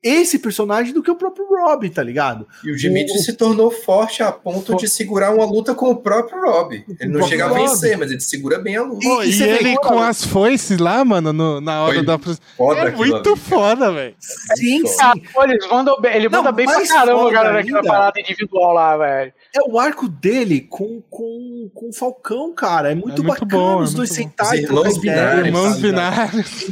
esse 0.03 0.39
personagem 0.39 0.93
do 0.93 1.03
que 1.03 1.11
o 1.11 1.17
próprio 1.17 1.47
Rob, 1.49 1.89
tá 1.91 2.03
ligado? 2.03 2.47
E 2.63 2.71
o 2.71 2.77
Dimitri 2.77 3.17
o... 3.17 3.23
se 3.23 3.33
tornou 3.33 3.71
forte 3.71 4.23
a 4.23 4.31
ponto 4.31 4.73
For... 4.73 4.77
de 4.77 4.89
segurar 4.89 5.35
uma 5.35 5.45
luta 5.45 5.75
com 5.75 5.91
o 5.91 5.97
próprio 5.97 6.41
Rob. 6.43 6.85
Ele 7.01 7.11
não 7.11 7.27
chega 7.27 7.47
a 7.47 7.53
vencer, 7.53 7.97
mas 7.99 8.11
ele 8.11 8.21
segura 8.21 8.59
bem 8.59 8.77
a 8.77 8.83
luta. 8.83 9.01
Pô, 9.03 9.23
e, 9.23 9.31
e 9.31 9.43
ele 9.43 9.77
com 9.77 9.99
as 10.01 10.25
foices 10.25 10.79
lá, 10.79 11.05
mano, 11.05 11.33
no, 11.33 11.61
na 11.61 11.83
hora 11.83 11.95
Foi 11.95 12.05
da. 12.05 12.19
Foda 12.19 12.81
é 12.81 12.91
muito 12.93 13.31
ali, 13.31 13.41
foda, 13.41 13.93
velho. 13.93 14.15
Sim, 14.19 14.87
sim. 14.87 14.97
Ah, 15.01 15.15
pô, 15.33 15.45
ele 15.45 15.59
manda, 15.69 15.93
ele 16.05 16.29
manda 16.29 16.51
não, 16.51 16.53
bem 16.53 16.67
pra 16.67 16.87
caramba, 16.87 17.31
galera, 17.31 17.55
naquela 17.55 17.83
parada 17.83 18.21
individual 18.21 18.73
lá, 18.73 18.97
velho. 18.97 19.33
É 19.57 19.71
o 19.71 19.79
arco 19.79 20.09
dele 20.09 20.61
com, 20.61 21.03
com, 21.09 21.71
com 21.75 21.89
o 21.89 21.93
Falcão, 21.93 22.55
cara. 22.55 22.93
É 22.93 22.95
muito, 22.95 23.23
é 23.23 23.25
muito 23.25 23.47
bacana 23.47 23.51
bom, 23.51 23.79
os 23.81 23.95
dois 23.95 24.11
sentarem. 24.11 24.63
Irmãos 24.63 24.99
binários. 24.99 25.47
Irmãos 25.47 25.81
binários. 25.81 26.69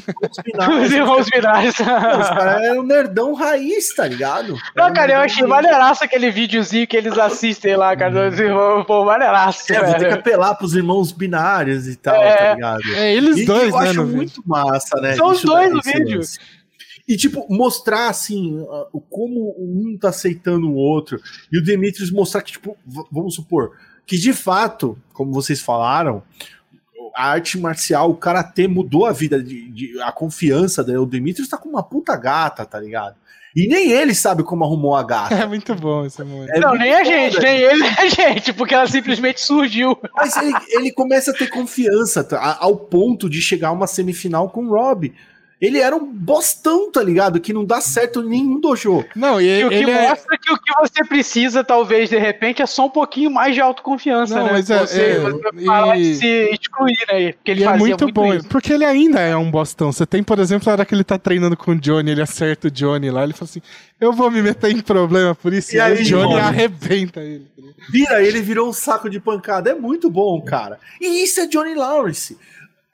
Os 0.82 0.92
irmãos 0.92 1.26
binários. 1.34 1.74
Os 1.74 2.28
caras 2.28 2.62
eram 2.62 2.82
nerdão 2.82 3.14
nerdão 3.14 3.32
raiz, 3.32 3.94
tá 3.94 4.06
ligado? 4.06 4.56
Não, 4.76 4.92
cara, 4.92 5.12
eu 5.12 5.20
achei 5.20 5.46
maneiraço 5.46 6.04
aquele 6.04 6.30
videozinho 6.30 6.86
que 6.86 6.96
eles 6.96 7.16
assistem 7.16 7.76
lá, 7.76 7.96
cara, 7.96 8.30
dos 8.30 8.38
irmãos, 8.38 8.84
pô, 8.84 9.04
maneiraço. 9.04 9.72
É, 9.72 9.84
você 9.84 9.98
tem 9.98 10.08
que 10.08 10.14
apelar 10.14 10.54
pros 10.54 10.74
irmãos 10.74 11.12
binários 11.12 11.86
e 11.86 11.96
tal, 11.96 12.14
é, 12.14 12.36
tá 12.36 12.54
ligado? 12.54 12.82
É, 12.94 13.14
eles 13.14 13.38
e 13.38 13.44
dois, 13.44 13.72
eu 13.72 13.80
né? 13.80 13.90
acho 13.90 14.06
muito 14.06 14.34
vídeo. 14.34 14.42
massa, 14.46 15.00
né? 15.00 15.14
São 15.14 15.30
os 15.30 15.42
dois 15.42 15.72
no 15.72 15.80
vídeo. 15.80 16.18
Lance. 16.18 16.38
E, 17.06 17.16
tipo, 17.16 17.46
mostrar, 17.50 18.08
assim, 18.08 18.64
como 19.10 19.54
um 19.58 19.96
tá 20.00 20.08
aceitando 20.08 20.70
o 20.70 20.74
outro. 20.74 21.20
E 21.52 21.58
o 21.58 21.62
Demetrius 21.62 22.10
mostrar 22.10 22.40
que, 22.42 22.52
tipo, 22.52 22.76
vamos 23.12 23.34
supor, 23.34 23.72
que 24.06 24.16
de 24.16 24.32
fato, 24.32 24.98
como 25.12 25.32
vocês 25.32 25.60
falaram, 25.60 26.22
a 27.14 27.28
arte 27.30 27.58
marcial, 27.58 28.10
o 28.10 28.16
karatê 28.16 28.66
mudou 28.66 29.06
a 29.06 29.12
vida, 29.12 29.42
de, 29.42 29.70
de 29.70 30.00
a 30.00 30.10
confiança 30.10 30.82
dele. 30.82 30.98
O 30.98 31.06
Demetrius 31.06 31.48
tá 31.48 31.56
com 31.56 31.68
uma 31.68 31.82
puta 31.82 32.16
gata, 32.16 32.64
tá 32.64 32.80
ligado? 32.80 33.16
E 33.54 33.68
nem 33.68 33.92
ele 33.92 34.14
sabe 34.14 34.42
como 34.42 34.64
arrumou 34.64 34.96
a 34.96 35.04
gata. 35.04 35.32
É 35.34 35.46
muito 35.46 35.76
bom 35.76 36.04
esse 36.04 36.22
momento. 36.24 36.50
É 36.50 36.58
não, 36.58 36.74
nem 36.74 36.92
a 36.92 37.04
gente, 37.04 37.38
nem 37.38 37.60
ele 37.60 37.78
nem 37.82 37.94
a 37.98 38.08
gente, 38.08 38.52
porque 38.52 38.74
ela 38.74 38.86
simplesmente 38.88 39.40
surgiu. 39.40 39.96
Mas 40.16 40.36
ele, 40.36 40.52
ele 40.70 40.92
começa 40.92 41.30
a 41.30 41.34
ter 41.34 41.48
confiança 41.48 42.24
tá, 42.24 42.58
ao 42.60 42.76
ponto 42.76 43.30
de 43.30 43.40
chegar 43.40 43.68
a 43.68 43.72
uma 43.72 43.86
semifinal 43.86 44.50
com 44.50 44.64
o 44.64 44.70
Rob. 44.70 45.14
Ele 45.64 45.78
era 45.78 45.96
um 45.96 46.04
bostão, 46.04 46.90
tá 46.90 47.02
ligado? 47.02 47.40
Que 47.40 47.52
não 47.52 47.64
dá 47.64 47.80
certo 47.80 48.22
nenhum 48.22 48.60
dojo. 48.60 49.04
Não, 49.16 49.40
e, 49.40 49.60
e 49.60 49.64
o 49.64 49.68
que 49.70 49.76
é- 49.76 50.08
mostra 50.08 50.34
é... 50.34 50.38
que 50.38 50.52
o 50.52 50.58
que 50.58 50.72
você 50.78 51.04
precisa, 51.04 51.64
talvez, 51.64 52.10
de 52.10 52.18
repente, 52.18 52.60
é 52.60 52.66
só 52.66 52.86
um 52.86 52.90
pouquinho 52.90 53.30
mais 53.30 53.54
de 53.54 53.60
autoconfiança, 53.60 54.36
não, 54.36 54.46
né? 54.46 54.52
Mas 54.52 54.68
é, 54.68 54.78
você, 54.78 55.00
é, 55.00 55.20
você 55.20 55.96
e... 55.96 56.14
se 56.16 56.50
excluir, 56.52 56.98
né? 57.10 57.32
Porque 57.32 57.50
ele 57.50 57.60
e 57.62 57.64
é 57.64 57.76
muito, 57.76 58.04
muito 58.04 58.12
bom, 58.12 58.34
isso. 58.34 58.48
porque 58.48 58.72
ele 58.72 58.84
ainda 58.84 59.20
é 59.20 59.34
um 59.34 59.50
bostão. 59.50 59.90
Você 59.90 60.04
tem, 60.04 60.22
por 60.22 60.38
exemplo, 60.38 60.68
a 60.68 60.72
hora 60.72 60.84
que 60.84 60.94
ele 60.94 61.04
tá 61.04 61.18
treinando 61.18 61.56
com 61.56 61.70
o 61.70 61.74
Johnny, 61.74 62.10
ele 62.10 62.22
acerta 62.22 62.68
o 62.68 62.70
Johnny 62.70 63.10
lá, 63.10 63.24
ele 63.24 63.32
fala 63.32 63.48
assim: 63.48 63.62
eu 64.00 64.12
vou 64.12 64.30
me 64.30 64.42
meter 64.42 64.70
em 64.70 64.80
problema 64.80 65.34
por 65.34 65.52
isso. 65.52 65.74
E, 65.74 65.76
e 65.76 65.80
aí, 65.80 66.02
o 66.02 66.04
Johnny 66.04 66.34
arrebenta 66.34 67.20
ele. 67.20 67.46
Vira, 67.90 68.22
ele 68.22 68.40
virou 68.40 68.68
um 68.68 68.72
saco 68.72 69.08
de 69.08 69.18
pancada. 69.18 69.70
É 69.70 69.74
muito 69.74 70.10
bom, 70.10 70.40
cara. 70.42 70.78
E 71.00 71.22
isso 71.22 71.40
é 71.40 71.46
Johnny 71.46 71.74
Lawrence. 71.74 72.36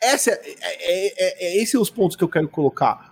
Essa 0.02 0.30
é, 0.30 0.40
é, 0.44 1.06
é, 1.06 1.46
é, 1.46 1.56
esses 1.56 1.72
são 1.72 1.82
os 1.82 1.90
pontos 1.90 2.16
que 2.16 2.24
eu 2.24 2.28
quero 2.28 2.48
colocar. 2.48 3.10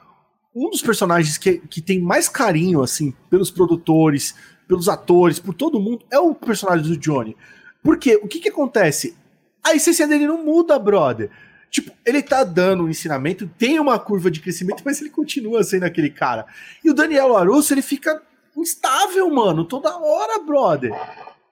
Um 0.54 0.70
dos 0.70 0.80
personagens 0.80 1.36
que, 1.36 1.58
que 1.58 1.82
tem 1.82 2.00
mais 2.00 2.28
carinho, 2.28 2.82
assim, 2.82 3.14
pelos 3.28 3.50
produtores, 3.50 4.34
pelos 4.66 4.88
atores, 4.88 5.38
por 5.38 5.54
todo 5.54 5.80
mundo, 5.80 6.04
é 6.10 6.18
o 6.18 6.34
personagem 6.34 6.88
do 6.88 6.96
Johnny. 6.96 7.36
Porque 7.82 8.16
o 8.16 8.26
que 8.26 8.40
que 8.40 8.48
acontece? 8.48 9.16
A 9.62 9.74
essência 9.74 10.06
dele 10.06 10.26
não 10.26 10.44
muda, 10.44 10.78
brother. 10.78 11.30
Tipo, 11.70 11.92
ele 12.04 12.22
tá 12.22 12.42
dando 12.44 12.84
um 12.84 12.88
ensinamento, 12.88 13.46
tem 13.58 13.78
uma 13.78 13.98
curva 13.98 14.30
de 14.30 14.40
crescimento, 14.40 14.82
mas 14.86 15.00
ele 15.00 15.10
continua 15.10 15.62
sendo 15.62 15.84
aquele 15.84 16.10
cara. 16.10 16.46
E 16.82 16.90
o 16.90 16.94
Daniel 16.94 17.36
Arusso, 17.36 17.74
ele 17.74 17.82
fica 17.82 18.22
instável, 18.56 19.30
mano, 19.30 19.64
toda 19.64 19.96
hora, 19.96 20.42
brother. 20.42 20.92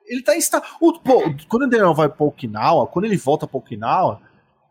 Ele 0.07 0.23
tá 0.23 0.37
instável. 0.37 0.69
Quando 1.49 1.65
o 1.65 1.69
Daniel 1.69 1.95
vai 1.95 2.09
pra 2.09 2.27
Okinawa, 2.27 2.87
quando 2.87 3.05
ele 3.05 3.17
volta 3.17 3.47
pra 3.47 3.59
Okinawa, 3.59 4.23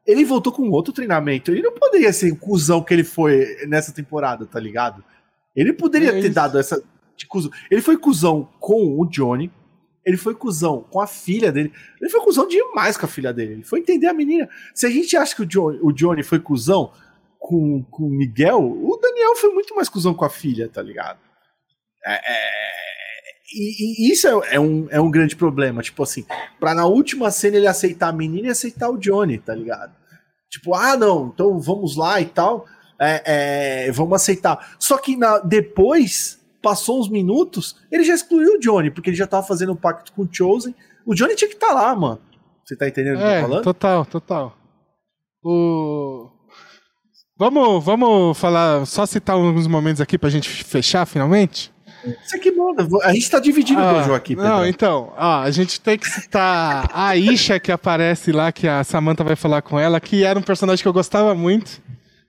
ele 0.06 0.24
voltou 0.24 0.54
com 0.54 0.70
outro 0.70 0.94
treinamento. 0.94 1.52
Ele 1.52 1.62
não 1.62 1.72
poderia 1.72 2.14
ser 2.14 2.32
o 2.32 2.36
cuzão 2.36 2.84
que 2.84 2.94
ele 2.94 3.04
foi 3.04 3.66
nessa 3.68 3.92
temporada, 3.92 4.46
tá 4.46 4.60
ligado? 4.60 5.04
Ele 5.56 5.74
poderia 5.74 6.10
é 6.18 6.22
ter 6.22 6.30
dado 6.30 6.60
essa. 6.60 6.84
De 7.18 7.26
cuzão. 7.26 7.50
Ele 7.72 7.82
foi 7.82 7.98
cuzão 7.98 8.50
com 8.60 9.00
o 9.00 9.06
Johnny. 9.06 9.52
Ele 10.06 10.18
foi 10.18 10.36
cuzão 10.36 10.86
com 10.90 11.00
a 11.00 11.08
filha 11.08 11.52
dele. 11.52 11.74
Ele 12.00 12.10
foi 12.10 12.22
cuzão 12.22 12.48
demais 12.48 12.98
com 12.98 13.06
a 13.06 13.10
filha 13.10 13.34
dele. 13.34 13.54
Ele 13.54 13.64
foi 13.64 13.80
entender 13.80 14.08
a 14.08 14.14
menina. 14.14 14.48
Se 14.74 14.86
a 14.86 14.90
gente 14.90 15.16
acha 15.18 15.36
que 15.36 15.42
o 15.42 15.46
Johnny, 15.46 15.80
o 15.82 15.92
Johnny 15.92 16.22
foi 16.22 16.40
cuzão 16.40 16.92
com, 17.40 17.84
com 17.90 18.04
o 18.04 18.10
Miguel, 18.10 18.60
o 18.60 19.00
Daniel 19.02 19.36
foi 19.36 19.52
muito 19.52 19.74
mais 19.76 19.88
cuzão 19.88 20.14
com 20.14 20.26
a 20.26 20.30
filha, 20.30 20.68
tá 20.68 20.82
ligado? 20.82 21.20
É, 22.06 22.14
é, 22.14 22.76
e, 23.56 24.10
e, 24.10 24.12
isso 24.12 24.28
é, 24.28 24.56
é, 24.56 24.60
um, 24.60 24.88
é 24.90 25.00
um 25.00 25.10
grande 25.10 25.36
problema. 25.36 25.82
Tipo 25.82 26.04
assim, 26.04 26.26
pra 26.60 26.76
na 26.76 26.86
última 26.86 27.32
cena 27.32 27.58
ele 27.58 27.68
aceitar 27.68 28.10
a 28.10 28.14
menina 28.14 28.48
e 28.48 28.52
aceitar 28.52 28.90
o 28.90 28.98
Johnny, 28.98 29.38
tá 29.38 29.56
ligado? 29.56 29.94
Tipo, 30.50 30.76
ah, 30.76 30.98
não, 30.98 31.32
então 31.34 31.60
vamos 31.60 31.96
lá 31.96 32.20
e 32.20 32.26
tal. 32.26 32.66
É, 33.00 33.88
é, 33.88 33.92
vamos 33.92 34.14
aceitar. 34.14 34.76
Só 34.80 34.98
que 34.98 35.16
na, 35.16 35.40
depois, 35.40 36.40
passou 36.62 37.00
uns 37.00 37.10
minutos, 37.10 37.76
ele 37.92 38.04
já 38.04 38.14
excluiu 38.14 38.56
o 38.56 38.60
Johnny, 38.60 38.92
porque 38.92 39.10
ele 39.10 39.18
já 39.18 39.28
tava 39.28 39.46
fazendo 39.46 39.72
um 39.72 39.78
pacto 39.78 40.12
com 40.14 40.24
o 40.24 40.30
Chosen. 40.32 40.74
O 41.06 41.14
Johnny 41.14 41.36
tinha 41.36 41.50
que 41.50 41.56
estar 41.56 41.68
tá 41.68 41.74
lá, 41.74 41.96
mano. 41.96 42.22
Você 42.66 42.76
tá 42.76 42.88
entendendo 42.88 43.16
o 43.16 43.18
que 43.20 43.24
eu 43.24 43.30
tô 43.30 43.36
é, 43.36 43.42
falando? 43.42 43.64
Total, 43.64 44.06
total. 44.06 44.58
O. 45.44 46.30
Vamos, 47.38 47.84
vamos 47.84 48.38
falar, 48.38 48.86
só 48.86 49.06
citar 49.06 49.36
alguns 49.36 49.68
momentos 49.68 50.00
aqui 50.00 50.18
pra 50.18 50.30
gente 50.30 50.50
fechar 50.64 51.06
finalmente? 51.06 51.75
Isso 52.24 52.36
aqui 52.36 52.52
manda. 52.52 52.88
A 53.04 53.14
gente 53.14 53.30
tá 53.30 53.40
dividindo 53.40 53.80
ah, 53.80 53.92
o 53.92 54.00
dojo 54.00 54.14
aqui, 54.14 54.36
Pedro. 54.36 54.50
Não, 54.50 54.66
então, 54.66 55.14
ó, 55.18 55.42
a 55.42 55.52
gente 55.52 55.80
tem 55.80 55.98
que 55.98 56.08
citar 56.08 56.90
a 56.94 57.16
Isha 57.16 57.60
que 57.60 57.72
aparece 57.72 58.32
lá, 58.32 58.52
que 58.52 58.68
a 58.68 58.84
Samantha 58.84 59.24
vai 59.24 59.36
falar 59.36 59.62
com 59.62 59.80
ela, 59.80 60.00
que 60.00 60.24
era 60.24 60.38
um 60.38 60.44
personagem 60.44 60.82
que 60.82 60.88
eu 60.88 60.94
gostava 60.94 61.34
muito 61.34 61.82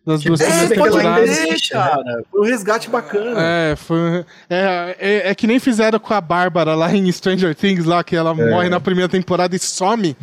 das 0.06 0.22
duas 0.22 0.40
primeiras 0.40 0.68
temporadas. 0.68 1.68
cara. 1.68 2.24
Foi 2.30 2.40
um 2.40 2.44
resgate 2.44 2.88
bacana. 2.88 3.34
É, 3.36 3.74
foi. 3.76 4.24
É, 4.48 4.96
é, 5.00 5.30
é, 5.30 5.34
que 5.34 5.48
nem 5.48 5.58
fizeram 5.58 5.98
com 5.98 6.14
a 6.14 6.20
Bárbara 6.20 6.76
lá 6.76 6.94
em 6.94 7.10
Stranger 7.10 7.54
Things, 7.56 7.84
lá, 7.84 8.04
que 8.04 8.14
ela 8.14 8.30
é. 8.30 8.50
morre 8.50 8.68
na 8.68 8.78
primeira 8.78 9.08
temporada 9.08 9.56
e 9.56 9.58
some, 9.58 10.16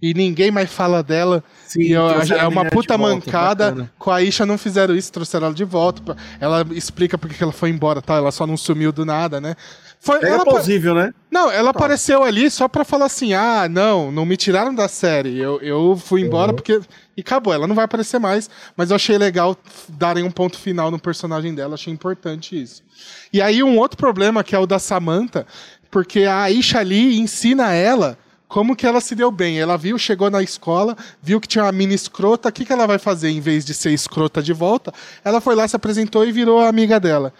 e 0.00 0.14
ninguém 0.14 0.50
mais 0.50 0.72
fala 0.72 1.02
dela. 1.02 1.44
Sim, 1.66 1.82
e 1.82 1.92
eu, 1.92 2.08
é 2.08 2.48
uma 2.48 2.64
puta 2.64 2.96
volta, 2.96 3.14
mancada. 3.14 3.70
Bacana. 3.70 3.92
Com 3.98 4.10
a 4.10 4.22
Isha 4.22 4.46
não 4.46 4.56
fizeram 4.56 4.96
isso, 4.96 5.12
trouxeram 5.12 5.46
ela 5.46 5.54
de 5.54 5.64
volta. 5.64 6.16
Ela 6.40 6.64
explica 6.70 7.18
porque 7.18 7.42
ela 7.42 7.52
foi 7.52 7.68
embora, 7.68 8.00
tá? 8.00 8.14
Ela 8.14 8.32
só 8.32 8.46
não 8.46 8.56
sumiu 8.56 8.90
do 8.90 9.04
nada, 9.04 9.38
né? 9.38 9.54
Foi, 10.00 10.22
é 10.22 10.28
ela 10.28 10.44
plausível, 10.44 10.94
né? 10.94 11.12
Não, 11.30 11.50
ela 11.50 11.72
tá. 11.72 11.78
apareceu 11.78 12.22
ali 12.22 12.50
só 12.50 12.68
pra 12.68 12.84
falar 12.84 13.06
assim: 13.06 13.34
ah, 13.34 13.68
não, 13.68 14.12
não 14.12 14.24
me 14.24 14.36
tiraram 14.36 14.74
da 14.74 14.88
série. 14.88 15.36
Eu, 15.38 15.60
eu 15.60 15.96
fui 15.96 16.22
embora 16.22 16.52
uhum. 16.52 16.56
porque. 16.56 16.80
E 17.16 17.22
acabou, 17.22 17.52
ela 17.52 17.66
não 17.66 17.74
vai 17.74 17.84
aparecer 17.84 18.18
mais. 18.18 18.50
Mas 18.76 18.90
eu 18.90 18.96
achei 18.96 19.16
legal 19.16 19.56
darem 19.88 20.22
um 20.22 20.30
ponto 20.30 20.58
final 20.58 20.90
no 20.90 20.98
personagem 20.98 21.54
dela, 21.54 21.74
achei 21.74 21.92
importante 21.92 22.60
isso. 22.60 22.82
E 23.32 23.40
aí, 23.40 23.62
um 23.62 23.78
outro 23.78 23.96
problema 23.96 24.44
que 24.44 24.54
é 24.54 24.58
o 24.58 24.66
da 24.66 24.78
Samantha, 24.78 25.46
porque 25.90 26.24
a 26.24 26.42
Aisha 26.42 26.78
ali 26.78 27.18
ensina 27.18 27.72
ela 27.72 28.18
como 28.48 28.76
que 28.76 28.86
ela 28.86 29.00
se 29.00 29.14
deu 29.14 29.30
bem. 29.30 29.58
Ela 29.58 29.76
viu, 29.76 29.98
chegou 29.98 30.30
na 30.30 30.42
escola, 30.42 30.96
viu 31.22 31.40
que 31.40 31.48
tinha 31.48 31.64
uma 31.64 31.72
mini 31.72 31.94
escrota. 31.94 32.48
O 32.48 32.52
que, 32.52 32.64
que 32.64 32.72
ela 32.72 32.86
vai 32.86 32.98
fazer 32.98 33.30
em 33.30 33.40
vez 33.40 33.64
de 33.64 33.74
ser 33.74 33.90
escrota 33.92 34.42
de 34.42 34.52
volta? 34.52 34.92
Ela 35.24 35.40
foi 35.40 35.54
lá, 35.54 35.66
se 35.66 35.76
apresentou 35.76 36.24
e 36.24 36.32
virou 36.32 36.60
amiga 36.60 37.00
dela. 37.00 37.32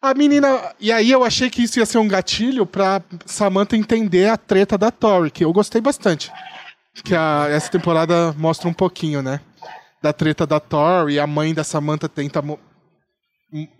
A 0.00 0.14
menina. 0.14 0.72
E 0.78 0.92
aí 0.92 1.10
eu 1.10 1.24
achei 1.24 1.50
que 1.50 1.62
isso 1.62 1.78
ia 1.78 1.86
ser 1.86 1.98
um 1.98 2.06
gatilho 2.06 2.64
pra 2.64 3.02
Samantha 3.26 3.76
entender 3.76 4.28
a 4.28 4.36
treta 4.36 4.78
da 4.78 4.90
Tori, 4.90 5.30
que 5.30 5.44
eu 5.44 5.52
gostei 5.52 5.80
bastante. 5.80 6.30
Que 7.04 7.14
a, 7.14 7.46
essa 7.50 7.70
temporada 7.70 8.34
mostra 8.36 8.68
um 8.68 8.72
pouquinho, 8.72 9.22
né? 9.22 9.40
Da 10.02 10.12
treta 10.12 10.46
da 10.46 10.60
Tori, 10.60 11.18
a 11.18 11.26
mãe 11.26 11.52
da 11.52 11.64
Samantha 11.64 12.08
tenta 12.08 12.42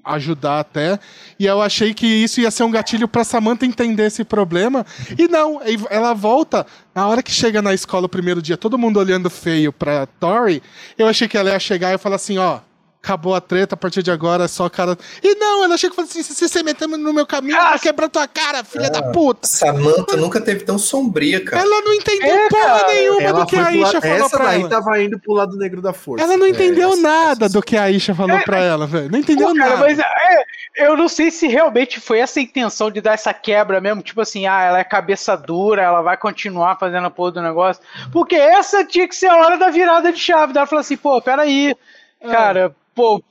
ajudar 0.05 0.61
até. 0.61 0.99
E 1.39 1.45
eu 1.47 1.61
achei 1.61 1.93
que 1.93 2.07
isso 2.07 2.41
ia 2.41 2.51
ser 2.51 2.63
um 2.63 2.71
gatilho 2.71 3.07
pra 3.07 3.25
Samantha 3.25 3.67
entender 3.67 4.07
esse 4.07 4.25
problema. 4.25 4.85
E 5.19 5.29
não, 5.29 5.61
ela 5.91 6.15
volta. 6.15 6.67
Na 6.95 7.07
hora 7.07 7.23
que 7.23 7.31
chega 7.31 7.61
na 7.61 7.75
escola 7.75 8.07
o 8.07 8.09
primeiro 8.09 8.41
dia, 8.41 8.57
todo 8.57 8.79
mundo 8.79 8.99
olhando 8.99 9.29
feio 9.29 9.73
pra 9.73 10.07
Tori, 10.07 10.63
eu 10.97 11.07
achei 11.07 11.29
que 11.29 11.37
ela 11.37 11.51
ia 11.51 11.61
chegar 11.61 11.95
e 11.95 11.99
falar 11.99 12.17
assim: 12.17 12.39
ó 12.39 12.61
acabou 13.09 13.35
a 13.35 13.41
treta, 13.41 13.75
a 13.75 13.79
partir 13.79 14.03
de 14.03 14.11
agora 14.11 14.45
é 14.45 14.49
só 14.49 14.69
cara. 14.69 14.97
E 15.23 15.35
não, 15.37 15.65
ela 15.65 15.79
chega 15.79 15.95
e 15.95 15.97
fala 15.97 16.07
assim: 16.07 16.23
se 16.23 16.49
você 16.49 16.63
meter 16.63 16.87
no 16.87 17.13
meu 17.13 17.27
caminho, 17.27 17.57
eu 17.57 17.71
vou 17.71 17.79
quebrar 17.79 18.09
tua 18.09 18.29
cara, 18.29 18.63
filha 18.63 18.87
é. 18.87 18.91
da 18.91 19.03
puta. 19.03 19.47
Samantha 19.47 20.17
nunca 20.17 20.41
teve 20.41 20.65
tão 20.65 20.79
sombria, 20.79 21.43
cara. 21.43 21.63
Ela 21.63 21.81
não 21.83 21.95
entendeu 21.95 22.37
é, 22.37 22.49
porra 22.49 22.87
nenhuma 22.89 23.23
ela 23.23 23.41
do 23.41 23.47
que 23.47 23.57
a 23.57 23.73
Isha 23.73 24.01
falou 24.01 24.17
essa 24.17 24.37
pra 24.37 24.47
daí 24.47 24.61
ela. 24.61 24.69
tava 24.69 25.03
indo 25.03 25.19
pro 25.19 25.33
lado 25.33 25.57
negro 25.57 25.81
da 25.81 25.93
força. 25.93 26.25
Ela 26.25 26.37
não 26.37 26.47
é, 26.47 26.51
entendeu 26.51 26.97
nada 26.97 27.47
essa... 27.47 27.55
do 27.55 27.63
que 27.63 27.77
a 27.77 27.91
Isha 27.91 28.15
falou 28.15 28.37
é, 28.37 28.43
pra 28.43 28.59
ela, 28.59 28.87
velho. 28.87 29.11
Não 29.11 29.19
entendeu 29.19 29.49
pô, 29.49 29.55
nada. 29.55 29.71
Cara, 29.71 29.81
mas 29.81 29.99
é, 29.99 30.85
eu 30.87 30.97
não 30.97 31.09
sei 31.09 31.31
se 31.31 31.47
realmente 31.47 31.99
foi 31.99 32.19
essa 32.19 32.39
a 32.39 32.43
intenção 32.43 32.91
de 32.91 33.01
dar 33.01 33.15
essa 33.15 33.33
quebra 33.33 33.81
mesmo. 33.81 34.03
Tipo 34.03 34.21
assim, 34.21 34.47
ah, 34.47 34.63
ela 34.63 34.79
é 34.79 34.85
cabeça 34.85 35.37
dura, 35.37 35.83
ela 35.83 36.03
vai 36.03 36.17
continuar 36.17 36.77
fazendo 36.79 37.07
a 37.07 37.11
porra 37.11 37.33
do 37.33 37.43
negócio. 37.43 37.83
Porque 38.13 38.35
essa 38.35 38.85
tinha 38.85 39.09
que 39.09 39.17
ser 39.17 39.29
a 39.29 39.37
hora 39.37 39.57
da 39.57 39.71
virada 39.71 40.13
de 40.13 40.19
chave. 40.19 40.53
Ela 40.55 40.67
falou 40.67 40.81
assim, 40.81 40.97
pô, 40.97 41.21
peraí. 41.23 41.75
É. 42.21 42.29
Cara, 42.29 42.75
pô, 42.99 43.23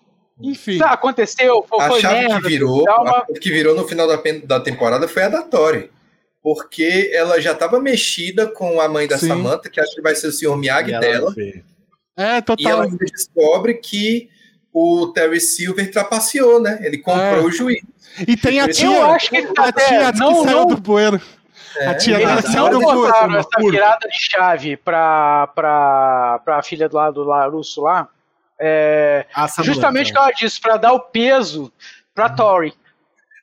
enfim. 0.41 0.78
Tá, 0.78 0.91
aconteceu, 0.91 1.65
foi, 1.68 1.80
a 1.82 1.99
chave 1.99 2.15
merda, 2.15 2.41
que 2.41 2.47
virou, 2.47 2.84
uma... 2.84 3.26
que 3.26 3.51
virou 3.51 3.76
no 3.76 3.86
final 3.86 4.07
da, 4.07 4.18
da 4.45 4.59
temporada 4.61 5.09
foi 5.09 5.24
a 5.24 5.30
da 5.30 5.41
Tori. 5.41 5.91
Porque 6.41 7.11
ela 7.13 7.41
já 7.41 7.51
estava 7.51 7.82
mexida 7.82 8.47
com 8.47 8.80
a 8.80 8.88
mãe 8.88 9.05
da 9.05 9.18
Sim. 9.18 9.28
Samantha, 9.28 9.70
que 9.70 9.82
acho 9.82 9.93
que 9.93 10.01
vai 10.01 10.15
ser 10.15 10.28
o 10.28 10.32
Sr. 10.32 10.55
Miyagi 10.55 10.97
dela. 10.97 11.36
É, 12.15 12.39
total. 12.39 12.65
E 12.65 12.65
ela 12.72 12.88
descobre 12.88 13.74
que 13.74 14.30
o 14.72 15.07
Terry 15.07 15.41
Silver 15.41 15.91
trapaceou, 15.91 16.61
né? 16.61 16.80
Ele 16.82 16.99
comprou 16.99 17.41
é. 17.41 17.43
o 17.43 17.51
juiz. 17.51 17.82
E 18.26 18.38
tem 18.38 18.61
a 18.61 18.70
tia, 18.70 18.88
eu 18.88 19.11
acho 19.11 19.30
que, 19.30 19.38
a 19.38 19.72
tia 19.72 20.11
não, 20.13 20.30
que 20.30 20.43
saiu 20.43 20.57
não... 20.59 20.65
do 20.68 20.78
bueiro. 20.78 21.22
É, 21.76 21.88
a 21.88 21.95
tia 21.95 22.22
eles 22.22 22.45
saiu 22.45 22.70
do 22.70 22.80
bueiro. 22.80 23.38
essa 23.38 23.59
virada 23.59 24.07
de 24.07 24.18
chave 24.18 24.78
pra, 24.78 25.47
pra, 25.53 26.41
pra 26.45 26.63
filha 26.63 26.88
do 26.88 26.95
lado 26.95 27.15
do 27.15 27.24
Larusso 27.24 27.82
lá, 27.82 28.07
é, 28.60 29.26
justamente 29.64 30.10
o 30.10 30.14
que 30.14 30.20
ela 30.20 30.32
disse, 30.32 30.60
para 30.60 30.78
dar 30.78 30.93
o 30.93 30.99
peso 30.99 31.72
para 32.14 32.30
uhum. 32.30 32.36
Tori. 32.36 32.74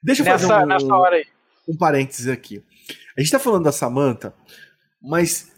Deixa 0.03 0.23
eu 0.23 0.27
nessa, 0.27 0.49
fazer 0.49 0.65
um, 0.65 0.67
nessa 0.67 0.95
hora 0.95 1.17
aí. 1.17 1.27
um 1.69 1.77
parênteses 1.77 2.29
aqui. 2.29 2.63
A 3.17 3.21
gente 3.21 3.31
tá 3.31 3.39
falando 3.39 3.65
da 3.65 3.73
Samantha, 3.73 4.35
mas 5.01 5.53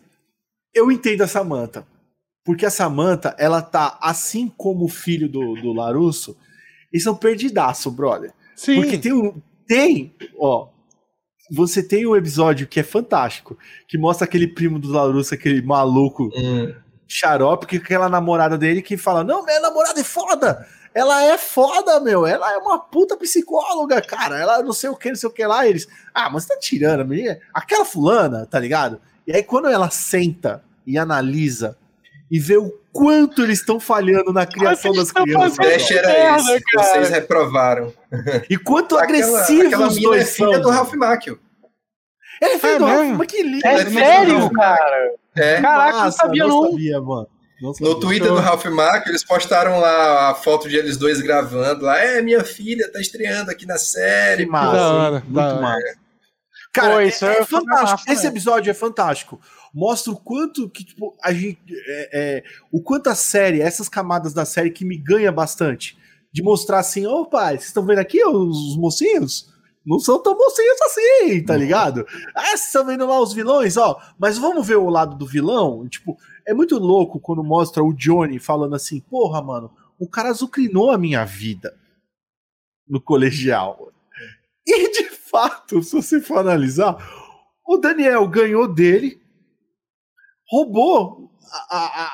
eu 0.74 0.90
entendo 0.92 1.22
a 1.22 1.26
Samantha. 1.26 1.86
Porque 2.44 2.64
a 2.64 2.70
Samantha, 2.70 3.34
ela 3.38 3.60
tá, 3.60 3.98
assim 4.00 4.48
como 4.48 4.84
o 4.84 4.88
filho 4.88 5.28
do, 5.28 5.54
do 5.56 5.72
Larusso, 5.72 6.36
eles 6.92 7.02
são 7.02 7.16
perdidaço, 7.16 7.90
brother. 7.90 8.32
Sim. 8.54 8.76
Porque 8.76 8.98
tem 8.98 9.12
um. 9.12 9.42
Tem, 9.66 10.14
ó. 10.38 10.68
Você 11.50 11.82
tem 11.82 12.06
um 12.06 12.14
episódio 12.14 12.66
que 12.66 12.78
é 12.78 12.82
fantástico, 12.82 13.58
que 13.88 13.98
mostra 13.98 14.24
aquele 14.24 14.48
primo 14.48 14.78
do 14.78 14.90
Larusso, 14.90 15.34
aquele 15.34 15.62
maluco 15.62 16.30
hum. 16.36 16.74
Xarope, 17.06 17.66
que 17.66 17.76
aquela 17.76 18.08
namorada 18.08 18.58
dele 18.58 18.82
que 18.82 18.96
fala: 18.96 19.22
Não, 19.24 19.44
minha 19.44 19.60
namorada 19.60 20.00
é 20.00 20.04
foda! 20.04 20.66
Ela 20.94 21.24
é 21.24 21.36
foda, 21.36 22.00
meu. 22.00 22.26
Ela 22.26 22.54
é 22.54 22.56
uma 22.56 22.78
puta 22.78 23.18
psicóloga, 23.18 24.00
cara. 24.00 24.38
Ela 24.38 24.62
não 24.62 24.72
sei 24.72 24.88
o 24.88 24.96
que, 24.96 25.10
não 25.10 25.16
sei 25.16 25.28
o 25.28 25.32
que 25.32 25.44
lá. 25.44 25.66
Eles, 25.66 25.86
ah, 26.14 26.30
mas 26.30 26.44
você 26.44 26.54
tá 26.54 26.58
tirando, 26.58 27.06
menina. 27.06 27.38
Aquela 27.52 27.84
fulana, 27.84 28.46
tá 28.46 28.58
ligado? 28.58 28.98
E 29.26 29.32
aí, 29.32 29.42
quando 29.42 29.68
ela 29.68 29.90
senta 29.90 30.64
e 30.86 30.96
analisa 30.96 31.76
e 32.30 32.38
vê 32.38 32.56
o 32.56 32.72
quanto 32.92 33.42
eles 33.42 33.58
estão 33.58 33.78
falhando 33.78 34.32
na 34.32 34.46
criação 34.46 34.92
das 34.92 35.12
crianças. 35.12 35.58
Deixa 35.58 35.94
era 35.98 36.38
isso. 36.38 36.64
Vocês 36.74 37.10
reprovaram. 37.10 37.92
E 38.48 38.56
quanto 38.56 38.96
agressivos 38.96 39.66
aquela, 39.66 39.66
aquela 39.66 39.88
os 39.88 40.00
dois 40.00 40.22
é 40.22 40.24
filha 40.24 40.54
são. 40.54 40.62
do 40.62 40.70
Ralph 40.70 40.94
Macchio. 40.94 41.38
Ele 42.40 42.54
é 42.54 42.58
filho 42.58 42.86
é 42.86 43.12
mas 43.12 43.26
que 43.26 43.42
lindo. 43.42 43.66
É, 43.66 43.74
é 43.74 43.90
sério, 43.90 44.50
cara? 44.50 45.14
É. 45.34 45.60
Caraca, 45.60 45.92
Nossa, 45.92 46.04
não 46.04 46.12
sabia 46.12 46.46
não. 46.46 46.70
Sabia, 46.70 47.00
mano. 47.00 47.28
No 47.80 47.98
Twitter 47.98 48.28
do 48.28 48.38
Ralph 48.38 48.66
Macchio, 48.66 49.10
eles 49.10 49.24
postaram 49.24 49.80
lá 49.80 50.30
a 50.30 50.34
foto 50.34 50.68
de 50.68 50.76
eles 50.76 50.98
dois 50.98 51.22
gravando 51.22 51.86
lá. 51.86 51.98
É, 51.98 52.20
minha 52.20 52.44
filha 52.44 52.90
tá 52.92 53.00
estreando 53.00 53.50
aqui 53.50 53.64
na 53.64 53.78
série. 53.78 54.44
Que 54.44 54.50
massa, 54.50 54.72
da 54.76 54.92
hora, 54.92 55.20
muito 55.20 55.32
da 55.32 55.60
massa. 55.60 55.98
Cara, 56.72 56.94
Pô, 56.94 57.00
isso 57.00 57.24
é, 57.24 57.38
é 57.38 57.44
fantástico. 57.44 57.90
Massa, 57.90 58.12
Esse 58.12 58.24
né? 58.24 58.28
episódio 58.28 58.70
é 58.70 58.74
fantástico. 58.74 59.40
Mostra 59.72 60.12
o 60.12 60.16
quanto 60.16 60.68
que, 60.68 60.84
tipo, 60.84 61.16
a 61.22 61.32
gente. 61.32 61.58
É, 61.88 62.10
é, 62.12 62.44
o 62.70 62.82
quanto 62.82 63.08
a 63.08 63.14
série, 63.14 63.62
essas 63.62 63.88
camadas 63.88 64.34
da 64.34 64.44
série 64.44 64.70
que 64.70 64.84
me 64.84 64.98
ganha 64.98 65.32
bastante. 65.32 65.96
De 66.30 66.42
mostrar 66.42 66.80
assim, 66.80 67.06
opa, 67.06 67.48
vocês 67.48 67.64
estão 67.64 67.86
vendo 67.86 68.00
aqui 68.00 68.22
os 68.22 68.76
mocinhos? 68.76 69.50
Não 69.86 70.00
são 70.00 70.20
tão 70.20 70.36
mocinhos 70.36 70.78
assim, 70.82 71.44
tá 71.44 71.56
ligado? 71.56 72.04
Ah, 72.34 72.46
vocês 72.46 72.66
estão 72.66 72.84
vendo 72.84 73.06
lá 73.06 73.20
os 73.20 73.32
vilões, 73.32 73.76
ó. 73.76 74.00
Mas 74.18 74.36
vamos 74.36 74.66
ver 74.66 74.76
o 74.76 74.90
lado 74.90 75.16
do 75.16 75.24
vilão? 75.24 75.88
Tipo, 75.88 76.18
é 76.44 76.52
muito 76.52 76.76
louco 76.76 77.20
quando 77.20 77.44
mostra 77.44 77.84
o 77.84 77.92
Johnny 77.92 78.40
falando 78.40 78.74
assim, 78.74 79.00
porra, 79.00 79.40
mano, 79.40 79.70
o 79.96 80.08
cara 80.08 80.30
azucrinou 80.30 80.90
a 80.90 80.98
minha 80.98 81.24
vida 81.24 81.72
no 82.88 83.00
colegial. 83.00 83.92
E 84.66 84.90
de 84.90 85.04
fato, 85.10 85.80
se 85.82 85.94
você 85.94 86.20
for 86.20 86.38
analisar, 86.38 86.96
o 87.64 87.76
Daniel 87.76 88.26
ganhou 88.26 88.66
dele, 88.66 89.20
roubou 90.50 91.30
a, 91.70 91.76
a, 91.76 92.06
a 92.06 92.10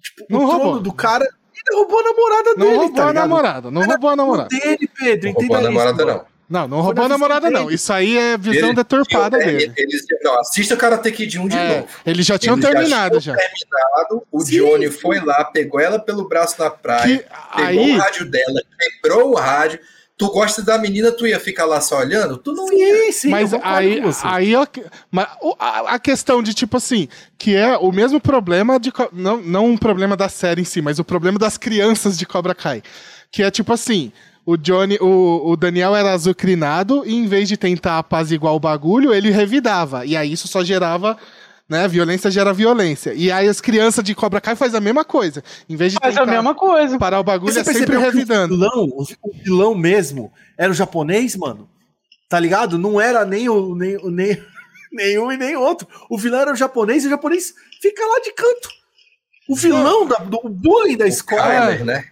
tipo, 0.00 0.26
não 0.28 0.44
o 0.44 0.46
roubou. 0.46 0.80
do 0.80 0.92
cara 0.92 1.26
e 1.54 1.76
roubou 1.76 2.00
a 2.00 2.02
namorada 2.02 2.50
não 2.50 2.66
dele. 2.66 2.76
Roubou 2.76 2.94
tá 2.94 3.08
a 3.08 3.12
namorada, 3.12 3.70
não 3.70 3.82
roubou 3.82 4.10
a 4.10 4.16
namorada. 4.16 4.48
Dele, 4.48 4.88
Pedro, 4.98 5.32
não 5.32 5.34
roubou 5.34 5.56
a 5.56 5.60
namorada, 5.62 6.02
isso, 6.02 6.06
não. 6.06 6.39
Não, 6.50 6.66
não 6.66 6.80
roubou 6.80 7.04
a 7.04 7.08
namorada, 7.08 7.48
não. 7.48 7.70
Isso 7.70 7.92
aí 7.92 8.18
é 8.18 8.36
visão 8.36 8.70
ele, 8.70 8.74
deturpada 8.74 9.38
dele. 9.38 9.72
Eles, 9.76 10.04
não, 10.20 10.40
assista 10.40 10.74
o 10.74 10.76
Karate 10.76 11.12
Kid 11.12 11.38
1 11.38 11.46
de 11.46 11.56
é, 11.56 11.76
novo. 11.76 11.88
Eles 12.04 12.26
já 12.26 12.36
tinham 12.36 12.56
eles 12.56 12.68
terminado 12.68 13.20
já. 13.20 13.36
terminado, 13.36 14.26
o 14.32 14.40
Sim. 14.40 14.56
Johnny 14.56 14.90
foi 14.90 15.20
lá, 15.20 15.44
pegou 15.44 15.78
ela 15.78 16.00
pelo 16.00 16.28
braço 16.28 16.56
na 16.58 16.68
praia, 16.68 17.18
que, 17.18 17.24
pegou 17.56 17.84
aí... 17.84 17.92
o 17.92 17.98
rádio 17.98 18.28
dela, 18.28 18.60
quebrou 18.76 19.30
o 19.30 19.34
rádio. 19.36 19.78
Tu 20.18 20.26
gosta 20.26 20.60
da 20.60 20.76
menina, 20.76 21.12
tu 21.12 21.24
ia 21.24 21.38
ficar 21.38 21.66
lá 21.66 21.80
só 21.80 21.98
olhando? 21.98 22.36
Tu 22.36 22.52
não 22.52 22.66
sim, 22.66 22.76
ia. 22.76 23.12
Sim, 23.12 23.28
mas 23.28 23.54
aí, 23.54 24.02
aí 24.24 24.52
mas 25.10 25.28
a, 25.56 25.94
a 25.94 25.98
questão 26.00 26.42
de 26.42 26.52
tipo 26.52 26.76
assim, 26.76 27.08
que 27.38 27.54
é 27.54 27.78
o 27.78 27.92
mesmo 27.92 28.20
problema 28.20 28.78
de. 28.80 28.92
Não, 29.12 29.36
não 29.40 29.66
um 29.66 29.76
problema 29.76 30.16
da 30.16 30.28
série 30.28 30.62
em 30.62 30.64
si, 30.64 30.82
mas 30.82 30.98
o 30.98 31.04
problema 31.04 31.38
das 31.38 31.56
crianças 31.56 32.18
de 32.18 32.26
Cobra 32.26 32.56
Kai. 32.56 32.82
Que 33.30 33.44
é 33.44 33.50
tipo 33.52 33.72
assim 33.72 34.12
o 34.50 34.56
Johnny, 34.56 34.98
o, 35.00 35.50
o 35.52 35.56
Daniel 35.56 35.94
era 35.94 36.12
azucrinado 36.12 37.04
e 37.06 37.14
em 37.14 37.26
vez 37.26 37.48
de 37.48 37.56
tentar 37.56 37.98
apaziguar 37.98 38.52
o 38.52 38.60
bagulho, 38.60 39.14
ele 39.14 39.30
revidava. 39.30 40.04
E 40.04 40.16
aí 40.16 40.32
isso 40.32 40.48
só 40.48 40.64
gerava 40.64 41.16
né? 41.68 41.86
Violência 41.86 42.32
gera 42.32 42.52
violência. 42.52 43.14
E 43.14 43.30
aí 43.30 43.46
as 43.46 43.60
crianças 43.60 44.02
de 44.02 44.12
Cobra 44.12 44.40
Kai 44.40 44.56
faz 44.56 44.74
a 44.74 44.80
mesma 44.80 45.04
coisa. 45.04 45.40
Em 45.68 45.76
vez 45.76 45.92
de 45.92 45.98
faz 46.00 46.16
a 46.16 46.26
mesma 46.26 46.52
coisa. 46.52 46.98
parar 46.98 47.20
o 47.20 47.22
bagulho, 47.22 47.56
é 47.56 47.62
sempre 47.62 47.96
revidando. 47.96 48.54
O 48.54 48.58
vilão, 48.58 48.88
o 49.22 49.32
vilão 49.44 49.74
mesmo 49.76 50.32
era 50.58 50.72
o 50.72 50.74
japonês, 50.74 51.36
mano. 51.36 51.70
Tá 52.28 52.40
ligado? 52.40 52.76
Não 52.76 53.00
era 53.00 53.24
nem 53.24 53.48
o 53.48 53.76
nem, 53.76 53.96
nem 54.10 54.42
nenhum 54.92 55.30
e 55.30 55.36
nem 55.36 55.54
outro. 55.54 55.86
O 56.10 56.18
vilão 56.18 56.40
era 56.40 56.52
o 56.52 56.56
japonês 56.56 57.04
e 57.04 57.06
o 57.06 57.10
japonês 57.10 57.54
fica 57.80 58.04
lá 58.04 58.18
de 58.18 58.32
canto. 58.32 58.68
O 59.48 59.54
vilão 59.54 60.08
da, 60.08 60.16
do 60.16 60.40
bullying 60.48 60.96
da 60.96 61.04
o 61.04 61.08
escola. 61.08 61.42
Kyler, 61.42 61.84
né? 61.84 62.04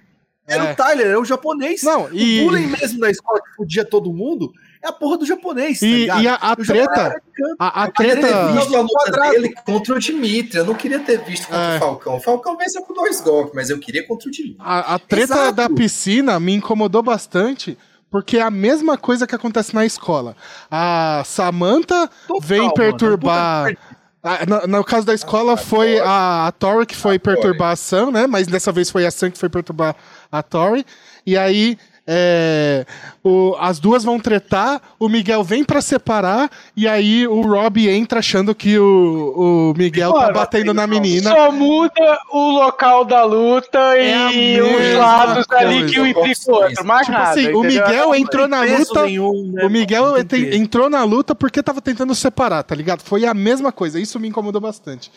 Era 0.48 0.64
é. 0.64 0.72
o 0.72 0.76
Tyler, 0.76 1.06
é 1.08 1.18
o 1.18 1.24
japonês. 1.24 1.82
Não, 1.82 2.08
e... 2.10 2.40
O 2.40 2.44
bullying 2.44 2.66
mesmo 2.66 2.98
da 2.98 3.10
escola 3.10 3.38
que 3.40 3.56
podia 3.56 3.84
todo 3.84 4.10
mundo 4.12 4.50
é 4.82 4.88
a 4.88 4.92
porra 4.92 5.18
do 5.18 5.26
japonês. 5.26 5.82
E, 5.82 6.06
tá 6.06 6.22
e 6.22 6.26
a, 6.26 6.34
a 6.34 6.56
treta. 6.56 7.22
A, 7.58 7.82
a 7.84 7.90
treta. 7.90 8.26
Eu 8.26 8.54
visto 8.54 8.76
a 8.76 8.80
luta 8.80 9.30
dele 9.30 9.54
contra 9.66 9.94
o 9.94 9.98
Dimitri. 9.98 10.58
Eu 10.58 10.64
não 10.64 10.74
queria 10.74 11.00
ter 11.00 11.22
visto 11.22 11.46
contra 11.46 11.74
é. 11.74 11.76
o 11.76 11.80
Falcão. 11.80 12.16
O 12.16 12.20
Falcão 12.20 12.56
venceu 12.56 12.82
com 12.82 12.94
dois 12.94 13.20
golpes, 13.20 13.52
mas 13.54 13.68
eu 13.68 13.78
queria 13.78 14.06
contra 14.06 14.28
o 14.28 14.30
Dimitri. 14.30 14.56
A, 14.60 14.94
a 14.94 14.98
treta 14.98 15.34
Exato. 15.34 15.52
da 15.52 15.68
piscina 15.68 16.40
me 16.40 16.54
incomodou 16.54 17.02
bastante. 17.02 17.76
Porque 18.10 18.38
é 18.38 18.40
a 18.40 18.50
mesma 18.50 18.96
coisa 18.96 19.26
que 19.26 19.34
acontece 19.34 19.74
na 19.74 19.84
escola. 19.84 20.34
A 20.70 21.22
Samantha 21.26 22.08
Total, 22.26 22.40
vem 22.40 22.72
perturbar. 22.72 23.64
Mano, 23.64 23.76
ah, 24.22 24.46
no, 24.46 24.78
no, 24.78 24.84
caso 24.84 25.06
da 25.06 25.14
escola, 25.14 25.56
foi 25.56 25.98
a, 26.00 26.46
a 26.46 26.52
Tori 26.52 26.86
que 26.86 26.96
foi 26.96 27.18
perturbar 27.18 27.72
a 27.72 27.76
Sam, 27.76 28.10
né? 28.10 28.26
Mas 28.26 28.46
dessa 28.46 28.72
vez 28.72 28.90
foi 28.90 29.06
a 29.06 29.10
Sam 29.10 29.30
que 29.30 29.38
foi 29.38 29.48
perturbar 29.48 29.94
a 30.30 30.42
Tori. 30.42 30.84
E 31.26 31.36
aí 31.36 31.78
é, 32.10 32.86
o, 33.22 33.54
as 33.60 33.78
duas 33.78 34.02
vão 34.02 34.18
tretar, 34.18 34.80
o 34.98 35.10
Miguel 35.10 35.44
vem 35.44 35.62
para 35.62 35.82
separar, 35.82 36.50
e 36.74 36.88
aí 36.88 37.28
o 37.28 37.42
Rob 37.42 37.86
entra 37.86 38.20
achando 38.20 38.54
que 38.54 38.78
o, 38.78 39.74
o 39.74 39.78
Miguel 39.78 40.14
tá 40.14 40.20
Mano, 40.20 40.32
tá 40.32 40.40
batendo 40.40 40.72
na 40.72 40.86
menina. 40.86 41.30
Só 41.30 41.52
muda 41.52 42.18
o 42.32 42.50
local 42.52 43.04
da 43.04 43.24
luta 43.24 43.78
é 43.94 44.32
e 44.32 44.58
os 44.58 44.96
lados 44.98 45.44
coisa. 45.44 45.66
ali 45.66 45.90
que 45.90 46.00
o 46.00 46.06
implica 46.06 46.50
o 46.50 46.54
outro. 46.54 46.86
Mais 46.86 47.06
tipo 47.06 47.18
nada, 47.18 47.30
assim, 47.30 47.52
o 47.52 47.62
Miguel 47.62 48.14
entrou 48.14 48.48
na 48.48 48.62
luta. 48.62 49.02
Nenhum, 49.02 49.52
né? 49.52 49.66
O 49.66 49.68
Miguel 49.68 50.14
entrou 50.54 50.88
na 50.88 51.04
luta 51.04 51.34
porque 51.34 51.62
tava 51.62 51.82
tentando 51.82 52.14
separar, 52.14 52.62
tá 52.62 52.74
ligado? 52.74 53.02
Foi 53.02 53.26
a 53.26 53.34
mesma 53.34 53.70
coisa. 53.70 54.00
Isso 54.00 54.18
me 54.18 54.28
incomodou 54.28 54.62
bastante. 54.62 55.12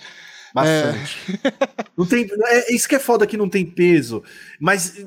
Bastante. 0.53 1.39
É... 1.43 1.53
não 1.97 2.05
tem, 2.05 2.27
é, 2.45 2.73
isso 2.73 2.87
que 2.87 2.95
é 2.95 2.99
foda 2.99 3.27
que 3.27 3.37
não 3.37 3.49
tem 3.49 3.65
peso. 3.65 4.23
Mas 4.59 5.05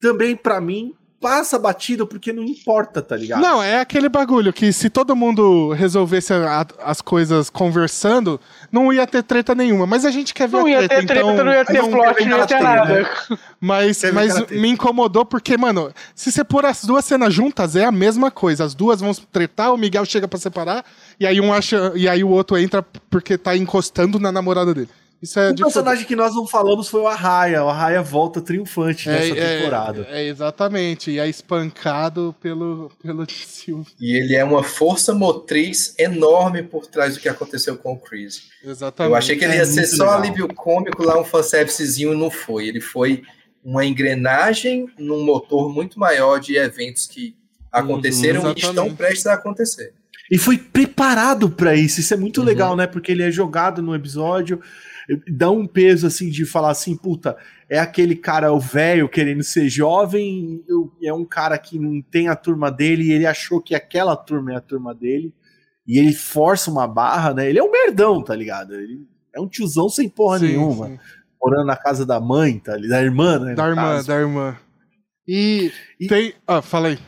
também, 0.00 0.34
para 0.34 0.60
mim, 0.60 0.94
passa 1.20 1.58
batido 1.58 2.06
porque 2.06 2.32
não 2.32 2.42
importa, 2.42 3.02
tá 3.02 3.14
ligado? 3.14 3.42
Não, 3.42 3.62
é 3.62 3.78
aquele 3.78 4.08
bagulho 4.08 4.52
que 4.52 4.72
se 4.72 4.88
todo 4.88 5.14
mundo 5.14 5.72
resolvesse 5.72 6.32
a, 6.32 6.66
as 6.82 7.02
coisas 7.02 7.50
conversando, 7.50 8.40
não 8.72 8.90
ia 8.90 9.06
ter 9.06 9.22
treta 9.22 9.54
nenhuma. 9.54 9.86
Mas 9.86 10.06
a 10.06 10.10
gente 10.10 10.32
quer 10.32 10.48
ver 10.48 10.56
não 10.56 10.66
a 10.66 10.78
treta, 10.78 10.82
ia 10.82 10.88
ter 10.88 11.06
treta, 11.06 11.32
então... 11.32 11.44
Não 11.44 11.52
ia 11.52 11.64
ter 11.64 11.82
não 11.82 11.90
plot, 11.90 12.24
não 12.24 12.38
ia 12.38 12.46
ter 12.46 12.60
nada. 12.60 12.94
Né? 12.94 13.08
Mas, 13.60 14.02
mas 14.14 14.46
me 14.50 14.70
incomodou 14.70 15.24
porque, 15.24 15.58
mano, 15.58 15.92
se 16.14 16.32
você 16.32 16.42
pôr 16.42 16.64
as 16.64 16.82
duas 16.84 17.04
cenas 17.04 17.34
juntas, 17.34 17.76
é 17.76 17.84
a 17.84 17.92
mesma 17.92 18.30
coisa. 18.30 18.64
As 18.64 18.74
duas 18.74 19.00
vão 19.00 19.12
tretar, 19.12 19.74
o 19.74 19.76
Miguel 19.76 20.06
chega 20.06 20.26
para 20.26 20.38
separar, 20.38 20.84
e 21.18 21.26
aí 21.26 21.38
um 21.40 21.52
acha. 21.52 21.92
E 21.94 22.08
aí 22.08 22.24
o 22.24 22.30
outro 22.30 22.56
entra 22.56 22.82
porque 23.10 23.36
tá 23.36 23.54
encostando 23.54 24.18
na 24.18 24.32
namorada 24.32 24.72
dele. 24.72 24.88
Isso 25.22 25.38
é 25.38 25.50
o 25.50 25.54
personagem 25.54 26.06
que 26.06 26.16
nós 26.16 26.34
não 26.34 26.46
falamos 26.46 26.88
foi 26.88 27.02
o 27.02 27.06
Arraia. 27.06 27.62
O 27.62 27.68
Arraia 27.68 28.02
volta 28.02 28.40
triunfante 28.40 29.08
é, 29.08 29.12
nessa 29.12 29.38
é, 29.38 29.58
temporada. 29.58 30.06
É, 30.10 30.26
exatamente. 30.26 31.10
E 31.10 31.18
é 31.18 31.28
espancado 31.28 32.34
pelo, 32.40 32.90
pelo 33.02 33.26
Silvio. 33.28 33.86
E 34.00 34.16
ele 34.16 34.34
é 34.34 34.42
uma 34.42 34.62
força 34.62 35.14
motriz 35.14 35.94
enorme 35.98 36.62
por 36.62 36.86
trás 36.86 37.14
do 37.14 37.20
que 37.20 37.28
aconteceu 37.28 37.76
com 37.76 37.92
o 37.92 37.98
Chris. 37.98 38.44
Exatamente. 38.64 39.12
Eu 39.12 39.16
achei 39.16 39.36
que 39.36 39.44
ele 39.44 39.56
ia 39.56 39.62
é 39.62 39.66
ser 39.66 39.86
só 39.86 40.04
legal. 40.04 40.18
alívio 40.18 40.54
cômico 40.54 41.02
lá, 41.02 41.20
um 41.20 41.24
fanservicezinho, 41.24 42.16
não 42.16 42.30
foi. 42.30 42.68
Ele 42.68 42.80
foi 42.80 43.22
uma 43.62 43.84
engrenagem 43.84 44.86
num 44.98 45.22
motor 45.22 45.70
muito 45.70 46.00
maior 46.00 46.38
de 46.38 46.56
eventos 46.56 47.06
que 47.06 47.36
aconteceram 47.70 48.42
uhum, 48.42 48.54
e 48.56 48.58
estão 48.58 48.94
prestes 48.96 49.26
a 49.26 49.34
acontecer. 49.34 49.92
E 50.30 50.38
foi 50.38 50.56
preparado 50.56 51.50
para 51.50 51.74
isso. 51.74 52.00
Isso 52.00 52.14
é 52.14 52.16
muito 52.16 52.40
uhum. 52.40 52.46
legal, 52.46 52.74
né? 52.74 52.86
Porque 52.86 53.12
ele 53.12 53.22
é 53.22 53.30
jogado 53.30 53.82
no 53.82 53.94
episódio 53.94 54.62
dá 55.28 55.50
um 55.50 55.66
peso 55.66 56.06
assim 56.06 56.30
de 56.30 56.44
falar 56.44 56.70
assim, 56.70 56.96
puta, 56.96 57.36
é 57.68 57.78
aquele 57.78 58.14
cara, 58.14 58.52
o 58.52 58.60
velho, 58.60 59.08
querendo 59.08 59.42
ser 59.42 59.68
jovem, 59.68 60.62
é 61.02 61.12
um 61.12 61.24
cara 61.24 61.56
que 61.58 61.78
não 61.78 62.02
tem 62.02 62.28
a 62.28 62.36
turma 62.36 62.70
dele 62.70 63.04
e 63.04 63.12
ele 63.12 63.26
achou 63.26 63.60
que 63.60 63.74
aquela 63.74 64.16
turma 64.16 64.52
é 64.52 64.56
a 64.56 64.60
turma 64.60 64.94
dele, 64.94 65.34
e 65.86 65.98
ele 65.98 66.12
força 66.12 66.70
uma 66.70 66.86
barra, 66.86 67.34
né? 67.34 67.48
Ele 67.48 67.58
é 67.58 67.62
um 67.62 67.70
merdão, 67.70 68.22
tá 68.22 68.34
ligado? 68.34 68.74
Ele 68.74 69.06
é 69.34 69.40
um 69.40 69.48
tiozão 69.48 69.88
sem 69.88 70.08
porra 70.08 70.38
sim, 70.38 70.48
nenhuma, 70.48 70.86
sim. 70.86 70.98
morando 71.42 71.66
na 71.66 71.76
casa 71.76 72.06
da 72.06 72.20
mãe, 72.20 72.58
tá 72.58 72.76
ligado? 72.76 72.90
Da 72.90 73.02
irmã, 73.02 73.38
né? 73.38 73.54
Da 73.54 73.68
irmã, 73.68 73.82
caso. 73.82 74.06
da 74.06 74.14
irmã. 74.20 74.56
E, 75.26 75.72
e 75.98 76.06
tem. 76.06 76.34
Ah, 76.46 76.62
falei. 76.62 76.98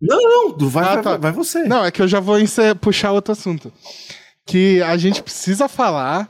Não, 0.00 0.56
não, 0.56 0.68
vai, 0.68 0.84
ah, 0.84 1.02
tá. 1.02 1.10
vai, 1.10 1.18
vai, 1.18 1.32
você. 1.32 1.64
Não, 1.64 1.84
é 1.84 1.90
que 1.90 2.02
eu 2.02 2.08
já 2.08 2.20
vou 2.20 2.36
puxar 2.80 3.12
outro 3.12 3.32
assunto. 3.32 3.72
Que 4.46 4.82
a 4.82 4.96
gente 4.96 5.22
precisa 5.22 5.68
falar 5.68 6.28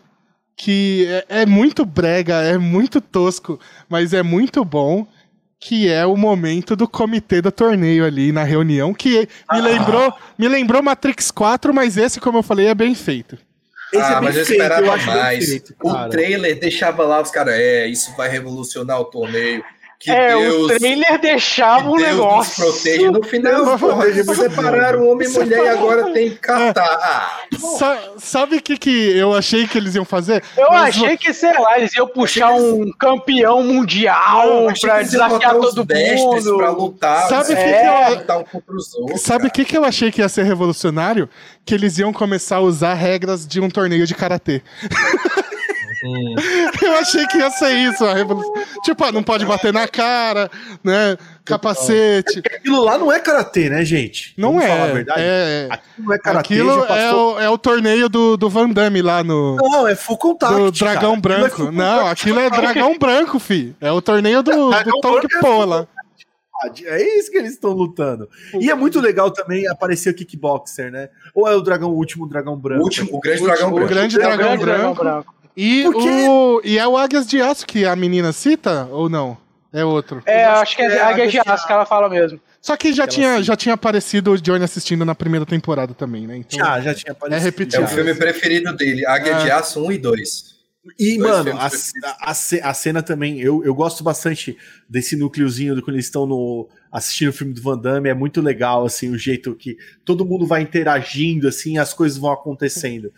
que 0.63 1.09
é, 1.29 1.41
é 1.41 1.47
muito 1.47 1.85
brega, 1.85 2.35
é 2.35 2.57
muito 2.57 3.01
tosco, 3.01 3.59
mas 3.89 4.15
é 4.15 4.23
muito 4.23 4.65
bom 4.65 5.05
que 5.59 5.89
é 5.89 6.07
o 6.07 6.17
momento 6.17 6.77
do 6.77 6.87
comitê 6.87 7.43
do 7.43 7.51
torneio 7.51 8.05
ali 8.05 8.31
na 8.31 8.45
reunião, 8.45 8.95
que 8.95 9.21
me 9.21 9.29
ah. 9.49 9.59
lembrou, 9.59 10.15
me 10.39 10.47
lembrou 10.47 10.81
Matrix 10.81 11.33
4, 11.33 11.75
mas 11.75 11.97
esse, 11.97 12.21
como 12.21 12.39
eu 12.39 12.43
falei, 12.45 12.69
é 12.69 12.75
bem 12.77 12.95
feito. 12.95 13.37
Esse 13.93 14.03
é 14.03 14.15
ah, 14.15 14.19
é 14.19 14.21
mas 14.21 14.37
eu 14.37 14.47
feito, 14.47 14.63
esperava 14.63 14.87
eu 14.87 15.07
mais. 15.07 15.49
Feito, 15.49 15.75
o 15.83 16.09
trailer 16.09 16.59
deixava 16.59 17.05
lá 17.05 17.21
os 17.21 17.31
caras, 17.33 17.55
é, 17.55 17.89
isso 17.89 18.15
vai 18.17 18.29
revolucionar 18.29 19.01
o 19.01 19.05
torneio. 19.07 19.65
Que 20.03 20.11
é, 20.11 20.37
Deus, 20.37 20.65
o 20.65 20.79
trailer 20.79 21.21
deixava 21.21 21.89
um 21.89 21.95
negócio. 21.95 22.65
Nos 22.65 22.81
protege 22.81 23.09
no 23.09 23.23
final. 23.23 23.79
Protege, 23.79 24.25
separaram 24.25 25.09
homem 25.09 25.29
e 25.29 25.33
mulher 25.33 25.65
e 25.65 25.69
agora 25.69 26.13
tem 26.13 26.31
que 26.31 26.37
catar. 26.37 27.45
Ah, 27.81 27.99
sabe 28.19 28.57
o 28.57 28.63
que, 28.63 28.77
que 28.77 29.17
eu 29.17 29.33
achei 29.33 29.65
que 29.69 29.79
eles 29.79 29.95
iam 29.95 30.05
fazer? 30.05 30.43
Eu 30.57 30.71
Mas 30.71 30.97
achei 30.97 31.17
que, 31.17 31.33
sei 31.33 31.53
lá, 31.57 31.79
eles 31.79 31.95
iam 31.95 32.09
puxar 32.09 32.53
um 32.53 32.91
campeão 32.99 33.63
mundial 33.63 34.65
não, 34.65 34.75
pra 34.75 35.03
desafiar 35.03 35.55
todo 35.55 35.87
mundo. 35.87 36.57
Pra 36.57 36.71
lutar. 36.71 37.29
Sabe 37.29 37.53
o 37.53 37.57
é, 37.57 38.17
que, 38.17 38.25
que, 38.25 38.33
eu... 38.33 39.07
Um 39.07 39.17
Sabe 39.17 39.47
o 39.47 39.51
que, 39.53 39.65
que 39.65 39.79
eu 39.79 39.85
achei 39.85 40.11
que 40.11 40.21
ia 40.21 40.29
ser 40.29 40.43
revolucionário? 40.43 41.29
Que 41.65 41.77
eles 41.77 41.97
iam 41.99 42.13
começar 42.13 42.57
a 42.57 42.61
usar 42.61 42.95
regras 42.95 43.47
de 43.47 43.61
um 43.61 43.71
torneio 43.71 44.05
de 44.05 44.17
karatê. 44.17 44.63
Eu 46.83 46.97
achei 46.97 47.27
que 47.27 47.39
ia 47.39 47.51
ser 47.51 47.73
isso, 47.73 48.05
a 48.05 48.15
revolução. 48.15 48.53
Tipo, 48.83 49.05
ah, 49.05 49.13
não 49.13 49.23
pode 49.23 49.47
bater 49.47 49.73
na 49.73 49.87
cara, 49.87 50.51
né? 50.83 51.17
Capacete. 51.45 52.43
É 52.51 52.57
aquilo 52.57 52.85
lá 52.85 52.99
não 52.99 53.13
é 53.13 53.19
karatê, 53.19 53.69
né, 53.69 53.85
gente? 53.85 54.35
Não 54.37 54.55
Vamos 54.55 54.65
é. 54.65 54.69
Falar 54.69 54.85
a 54.85 54.93
verdade. 54.93 55.21
É... 55.21 55.69
Aquilo 55.71 56.07
não 56.07 56.15
é 56.15 56.19
karatê. 56.19 56.55
Aquilo 56.55 56.85
é, 56.85 57.15
o, 57.15 57.41
é 57.41 57.51
o 57.51 57.59
torneio 57.59 58.09
do, 58.09 58.37
do 58.37 58.51
Van 58.51 58.69
Damme 58.69 59.03
lá 59.03 59.23
no. 59.23 59.57
Não, 59.57 59.87
é 59.87 59.95
full 59.95 60.19
contact. 60.19 60.55
Do 60.55 60.73
dragão 60.73 61.21
cara. 61.21 61.21
branco. 61.21 61.63
Aquilo 61.63 61.69
é 61.69 61.73
não, 61.73 62.07
aquilo 62.07 62.41
é 62.41 62.51
dragão 62.51 62.99
branco, 62.99 63.39
fi. 63.39 63.75
É 63.81 63.91
o 63.91 64.03
torneio 64.03 64.43
do, 64.43 64.71
do 64.71 65.01
Tom 65.01 65.21
pô 65.41 65.65
lá. 65.65 65.87
É 66.85 67.19
isso 67.19 67.31
que 67.31 67.39
eles 67.39 67.53
estão 67.53 67.73
lutando. 67.73 68.29
E 68.61 68.71
é 68.71 68.75
muito 68.75 69.01
legal 69.01 69.31
também 69.33 69.67
aparecer 69.67 70.11
o 70.11 70.15
kickboxer, 70.15 70.93
né? 70.93 71.09
Ou 71.35 71.49
é 71.49 71.57
o 71.57 71.61
dragão, 71.61 71.91
o 71.91 71.97
último 71.97 72.29
dragão 72.29 72.57
branco? 72.57 72.83
O 72.83 72.85
último, 72.85 73.09
o 73.13 73.21
grande 73.21 73.43
dragão 73.43 73.71
branco. 73.73 73.87
O 73.87 73.89
grande 73.89 74.17
dragão, 74.17 74.57
dragão 74.57 74.95
branco. 74.95 75.35
E, 75.57 75.87
o, 75.87 76.61
e 76.65 76.79
é 76.79 76.87
o 76.87 76.97
Águias 76.97 77.27
de 77.27 77.41
Aço 77.41 77.67
que 77.67 77.85
a 77.85 77.95
menina 77.95 78.33
cita, 78.33 78.89
ou 78.91 79.09
não? 79.09 79.37
É 79.73 79.85
outro? 79.85 80.23
É, 80.27 80.45
acho 80.45 80.77
que 80.77 80.83
é, 80.83 80.97
é 80.97 81.03
Águias 81.03 81.33
de 81.33 81.41
Aço 81.45 81.67
que 81.67 81.73
ela 81.73 81.87
fala 81.87 82.09
mesmo. 82.09 82.41
Só 82.61 82.77
que 82.77 82.93
já, 82.93 83.07
tinha, 83.07 83.43
já 83.43 83.57
tinha 83.57 83.75
aparecido 83.75 84.33
o 84.33 84.41
Johnny 84.41 84.65
assistindo 84.65 85.05
na 85.05 85.15
primeira 85.15 85.45
temporada 85.45 85.95
também, 85.95 86.27
né? 86.27 86.37
Então, 86.37 86.59
já, 86.59 86.81
já 86.81 86.95
tinha 86.95 87.11
é 87.11 87.13
aparecido. 87.13 87.41
É 87.41 87.45
repetido. 87.45 87.83
É 87.83 87.85
o 87.85 87.89
filme 87.89 88.15
preferido 88.15 88.77
dele, 88.77 89.05
Águia 89.05 89.33
é. 89.33 89.43
de 89.43 89.51
Aço 89.51 89.85
1 89.85 89.93
e 89.93 89.99
2. 89.99 90.53
E, 90.99 91.17
Dois 91.17 91.19
mano, 91.19 91.53
a, 91.59 91.69
a, 92.21 92.71
a, 92.71 92.75
cena 92.75 93.03
também, 93.03 93.41
eu, 93.41 93.65
eu 93.65 93.75
gosto 93.75 94.03
bastante 94.03 94.57
desse 94.89 95.17
núcleozinho 95.17 95.77
do 95.77 95.83
quando 95.83 95.95
eles 95.95 96.07
estão 96.07 96.27
no, 96.27 96.69
assistindo 96.91 97.29
o 97.29 97.33
filme 97.33 97.53
do 97.55 97.63
Van 97.63 97.79
Damme, 97.79 98.09
é 98.09 98.15
muito 98.15 98.41
legal, 98.41 98.85
assim, 98.85 99.11
o 99.11 99.19
jeito 99.19 99.55
que 99.55 99.77
todo 100.05 100.25
mundo 100.25 100.45
vai 100.45 100.61
interagindo, 100.63 101.47
assim, 101.47 101.79
as 101.79 101.95
coisas 101.95 102.19
vão 102.19 102.33
acontecendo. 102.33 103.13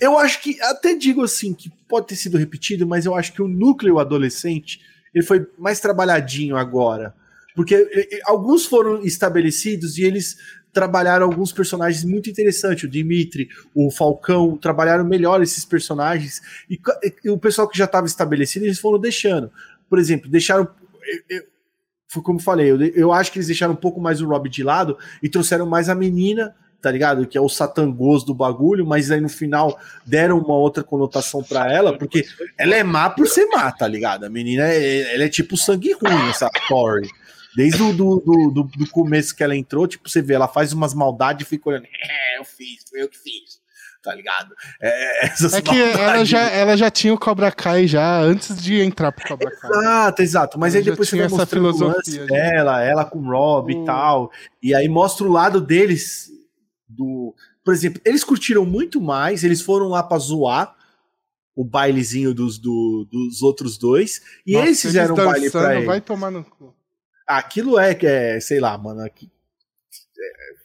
Eu 0.00 0.18
acho 0.18 0.42
que, 0.42 0.60
até 0.62 0.94
digo 0.94 1.22
assim, 1.22 1.54
que 1.54 1.70
pode 1.88 2.08
ter 2.08 2.16
sido 2.16 2.36
repetido, 2.36 2.86
mas 2.86 3.06
eu 3.06 3.14
acho 3.14 3.32
que 3.32 3.42
o 3.42 3.48
núcleo 3.48 3.98
adolescente 3.98 4.80
ele 5.14 5.24
foi 5.24 5.46
mais 5.58 5.80
trabalhadinho 5.80 6.56
agora. 6.56 7.14
Porque 7.54 7.88
alguns 8.26 8.66
foram 8.66 9.02
estabelecidos 9.02 9.96
e 9.96 10.04
eles 10.04 10.36
trabalharam 10.74 11.24
alguns 11.24 11.52
personagens 11.52 12.04
muito 12.04 12.28
interessantes. 12.28 12.84
O 12.84 12.88
Dimitri, 12.88 13.48
o 13.74 13.90
Falcão, 13.90 14.58
trabalharam 14.58 15.06
melhor 15.06 15.42
esses 15.42 15.64
personagens. 15.64 16.42
E, 16.68 16.78
e 17.24 17.30
o 17.30 17.38
pessoal 17.38 17.66
que 17.66 17.78
já 17.78 17.86
estava 17.86 18.06
estabelecido, 18.06 18.66
eles 18.66 18.78
foram 18.78 19.00
deixando. 19.00 19.50
Por 19.88 19.98
exemplo, 19.98 20.30
deixaram. 20.30 20.68
Eu, 21.30 21.44
foi 22.08 22.22
como 22.22 22.38
falei, 22.38 22.70
eu, 22.70 22.78
eu 22.78 23.12
acho 23.12 23.32
que 23.32 23.38
eles 23.38 23.46
deixaram 23.46 23.72
um 23.72 23.76
pouco 23.76 24.00
mais 24.00 24.20
o 24.20 24.28
Rob 24.28 24.50
de 24.50 24.62
lado 24.62 24.98
e 25.22 25.28
trouxeram 25.30 25.64
mais 25.64 25.88
a 25.88 25.94
menina 25.94 26.54
tá 26.80 26.90
ligado? 26.90 27.26
Que 27.26 27.36
é 27.36 27.40
o 27.40 27.48
satangos 27.48 28.24
do 28.24 28.34
bagulho, 28.34 28.86
mas 28.86 29.10
aí 29.10 29.20
no 29.20 29.28
final 29.28 29.78
deram 30.04 30.38
uma 30.38 30.54
outra 30.54 30.82
conotação 30.82 31.42
para 31.42 31.72
ela, 31.72 31.96
porque 31.96 32.24
ela 32.58 32.74
é 32.74 32.82
má 32.82 33.10
por 33.10 33.26
ser 33.26 33.46
má, 33.46 33.70
tá 33.72 33.86
ligado? 33.86 34.24
A 34.24 34.30
menina, 34.30 34.64
é, 34.64 35.14
ela 35.14 35.24
é 35.24 35.28
tipo 35.28 35.56
sangue 35.56 35.92
ruim, 35.92 36.30
essa 36.30 36.50
Tori. 36.68 37.08
Desde 37.56 37.82
o 37.82 37.92
do, 37.92 38.20
do, 38.20 38.50
do, 38.50 38.62
do, 38.64 38.90
começo 38.90 39.34
que 39.34 39.42
ela 39.42 39.56
entrou, 39.56 39.86
tipo, 39.86 40.10
você 40.10 40.20
vê, 40.20 40.34
ela 40.34 40.46
faz 40.46 40.74
umas 40.74 40.92
maldades 40.92 41.46
e 41.46 41.48
fica 41.48 41.70
olhando, 41.70 41.86
é, 41.86 42.38
eu 42.38 42.44
fiz, 42.44 42.84
foi 42.86 43.02
eu 43.02 43.08
que 43.08 43.16
fiz, 43.16 43.58
tá 44.02 44.14
ligado? 44.14 44.54
É, 44.78 45.26
é 45.26 45.62
que 45.62 45.82
ela 45.98 46.22
já, 46.22 46.50
ela 46.50 46.76
já 46.76 46.90
tinha 46.90 47.14
o 47.14 47.18
Cobra 47.18 47.50
Kai 47.50 47.86
já 47.86 48.20
antes 48.20 48.62
de 48.62 48.82
entrar 48.82 49.10
pro 49.10 49.26
Cobra 49.26 49.50
Kai. 49.50 49.70
Exato, 49.70 50.22
exato. 50.22 50.58
Mas 50.58 50.74
ela 50.74 50.82
aí 50.82 50.90
depois 50.90 51.08
você 51.08 51.16
vai 51.16 51.26
essa 51.26 51.46
filosofia 51.46 52.26
dela, 52.26 52.84
ela 52.84 53.06
com 53.06 53.20
o 53.20 53.26
Rob 53.26 53.74
hum. 53.74 53.82
e 53.82 53.86
tal. 53.86 54.30
E 54.62 54.74
aí 54.74 54.86
mostra 54.86 55.26
o 55.26 55.32
lado 55.32 55.58
deles 55.58 56.35
do. 56.96 57.34
Por 57.64 57.74
exemplo, 57.74 58.00
eles 58.04 58.24
curtiram 58.24 58.64
muito 58.64 59.00
mais, 59.00 59.44
eles 59.44 59.60
foram 59.60 59.88
lá 59.88 60.02
pra 60.02 60.18
zoar 60.18 60.74
o 61.54 61.64
bailezinho 61.64 62.34
dos, 62.34 62.58
do, 62.58 63.08
dos 63.10 63.42
outros 63.42 63.78
dois, 63.78 64.20
e 64.46 64.52
Nossa, 64.52 64.66
eles 64.66 64.82
fizeram 64.82 65.14
eles 65.14 65.24
um 65.24 65.30
baile 65.30 65.50
pra 65.50 65.76
ele. 65.76 65.86
Vai 65.86 66.00
tomar 66.00 66.30
no 66.30 66.44
cu. 66.44 66.74
Aquilo 67.26 67.78
é, 67.78 67.96
é 68.02 68.40
sei 68.40 68.60
lá, 68.60 68.76
mano, 68.76 69.00
aqui, 69.00 69.30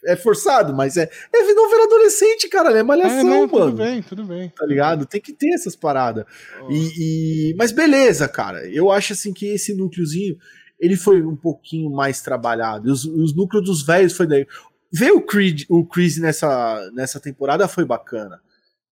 é, 0.04 0.12
é, 0.12 0.16
forçado, 0.16 0.74
mas 0.74 0.96
é, 0.96 1.08
é 1.32 1.54
novela 1.54 1.84
adolescente, 1.84 2.48
cara, 2.48 2.76
é 2.78 2.82
malhação, 2.82 3.20
é, 3.20 3.24
não, 3.24 3.46
mano. 3.46 3.70
Tudo 3.70 3.76
bem, 3.76 4.02
tudo 4.02 4.24
bem. 4.24 4.48
Tá 4.50 4.66
ligado? 4.66 5.06
Tem 5.06 5.20
que 5.20 5.32
ter 5.32 5.54
essas 5.54 5.74
paradas. 5.74 6.24
Oh. 6.62 6.70
E, 6.70 7.50
e, 7.50 7.54
mas 7.56 7.72
beleza, 7.72 8.28
cara, 8.28 8.66
eu 8.68 8.90
acho 8.90 9.14
assim 9.14 9.32
que 9.32 9.46
esse 9.46 9.74
núcleozinho, 9.74 10.36
ele 10.78 10.96
foi 10.96 11.22
um 11.22 11.36
pouquinho 11.36 11.90
mais 11.90 12.20
trabalhado. 12.20 12.90
Os, 12.90 13.04
os 13.04 13.34
núcleos 13.34 13.64
dos 13.64 13.82
velhos 13.82 14.14
foi 14.14 14.26
daí. 14.26 14.46
Ver 14.92 15.12
o, 15.12 15.20
Creed, 15.20 15.64
o 15.68 15.84
Chris 15.86 16.18
nessa, 16.18 16.90
nessa 16.92 17.18
temporada 17.18 17.66
foi 17.66 17.84
bacana. 17.84 18.40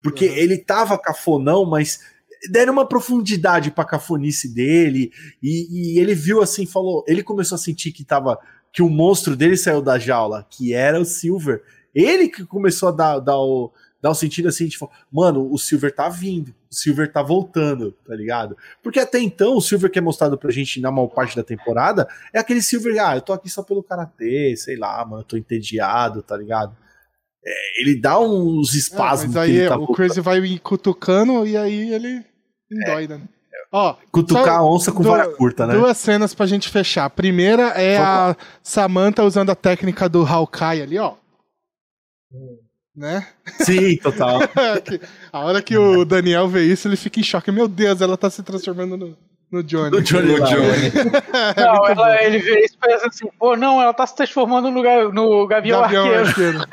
Porque 0.03 0.27
uhum. 0.29 0.35
ele 0.35 0.59
tava 0.59 0.99
cafonão, 0.99 1.65
mas 1.67 2.01
deram 2.49 2.73
uma 2.73 2.89
profundidade 2.89 3.71
pra 3.71 3.85
cafonice 3.85 4.49
dele. 4.53 5.13
E, 5.43 5.95
e, 5.95 5.99
ele 5.99 6.15
viu 6.15 6.41
assim, 6.41 6.65
falou. 6.65 7.05
Ele 7.07 7.23
começou 7.23 7.57
a 7.57 7.59
sentir 7.59 7.93
que 7.93 8.05
tava. 8.05 8.39
Que 8.73 8.83
o 8.83 8.89
monstro 8.89 9.35
dele 9.35 9.57
saiu 9.57 9.83
da 9.83 9.99
jaula, 9.99 10.47
que 10.49 10.73
era 10.73 11.01
o 11.01 11.05
Silver. 11.05 11.61
Ele 11.93 12.29
que 12.29 12.47
começou 12.47 12.91
a 12.91 12.93
dar, 12.93 13.19
dar 13.19 13.39
o, 13.39 13.73
dá 14.01 14.11
um 14.11 14.15
sentido 14.15 14.49
assim, 14.49 14.69
tipo, 14.69 14.91
mano, 15.13 15.53
o 15.53 15.59
Silver 15.59 15.95
tá 15.95 16.09
vindo, 16.09 16.55
o 16.71 16.75
Silver 16.75 17.13
tá 17.13 17.23
voltando, 17.23 17.93
tá 18.07 18.15
ligado? 18.15 18.57
Porque 18.83 18.99
até 18.99 19.19
então, 19.19 19.57
o 19.57 19.61
Silver 19.61 19.91
que 19.91 19.99
é 19.99 20.03
mostrado 20.03 20.39
pra 20.39 20.51
gente 20.51 20.81
na 20.81 20.91
maior 20.91 21.09
parte 21.09 21.37
da 21.37 21.43
temporada 21.43 22.09
é 22.33 22.39
aquele 22.39 22.63
Silver, 22.63 23.05
ah, 23.05 23.17
eu 23.17 23.21
tô 23.21 23.33
aqui 23.33 23.49
só 23.49 23.63
pelo 23.63 23.83
karatê, 23.83 24.55
sei 24.57 24.77
lá, 24.77 25.05
mano, 25.05 25.21
eu 25.21 25.27
tô 25.27 25.37
entediado, 25.37 26.23
tá 26.23 26.37
ligado? 26.37 26.75
É, 27.45 27.81
ele 27.81 28.01
dá 28.01 28.19
uns 28.19 28.75
espasmos. 28.75 29.35
É, 29.37 29.39
mas 29.39 29.51
aí 29.51 29.69
tá 29.69 29.77
o 29.77 29.93
Crazy 29.93 30.21
vai 30.21 30.59
cutucando 30.59 31.47
e 31.47 31.57
aí 31.57 31.93
ele 31.93 32.25
endoida, 32.71 33.19
né? 33.19 33.29
Ó, 33.73 33.95
Cutucar 34.11 34.57
a 34.57 34.65
onça 34.65 34.91
com 34.91 35.03
vara 35.03 35.29
curta, 35.37 35.65
né? 35.65 35.75
Duas 35.75 35.97
cenas 35.97 36.35
pra 36.35 36.45
gente 36.45 36.69
fechar. 36.69 37.05
A 37.05 37.11
primeira 37.11 37.69
é 37.69 37.99
a 37.99 38.37
Samantha 38.65 39.23
usando 39.23 39.51
a 39.51 39.55
técnica 39.55 40.09
do 40.09 40.27
Hawkeye 40.27 40.83
ali, 40.83 40.99
ó. 40.99 41.15
Hum 42.33 42.70
né? 42.95 43.27
Sim, 43.61 43.97
total. 43.97 44.41
a 45.33 45.39
hora 45.41 45.63
que 45.63 45.77
o 45.77 46.05
Daniel 46.05 46.49
vê 46.49 46.65
isso, 46.65 46.89
ele 46.89 46.97
fica 46.97 47.21
em 47.21 47.23
choque. 47.23 47.51
Meu 47.51 47.69
Deus, 47.69 48.01
ela 48.01 48.17
tá 48.17 48.29
se 48.29 48.43
transformando 48.43 48.97
no, 48.97 49.17
no 49.51 49.63
Johnny. 49.63 49.91
No 49.91 50.03
Johnny. 50.03 50.39
No 50.39 50.47
Johnny. 50.47 50.93
não, 51.57 51.87
ela, 51.87 52.23
ele 52.23 52.39
vê 52.39 52.65
isso 52.65 52.75
e 52.75 52.87
pensa 52.87 53.07
assim, 53.07 53.29
pô, 53.39 53.57
não, 53.57 53.81
ela 53.81 53.95
tá 53.95 54.07
se 54.07 54.15
transformando 54.15 54.71
no, 54.71 55.13
no 55.13 55.47
Gavião, 55.47 55.83
Gavião 55.83 56.05
Arqueiro. 56.05 56.29
arqueiro. 56.29 56.59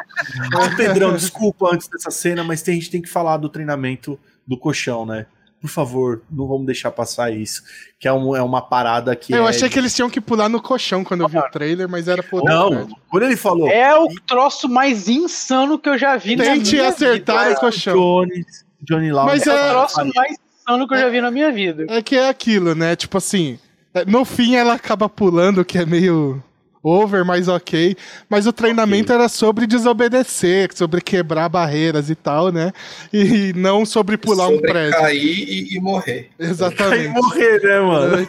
ah, 0.56 0.76
Pedrão, 0.76 1.14
desculpa 1.14 1.73
antes 1.73 1.88
dessa 1.88 2.11
cena, 2.11 2.44
mas 2.44 2.61
tem, 2.61 2.73
a 2.73 2.77
gente 2.77 2.91
tem 2.91 3.02
que 3.02 3.10
falar 3.10 3.38
do 3.38 3.49
treinamento 3.49 4.19
do 4.45 4.57
colchão, 4.57 5.06
né? 5.06 5.26
Por 5.59 5.69
favor, 5.69 6.21
não 6.29 6.47
vamos 6.47 6.65
deixar 6.65 6.91
passar 6.91 7.34
isso. 7.34 7.63
Que 7.99 8.07
é, 8.07 8.13
um, 8.13 8.35
é 8.35 8.41
uma 8.41 8.61
parada 8.61 9.15
que. 9.15 9.34
Eu 9.34 9.45
é 9.45 9.49
achei 9.49 9.67
de... 9.67 9.73
que 9.73 9.79
eles 9.79 9.95
tinham 9.95 10.09
que 10.09 10.21
pular 10.21 10.47
no 10.47 10.61
colchão 10.61 11.03
quando 11.03 11.21
eu 11.21 11.27
vi 11.27 11.38
o 11.38 11.49
trailer, 11.49 11.89
mas 11.89 12.07
era 12.07 12.21
por. 12.21 12.43
Não, 12.43 12.88
quando 13.09 13.23
ele 13.23 13.35
falou. 13.35 13.67
É 13.67 13.97
o 13.97 14.07
troço 14.27 14.69
mais 14.69 15.09
insano 15.09 15.79
que 15.79 15.89
eu 15.89 15.97
já 15.97 16.15
vi 16.15 16.38
Tente 16.38 16.79
acertar 16.79 17.47
vida. 17.47 17.57
o 17.57 17.59
colchão. 17.59 17.95
Johnny, 17.95 18.45
Johnny 18.81 19.11
Law. 19.11 19.25
Mas 19.25 19.47
é, 19.47 19.49
é 19.49 19.53
o 19.53 19.69
troço 19.69 20.05
mais 20.13 20.38
insano 20.59 20.88
que 20.88 20.93
eu 20.93 20.99
já 20.99 21.09
vi 21.09 21.21
na 21.21 21.31
minha 21.31 21.51
vida. 21.51 21.85
É 21.89 22.01
que 22.01 22.15
é 22.15 22.29
aquilo, 22.29 22.75
né? 22.75 22.95
Tipo 22.95 23.17
assim. 23.17 23.57
É, 23.93 24.05
no 24.05 24.23
fim 24.25 24.55
ela 24.55 24.73
acaba 24.73 25.09
pulando, 25.09 25.65
que 25.65 25.77
é 25.79 25.85
meio 25.85 26.43
over, 26.83 27.25
mas 27.25 27.47
ok. 27.47 27.95
Mas 28.29 28.47
o 28.47 28.53
treinamento 28.53 29.11
okay. 29.11 29.15
era 29.15 29.29
sobre 29.29 29.67
desobedecer, 29.67 30.69
sobre 30.73 31.01
quebrar 31.01 31.49
barreiras 31.49 32.09
e 32.09 32.15
tal, 32.15 32.51
né? 32.51 32.71
E 33.11 33.53
não 33.55 33.85
sobre 33.85 34.17
pular 34.17 34.45
sobre 34.45 34.57
um 34.57 34.61
prédio. 34.61 34.99
cair 34.99 35.49
e, 35.49 35.75
e 35.75 35.79
morrer. 35.79 36.29
Exatamente. 36.39 36.89
Cair 36.89 37.05
e 37.05 37.09
morrer, 37.09 37.61
né, 37.63 37.79
mano? 37.79 38.27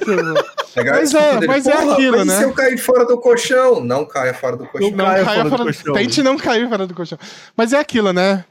mas 0.77 1.15
é, 1.15 1.47
mas 1.47 1.67
é 1.67 1.73
aquilo, 1.73 2.19
mas 2.19 2.27
né? 2.27 2.39
se 2.39 2.45
eu 2.45 2.53
cair 2.53 2.79
fora 2.79 3.05
do 3.05 3.19
colchão? 3.19 3.81
Não 3.81 4.05
caia 4.05 4.35
fora 4.35 4.57
do 4.57 4.67
colchão. 4.67 4.91
Não, 4.91 5.05
caia, 5.05 5.25
fora, 5.25 5.45
do, 5.45 5.51
do 5.51 5.65
colchão. 5.65 5.95
Tente 5.95 6.23
não 6.23 6.37
cair 6.37 6.69
fora 6.69 6.87
do 6.87 6.95
colchão. 6.95 7.19
Mas 7.57 7.73
é 7.73 7.79
aquilo, 7.79 8.13
né? 8.13 8.45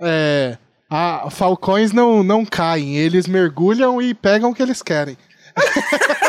É... 0.00 0.56
A 0.88 1.28
falcões 1.30 1.90
não, 1.90 2.22
não 2.22 2.44
caem, 2.44 2.96
eles 2.96 3.26
mergulham 3.26 4.00
e 4.00 4.14
pegam 4.14 4.50
o 4.50 4.54
que 4.54 4.62
eles 4.62 4.82
querem. 4.82 5.18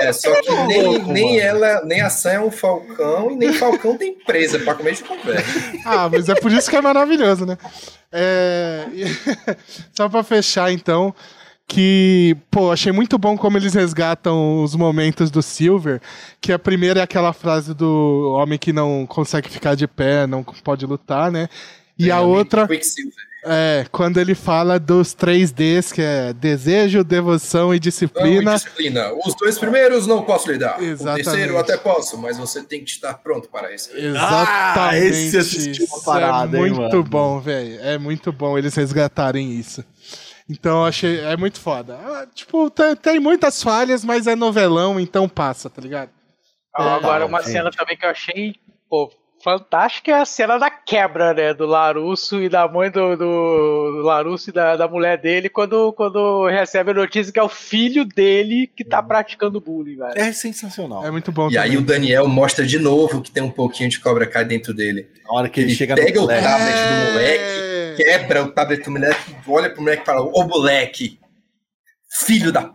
É, 0.00 0.12
só 0.12 0.40
que 0.40 0.54
nem, 0.66 0.98
nem 1.04 1.38
ela, 1.38 1.82
nem 1.84 2.00
a 2.00 2.10
Sam 2.10 2.30
é 2.30 2.40
um 2.40 2.50
falcão 2.50 3.30
e 3.30 3.36
nem 3.36 3.52
falcão 3.52 3.96
tem 3.96 4.14
presa 4.14 4.58
pra 4.58 4.74
comer 4.74 4.94
de 4.94 5.04
conversa. 5.04 5.50
Ah, 5.84 6.08
mas 6.08 6.28
é 6.28 6.34
por 6.34 6.50
isso 6.50 6.70
que 6.70 6.76
é 6.76 6.80
maravilhoso, 6.80 7.46
né? 7.46 7.56
É... 8.12 8.86
Só 9.92 10.08
pra 10.08 10.22
fechar, 10.22 10.72
então, 10.72 11.14
que, 11.70 12.36
pô, 12.50 12.72
achei 12.72 12.90
muito 12.90 13.16
bom 13.16 13.36
como 13.36 13.56
eles 13.56 13.74
resgatam 13.74 14.62
os 14.62 14.74
momentos 14.74 15.30
do 15.30 15.40
Silver, 15.40 16.00
que 16.40 16.52
a 16.52 16.58
primeira 16.58 17.00
é 17.00 17.02
aquela 17.02 17.32
frase 17.32 17.72
do 17.74 18.34
homem 18.36 18.58
que 18.58 18.72
não 18.72 19.06
consegue 19.06 19.48
ficar 19.48 19.76
de 19.76 19.86
pé, 19.86 20.26
não 20.26 20.42
pode 20.42 20.84
lutar, 20.84 21.30
né? 21.30 21.48
E 21.96 22.08
é, 22.08 22.12
a 22.12 22.20
outra 22.22 22.66
é 23.44 23.86
quando 23.90 24.18
ele 24.18 24.34
fala 24.34 24.78
dos 24.78 25.14
três 25.14 25.50
Ds, 25.50 25.92
que 25.92 26.02
é 26.02 26.32
desejo, 26.32 27.02
devoção 27.02 27.74
e 27.74 27.78
disciplina. 27.78 28.42
Não, 28.42 28.52
e 28.52 28.54
disciplina. 28.56 29.12
Os 29.24 29.34
dois 29.34 29.58
primeiros 29.58 30.06
não 30.06 30.22
posso 30.22 30.50
lhe 30.50 30.58
dar. 30.58 30.82
Exatamente. 30.82 31.20
O 31.20 31.24
terceiro 31.30 31.58
até 31.58 31.76
posso, 31.76 32.18
mas 32.18 32.38
você 32.38 32.62
tem 32.62 32.84
que 32.84 32.90
estar 32.90 33.14
pronto 33.14 33.48
para 33.48 33.74
isso. 33.74 33.90
Exatamente. 33.96 34.78
Ah, 34.78 34.98
esse 34.98 35.36
assistiu 35.38 35.86
uma 35.86 36.02
parada, 36.02 36.56
é 36.56 36.60
muito 36.60 36.96
hein, 36.96 37.02
bom, 37.02 37.40
velho. 37.40 37.80
É 37.80 37.98
muito 37.98 38.32
bom 38.32 38.58
eles 38.58 38.74
resgatarem 38.74 39.52
isso. 39.52 39.84
Então 40.48 40.84
achei. 40.84 41.20
É 41.20 41.36
muito 41.36 41.60
foda. 41.60 41.94
Ah, 41.94 42.26
tipo, 42.34 42.68
tem, 42.70 42.96
tem, 42.96 43.20
muitas 43.20 43.62
falhas, 43.62 44.04
mas 44.04 44.26
é 44.26 44.36
novelão, 44.36 44.98
então 44.98 45.28
passa, 45.28 45.70
tá 45.70 45.80
ligado? 45.80 46.10
Ah, 46.76 46.94
agora, 46.94 47.26
uma 47.26 47.42
cena 47.42 47.70
também 47.70 47.96
que 47.96 48.04
eu 48.04 48.10
achei 48.10 48.54
pô, 48.90 49.08
fantástica 49.42 50.12
é 50.12 50.20
a 50.20 50.24
cena 50.24 50.58
da 50.58 50.70
quebra, 50.70 51.32
né? 51.34 51.54
Do 51.54 51.66
Larusso 51.66 52.40
e 52.40 52.48
da 52.48 52.68
mãe 52.68 52.90
do, 52.90 53.16
do, 53.16 54.02
Larusso 54.02 54.50
e 54.50 54.52
da, 54.52 54.76
da 54.76 54.86
mulher 54.86 55.18
dele 55.18 55.48
quando, 55.48 55.92
quando 55.92 56.46
recebe 56.46 56.90
a 56.90 56.94
notícia 56.94 57.32
que 57.32 57.38
é 57.38 57.42
o 57.42 57.48
filho 57.48 58.04
dele 58.04 58.70
que 58.74 58.84
tá 58.84 59.02
praticando 59.02 59.60
bullying, 59.60 59.96
velho. 59.96 60.12
É 60.14 60.32
sensacional. 60.32 61.04
É 61.04 61.10
muito 61.10 61.32
bom. 61.32 61.48
E 61.48 61.54
também. 61.54 61.70
aí 61.70 61.76
o 61.76 61.82
Daniel 61.82 62.28
mostra 62.28 62.66
de 62.66 62.78
novo 62.78 63.22
que 63.22 63.30
tem 63.30 63.42
um 63.42 63.50
pouquinho 63.50 63.88
de 63.88 63.98
cobra 64.00 64.26
cai 64.26 64.44
dentro 64.44 64.74
dele. 64.74 65.08
Na 65.24 65.34
hora 65.34 65.48
que 65.48 65.60
ele, 65.60 65.70
ele 65.70 65.76
chega 65.76 65.94
pega 65.94 66.20
o 66.20 66.26
tablet 66.26 66.76
é... 66.76 67.06
do 67.06 67.12
moleque 67.12 67.70
quebra 67.96 68.44
o 68.44 68.52
tablet 68.52 68.82
do 68.82 68.90
moleque, 68.90 69.36
olha 69.46 69.70
pro 69.70 69.82
moleque 69.82 70.02
e 70.02 70.06
fala: 70.06 70.22
Ô 70.22 70.44
moleque, 70.44 71.18
filho 72.08 72.52
da 72.52 72.72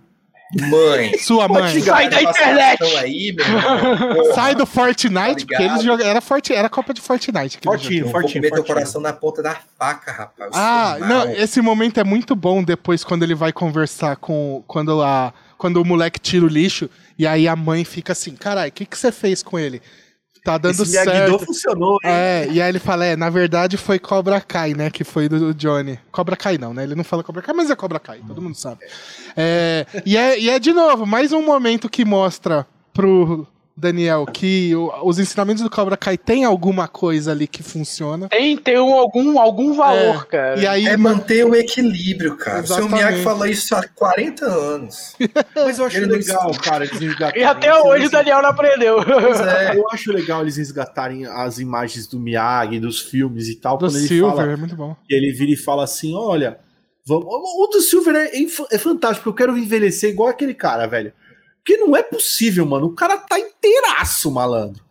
mãe. 0.54 1.18
Sua 1.18 1.48
mãe. 1.48 1.82
Sai 1.82 2.10
da 2.10 2.22
internet. 2.22 2.84
Aí, 2.98 3.34
meu 3.34 4.34
Sai 4.36 4.56
do 4.56 4.66
Fortnite, 4.66 5.46
tá 5.46 5.48
porque 5.48 5.64
eles 5.64 5.84
jogaram. 5.84 6.10
Era, 6.10 6.22
Forti, 6.22 6.54
era 6.54 6.70
Copa 6.70 6.94
de 6.94 7.02
Fortnite. 7.02 7.60
Fortinho, 7.64 8.10
Fortinho. 8.10 8.42
Vou 8.44 8.52
teu 8.52 8.64
coração 8.64 9.02
na 9.02 9.14
ponta 9.14 9.42
da 9.42 9.58
faca, 9.78 10.12
rapaz. 10.12 10.52
Ah, 10.54 10.98
não, 11.00 11.32
esse 11.32 11.62
momento 11.62 12.00
é 12.00 12.04
muito 12.04 12.36
bom 12.36 12.64
depois 12.64 13.04
quando 13.04 13.24
ele 13.24 13.36
vai 13.36 13.52
conversar 13.52 14.16
com. 14.18 14.64
Quando, 14.68 15.02
a, 15.02 15.34
quando 15.58 15.78
o 15.78 15.86
moleque 15.86 16.20
tira 16.20 16.46
o 16.46 16.50
lixo 16.50 16.90
e 17.18 17.26
aí 17.26 17.48
a 17.48 17.56
mãe 17.56 17.84
fica 17.84 18.14
assim: 18.14 18.36
caralho, 18.36 18.70
o 18.70 18.74
que, 18.74 18.86
que 18.86 18.98
você 18.98 19.12
fez 19.12 19.42
com 19.42 19.58
ele? 19.58 19.82
Tá 20.46 20.60
dando 20.60 20.84
Esse 20.84 20.92
certo. 20.92 21.40
funcionou, 21.40 21.98
hein? 22.04 22.12
É, 22.12 22.48
e 22.52 22.62
aí 22.62 22.70
ele 22.70 22.78
fala, 22.78 23.04
é, 23.04 23.16
na 23.16 23.32
verdade 23.32 23.78
foi 23.78 23.98
Cobra 23.98 24.40
Kai, 24.40 24.76
né, 24.76 24.92
que 24.92 25.04
foi 25.04 25.28
do 25.28 25.54
Johnny. 25.56 26.00
Cobra 26.12 26.38
Kai 26.38 26.60
não, 26.60 26.72
né, 26.72 26.84
ele 26.84 26.94
não 26.94 27.04
fala 27.04 27.24
Cobra 27.24 27.42
Kai, 27.42 27.56
mas 27.56 27.72
é 27.72 27.76
Cobra 27.76 28.00
Kai, 28.00 28.22
todo 28.28 28.42
mundo 28.42 28.56
sabe. 28.56 28.82
É, 29.36 29.88
e, 30.06 30.16
é, 30.16 30.40
e 30.40 30.50
é, 30.50 30.60
de 30.60 30.72
novo, 30.72 31.04
mais 31.06 31.34
um 31.34 31.44
momento 31.44 31.90
que 31.90 32.06
mostra 32.06 32.68
pro 32.94 33.48
Daniel, 33.78 34.26
que 34.26 34.74
o, 34.74 34.90
os 35.04 35.20
ensinamentos 35.20 35.62
do 35.62 35.70
Cobra 35.70 35.98
Kai 35.98 36.18
tem 36.18 36.46
alguma 36.46 36.88
coisa 36.88 37.32
ali 37.32 37.46
que 37.46 37.62
funciona. 37.62 38.30
Tem, 38.30 38.56
tem 38.56 38.80
um, 38.80 38.94
algum, 38.94 39.38
algum 39.38 39.74
valor, 39.74 40.24
é, 40.24 40.26
cara. 40.26 40.60
E 40.60 40.66
aí, 40.66 40.86
é 40.86 40.96
manter 40.96 41.46
o 41.46 41.54
equilíbrio, 41.54 42.38
cara. 42.38 42.60
Exatamente. 42.60 42.94
O 42.94 42.98
seu 42.98 43.08
Miyagi 43.08 43.24
fala 43.24 43.50
isso 43.50 43.76
há 43.76 43.86
40 43.86 44.46
anos. 44.46 45.16
Mas 45.54 45.78
eu 45.78 45.86
acho 45.86 45.98
Ele 45.98 46.06
legal, 46.06 46.52
cara, 46.64 46.86
eles 46.86 46.98
resgatarem. 46.98 47.42
E 47.42 47.46
até 47.46 47.78
hoje 47.78 48.06
o 48.06 48.10
Daniel 48.10 48.42
não 48.42 48.50
aprendeu. 48.50 49.00
É. 49.02 49.78
Eu 49.78 49.90
acho 49.92 50.12
legal 50.12 50.42
eles 50.42 50.56
resgatarem 50.56 51.26
as 51.26 51.60
imagens 51.60 52.08
do 52.08 52.18
Miyagi, 52.18 52.80
dos 52.80 53.02
filmes 53.02 53.50
e 53.50 53.56
tal. 53.56 53.78
Do 53.78 53.90
Silver, 53.90 54.36
fala, 54.36 54.52
é 54.52 54.56
muito 54.56 54.76
bom. 54.76 54.96
E 55.10 55.16
ele 55.16 55.34
vira 55.34 55.52
e 55.52 55.58
fala 55.58 55.84
assim: 55.84 56.16
olha. 56.16 56.60
Vamos... 57.08 57.26
O 57.28 57.68
do 57.68 57.82
Silver 57.82 58.16
é, 58.16 58.32
é 58.72 58.78
fantástico, 58.80 59.30
eu 59.30 59.34
quero 59.34 59.56
envelhecer 59.56 60.10
igual 60.10 60.28
aquele 60.28 60.56
cara, 60.56 60.88
velho. 60.88 61.14
Porque 61.66 61.78
não 61.78 61.96
é 61.96 62.04
possível, 62.04 62.64
mano. 62.64 62.86
O 62.86 62.96
cara 62.96 63.18
tá 63.18 63.40
inteiraço, 63.40 64.30
malandro. 64.30 64.84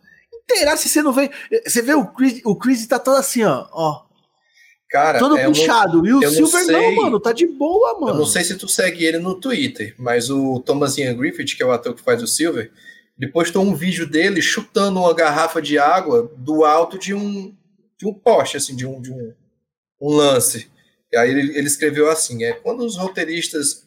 Inteiraço. 0.42 0.86
E 0.86 0.90
você 0.90 1.02
não 1.02 1.12
vê. 1.12 1.30
Você 1.64 1.80
vê 1.80 1.94
o 1.94 2.04
Chris, 2.06 2.40
o 2.44 2.56
Chris 2.56 2.84
tá 2.88 2.98
todo 2.98 3.16
assim, 3.16 3.44
ó. 3.44 3.68
ó 3.70 4.04
Cara, 4.90 5.18
todo 5.18 5.36
puxado. 5.38 6.06
e 6.06 6.12
o 6.12 6.30
Silver 6.30 6.66
não, 6.66 6.82
não, 6.82 6.94
mano, 6.94 7.20
tá 7.20 7.32
de 7.32 7.46
boa, 7.46 7.98
mano. 7.98 8.12
Eu 8.12 8.18
não 8.18 8.26
sei 8.26 8.44
se 8.44 8.56
tu 8.56 8.68
segue 8.68 9.04
ele 9.04 9.18
no 9.18 9.34
Twitter, 9.34 9.94
mas 9.98 10.30
o 10.30 10.60
Thomas 10.60 10.96
Ian 10.98 11.16
Griffith, 11.16 11.56
que 11.56 11.62
é 11.62 11.66
o 11.66 11.72
ator 11.72 11.94
que 11.94 12.02
faz 12.02 12.22
o 12.22 12.28
Silver, 12.28 12.70
ele 13.18 13.30
postou 13.30 13.64
um 13.64 13.74
vídeo 13.74 14.08
dele 14.08 14.40
chutando 14.40 15.00
uma 15.00 15.14
garrafa 15.14 15.60
de 15.60 15.78
água 15.78 16.30
do 16.36 16.64
alto 16.64 16.96
de 16.96 17.12
um, 17.12 17.52
de 17.98 18.06
um 18.06 18.14
poste, 18.14 18.56
assim, 18.56 18.76
de 18.76 18.86
um, 18.86 19.00
de 19.00 19.12
um, 19.12 19.32
um 20.00 20.14
lance. 20.14 20.70
E 21.12 21.16
aí 21.16 21.30
ele, 21.30 21.58
ele 21.58 21.66
escreveu 21.66 22.08
assim: 22.08 22.44
é 22.44 22.52
quando 22.52 22.84
os 22.84 22.96
roteiristas 22.96 23.83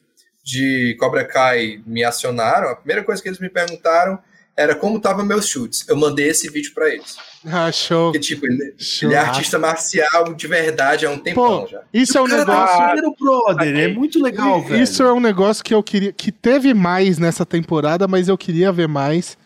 de 0.47 0.95
Cobra 0.97 1.25
Kai 1.25 1.81
me 1.85 2.05
acionaram, 2.05 2.69
a 2.69 2.75
primeira 2.75 3.03
coisa 3.03 3.21
que 3.21 3.27
eles 3.27 3.37
me 3.37 3.49
perguntaram 3.49 4.17
era 4.55 4.73
como 4.73 4.95
estavam 4.95 5.25
meus 5.25 5.45
chutes. 5.45 5.85
Eu 5.89 5.97
mandei 5.97 6.29
esse 6.29 6.49
vídeo 6.49 6.71
para 6.73 6.89
eles. 6.89 7.17
Ah, 7.45 7.69
show. 7.69 8.13
Porque, 8.13 8.19
tipo, 8.19 8.45
ele, 8.47 8.73
ele, 9.03 9.13
é 9.13 9.17
artista 9.17 9.59
marcial 9.59 10.33
de 10.33 10.47
verdade 10.47 11.05
há 11.05 11.11
um 11.11 11.19
tempão 11.19 11.63
Pô, 11.63 11.67
já. 11.67 11.81
Isso 11.93 12.17
é 12.17 12.21
um 12.21 12.29
tá 12.29 12.37
negócio. 12.37 12.77
Tá 12.77 12.95
brother, 13.19 13.77
é 13.77 13.87
muito 13.89 14.23
legal, 14.23 14.63
velho. 14.63 14.81
Isso 14.81 15.03
é 15.03 15.11
um 15.11 15.19
negócio 15.19 15.61
que 15.61 15.73
eu 15.73 15.83
queria. 15.83 16.13
que 16.13 16.31
teve 16.31 16.73
mais 16.73 17.19
nessa 17.19 17.45
temporada, 17.45 18.07
mas 18.07 18.29
eu 18.29 18.37
queria 18.37 18.71
ver 18.71 18.87
mais. 18.87 19.37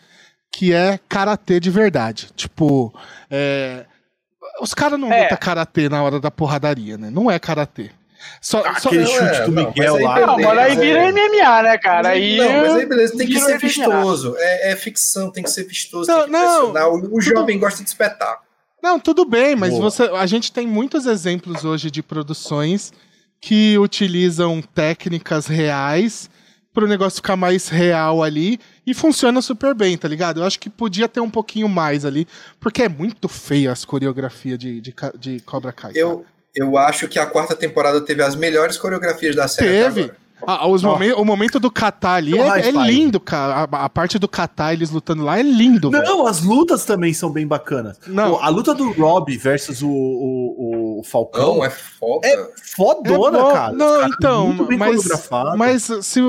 Que 0.54 0.72
é 0.72 1.00
karatê 1.08 1.58
de 1.58 1.70
verdade. 1.70 2.28
Tipo, 2.36 2.94
é, 3.30 3.86
os 4.60 4.72
caras 4.74 5.00
não 5.00 5.12
é. 5.12 5.22
lutam 5.22 5.38
karatê 5.38 5.88
na 5.88 6.02
hora 6.02 6.20
da 6.20 6.30
porradaria, 6.30 6.96
né? 6.96 7.10
Não 7.10 7.30
é 7.30 7.38
karatê. 7.38 7.90
Só, 8.40 8.60
Aquele 8.60 9.06
só, 9.06 9.12
chute 9.12 9.24
é, 9.24 9.44
do 9.44 9.52
Miguel 9.52 9.98
não, 9.98 10.04
lá. 10.04 10.26
Não, 10.26 10.38
mas 10.38 10.58
aí 10.58 10.76
vira 10.76 11.12
MMA, 11.12 11.62
né, 11.62 11.78
cara? 11.78 12.08
Aí, 12.10 12.36
não, 12.36 12.52
mas 12.52 12.74
aí 12.74 12.86
beleza, 12.86 13.16
tem 13.16 13.26
que 13.26 13.40
ser 13.40 13.58
vistoso. 13.58 14.34
É, 14.38 14.72
é, 14.72 14.76
ficção, 14.76 15.30
tem 15.30 15.44
que 15.44 15.50
ser 15.50 15.64
vistoso, 15.64 16.10
não, 16.10 16.18
tem 16.18 16.26
que 16.26 16.32
não, 16.32 16.94
o, 16.94 17.16
o 17.16 17.20
jovem 17.20 17.58
gosta 17.58 17.82
de 17.82 17.88
espetáculo. 17.88 18.46
Não, 18.82 18.98
tudo 18.98 19.24
bem, 19.24 19.54
mas 19.54 19.78
você, 19.78 20.02
a 20.02 20.26
gente 20.26 20.50
tem 20.50 20.66
muitos 20.66 21.06
exemplos 21.06 21.64
hoje 21.64 21.88
de 21.88 22.02
produções 22.02 22.92
que 23.40 23.78
utilizam 23.78 24.60
técnicas 24.60 25.46
reais 25.46 26.28
para 26.72 26.84
o 26.84 26.88
negócio 26.88 27.16
ficar 27.16 27.36
mais 27.36 27.68
real 27.68 28.22
ali 28.22 28.58
e 28.86 28.94
funciona 28.94 29.42
super 29.42 29.74
bem, 29.74 29.96
tá 29.96 30.08
ligado? 30.08 30.40
Eu 30.40 30.46
acho 30.46 30.58
que 30.58 30.70
podia 30.70 31.08
ter 31.08 31.20
um 31.20 31.30
pouquinho 31.30 31.68
mais 31.68 32.04
ali, 32.04 32.26
porque 32.58 32.82
é 32.82 32.88
muito 32.88 33.28
feio 33.28 33.70
as 33.70 33.84
coreografias 33.84 34.58
de, 34.58 34.80
de, 34.80 34.94
de 35.18 35.40
Cobra 35.40 35.72
Kai. 35.72 35.92
Eu, 35.94 36.24
eu 36.54 36.76
acho 36.76 37.08
que 37.08 37.18
a 37.18 37.26
quarta 37.26 37.56
temporada 37.56 38.00
teve 38.00 38.22
as 38.22 38.34
melhores 38.36 38.76
coreografias 38.76 39.34
da 39.34 39.48
série. 39.48 39.68
Teve. 39.68 40.12
Ah, 40.46 40.66
os 40.66 40.82
oh. 40.82 40.96
o 41.20 41.24
momento 41.24 41.60
do 41.60 41.70
Katar 41.70 42.16
ali 42.16 42.36
é, 42.36 42.68
é, 42.68 42.70
lindo, 42.70 43.20
cara. 43.20 43.68
A, 43.70 43.84
a, 43.84 43.88
parte 43.88 44.18
do 44.18 44.28
Katar, 44.28 44.72
eles 44.72 44.90
lutando 44.90 45.22
lá, 45.22 45.38
é 45.38 45.42
lindo. 45.42 45.90
Não, 45.90 46.00
véio. 46.00 46.26
as 46.26 46.42
lutas 46.42 46.84
também 46.84 47.14
são 47.14 47.30
bem 47.30 47.46
bacanas. 47.46 47.98
Não. 48.06 48.42
a 48.42 48.48
luta 48.48 48.74
do 48.74 48.90
Rob 48.90 49.36
versus 49.36 49.82
o, 49.82 49.88
o, 49.88 51.00
o 51.00 51.02
Falcão. 51.04 51.56
Não, 51.56 51.64
é 51.64 51.70
foda. 51.70 52.26
É 52.26 52.50
fodona, 52.74 53.38
é 53.38 53.52
cara. 53.52 53.72
Não, 53.72 54.08
então, 54.08 54.52
mas, 54.76 55.30
mas 55.56 55.90
se 56.02 56.20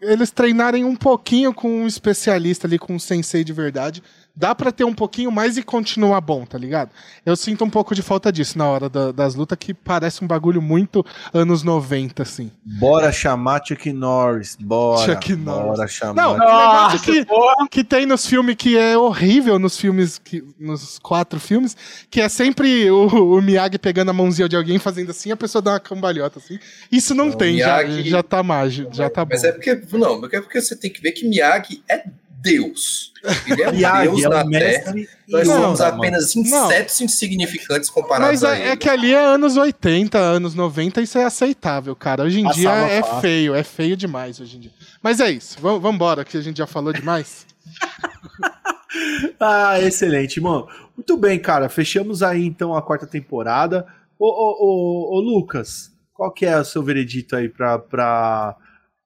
eles 0.00 0.30
treinarem 0.30 0.84
um 0.84 0.96
pouquinho 0.96 1.52
com 1.52 1.82
um 1.82 1.86
especialista 1.86 2.66
ali, 2.66 2.78
com 2.78 2.94
um 2.94 2.98
sensei 2.98 3.44
de 3.44 3.52
verdade, 3.52 4.02
dá 4.38 4.54
para 4.54 4.70
ter 4.70 4.84
um 4.84 4.94
pouquinho 4.94 5.32
mais 5.32 5.56
e 5.56 5.62
continuar 5.64 6.20
bom, 6.20 6.46
tá 6.46 6.56
ligado? 6.56 6.90
Eu 7.26 7.34
sinto 7.34 7.64
um 7.64 7.70
pouco 7.70 7.92
de 7.92 8.02
falta 8.02 8.30
disso 8.30 8.56
na 8.56 8.68
hora 8.68 8.88
da, 8.88 9.10
das 9.10 9.34
lutas, 9.34 9.58
que 9.58 9.74
parece 9.74 10.22
um 10.22 10.28
bagulho 10.28 10.62
muito 10.62 11.04
anos 11.34 11.64
90, 11.64 12.22
assim. 12.22 12.52
Bora 12.64 13.10
chamar 13.10 13.62
Chuck 13.66 13.92
Norris, 13.92 14.56
bora. 14.58 15.12
Chuck 15.12 15.34
Norris. 15.34 15.76
Bora 15.76 15.88
chamar. 15.88 16.14
Não, 16.14 16.38
Nossa, 16.38 16.98
que, 17.00 17.26
que 17.68 17.82
tem 17.82 18.06
nos 18.06 18.24
filmes 18.24 18.54
que 18.54 18.78
é 18.78 18.96
horrível, 18.96 19.58
nos 19.58 19.76
filmes, 19.76 20.18
que, 20.18 20.44
nos 20.58 21.00
quatro 21.00 21.40
filmes, 21.40 21.76
que 22.08 22.20
é 22.20 22.28
sempre 22.28 22.88
o, 22.90 23.08
o 23.08 23.42
Miyagi 23.42 23.76
pegando 23.76 24.10
a 24.10 24.14
mãozinha 24.14 24.48
de 24.48 24.54
alguém 24.54 24.78
fazendo 24.78 25.10
assim, 25.10 25.32
a 25.32 25.36
pessoa 25.36 25.60
dá 25.60 25.72
uma 25.72 25.80
cambalhota, 25.80 26.38
assim. 26.38 26.60
Isso 26.92 27.12
não, 27.12 27.32
tem, 27.32 27.54
Miyagi... 27.54 28.04
já, 28.04 28.10
já 28.18 28.22
tá 28.22 28.40
mágico, 28.40 28.94
já 28.94 29.10
tá 29.10 29.26
Mas 29.28 29.42
bom. 29.42 29.48
é 29.48 29.52
porque, 29.52 29.82
não, 29.92 30.24
é 30.26 30.40
porque 30.40 30.60
você 30.60 30.76
tem 30.76 30.92
que 30.92 31.02
ver 31.02 31.10
que 31.10 31.28
Miyagi 31.28 31.82
é 31.88 32.04
Deus. 32.40 33.12
Ele 33.46 33.62
é 33.62 33.68
um 33.68 33.72
Deus 34.16 34.24
é 34.24 34.28
na 34.28 34.48
Terra. 34.48 34.94
Nós 35.28 35.48
não, 35.48 35.62
somos 35.62 35.80
apenas 35.80 36.36
insetos 36.36 37.00
não. 37.00 37.06
insignificantes 37.06 37.90
comparados 37.90 38.40
Mas 38.40 38.42
é, 38.42 38.54
a 38.54 38.58
ele. 38.58 38.68
é 38.70 38.76
que 38.76 38.88
ali 38.88 39.12
é 39.12 39.24
anos 39.24 39.56
80, 39.56 40.16
anos 40.18 40.54
90, 40.54 41.00
isso 41.02 41.18
é 41.18 41.24
aceitável, 41.24 41.94
cara. 41.96 42.22
Hoje 42.22 42.40
em 42.40 42.44
Passava 42.44 42.60
dia 42.60 42.70
é 42.70 43.02
fácil. 43.02 43.20
feio, 43.20 43.54
é 43.54 43.62
feio 43.64 43.96
demais 43.96 44.40
hoje 44.40 44.56
em 44.56 44.60
dia. 44.60 44.70
Mas 45.02 45.20
é 45.20 45.30
isso, 45.30 45.58
vamos 45.60 45.94
embora, 45.94 46.24
que 46.24 46.36
a 46.36 46.40
gente 46.40 46.58
já 46.58 46.66
falou 46.66 46.92
demais. 46.92 47.46
ah, 49.40 49.80
excelente, 49.80 50.40
mano. 50.40 50.68
Muito 50.96 51.16
bem, 51.16 51.38
cara. 51.38 51.68
Fechamos 51.68 52.22
aí 52.22 52.44
então 52.44 52.74
a 52.74 52.82
quarta 52.82 53.06
temporada. 53.06 53.86
Ô, 54.18 54.26
ô, 54.26 54.56
ô, 54.60 55.16
ô 55.16 55.20
Lucas, 55.20 55.92
qual 56.14 56.32
que 56.32 56.46
é 56.46 56.58
o 56.58 56.64
seu 56.64 56.82
veredito 56.82 57.36
aí 57.36 57.48
pra, 57.48 57.78
pra 57.78 58.56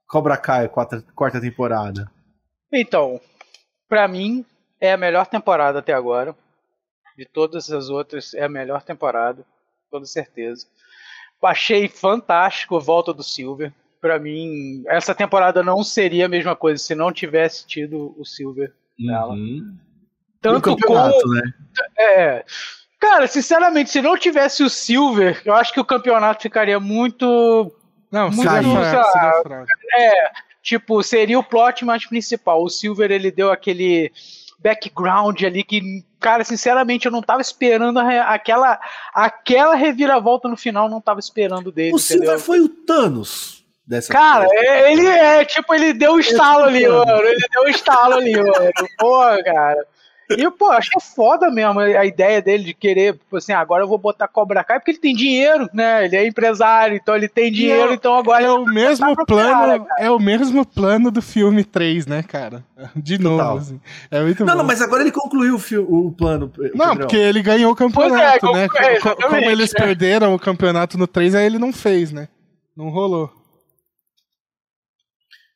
Cobra 0.07 0.37
Kai, 0.37 0.69
quarta, 0.69 1.05
quarta 1.15 1.41
temporada? 1.41 2.11
Então, 2.73 3.21
para 3.89 4.09
mim, 4.09 4.45
é 4.81 4.93
a 4.93 4.97
melhor 4.97 5.27
temporada 5.27 5.81
até 5.81 5.93
agora. 5.93 6.35
De 7.17 7.27
todas 7.27 7.71
as 7.71 7.91
outras, 7.91 8.33
é 8.33 8.45
a 8.45 8.49
melhor 8.49 8.83
temporada, 8.83 9.43
com 9.43 9.99
toda 9.99 10.07
certeza. 10.07 10.67
Achei 11.43 11.89
fantástico 11.89 12.77
a 12.77 12.81
volta 12.81 13.13
do 13.13 13.23
Silver. 13.23 13.73
Para 14.01 14.19
mim, 14.19 14.83
essa 14.87 15.15
temporada 15.15 15.63
não 15.63 15.85
seria 15.85 16.27
a 16.27 16.29
mesma 16.29 16.57
coisa 16.57 16.83
se 16.83 16.95
não 16.95 17.13
tivesse 17.13 17.67
tido 17.67 18.15
o 18.19 18.25
Silver 18.25 18.73
nela. 18.99 19.35
Uhum. 19.35 19.77
Tanto 20.41 20.77
como. 20.77 21.35
Né? 21.35 21.53
É. 21.99 22.45
Cara, 22.99 23.27
sinceramente, 23.27 23.91
se 23.91 24.01
não 24.01 24.17
tivesse 24.17 24.63
o 24.63 24.71
Silver, 24.71 25.43
eu 25.45 25.55
acho 25.55 25.73
que 25.73 25.81
o 25.81 25.85
campeonato 25.85 26.43
ficaria 26.43 26.81
muito. 26.81 27.73
Não, 28.11 28.31
muito 28.31 28.51
seria 28.51 28.81
fraco, 28.81 29.11
seria 29.13 29.43
fraco. 29.43 29.67
É, 29.97 30.33
tipo, 30.63 31.03
seria 31.03 31.39
o 31.39 31.45
plot 31.45 31.85
mais 31.85 32.07
principal. 32.07 32.63
O 32.63 32.71
Silver, 32.71 33.11
ele 33.11 33.31
deu 33.31 33.51
aquele 33.51 34.13
background 34.59 35.43
ali 35.43 35.65
que, 35.65 36.05
cara, 36.21 36.45
sinceramente, 36.45 37.07
eu 37.07 37.13
não 37.13 37.21
tava 37.21 37.41
esperando 37.41 37.99
aquela 37.99 38.79
aquela 39.13 39.75
reviravolta 39.75 40.49
no 40.49 40.57
final, 40.57 40.89
não 40.89 41.01
tava 41.01 41.21
esperando 41.21 41.73
dele. 41.73 41.95
O 41.95 41.99
entendeu? 41.99 42.25
Silver 42.25 42.39
foi 42.39 42.61
o 42.61 42.69
Thanos 42.69 43.65
dessa 43.85 44.13
Cara, 44.13 44.47
ele 44.89 45.07
é, 45.07 45.45
tipo, 45.45 45.75
ele 45.75 45.93
deu 45.93 46.13
um 46.13 46.21
estalo 46.21 46.65
ali, 46.65 46.87
mano. 46.87 47.23
Ele 47.23 47.47
deu 47.53 47.65
um 47.65 47.69
estalo 47.69 48.15
ali, 48.15 48.33
mano. 48.41 48.71
Pô, 48.99 49.21
cara. 49.45 49.87
E, 50.31 50.51
pô, 50.51 50.71
acho 50.71 50.91
que 50.91 50.99
é 50.99 51.01
foda 51.01 51.51
mesmo 51.51 51.81
a 51.81 52.05
ideia 52.07 52.41
dele 52.41 52.65
de 52.65 52.75
querer, 52.75 53.15
tipo 53.15 53.37
assim, 53.37 53.53
agora 53.53 53.83
eu 53.83 53.89
vou 53.89 53.99
botar 53.99 54.29
Cobra 54.29 54.65
Kai, 54.65 54.79
porque 54.79 54.93
ele 54.93 54.99
tem 54.99 55.15
dinheiro, 55.15 55.69
né? 55.73 56.05
Ele 56.05 56.17
é 56.17 56.27
empresário, 56.27 56.97
então 56.97 57.15
ele 57.15 57.29
tem 57.29 57.53
dinheiro, 57.53 57.91
é, 57.91 57.95
então 57.95 58.17
agora. 58.17 58.45
É 58.45 58.51
o 58.51 58.65
mesmo 58.65 59.15
plano, 59.27 59.51
cara, 59.51 59.87
é 59.99 60.11
o 60.11 60.19
mesmo 60.19 60.65
plano 60.65 61.11
do 61.11 61.21
filme 61.21 61.65
3, 61.65 62.07
né, 62.07 62.23
cara? 62.23 62.65
De 62.97 63.19
novo, 63.19 63.59
assim. 63.59 63.81
É 64.11 64.23
muito 64.23 64.45
não, 64.45 64.55
bom. 64.55 64.59
não, 64.59 64.67
mas 64.67 64.81
agora 64.81 65.03
ele 65.03 65.13
concluiu 65.13 65.57
o, 65.57 66.07
o 66.07 66.13
plano. 66.13 66.51
Não, 66.75 66.97
porque 66.97 67.17
ele 67.17 67.43
ganhou 67.43 67.73
o 67.73 67.77
campeonato, 67.77 68.47
é, 68.49 68.53
né? 68.53 68.69
É, 68.77 68.99
Como 68.99 69.37
eles 69.37 69.73
né? 69.73 69.81
perderam 69.85 70.35
o 70.35 70.39
campeonato 70.39 70.99
no 70.99 71.07
3, 71.07 71.35
aí 71.35 71.47
ele 71.47 71.59
não 71.59 71.73
fez, 71.73 72.13
né? 72.13 72.29
Não 72.77 72.89
rolou. 72.89 73.42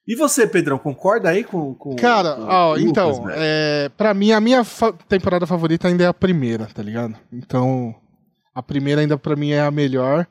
E 0.06 0.14
você, 0.14 0.46
Pedrão, 0.46 0.78
concorda 0.78 1.30
aí 1.30 1.42
com. 1.42 1.74
com 1.74 1.96
Cara, 1.96 2.34
com 2.36 2.44
ó, 2.44 2.76
então, 2.76 3.26
é, 3.30 3.90
pra 3.96 4.14
mim, 4.14 4.30
a 4.30 4.40
minha 4.40 4.62
fa 4.62 4.92
temporada 4.92 5.46
favorita 5.46 5.88
ainda 5.88 6.04
é 6.04 6.06
a 6.06 6.14
primeira, 6.14 6.66
tá 6.66 6.82
ligado? 6.82 7.16
Então, 7.32 7.94
a 8.54 8.62
primeira 8.62 9.00
ainda 9.00 9.18
pra 9.18 9.34
mim 9.34 9.50
é 9.50 9.60
a 9.60 9.70
melhor. 9.70 10.26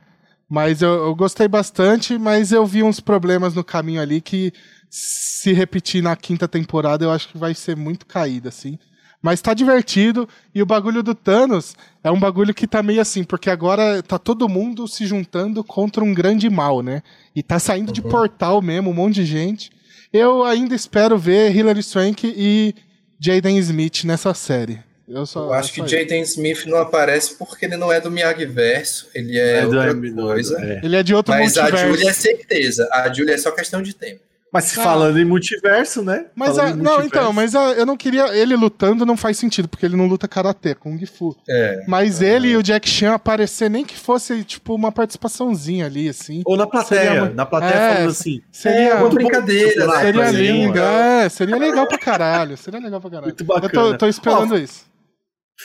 Mas 0.48 0.82
eu, 0.82 0.94
eu 1.08 1.16
gostei 1.16 1.48
bastante, 1.48 2.18
mas 2.18 2.52
eu 2.52 2.66
vi 2.66 2.84
uns 2.84 3.00
problemas 3.00 3.56
no 3.56 3.64
caminho 3.64 4.00
ali 4.00 4.22
que, 4.22 4.54
se 4.90 5.52
repetir 5.52 6.02
na 6.02 6.16
quinta 6.16 6.48
temporada, 6.48 7.04
eu 7.04 7.12
acho 7.12 7.28
que 7.28 7.38
vai 7.38 7.54
ser 7.54 7.76
muito 7.76 8.06
caída, 8.06 8.50
assim. 8.50 8.78
Mas 9.26 9.42
tá 9.42 9.56
divertido. 9.56 10.30
E 10.54 10.62
o 10.62 10.68
bagulho 10.68 11.02
do 11.02 11.16
Thanos 11.16 11.74
é 12.04 12.12
um 12.12 12.20
bagulho 12.20 12.54
que 12.54 12.68
tá 12.68 12.84
meio 12.84 13.02
assim, 13.02 13.24
porque 13.24 13.50
agora 13.50 14.04
tá 14.04 14.20
todo 14.20 14.48
mundo 14.48 14.88
se 14.88 15.08
juntando 15.08 15.64
contra 15.64 16.04
um 16.04 16.14
grande 16.14 16.48
mal, 16.48 16.84
né? 16.84 17.02
E 17.36 17.42
tá 17.42 17.58
saindo 17.58 17.88
uhum. 17.88 17.94
de 17.94 18.04
portal 18.04 18.62
mesmo, 18.62 18.92
um 18.92 18.94
monte 18.94 19.16
de 19.16 19.26
gente. 19.26 19.72
Eu 20.14 20.44
ainda 20.44 20.76
espero 20.76 21.18
ver 21.18 21.56
Hilary 21.56 21.82
Swank 21.82 22.32
e 22.38 22.76
Jaden 23.20 23.58
Smith 23.58 24.04
nessa 24.04 24.32
série. 24.36 24.78
Eu, 25.10 25.26
só, 25.26 25.46
eu 25.46 25.54
acho 25.54 25.74
que 25.74 25.88
Jaden 25.88 26.22
Smith 26.22 26.68
não 26.68 26.78
aparece 26.78 27.36
porque 27.36 27.66
ele 27.66 27.78
não 27.78 27.92
é 27.92 28.00
do 28.00 28.12
Miyagi-Verso, 28.12 29.10
ele 29.16 29.40
é, 29.40 29.62
é 29.62 29.66
outra 29.66 29.96
coisa. 30.14 30.62
É. 30.62 30.82
Ele 30.84 30.96
é 30.96 31.02
de 31.02 31.16
outro 31.16 31.34
Mas 31.34 31.56
multiverso. 31.56 31.84
a 31.84 31.88
Julia 31.88 32.10
é 32.12 32.14
certeza, 32.14 32.88
a 32.92 33.12
Julia 33.12 33.34
é 33.34 33.38
só 33.40 33.50
questão 33.50 33.82
de 33.82 33.96
tempo. 33.96 34.22
Mas 34.56 34.78
ah. 34.78 34.84
falando 34.84 35.20
em 35.20 35.26
multiverso, 35.26 36.02
né? 36.02 36.28
Mas 36.34 36.58
a, 36.58 36.74
não, 36.74 37.04
então, 37.04 37.34
mas 37.34 37.54
a, 37.54 37.74
eu 37.74 37.86
não 37.86 37.98
queria. 37.98 38.34
Ele 38.34 38.56
lutando 38.56 39.06
não 39.06 39.18
faz 39.18 39.38
sentido, 39.38 39.68
porque 39.68 39.86
ele 39.86 39.98
não 39.98 40.08
luta 40.08 40.30
karatê, 40.30 40.74
Kung 40.74 41.06
Fu. 41.06 41.36
É. 41.50 41.84
Mas 41.90 42.22
é. 42.22 42.34
ele 42.34 42.48
e 42.48 42.56
o 42.56 42.64
Jack 42.64 42.88
Chan 42.88 43.14
aparecer, 43.14 43.70
nem 43.70 43.84
que 43.84 43.98
fosse, 43.98 44.46
tipo, 44.46 44.74
uma 44.74 44.94
participaçãozinha 44.94 45.88
ali, 45.88 46.08
assim. 46.08 46.42
Ou 46.46 46.56
na 46.56 46.66
plateia. 46.66 47.02
Seria, 47.02 47.30
na 47.32 47.46
plateia 47.46 47.74
é, 47.74 47.94
falando 47.96 48.10
assim. 48.12 48.42
Seria 48.50 48.90
é, 48.90 48.94
uma 48.96 49.10
brincadeira, 49.10 49.88
né? 49.88 50.00
Seria 50.00 50.32
lindo, 50.32 50.80
é. 50.80 51.28
Seria 51.28 51.58
legal 51.58 51.86
pra 51.86 51.98
caralho. 51.98 52.56
Seria 52.56 52.80
legal 52.80 53.02
pra 53.02 53.10
caralho. 53.10 53.28
Muito 53.28 53.44
bacana. 53.44 53.66
Eu 53.66 53.92
tô, 53.92 53.98
tô 53.98 54.08
esperando 54.08 54.54
Ó, 54.54 54.58
isso. 54.58 54.86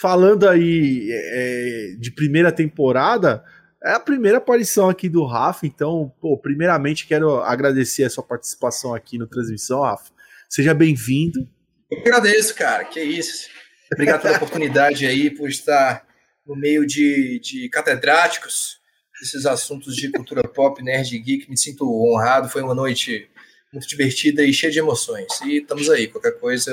Falando 0.00 0.48
aí 0.48 1.08
é, 1.12 1.94
de 1.96 2.10
primeira 2.10 2.50
temporada. 2.50 3.44
É 3.82 3.93
a 3.93 4.01
primeira 4.01 4.39
aparição 4.39 4.90
aqui 4.90 5.09
do 5.09 5.24
Rafa, 5.24 5.66
então, 5.66 6.12
pô, 6.20 6.36
primeiramente 6.36 7.07
quero 7.07 7.40
agradecer 7.40 8.05
a 8.05 8.11
sua 8.11 8.23
participação 8.23 8.94
aqui 8.94 9.16
no 9.16 9.27
transmissão, 9.27 9.81
Rafa. 9.81 10.12
Seja 10.51 10.74
bem-vindo. 10.74 11.48
Eu 11.90 12.01
agradeço, 12.01 12.55
cara, 12.55 12.85
que 12.85 13.01
isso. 13.01 13.48
Obrigado 13.93 14.20
pela 14.20 14.36
oportunidade 14.36 15.07
aí, 15.07 15.31
por 15.31 15.48
estar 15.48 16.07
no 16.47 16.55
meio 16.55 16.86
de, 16.86 17.40
de 17.40 17.69
catedráticos 17.70 18.78
desses 19.19 19.47
assuntos 19.47 19.97
de 19.97 20.11
cultura 20.11 20.43
pop, 20.47 20.82
nerd 20.82 21.19
geek. 21.19 21.48
Me 21.48 21.57
sinto 21.57 21.85
honrado, 21.90 22.48
foi 22.48 22.62
uma 22.62 22.74
noite 22.74 23.31
muito 23.73 23.86
divertida 23.86 24.43
e 24.43 24.52
cheia 24.52 24.70
de 24.70 24.78
emoções. 24.78 25.40
E 25.43 25.59
estamos 25.59 25.89
aí, 25.89 26.07
qualquer 26.07 26.39
coisa 26.39 26.70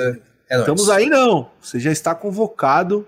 é 0.49 0.55
nóis. 0.57 0.67
Estamos 0.67 0.89
aí 0.89 1.07
não, 1.07 1.51
você 1.61 1.79
já 1.79 1.91
está 1.91 2.13
convocado 2.13 3.07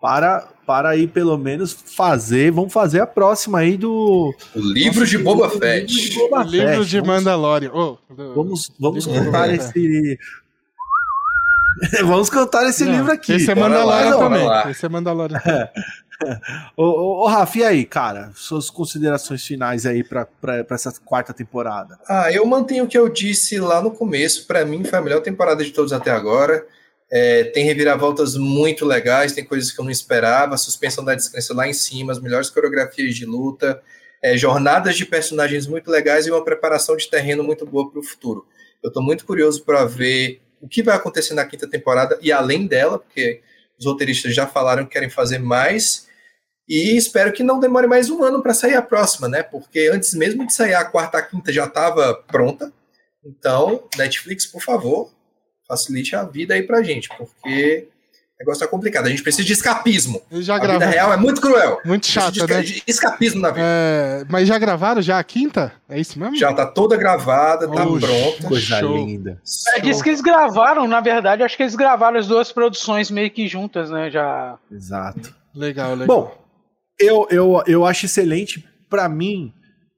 para 0.00 0.48
para 0.66 0.90
aí 0.90 1.06
pelo 1.06 1.38
menos 1.38 1.72
fazer, 1.72 2.50
vamos 2.50 2.72
fazer 2.72 3.00
a 3.00 3.06
próxima 3.06 3.60
aí 3.60 3.76
do 3.76 4.34
o 4.54 4.60
livro 4.60 5.06
de 5.06 5.16
Boba 5.16 5.48
Fett. 5.48 5.94
Livro 5.94 6.10
de, 6.10 6.18
Boba 6.18 6.44
Fett. 6.44 6.56
livro 6.56 6.84
de 6.84 7.02
Mandalorian. 7.02 7.70
Oh, 7.72 7.96
vamos 8.10 8.72
vamos 8.80 9.06
contar 9.06 9.54
esse 9.54 10.18
Vamos 12.04 12.30
cantar 12.30 12.66
esse 12.68 12.84
não, 12.84 12.92
livro 12.92 13.12
aqui. 13.12 13.34
Esse 13.34 13.50
é 13.50 13.54
Mandalorian 13.54 14.18
também. 14.18 14.70
Esse 14.70 14.86
é 14.86 14.88
Mandalorian. 14.88 15.40
É. 16.24 16.40
ô, 16.74 16.84
ô, 16.84 17.24
ô, 17.24 17.26
Rafa, 17.26 17.58
e 17.58 17.62
aí, 17.62 17.84
cara? 17.84 18.30
Suas 18.34 18.70
considerações 18.70 19.44
finais 19.44 19.84
aí 19.84 20.02
para 20.02 20.26
essa 20.70 20.90
quarta 21.04 21.34
temporada? 21.34 21.98
Ah, 22.08 22.32
eu 22.32 22.46
mantenho 22.46 22.84
o 22.84 22.88
que 22.88 22.96
eu 22.96 23.06
disse 23.10 23.58
lá 23.58 23.82
no 23.82 23.90
começo. 23.90 24.46
Para 24.46 24.64
mim, 24.64 24.82
foi 24.82 24.98
a 24.98 25.02
melhor 25.02 25.20
temporada 25.20 25.62
de 25.62 25.72
todos 25.72 25.92
até 25.92 26.10
agora. 26.10 26.66
É, 27.10 27.44
tem 27.44 27.64
reviravoltas 27.64 28.36
muito 28.36 28.84
legais, 28.84 29.32
tem 29.32 29.44
coisas 29.44 29.70
que 29.70 29.80
eu 29.80 29.84
não 29.84 29.92
esperava, 29.92 30.56
suspensão 30.56 31.04
da 31.04 31.14
descrença 31.14 31.54
lá 31.54 31.68
em 31.68 31.72
cima, 31.72 32.12
as 32.12 32.20
melhores 32.20 32.50
coreografias 32.50 33.14
de 33.14 33.24
luta, 33.24 33.80
é, 34.22 34.36
jornadas 34.36 34.96
de 34.96 35.06
personagens 35.06 35.66
muito 35.66 35.90
legais 35.90 36.26
e 36.26 36.30
uma 36.30 36.44
preparação 36.44 36.96
de 36.96 37.08
terreno 37.08 37.44
muito 37.44 37.64
boa 37.64 37.88
para 37.90 38.00
o 38.00 38.02
futuro. 38.02 38.46
Eu 38.82 38.88
estou 38.88 39.02
muito 39.02 39.24
curioso 39.24 39.64
para 39.64 39.84
ver 39.84 40.40
o 40.60 40.68
que 40.68 40.82
vai 40.82 40.96
acontecer 40.96 41.34
na 41.34 41.44
quinta 41.44 41.68
temporada 41.68 42.18
e 42.20 42.32
além 42.32 42.66
dela, 42.66 42.98
porque 42.98 43.40
os 43.78 43.86
roteiristas 43.86 44.34
já 44.34 44.46
falaram 44.46 44.84
que 44.84 44.92
querem 44.92 45.10
fazer 45.10 45.38
mais. 45.38 46.06
E 46.68 46.96
espero 46.96 47.32
que 47.32 47.44
não 47.44 47.60
demore 47.60 47.86
mais 47.86 48.10
um 48.10 48.24
ano 48.24 48.42
para 48.42 48.52
sair 48.52 48.74
a 48.74 48.82
próxima, 48.82 49.28
né? 49.28 49.42
Porque 49.42 49.88
antes 49.92 50.12
mesmo 50.14 50.44
de 50.44 50.52
sair 50.52 50.74
a 50.74 50.84
quarta, 50.84 51.18
a 51.18 51.22
quinta 51.22 51.52
já 51.52 51.66
estava 51.66 52.14
pronta. 52.14 52.72
Então, 53.24 53.88
Netflix, 53.96 54.46
por 54.46 54.60
favor, 54.60 55.12
facilite 55.66 56.14
a 56.14 56.24
vida 56.24 56.54
aí 56.54 56.62
pra 56.62 56.82
gente, 56.82 57.08
porque 57.16 57.88
o 58.36 58.38
negócio 58.40 58.60
tá 58.60 58.70
complicado. 58.70 59.06
A 59.06 59.08
gente 59.08 59.22
precisa 59.22 59.46
de 59.46 59.52
escapismo. 59.54 60.20
já 60.30 60.56
a 60.56 60.60
vida 60.60 60.86
real 60.86 61.12
é 61.12 61.16
muito 61.16 61.40
cruel. 61.40 61.80
Muito 61.84 62.06
chato, 62.06 62.34
de 62.34 62.46
né? 62.46 62.64
escapismo 62.86 63.40
na 63.40 63.50
vida. 63.50 63.66
É, 63.66 64.24
mas 64.28 64.46
já 64.46 64.58
gravaram 64.58 65.00
já 65.00 65.18
a 65.18 65.24
quinta? 65.24 65.72
É 65.88 65.98
isso 65.98 66.18
mesmo? 66.18 66.36
Já 66.36 66.52
tá 66.52 66.66
toda 66.66 66.96
gravada, 66.96 67.66
tá 67.66 67.86
Oxe, 67.86 68.06
pronta. 68.06 68.48
Coisa 68.48 68.80
show. 68.80 68.94
linda. 68.94 69.40
É, 69.74 69.80
diz 69.80 70.02
que 70.02 70.10
eles 70.10 70.20
gravaram, 70.20 70.86
na 70.86 71.00
verdade, 71.00 71.42
acho 71.42 71.56
que 71.56 71.62
eles 71.62 71.74
gravaram 71.74 72.18
as 72.18 72.26
duas 72.26 72.52
produções 72.52 73.10
meio 73.10 73.30
que 73.30 73.48
juntas, 73.48 73.90
né? 73.90 74.10
Já. 74.10 74.58
Exato. 74.70 75.34
Legal, 75.54 75.94
legal. 75.94 76.06
Bom, 76.06 76.46
eu, 77.00 77.26
eu, 77.30 77.62
eu 77.66 77.86
acho 77.86 78.04
excelente. 78.04 78.62
Para 78.90 79.08
mim, 79.08 79.50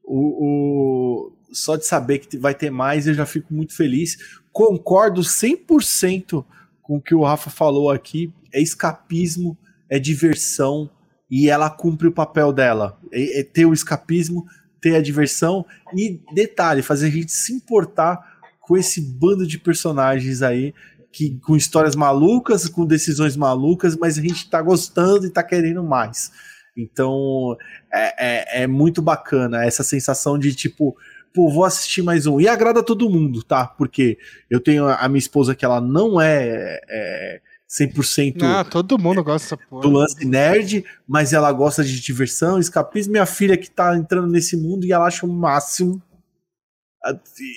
o, 0.05 0.47
o, 0.47 1.33
só 1.53 1.77
de 1.77 1.87
saber 1.87 2.19
que 2.19 2.37
vai 2.37 2.55
ter 2.55 2.71
mais, 2.71 3.07
eu 3.07 3.15
já 3.15 3.27
fico 3.27 3.53
muito 3.53 3.75
feliz 3.75 4.17
concordo 4.59 5.21
100% 5.21 6.45
com 6.83 6.97
o 6.97 7.01
que 7.01 7.15
o 7.15 7.23
Rafa 7.23 7.49
falou 7.49 7.93
aqui. 7.93 8.33
É 8.53 8.61
escapismo, 8.61 9.57
é 9.89 10.01
diversão 10.01 10.91
e 11.31 11.49
ela 11.49 11.71
cumpre 11.71 12.09
o 12.09 12.13
papel 12.13 12.53
dela. 12.53 12.99
É, 13.13 13.39
é 13.39 13.45
ter 13.45 13.67
o 13.67 13.73
escapismo, 13.73 14.45
ter 14.81 14.97
a 14.97 15.01
diversão 15.01 15.65
e, 15.97 16.21
detalhe, 16.35 16.83
fazer 16.83 17.07
a 17.07 17.11
gente 17.11 17.31
se 17.31 17.53
importar 17.53 18.19
com 18.61 18.77
esse 18.77 19.01
bando 19.01 19.47
de 19.47 19.61
personagens 19.61 20.43
aí 20.43 20.75
que 21.13 21.39
com 21.39 21.57
histórias 21.57 21.95
malucas, 21.95 22.69
com 22.69 22.85
decisões 22.85 23.37
malucas, 23.37 23.95
mas 23.95 24.19
a 24.19 24.21
gente 24.21 24.51
tá 24.51 24.61
gostando 24.61 25.25
e 25.25 25.31
tá 25.31 25.45
querendo 25.45 25.85
mais. 25.85 26.33
Então 26.77 27.57
é, 27.95 28.61
é, 28.61 28.63
é 28.63 28.67
muito 28.67 29.01
bacana 29.01 29.65
essa 29.65 29.85
sensação 29.85 30.37
de 30.37 30.53
tipo 30.53 30.97
pô, 31.39 31.49
vou 31.49 31.65
assistir 31.65 32.03
mais 32.03 32.27
um. 32.27 32.41
E 32.41 32.49
agrada 32.49 32.83
todo 32.83 33.09
mundo, 33.09 33.45
tá? 33.45 33.65
Porque 33.65 34.19
eu 34.51 34.59
tenho 34.59 34.89
a 34.89 35.09
minha 35.09 35.21
esposa 35.21 35.55
que 35.55 35.65
ela 35.65 35.81
não 35.81 36.21
é, 36.21 36.81
é 36.89 37.41
100% 37.71 38.43
ah, 38.43 38.65
todo 38.65 38.99
mundo 38.99 39.23
gosta 39.23 39.57
do 39.71 39.89
lance 39.89 40.25
nerd, 40.25 40.85
mas 41.07 41.33
ela 41.33 41.53
gosta 41.53 41.85
de 41.85 42.01
diversão, 42.01 42.59
escapismo. 42.59 43.13
Minha 43.13 43.25
filha 43.25 43.57
que 43.57 43.71
tá 43.71 43.97
entrando 43.97 44.27
nesse 44.27 44.57
mundo 44.57 44.85
e 44.85 44.93
ela 44.93 45.07
acha 45.07 45.25
o 45.25 45.33
máximo. 45.33 46.03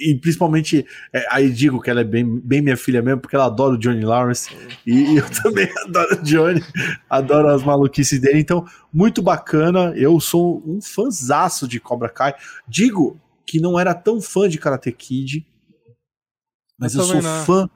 E 0.03 0.13
principalmente, 0.21 0.85
é, 1.11 1.25
aí 1.31 1.49
digo 1.49 1.81
que 1.81 1.89
ela 1.89 2.01
é 2.01 2.03
bem, 2.03 2.39
bem 2.39 2.61
minha 2.61 2.77
filha 2.77 3.01
mesmo, 3.01 3.19
porque 3.19 3.35
ela 3.35 3.45
adora 3.45 3.73
o 3.73 3.77
Johnny 3.79 4.05
Lawrence. 4.05 4.55
E 4.85 5.17
eu 5.17 5.25
também 5.41 5.67
adoro 5.83 6.19
o 6.19 6.23
Johnny, 6.23 6.63
adoro 7.09 7.47
as 7.47 7.63
maluquices 7.63 8.21
dele. 8.21 8.39
Então, 8.39 8.63
muito 8.93 9.23
bacana. 9.23 9.91
Eu 9.95 10.19
sou 10.19 10.61
um 10.67 10.79
fãzaço 10.79 11.67
de 11.67 11.79
Cobra 11.79 12.09
Kai. 12.09 12.35
Digo 12.67 13.19
que 13.51 13.59
não 13.59 13.77
era 13.77 13.93
tão 13.93 14.21
fã 14.21 14.47
de 14.47 14.57
Karate 14.57 14.93
Kid, 14.93 15.45
mas 16.79 16.95
eu, 16.95 17.01
eu 17.01 17.05
sou 17.05 17.21
não. 17.21 17.45
fã. 17.45 17.69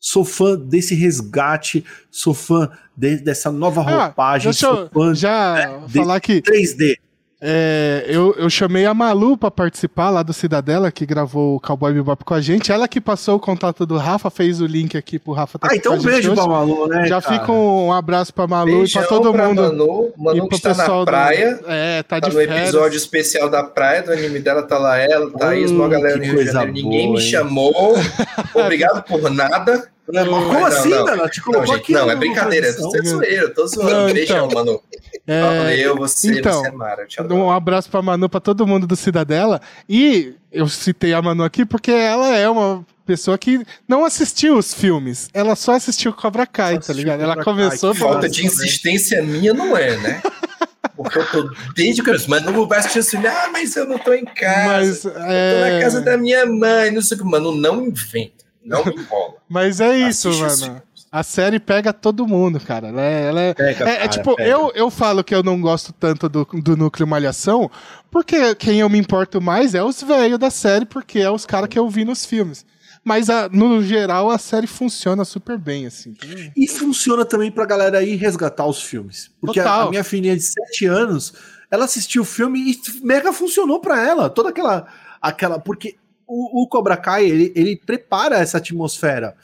Sou 0.00 0.24
fã 0.24 0.56
desse 0.56 0.94
resgate, 0.94 1.84
sou 2.08 2.32
fã 2.32 2.70
de, 2.96 3.16
dessa 3.16 3.50
nova 3.50 3.80
ah, 3.80 4.04
roupagem. 4.04 4.48
Ah, 4.48 4.52
deixa 4.52 4.66
eu 4.66 4.88
fã, 4.90 5.12
já 5.12 5.88
falar 5.92 6.20
que 6.20 6.40
3D. 6.40 6.98
É, 7.40 8.04
eu, 8.08 8.34
eu 8.36 8.50
chamei 8.50 8.84
a 8.84 8.92
Malu 8.92 9.36
para 9.36 9.50
participar 9.50 10.10
lá 10.10 10.24
do 10.24 10.32
Cidadela, 10.32 10.90
que 10.90 11.06
gravou 11.06 11.54
o 11.56 11.60
Cowboy 11.60 11.92
Bebop 11.92 12.24
com 12.24 12.34
a 12.34 12.40
gente. 12.40 12.72
Ela 12.72 12.88
que 12.88 13.00
passou 13.00 13.36
o 13.36 13.40
contato 13.40 13.86
do 13.86 13.96
Rafa, 13.96 14.28
fez 14.28 14.60
o 14.60 14.66
link 14.66 14.96
aqui 14.96 15.20
pro 15.20 15.32
Rafa. 15.32 15.56
Tá 15.58 15.68
ah, 15.70 15.76
então 15.76 15.94
um 15.94 16.02
beijo 16.02 16.32
hoje. 16.32 16.40
pra 16.40 16.48
Malu, 16.48 16.88
né? 16.88 17.06
Já 17.06 17.22
cara? 17.22 17.38
fica 17.38 17.52
um 17.52 17.92
abraço 17.92 18.34
pra 18.34 18.48
Malu 18.48 18.78
Beijão 18.78 19.02
e 19.02 19.06
pra 19.06 19.16
todo 19.16 19.32
pra 19.32 19.48
mundo. 19.48 19.62
Manu, 19.62 20.12
Manu 20.16 20.36
e 20.36 20.40
pro 20.40 20.48
que 20.48 20.54
está 20.56 20.74
na 20.74 21.04
praia. 21.04 21.54
Do... 21.56 21.64
É, 21.68 22.02
tá, 22.02 22.20
tá 22.20 22.28
de 22.28 22.34
no 22.34 22.40
férias. 22.40 22.60
episódio 22.60 22.96
especial 22.96 23.48
da 23.48 23.62
praia, 23.62 24.02
do 24.02 24.12
anime 24.12 24.40
dela 24.40 24.62
tá 24.62 24.76
lá 24.76 24.98
ela, 24.98 25.30
Thaís, 25.30 25.70
uma 25.70 25.88
galera 25.88 26.16
no 26.16 26.24
Rio 26.24 26.38
de 26.38 26.46
Janeiro. 26.46 26.72
Boa, 26.72 26.82
Ninguém 26.82 27.12
me 27.12 27.20
chamou. 27.20 27.94
Obrigado 28.52 29.04
por 29.04 29.30
nada. 29.30 29.88
Não, 30.08 30.24
como 30.24 30.52
não, 30.52 30.64
assim, 30.64 30.88
não, 30.88 31.06
Ela 31.06 31.28
te 31.28 31.42
colocou 31.42 31.66
não, 31.66 31.74
gente, 31.74 31.82
aqui. 31.82 31.92
Não, 31.92 32.10
é 32.10 32.16
brincadeira. 32.16 32.72
Você 32.72 32.98
é 32.98 33.02
zoeiro, 33.02 33.54
tô 33.54 33.66
zoando. 33.66 34.14
Beijão, 34.14 34.46
então, 34.46 34.64
Manu. 34.64 34.82
É, 35.30 35.78
eu, 35.78 35.94
você, 35.94 36.38
então, 36.38 36.62
você 36.62 36.68
é 36.68 36.70
Mara. 36.70 37.06
Um 37.30 37.50
abraço 37.50 37.90
pra 37.90 38.00
Manu, 38.00 38.30
pra 38.30 38.40
todo 38.40 38.66
mundo 38.66 38.86
do 38.86 38.96
Cidadela. 38.96 39.60
E 39.86 40.32
eu 40.50 40.66
citei 40.66 41.12
a 41.12 41.20
Manu 41.20 41.44
aqui 41.44 41.66
porque 41.66 41.90
ela 41.90 42.34
é 42.34 42.48
uma 42.48 42.82
pessoa 43.04 43.36
que 43.36 43.62
não 43.86 44.06
assistiu 44.06 44.56
os 44.56 44.72
filmes. 44.72 45.28
Ela 45.34 45.54
só 45.54 45.72
assistiu 45.74 46.14
Cobra 46.14 46.46
Kai, 46.46 46.76
só 46.76 46.80
tá 46.80 46.92
ligado? 46.94 47.20
Ela 47.20 47.44
começou... 47.44 47.92
Kai. 47.92 48.00
Falta 48.00 48.26
de 48.26 48.46
insistência 48.46 49.22
minha 49.22 49.52
não 49.52 49.76
é, 49.76 49.98
né? 49.98 50.22
Porque 50.96 51.18
eu 51.18 51.30
tô 51.30 51.50
desde 51.76 52.02
que 52.02 52.10
mas 52.26 52.42
não 52.42 52.66
vai 52.66 52.78
assistir 52.78 53.00
assim, 53.00 53.18
ah, 53.26 53.50
mas 53.52 53.76
eu 53.76 53.86
não 53.86 53.98
tô 53.98 54.14
em 54.14 54.24
casa. 54.24 54.66
Mas, 54.66 55.04
é... 55.04 55.08
Eu 55.08 55.12
tô 55.12 55.60
na 55.60 55.68
é, 55.68 55.80
casa 55.80 56.00
da 56.00 56.16
minha 56.16 56.46
mãe, 56.46 56.90
não 56.90 57.02
sei 57.02 57.16
o 57.16 57.20
que. 57.20 57.26
Mano, 57.26 57.54
não 57.54 57.86
inventa. 57.86 58.44
Não 58.64 58.84
me 58.84 58.94
enrola. 59.00 59.34
Mas 59.48 59.80
é 59.80 59.96
isso, 59.96 60.28
Assiste 60.28 60.68
mano. 60.68 60.82
A 61.10 61.22
série 61.22 61.58
pega 61.58 61.92
todo 61.92 62.26
mundo, 62.26 62.60
cara. 62.60 62.88
Ela 62.88 63.02
é, 63.02 63.22
ela 63.24 63.40
é, 63.40 63.54
pega, 63.54 63.70
é, 63.70 63.74
cara, 63.74 64.04
é 64.04 64.08
tipo, 64.08 64.40
eu, 64.40 64.70
eu 64.74 64.90
falo 64.90 65.24
que 65.24 65.34
eu 65.34 65.42
não 65.42 65.60
gosto 65.60 65.92
tanto 65.92 66.28
do, 66.28 66.44
do 66.44 66.76
núcleo 66.76 67.08
Malhação, 67.08 67.70
porque 68.10 68.54
quem 68.54 68.80
eu 68.80 68.90
me 68.90 68.98
importo 68.98 69.40
mais 69.40 69.74
é 69.74 69.82
os 69.82 70.02
velhos 70.02 70.38
da 70.38 70.50
série, 70.50 70.84
porque 70.84 71.18
é 71.18 71.30
os 71.30 71.46
caras 71.46 71.68
que 71.68 71.78
eu 71.78 71.88
vi 71.88 72.04
nos 72.04 72.26
filmes. 72.26 72.64
Mas 73.02 73.30
a, 73.30 73.48
no 73.48 73.82
geral 73.82 74.30
a 74.30 74.36
série 74.36 74.66
funciona 74.66 75.24
super 75.24 75.56
bem, 75.56 75.86
assim. 75.86 76.14
E 76.54 76.68
funciona 76.68 77.24
também 77.24 77.50
pra 77.50 77.64
galera 77.64 78.02
ir 78.02 78.16
resgatar 78.16 78.66
os 78.66 78.82
filmes. 78.82 79.30
Porque 79.40 79.60
a, 79.60 79.82
a, 79.82 79.90
minha 79.90 80.04
filhinha 80.04 80.36
de 80.36 80.42
7 80.42 80.84
anos, 80.86 81.32
ela 81.70 81.86
assistiu 81.86 82.20
o 82.20 82.26
filme 82.26 82.72
e 82.72 82.78
mega 83.02 83.32
funcionou 83.32 83.80
pra 83.80 84.06
ela. 84.06 84.28
Toda 84.28 84.50
aquela. 84.50 84.86
aquela 85.22 85.58
porque 85.58 85.96
o, 86.26 86.64
o 86.64 86.68
Cobra 86.68 86.98
Kai, 86.98 87.24
ele, 87.24 87.50
ele 87.56 87.76
prepara 87.76 88.36
essa 88.36 88.58
atmosfera 88.58 89.34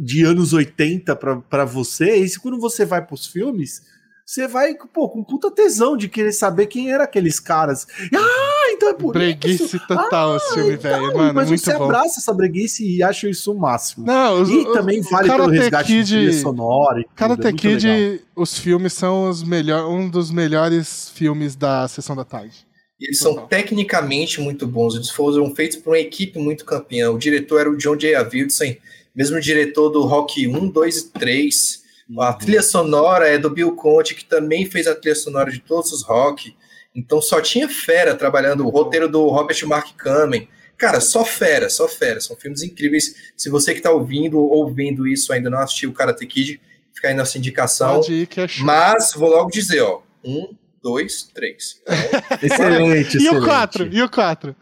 de 0.00 0.24
anos 0.24 0.52
80 0.52 1.14
para 1.16 1.64
você, 1.64 2.16
e 2.16 2.38
quando 2.38 2.58
você 2.58 2.84
vai 2.84 3.04
pros 3.04 3.26
filmes, 3.26 3.82
você 4.26 4.48
vai, 4.48 4.74
pô, 4.74 5.08
com 5.10 5.22
puta 5.22 5.50
tesão 5.50 5.96
de 5.96 6.08
querer 6.08 6.32
saber 6.32 6.66
quem 6.66 6.90
eram 6.90 7.04
aqueles 7.04 7.38
caras. 7.38 7.86
Ah, 8.14 8.70
então 8.70 8.88
é 8.88 8.94
por 8.94 9.12
breguice 9.12 9.64
isso. 9.64 9.86
total 9.86 10.32
ah, 10.32 10.36
esse 10.36 10.54
filme, 10.54 10.74
então, 10.74 10.90
velho, 10.90 11.16
mano, 11.16 11.34
mas 11.34 11.48
muito 11.48 11.62
você 11.62 11.76
bom. 11.76 11.84
abraça 11.84 12.20
essa 12.20 12.32
breguice 12.32 12.88
e 12.88 13.02
acha 13.02 13.28
isso 13.28 13.52
o 13.52 13.58
máximo. 13.58 14.06
Não, 14.06 14.40
os, 14.40 14.48
e 14.48 14.64
também 14.72 15.02
vale 15.02 15.28
pelo 15.28 15.48
resgate 15.48 15.92
Kid, 15.92 16.04
de 16.04 16.32
sonora 16.32 17.00
e 17.00 17.06
Karate 17.14 17.46
é 17.46 17.52
Kid, 17.52 17.86
legal. 17.86 18.18
os 18.34 18.58
filmes 18.58 18.94
são 18.94 19.28
os 19.28 19.42
melhor, 19.42 19.90
um 19.90 20.08
dos 20.08 20.30
melhores 20.30 21.10
filmes 21.10 21.54
da 21.54 21.86
Sessão 21.86 22.16
da 22.16 22.24
Tarde. 22.24 22.66
Eles 22.98 23.18
são 23.18 23.46
tecnicamente 23.46 24.40
muito 24.40 24.66
bons. 24.66 24.94
Eles 24.94 25.10
foram 25.10 25.54
feitos 25.54 25.76
por 25.76 25.90
uma 25.90 25.98
equipe 25.98 26.38
muito 26.38 26.64
campeã. 26.64 27.10
O 27.10 27.18
diretor 27.18 27.60
era 27.60 27.70
o 27.70 27.76
John 27.76 27.96
J. 27.96 28.14
Avildsen, 28.14 28.78
mesmo 29.14 29.40
diretor 29.40 29.90
do 29.90 30.02
Rock 30.02 30.46
1, 30.46 30.68
2 30.68 30.96
e 30.96 31.10
3. 31.10 31.84
Uhum. 32.08 32.20
A 32.20 32.32
trilha 32.32 32.62
sonora 32.62 33.28
é 33.28 33.38
do 33.38 33.48
Bill 33.48 33.74
Conte, 33.76 34.14
que 34.14 34.24
também 34.24 34.66
fez 34.66 34.86
a 34.86 34.94
trilha 34.94 35.14
sonora 35.14 35.50
de 35.50 35.60
todos 35.60 35.92
os 35.92 36.02
rock. 36.02 36.54
Então 36.94 37.20
só 37.20 37.40
tinha 37.40 37.68
fera 37.68 38.14
trabalhando. 38.14 38.66
O 38.66 38.70
roteiro 38.70 39.08
do 39.08 39.26
Robert 39.28 39.66
Mark 39.66 39.94
Kamen. 39.96 40.48
Cara, 40.76 41.00
só 41.00 41.24
fera, 41.24 41.70
só 41.70 41.88
fera. 41.88 42.20
São 42.20 42.36
filmes 42.36 42.62
incríveis. 42.62 43.14
Se 43.36 43.48
você 43.48 43.72
que 43.72 43.78
está 43.78 43.90
ouvindo 43.90 44.38
ou 44.38 44.72
vendo 44.72 45.06
isso 45.06 45.32
ainda 45.32 45.48
não 45.48 45.58
assistiu 45.58 45.90
o 45.90 45.92
Karate 45.92 46.26
Kid, 46.26 46.60
fica 46.92 47.08
aí 47.08 47.14
nossa 47.14 47.38
indicação. 47.38 48.00
Ir, 48.08 48.28
é 48.36 48.46
Mas 48.60 49.12
vou 49.14 49.30
logo 49.30 49.50
dizer, 49.50 49.80
ó. 49.80 50.02
Um, 50.24 50.54
dois, 50.82 51.22
três. 51.34 51.80
Então, 52.42 52.56
excelente, 52.56 53.18
E 53.18 53.28
o 53.28 53.42
quatro? 53.42 53.88
E 53.90 54.02
o 54.02 54.08
quatro? 54.08 54.56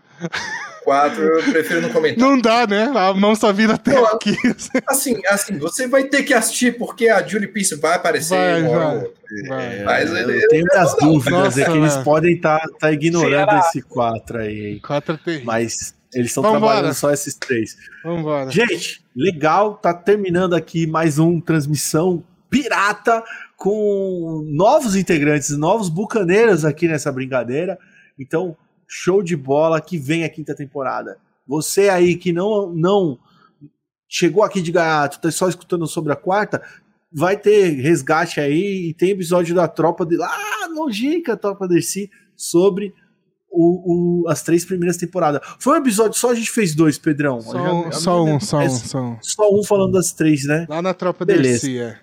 Quatro, 0.85 1.23
eu 1.23 1.53
prefiro 1.53 1.81
não 1.81 1.91
comentar. 1.91 2.19
Não 2.19 2.41
dá, 2.41 2.67
né? 2.67 2.91
A 2.95 3.15
mão 3.15 3.35
só 3.37 3.53
vira 3.53 3.75
até 3.75 3.95
não, 3.95 4.05
aqui. 4.07 4.37
Assim, 4.87 5.21
assim, 5.27 5.59
você 5.59 5.87
vai 5.87 6.05
ter 6.05 6.25
que 6.25 6.35
assistir 6.35 6.77
porque 6.77 7.09
a 7.09 7.27
Julie 7.27 7.47
Peace 7.47 7.77
vai 7.77 7.95
aparecer 7.95 8.37
vai, 8.37 8.63
vai, 8.63 9.05
vai. 9.49 9.85
Mas 9.85 10.11
eu, 10.11 10.31
eu 10.31 10.49
tenho 10.49 10.65
minhas 10.65 10.97
dúvidas, 10.97 11.33
Nossa, 11.33 11.63
é 11.63 11.65
que 11.65 11.79
eles 11.79 11.97
podem 11.99 12.35
estar 12.35 12.59
tá, 12.59 12.69
tá 12.81 12.93
ignorando 12.93 13.49
Será? 13.49 13.59
esse 13.61 13.83
quatro 13.83 14.39
aí. 14.39 14.81
Quatro 14.81 15.19
é 15.27 15.41
Mas 15.45 15.95
eles 16.13 16.29
estão 16.29 16.43
trabalhando 16.43 16.93
só 16.95 17.11
esses 17.13 17.35
três. 17.35 17.77
Vambora. 18.05 18.51
Gente, 18.51 19.03
legal, 19.17 19.75
tá 19.75 19.95
terminando 19.95 20.55
aqui 20.55 20.87
mais 20.87 21.19
um 21.19 21.41
transmissão 21.41 22.23
pirata 22.51 23.23
com 23.57 24.45
novos 24.47 24.95
integrantes, 24.95 25.57
novos 25.57 25.89
bucaneiros 25.89 26.65
aqui 26.65 26.87
nessa 26.87 27.11
brincadeira. 27.11 27.79
Então, 28.19 28.57
show 28.93 29.23
de 29.23 29.35
bola 29.35 29.81
que 29.81 29.97
vem 29.97 30.23
a 30.23 30.29
quinta 30.29 30.55
temporada. 30.55 31.17
Você 31.47 31.89
aí 31.89 32.15
que 32.15 32.31
não 32.31 32.71
não 32.73 33.19
chegou 34.07 34.43
aqui 34.43 34.61
de 34.61 34.71
gaiato, 34.71 35.19
tá 35.19 35.31
só 35.31 35.49
escutando 35.49 35.87
sobre 35.87 36.13
a 36.13 36.17
quarta, 36.17 36.63
vai 37.11 37.37
ter 37.37 37.71
resgate 37.81 38.39
aí 38.39 38.91
e 38.91 38.95
tem 38.95 39.11
episódio 39.11 39.55
da 39.55 39.67
tropa 39.67 40.05
de 40.05 40.19
lá, 40.19 40.31
longínqua 40.75 41.37
tropa 41.37 41.67
si 41.81 42.11
sobre 42.37 42.93
o, 43.51 44.25
o, 44.25 44.29
as 44.29 44.43
três 44.43 44.65
primeiras 44.67 44.99
temporadas. 44.99 45.41
Foi 45.59 45.75
um 45.75 45.81
episódio 45.81 46.19
só 46.19 46.31
a 46.31 46.35
gente 46.35 46.51
fez 46.51 46.75
dois, 46.75 46.99
Pedrão. 46.99 47.41
Só, 47.41 47.53
já, 47.53 47.93
só 47.93 48.25
um, 48.25 48.41
só 48.41 48.59
um, 48.59 48.69
só 48.69 49.03
um. 49.03 49.19
Só 49.23 49.55
um 49.55 49.65
falando 49.65 49.93
das 49.93 50.13
três, 50.13 50.45
né? 50.45 50.67
Lá 50.69 50.83
na 50.83 50.93
tropa 50.93 51.25
Beleza. 51.25 51.61
si, 51.61 51.79
é. 51.79 51.99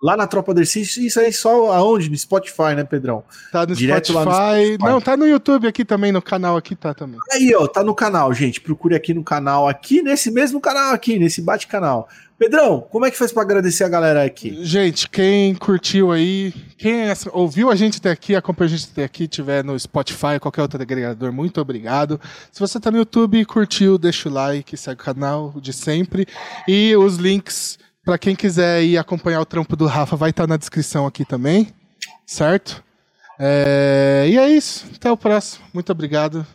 Lá 0.00 0.16
na 0.16 0.28
Tropa 0.28 0.54
Dercy, 0.54 0.82
isso 0.82 1.18
aí 1.18 1.32
só 1.32 1.72
aonde? 1.72 2.08
No 2.08 2.16
Spotify, 2.16 2.74
né, 2.76 2.84
Pedrão? 2.84 3.24
Tá 3.50 3.66
no 3.66 3.74
Spotify. 3.74 4.12
no 4.12 4.22
Spotify. 4.22 4.78
Não, 4.78 5.00
tá 5.00 5.16
no 5.16 5.26
YouTube 5.26 5.66
aqui 5.66 5.84
também, 5.84 6.12
no 6.12 6.22
canal 6.22 6.56
aqui 6.56 6.76
tá 6.76 6.94
também. 6.94 7.18
Aí, 7.32 7.52
ó, 7.54 7.66
tá 7.66 7.82
no 7.82 7.94
canal, 7.94 8.32
gente. 8.32 8.60
Procure 8.60 8.94
aqui 8.94 9.12
no 9.12 9.24
canal, 9.24 9.68
aqui 9.68 10.00
nesse 10.00 10.30
mesmo 10.30 10.60
canal 10.60 10.92
aqui, 10.92 11.18
nesse 11.18 11.42
bate-canal. 11.42 12.08
Pedrão, 12.38 12.86
como 12.88 13.04
é 13.04 13.10
que 13.10 13.18
faz 13.18 13.32
para 13.32 13.42
agradecer 13.42 13.82
a 13.82 13.88
galera 13.88 14.24
aqui? 14.24 14.64
Gente, 14.64 15.10
quem 15.10 15.56
curtiu 15.56 16.12
aí, 16.12 16.54
quem 16.76 17.06
ouviu 17.32 17.68
a 17.68 17.74
gente 17.74 17.98
até 17.98 18.12
aqui, 18.12 18.36
acompanha 18.36 18.66
a 18.66 18.76
gente 18.76 18.88
até 18.92 19.02
aqui, 19.02 19.26
tiver 19.26 19.64
no 19.64 19.76
Spotify, 19.76 20.38
qualquer 20.40 20.62
outro 20.62 20.80
agregador, 20.80 21.32
muito 21.32 21.60
obrigado. 21.60 22.20
Se 22.52 22.60
você 22.60 22.78
tá 22.78 22.92
no 22.92 22.98
YouTube 22.98 23.40
e 23.40 23.44
curtiu, 23.44 23.98
deixa 23.98 24.28
o 24.28 24.32
like, 24.32 24.76
segue 24.76 25.00
o 25.00 25.04
canal 25.04 25.52
de 25.60 25.72
sempre. 25.72 26.28
E 26.68 26.94
os 26.94 27.16
links 27.16 27.76
para 28.08 28.16
quem 28.16 28.34
quiser 28.34 28.82
ir 28.82 28.96
acompanhar 28.96 29.38
o 29.38 29.44
trampo 29.44 29.76
do 29.76 29.84
Rafa, 29.84 30.16
vai 30.16 30.30
estar 30.30 30.44
tá 30.44 30.46
na 30.46 30.56
descrição 30.56 31.06
aqui 31.06 31.26
também, 31.26 31.74
certo? 32.24 32.82
É... 33.38 34.24
E 34.26 34.38
é 34.38 34.48
isso. 34.48 34.86
Até 34.96 35.12
o 35.12 35.16
próximo. 35.16 35.66
Muito 35.74 35.92
obrigado. 35.92 36.46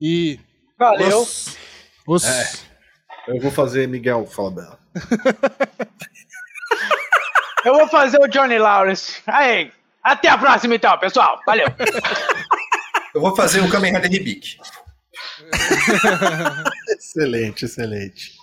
E. 0.00 0.40
Valeu. 0.76 1.20
Os... 1.20 1.56
Os... 2.04 2.24
É. 2.24 2.50
Eu 3.28 3.40
vou 3.40 3.52
fazer 3.52 3.86
Miguel 3.86 4.26
Fala 4.26 4.50
Bela. 4.50 4.80
Eu 7.64 7.74
vou 7.74 7.86
fazer 7.86 8.18
o 8.18 8.26
Johnny 8.26 8.58
Lawrence. 8.58 9.22
Aí. 9.28 9.70
Até 10.02 10.28
a 10.28 10.36
próxima, 10.36 10.74
então, 10.74 10.98
pessoal. 10.98 11.40
Valeu. 11.46 11.68
Eu 13.14 13.20
vou 13.20 13.36
fazer 13.36 13.60
o 13.60 13.70
Kamen 13.70 13.94
Rider 13.94 14.12
Hibiki. 14.12 14.58
excelente, 16.98 17.66
excelente. 17.66 18.39